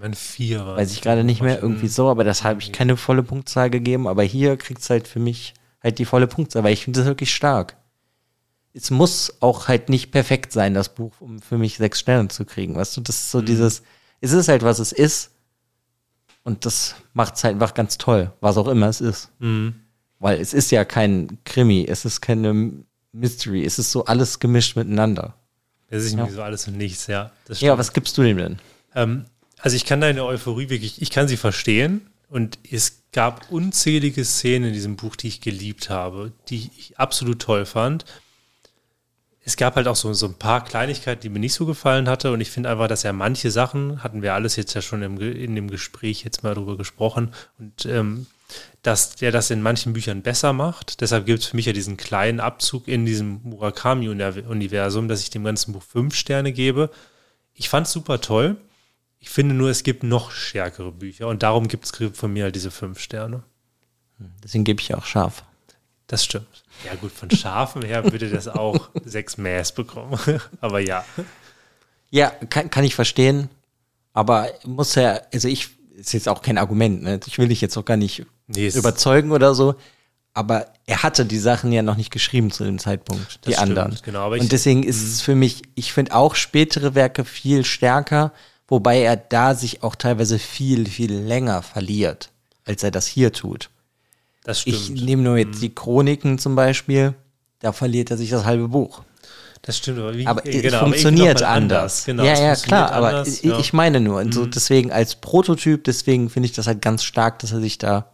Mein 0.00 0.14
Vierer. 0.14 0.76
Weiß 0.76 0.92
ich 0.92 1.02
gerade 1.02 1.24
nicht 1.24 1.42
mehr, 1.42 1.60
irgendwie 1.62 1.88
so, 1.88 2.08
aber 2.08 2.24
das 2.24 2.44
habe 2.44 2.60
ich 2.60 2.72
keine 2.72 2.96
volle 2.96 3.22
Punktzahl 3.22 3.70
gegeben. 3.70 4.06
Aber 4.06 4.22
hier 4.22 4.56
kriegt 4.56 4.80
es 4.80 4.90
halt 4.90 5.08
für 5.08 5.18
mich 5.18 5.54
halt 5.82 5.98
die 5.98 6.04
volle 6.04 6.26
Punktzahl, 6.26 6.64
weil 6.64 6.72
ich 6.72 6.84
finde 6.84 7.00
das 7.00 7.06
wirklich 7.06 7.34
stark. 7.34 7.76
Es 8.72 8.90
muss 8.90 9.36
auch 9.40 9.68
halt 9.68 9.88
nicht 9.88 10.10
perfekt 10.10 10.52
sein, 10.52 10.74
das 10.74 10.94
Buch, 10.94 11.12
um 11.20 11.40
für 11.40 11.56
mich 11.56 11.78
sechs 11.78 12.00
Sterne 12.00 12.28
zu 12.28 12.44
kriegen. 12.44 12.74
Weißt 12.74 12.96
du, 12.96 13.00
das 13.00 13.16
ist 13.16 13.30
so 13.30 13.40
dieses, 13.40 13.82
es 14.20 14.32
ist 14.32 14.48
halt, 14.48 14.62
was 14.62 14.78
es 14.78 14.92
ist. 14.92 15.30
Und 16.44 16.64
das 16.64 16.94
macht 17.12 17.36
es 17.36 17.44
halt 17.44 17.54
einfach 17.54 17.74
ganz 17.74 17.98
toll, 17.98 18.32
was 18.40 18.56
auch 18.56 18.68
immer 18.68 18.88
es 18.88 19.00
ist. 19.00 19.30
Weil 20.18 20.40
es 20.40 20.54
ist 20.54 20.70
ja 20.70 20.84
kein 20.84 21.38
Krimi, 21.44 21.84
es 21.88 22.04
ist 22.04 22.20
keine 22.20 22.72
Mystery, 23.12 23.64
es 23.64 23.78
ist 23.78 23.90
so 23.90 24.04
alles 24.04 24.38
gemischt 24.38 24.76
miteinander. 24.76 25.34
Das 25.88 26.04
ist 26.04 26.12
irgendwie 26.12 26.32
so 26.32 26.42
alles 26.42 26.68
und 26.68 26.76
nichts, 26.76 27.06
ja. 27.06 27.32
Ja, 27.48 27.78
was 27.78 27.92
gibst 27.92 28.16
du 28.18 28.22
dem 28.22 28.36
denn? 28.36 28.58
Ähm, 28.94 29.24
also 29.60 29.76
ich 29.76 29.84
kann 29.84 30.00
deine 30.00 30.24
Euphorie 30.24 30.68
wirklich, 30.68 31.02
ich 31.02 31.10
kann 31.10 31.28
sie 31.28 31.36
verstehen. 31.36 32.08
Und 32.28 32.58
es 32.68 33.02
gab 33.12 33.52
unzählige 33.52 34.24
Szenen 34.24 34.68
in 34.68 34.74
diesem 34.74 34.96
Buch, 34.96 35.14
die 35.14 35.28
ich 35.28 35.40
geliebt 35.40 35.90
habe, 35.90 36.32
die 36.48 36.70
ich 36.76 36.98
absolut 36.98 37.40
toll 37.40 37.64
fand. 37.66 38.04
Es 39.44 39.56
gab 39.56 39.76
halt 39.76 39.86
auch 39.86 39.94
so, 39.94 40.12
so 40.12 40.26
ein 40.26 40.34
paar 40.34 40.64
Kleinigkeiten, 40.64 41.22
die 41.22 41.28
mir 41.28 41.38
nicht 41.38 41.54
so 41.54 41.66
gefallen 41.66 42.08
hatte. 42.08 42.32
Und 42.32 42.40
ich 42.40 42.50
finde 42.50 42.68
einfach, 42.68 42.88
dass 42.88 43.04
er 43.04 43.12
manche 43.12 43.52
Sachen, 43.52 44.02
hatten 44.02 44.22
wir 44.22 44.34
alles 44.34 44.56
jetzt 44.56 44.74
ja 44.74 44.82
schon 44.82 45.02
im, 45.02 45.20
in 45.20 45.54
dem 45.54 45.70
Gespräch 45.70 46.24
jetzt 46.24 46.42
mal 46.42 46.54
drüber 46.54 46.76
gesprochen, 46.76 47.32
und 47.60 47.86
ähm, 47.86 48.26
dass 48.82 49.14
der 49.14 49.30
das 49.30 49.50
in 49.50 49.62
manchen 49.62 49.92
Büchern 49.92 50.22
besser 50.22 50.52
macht. 50.52 51.00
Deshalb 51.00 51.26
gibt 51.26 51.40
es 51.40 51.46
für 51.46 51.56
mich 51.56 51.66
ja 51.66 51.72
diesen 51.72 51.96
kleinen 51.96 52.40
Abzug 52.40 52.88
in 52.88 53.06
diesem 53.06 53.40
Murakami-Universum, 53.44 55.06
dass 55.06 55.22
ich 55.22 55.30
dem 55.30 55.44
ganzen 55.44 55.72
Buch 55.72 55.82
fünf 55.82 56.16
Sterne 56.16 56.52
gebe. 56.52 56.90
Ich 57.54 57.68
fand 57.68 57.86
es 57.86 57.92
super 57.92 58.20
toll. 58.20 58.56
Ich 59.26 59.32
finde 59.32 59.56
nur, 59.56 59.70
es 59.70 59.82
gibt 59.82 60.04
noch 60.04 60.30
stärkere 60.30 60.92
Bücher 60.92 61.26
und 61.26 61.42
darum 61.42 61.66
gibt 61.66 61.84
es 61.84 62.16
von 62.16 62.32
mir 62.32 62.44
halt 62.44 62.54
diese 62.54 62.70
fünf 62.70 63.00
Sterne. 63.00 63.42
Deswegen 64.42 64.62
gebe 64.62 64.80
ich 64.80 64.94
auch 64.94 65.04
scharf. 65.04 65.42
Das 66.06 66.24
stimmt. 66.24 66.46
Ja, 66.84 66.94
gut, 66.94 67.10
von 67.10 67.28
Schafen 67.32 67.82
her 67.82 68.04
würde 68.04 68.30
das 68.30 68.46
auch 68.46 68.88
sechs 69.04 69.36
Mäß 69.36 69.72
bekommen. 69.72 70.16
Aber 70.60 70.78
ja. 70.78 71.04
Ja, 72.08 72.30
kann, 72.48 72.70
kann 72.70 72.84
ich 72.84 72.94
verstehen. 72.94 73.50
Aber 74.12 74.48
muss 74.64 74.94
ja, 74.94 75.20
also 75.34 75.48
ich, 75.48 75.70
ist 75.96 76.12
jetzt 76.12 76.28
auch 76.28 76.40
kein 76.40 76.56
Argument, 76.56 77.02
ne? 77.02 77.18
Ich 77.26 77.36
will 77.38 77.48
dich 77.48 77.60
jetzt 77.60 77.76
auch 77.76 77.84
gar 77.84 77.96
nicht 77.96 78.24
Nee, 78.46 78.68
überzeugen 78.68 79.32
oder 79.32 79.56
so. 79.56 79.74
Aber 80.34 80.68
er 80.86 81.02
hatte 81.02 81.26
die 81.26 81.38
Sachen 81.38 81.72
ja 81.72 81.82
noch 81.82 81.96
nicht 81.96 82.12
geschrieben 82.12 82.52
zu 82.52 82.62
dem 82.62 82.78
Zeitpunkt, 82.78 83.44
die 83.44 83.54
stimmt, 83.54 83.76
anderen. 83.76 83.98
genau, 84.04 84.30
Und 84.32 84.52
deswegen 84.52 84.84
ist 84.84 85.02
es 85.02 85.20
für 85.20 85.34
mich, 85.34 85.62
ich 85.74 85.92
finde 85.92 86.14
auch 86.14 86.36
spätere 86.36 86.94
Werke 86.94 87.24
viel 87.24 87.64
stärker, 87.64 88.32
wobei 88.68 89.00
er 89.00 89.16
da 89.16 89.54
sich 89.54 89.82
auch 89.82 89.94
teilweise 89.94 90.38
viel, 90.38 90.86
viel 90.86 91.12
länger 91.12 91.62
verliert, 91.62 92.30
als 92.64 92.82
er 92.82 92.90
das 92.90 93.06
hier 93.06 93.32
tut. 93.32 93.70
Das 94.44 94.66
Ich 94.66 94.84
stimmt. 94.84 95.04
nehme 95.04 95.22
nur 95.22 95.38
jetzt 95.38 95.60
die 95.62 95.74
Chroniken 95.74 96.38
zum 96.38 96.54
Beispiel, 96.54 97.14
da 97.60 97.72
verliert 97.72 98.10
er 98.10 98.16
sich 98.16 98.30
das 98.30 98.44
halbe 98.44 98.68
Buch. 98.68 99.02
Das 99.62 99.78
stimmt, 99.78 99.98
aber, 99.98 100.14
wie, 100.16 100.26
Aber 100.26 100.46
es 100.46 100.62
genau, 100.62 100.78
aber 100.78 100.86
irgendwie 100.86 100.98
funktioniert 101.02 101.40
noch 101.40 101.48
mal 101.48 101.54
anders. 101.54 102.04
Genau, 102.04 102.24
ja, 102.24 102.32
es 102.32 102.40
ja, 102.40 102.54
klar, 102.54 102.92
aber 102.92 103.08
anders, 103.08 103.28
ich, 103.28 103.42
ja. 103.42 103.54
Mhm. 103.54 103.60
ich 103.60 103.72
meine 103.72 104.00
nur, 104.00 104.20
und 104.20 104.32
so 104.32 104.46
deswegen 104.46 104.92
als 104.92 105.16
Prototyp, 105.16 105.82
deswegen 105.82 106.30
finde 106.30 106.46
ich 106.46 106.52
das 106.52 106.68
halt 106.68 106.80
ganz 106.82 107.02
stark, 107.02 107.40
dass 107.40 107.50
er 107.50 107.60
sich 107.60 107.78
da 107.78 108.12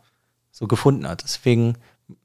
so 0.51 0.67
gefunden 0.67 1.07
hat. 1.07 1.23
Deswegen 1.25 1.77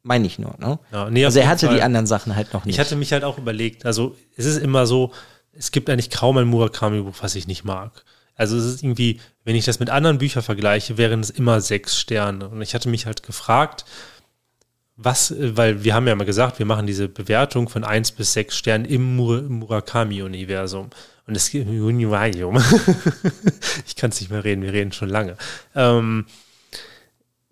meine 0.04 0.28
ich 0.28 0.40
nur, 0.40 0.56
ne? 0.60 0.80
Ja, 0.94 1.10
nee, 1.10 1.26
also 1.26 1.40
er 1.40 1.50
hatte 1.50 1.66
Fall. 1.68 1.76
die 1.76 1.82
anderen 1.82 2.08
Sachen 2.08 2.36
halt 2.38 2.54
noch 2.54 2.64
nicht. 2.64 2.76
Ich 2.76 2.80
hatte 2.80 2.96
mich 2.96 3.12
halt 3.12 3.26
auch 3.26 3.38
überlegt, 3.38 3.86
also 3.86 4.16
es 4.38 4.46
ist 4.46 4.58
immer 4.58 4.86
so, 4.88 5.12
es 5.52 5.72
gibt 5.72 5.90
eigentlich 5.90 6.10
kaum 6.10 6.38
ein 6.38 6.48
Murakami-Buch, 6.48 7.16
was 7.20 7.36
ich 7.36 7.48
nicht 7.48 7.66
mag. 7.66 8.06
Also 8.38 8.56
es 8.56 8.66
ist 8.66 8.84
irgendwie, 8.84 9.20
wenn 9.44 9.56
ich 9.56 9.66
das 9.66 9.80
mit 9.80 9.90
anderen 9.90 10.20
Büchern 10.20 10.44
vergleiche, 10.44 10.98
wären 10.98 11.20
es 11.20 11.32
immer 11.32 11.60
sechs 11.60 12.00
Sterne. 12.00 12.48
Und 12.48 12.62
ich 12.62 12.76
hatte 12.76 12.88
mich 12.88 13.08
halt 13.08 13.24
gefragt, 13.24 13.84
was, 14.96 15.34
weil 15.38 15.84
wir 15.84 15.94
haben 15.94 16.08
ja 16.08 16.16
mal 16.16 16.24
gesagt, 16.24 16.60
wir 16.60 16.66
machen 16.66 16.88
diese 16.88 17.10
Bewertung 17.10 17.68
von 17.68 17.84
eins 17.84 18.12
bis 18.12 18.34
sechs 18.34 18.58
Sternen 18.58 18.86
im 18.86 19.16
Mur 19.16 19.42
Murakami-Universum. 19.42 20.90
Und 21.26 21.36
es 21.36 21.50
gibt 21.50 21.68
Universum. 21.68 22.58
ich 23.88 23.96
kann 23.96 24.12
es 24.12 24.22
nicht 24.22 24.32
mehr 24.32 24.44
reden, 24.44 24.62
wir 24.62 24.74
reden 24.74 24.92
schon 24.92 25.10
lange. 25.10 25.36
Ähm, 25.76 26.26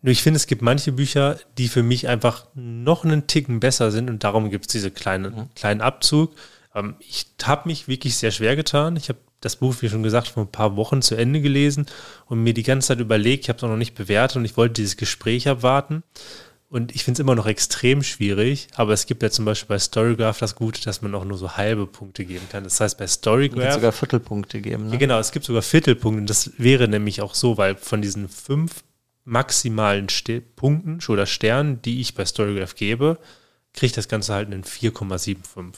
Nur 0.01 0.11
ich 0.11 0.23
finde, 0.23 0.37
es 0.37 0.47
gibt 0.47 0.61
manche 0.61 0.91
Bücher, 0.91 1.39
die 1.57 1.67
für 1.67 1.83
mich 1.83 2.07
einfach 2.07 2.47
noch 2.53 3.03
einen 3.03 3.27
Ticken 3.27 3.59
besser 3.59 3.91
sind 3.91 4.09
und 4.09 4.23
darum 4.23 4.49
gibt 4.49 4.65
es 4.65 4.71
diese 4.71 4.91
kleine, 4.91 5.31
mhm. 5.31 5.49
kleinen 5.55 5.81
Abzug. 5.81 6.35
Ähm, 6.73 6.95
ich 6.99 7.27
habe 7.43 7.67
mich 7.67 7.87
wirklich 7.87 8.15
sehr 8.17 8.31
schwer 8.31 8.55
getan. 8.55 8.95
Ich 8.95 9.09
habe 9.09 9.19
das 9.41 9.57
Buch, 9.57 9.75
wie 9.81 9.89
schon 9.89 10.03
gesagt, 10.03 10.29
vor 10.29 10.43
ein 10.43 10.51
paar 10.51 10.75
Wochen 10.75 11.01
zu 11.01 11.15
Ende 11.15 11.41
gelesen 11.41 11.85
und 12.25 12.43
mir 12.43 12.53
die 12.53 12.63
ganze 12.63 12.89
Zeit 12.89 12.99
überlegt, 12.99 13.43
ich 13.43 13.49
habe 13.49 13.57
es 13.57 13.63
auch 13.63 13.69
noch 13.69 13.77
nicht 13.77 13.95
bewertet 13.95 14.37
und 14.37 14.45
ich 14.45 14.57
wollte 14.57 14.73
dieses 14.73 14.97
Gespräch 14.97 15.47
abwarten. 15.47 16.03
Und 16.67 16.93
ich 16.95 17.03
finde 17.03 17.17
es 17.17 17.19
immer 17.19 17.35
noch 17.35 17.45
extrem 17.45 18.01
schwierig, 18.01 18.67
aber 18.75 18.91
es 18.91 19.05
gibt 19.05 19.21
ja 19.23 19.29
zum 19.29 19.45
Beispiel 19.45 19.75
bei 19.75 19.79
Storygraph 19.79 20.39
das 20.39 20.55
Gute, 20.55 20.81
dass 20.81 21.01
man 21.01 21.13
auch 21.13 21.23
nur 21.23 21.37
so 21.37 21.55
halbe 21.55 21.85
Punkte 21.85 22.25
geben 22.25 22.47
kann. 22.51 22.63
Das 22.63 22.81
heißt, 22.81 22.97
bei 22.97 23.07
Storygraph. 23.07 23.67
Es 23.67 23.75
sogar 23.75 23.91
Viertelpunkte 23.91 24.59
geben. 24.61 24.87
Ne? 24.87 24.93
Ja, 24.93 24.97
genau, 24.97 25.19
es 25.19 25.31
gibt 25.31 25.45
sogar 25.45 25.61
Viertelpunkte. 25.61 26.21
Und 26.21 26.29
das 26.29 26.51
wäre 26.57 26.87
nämlich 26.87 27.21
auch 27.21 27.35
so, 27.35 27.57
weil 27.57 27.75
von 27.75 28.01
diesen 28.01 28.27
fünf 28.27 28.83
maximalen 29.25 30.09
St 30.09 30.55
Punkten 30.55 30.99
oder 31.07 31.25
Sternen, 31.25 31.81
die 31.81 32.01
ich 32.01 32.15
bei 32.15 32.25
Storygraph 32.25 32.75
gebe, 32.75 33.19
kriegt 33.73 33.95
das 33.95 34.07
Ganze 34.07 34.33
halt 34.33 34.47
einen 34.47 34.63
4,75. 34.63 35.77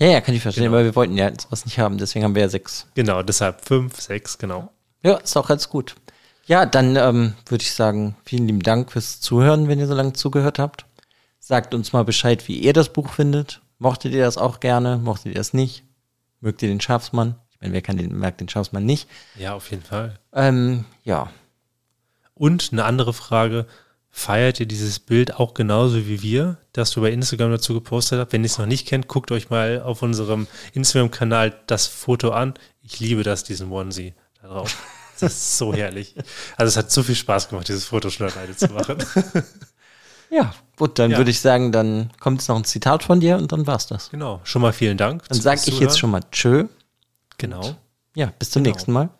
Ja, 0.00 0.06
ja, 0.06 0.20
kann 0.22 0.34
ich 0.34 0.40
verstehen, 0.40 0.64
genau. 0.64 0.76
weil 0.76 0.84
wir 0.84 0.96
wollten 0.96 1.16
ja 1.18 1.30
sowas 1.38 1.66
nicht 1.66 1.78
haben, 1.78 1.98
deswegen 1.98 2.24
haben 2.24 2.34
wir 2.34 2.42
ja 2.42 2.48
sechs. 2.48 2.86
Genau, 2.94 3.22
deshalb 3.22 3.62
fünf, 3.66 4.00
sechs, 4.00 4.38
genau. 4.38 4.72
Ja, 5.02 5.16
ist 5.16 5.36
auch 5.36 5.46
ganz 5.46 5.68
gut. 5.68 5.94
Ja, 6.46 6.64
dann 6.64 6.96
ähm, 6.96 7.34
würde 7.46 7.62
ich 7.62 7.72
sagen, 7.72 8.16
vielen 8.24 8.46
lieben 8.46 8.62
Dank 8.62 8.90
fürs 8.90 9.20
Zuhören, 9.20 9.68
wenn 9.68 9.78
ihr 9.78 9.86
so 9.86 9.94
lange 9.94 10.14
zugehört 10.14 10.58
habt. 10.58 10.86
Sagt 11.38 11.74
uns 11.74 11.92
mal 11.92 12.04
Bescheid, 12.04 12.48
wie 12.48 12.58
ihr 12.58 12.72
das 12.72 12.92
Buch 12.92 13.10
findet. 13.10 13.60
Mochtet 13.78 14.12
ihr 14.12 14.24
das 14.24 14.38
auch 14.38 14.60
gerne? 14.60 14.96
Mochtet 14.96 15.26
ihr 15.26 15.34
das 15.34 15.52
nicht? 15.52 15.84
Mögt 16.40 16.62
ihr 16.62 16.68
den 16.70 16.80
Schafsmann? 16.80 17.34
Ich 17.50 17.60
meine, 17.60 17.74
wer 17.74 17.82
kann 17.82 17.98
den, 17.98 18.18
merkt 18.18 18.40
den 18.40 18.48
Schafsmann 18.48 18.86
nicht? 18.86 19.06
Ja, 19.36 19.52
auf 19.52 19.70
jeden 19.70 19.82
Fall. 19.82 20.18
Ähm, 20.32 20.86
ja. 21.04 21.30
Und 22.32 22.70
eine 22.72 22.84
andere 22.84 23.12
Frage, 23.12 23.66
feiert 24.10 24.60
ihr 24.60 24.66
dieses 24.66 24.98
Bild 24.98 25.36
auch 25.36 25.54
genauso 25.54 26.06
wie 26.06 26.22
wir, 26.22 26.58
das 26.72 26.90
du 26.90 27.00
bei 27.00 27.10
Instagram 27.10 27.50
dazu 27.50 27.74
gepostet 27.74 28.20
hast? 28.20 28.32
Wenn 28.32 28.42
ihr 28.42 28.46
es 28.46 28.58
noch 28.58 28.66
nicht 28.66 28.86
kennt, 28.86 29.08
guckt 29.08 29.30
euch 29.32 29.50
mal 29.50 29.82
auf 29.82 30.02
unserem 30.02 30.46
Instagram-Kanal 30.74 31.60
das 31.66 31.86
Foto 31.86 32.30
an. 32.30 32.54
Ich 32.82 33.00
liebe 33.00 33.22
das, 33.22 33.44
diesen 33.44 33.70
Onesie 33.70 34.14
da 34.42 34.48
drauf. 34.48 34.76
Das 35.20 35.34
ist 35.34 35.58
so 35.58 35.74
herrlich. 35.74 36.14
Also 36.56 36.70
es 36.70 36.78
hat 36.78 36.90
so 36.90 37.02
viel 37.02 37.14
Spaß 37.14 37.50
gemacht, 37.50 37.68
dieses 37.68 37.84
Foto 37.84 38.08
schon 38.08 38.30
alleine 38.30 38.56
zu 38.56 38.68
machen. 38.68 38.96
Ja, 40.30 40.54
gut, 40.76 40.98
dann 40.98 41.10
ja. 41.10 41.16
würde 41.18 41.30
ich 41.30 41.40
sagen, 41.40 41.72
dann 41.72 42.12
kommt 42.20 42.40
jetzt 42.40 42.48
noch 42.48 42.56
ein 42.56 42.64
Zitat 42.64 43.02
von 43.02 43.20
dir 43.20 43.36
und 43.36 43.50
dann 43.50 43.66
war's 43.66 43.88
das. 43.88 44.10
Genau, 44.10 44.40
schon 44.44 44.62
mal 44.62 44.72
vielen 44.72 44.96
Dank. 44.96 45.24
Dann 45.28 45.40
sage 45.40 45.60
ich 45.66 45.80
jetzt 45.80 45.98
schon 45.98 46.10
mal 46.10 46.22
Tschö. 46.30 46.68
Genau. 47.36 47.74
Ja, 48.14 48.32
bis 48.38 48.50
zum 48.50 48.62
genau. 48.62 48.74
nächsten 48.74 48.92
Mal. 48.92 49.10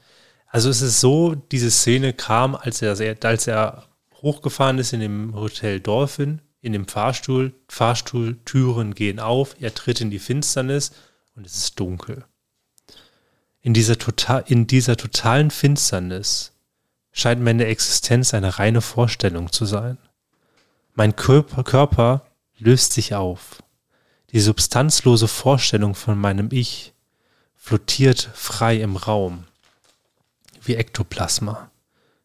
Also 0.47 0.71
es 0.71 0.83
ist 0.83 1.01
so, 1.01 1.35
diese 1.35 1.71
Szene 1.71 2.13
kam, 2.13 2.55
als 2.55 2.81
er, 2.81 2.97
als 3.25 3.47
er 3.47 3.85
hochgefahren 4.23 4.79
ist 4.79 4.93
in 4.93 5.01
dem 5.01 5.35
Hotel 5.35 5.81
Dolphin, 5.81 6.41
in 6.61 6.73
dem 6.73 6.87
Fahrstuhl. 6.87 7.55
Fahrstuhltüren 7.69 8.95
gehen 8.95 9.21
auf, 9.21 9.57
er 9.61 9.75
tritt 9.75 10.01
in 10.01 10.11
die 10.11 10.19
Finsternis 10.19 10.93
und 11.35 11.47
es 11.47 11.57
ist 11.57 11.81
dunkel. 11.81 12.25
In 13.63 13.75
dieser, 13.75 13.99
total, 13.99 14.45
in 14.47 14.67
dieser 14.67 14.97
totalen 14.97 15.51
Finsternis 15.51 16.53
scheint 17.13 17.43
meine 17.43 17.67
Existenz 17.67 18.35
eine 18.35 18.59
reine 18.59 18.81
Vorstellung 18.81 19.53
zu 19.53 19.67
sein. 19.67 19.99
Mein 20.95 21.17
Körper, 21.17 21.65
Körper 21.65 22.27
löst 22.59 22.93
sich 22.93 23.15
auf. 23.15 23.63
Die 24.33 24.41
substanzlose 24.41 25.29
Vorstellung 25.29 25.95
von 25.95 26.19
meinem 26.19 26.49
Ich 26.53 26.93
flottiert 27.57 28.31
frei 28.35 28.81
im 28.81 28.97
Raum, 28.97 29.45
wie 30.63 30.77
Ektoplasma. 30.77 31.71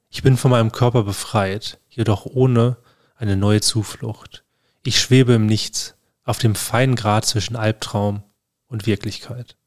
Ich 0.10 0.24
bin 0.24 0.38
von 0.38 0.52
meinem 0.52 0.72
Körper 0.72 1.04
befreit, 1.04 1.80
jedoch 1.96 2.26
ohne 2.26 2.78
eine 3.16 3.38
neue 3.38 3.62
Zuflucht. 3.62 4.44
Ich 4.84 5.00
schwebe 5.00 5.34
im 5.34 5.46
Nichts, 5.46 5.96
auf 6.24 6.38
dem 6.38 6.56
feinen 6.56 6.96
Grad 6.96 7.26
zwischen 7.26 7.56
Albtraum 7.56 8.24
und 8.68 8.86
Wirklichkeit. 8.86 9.58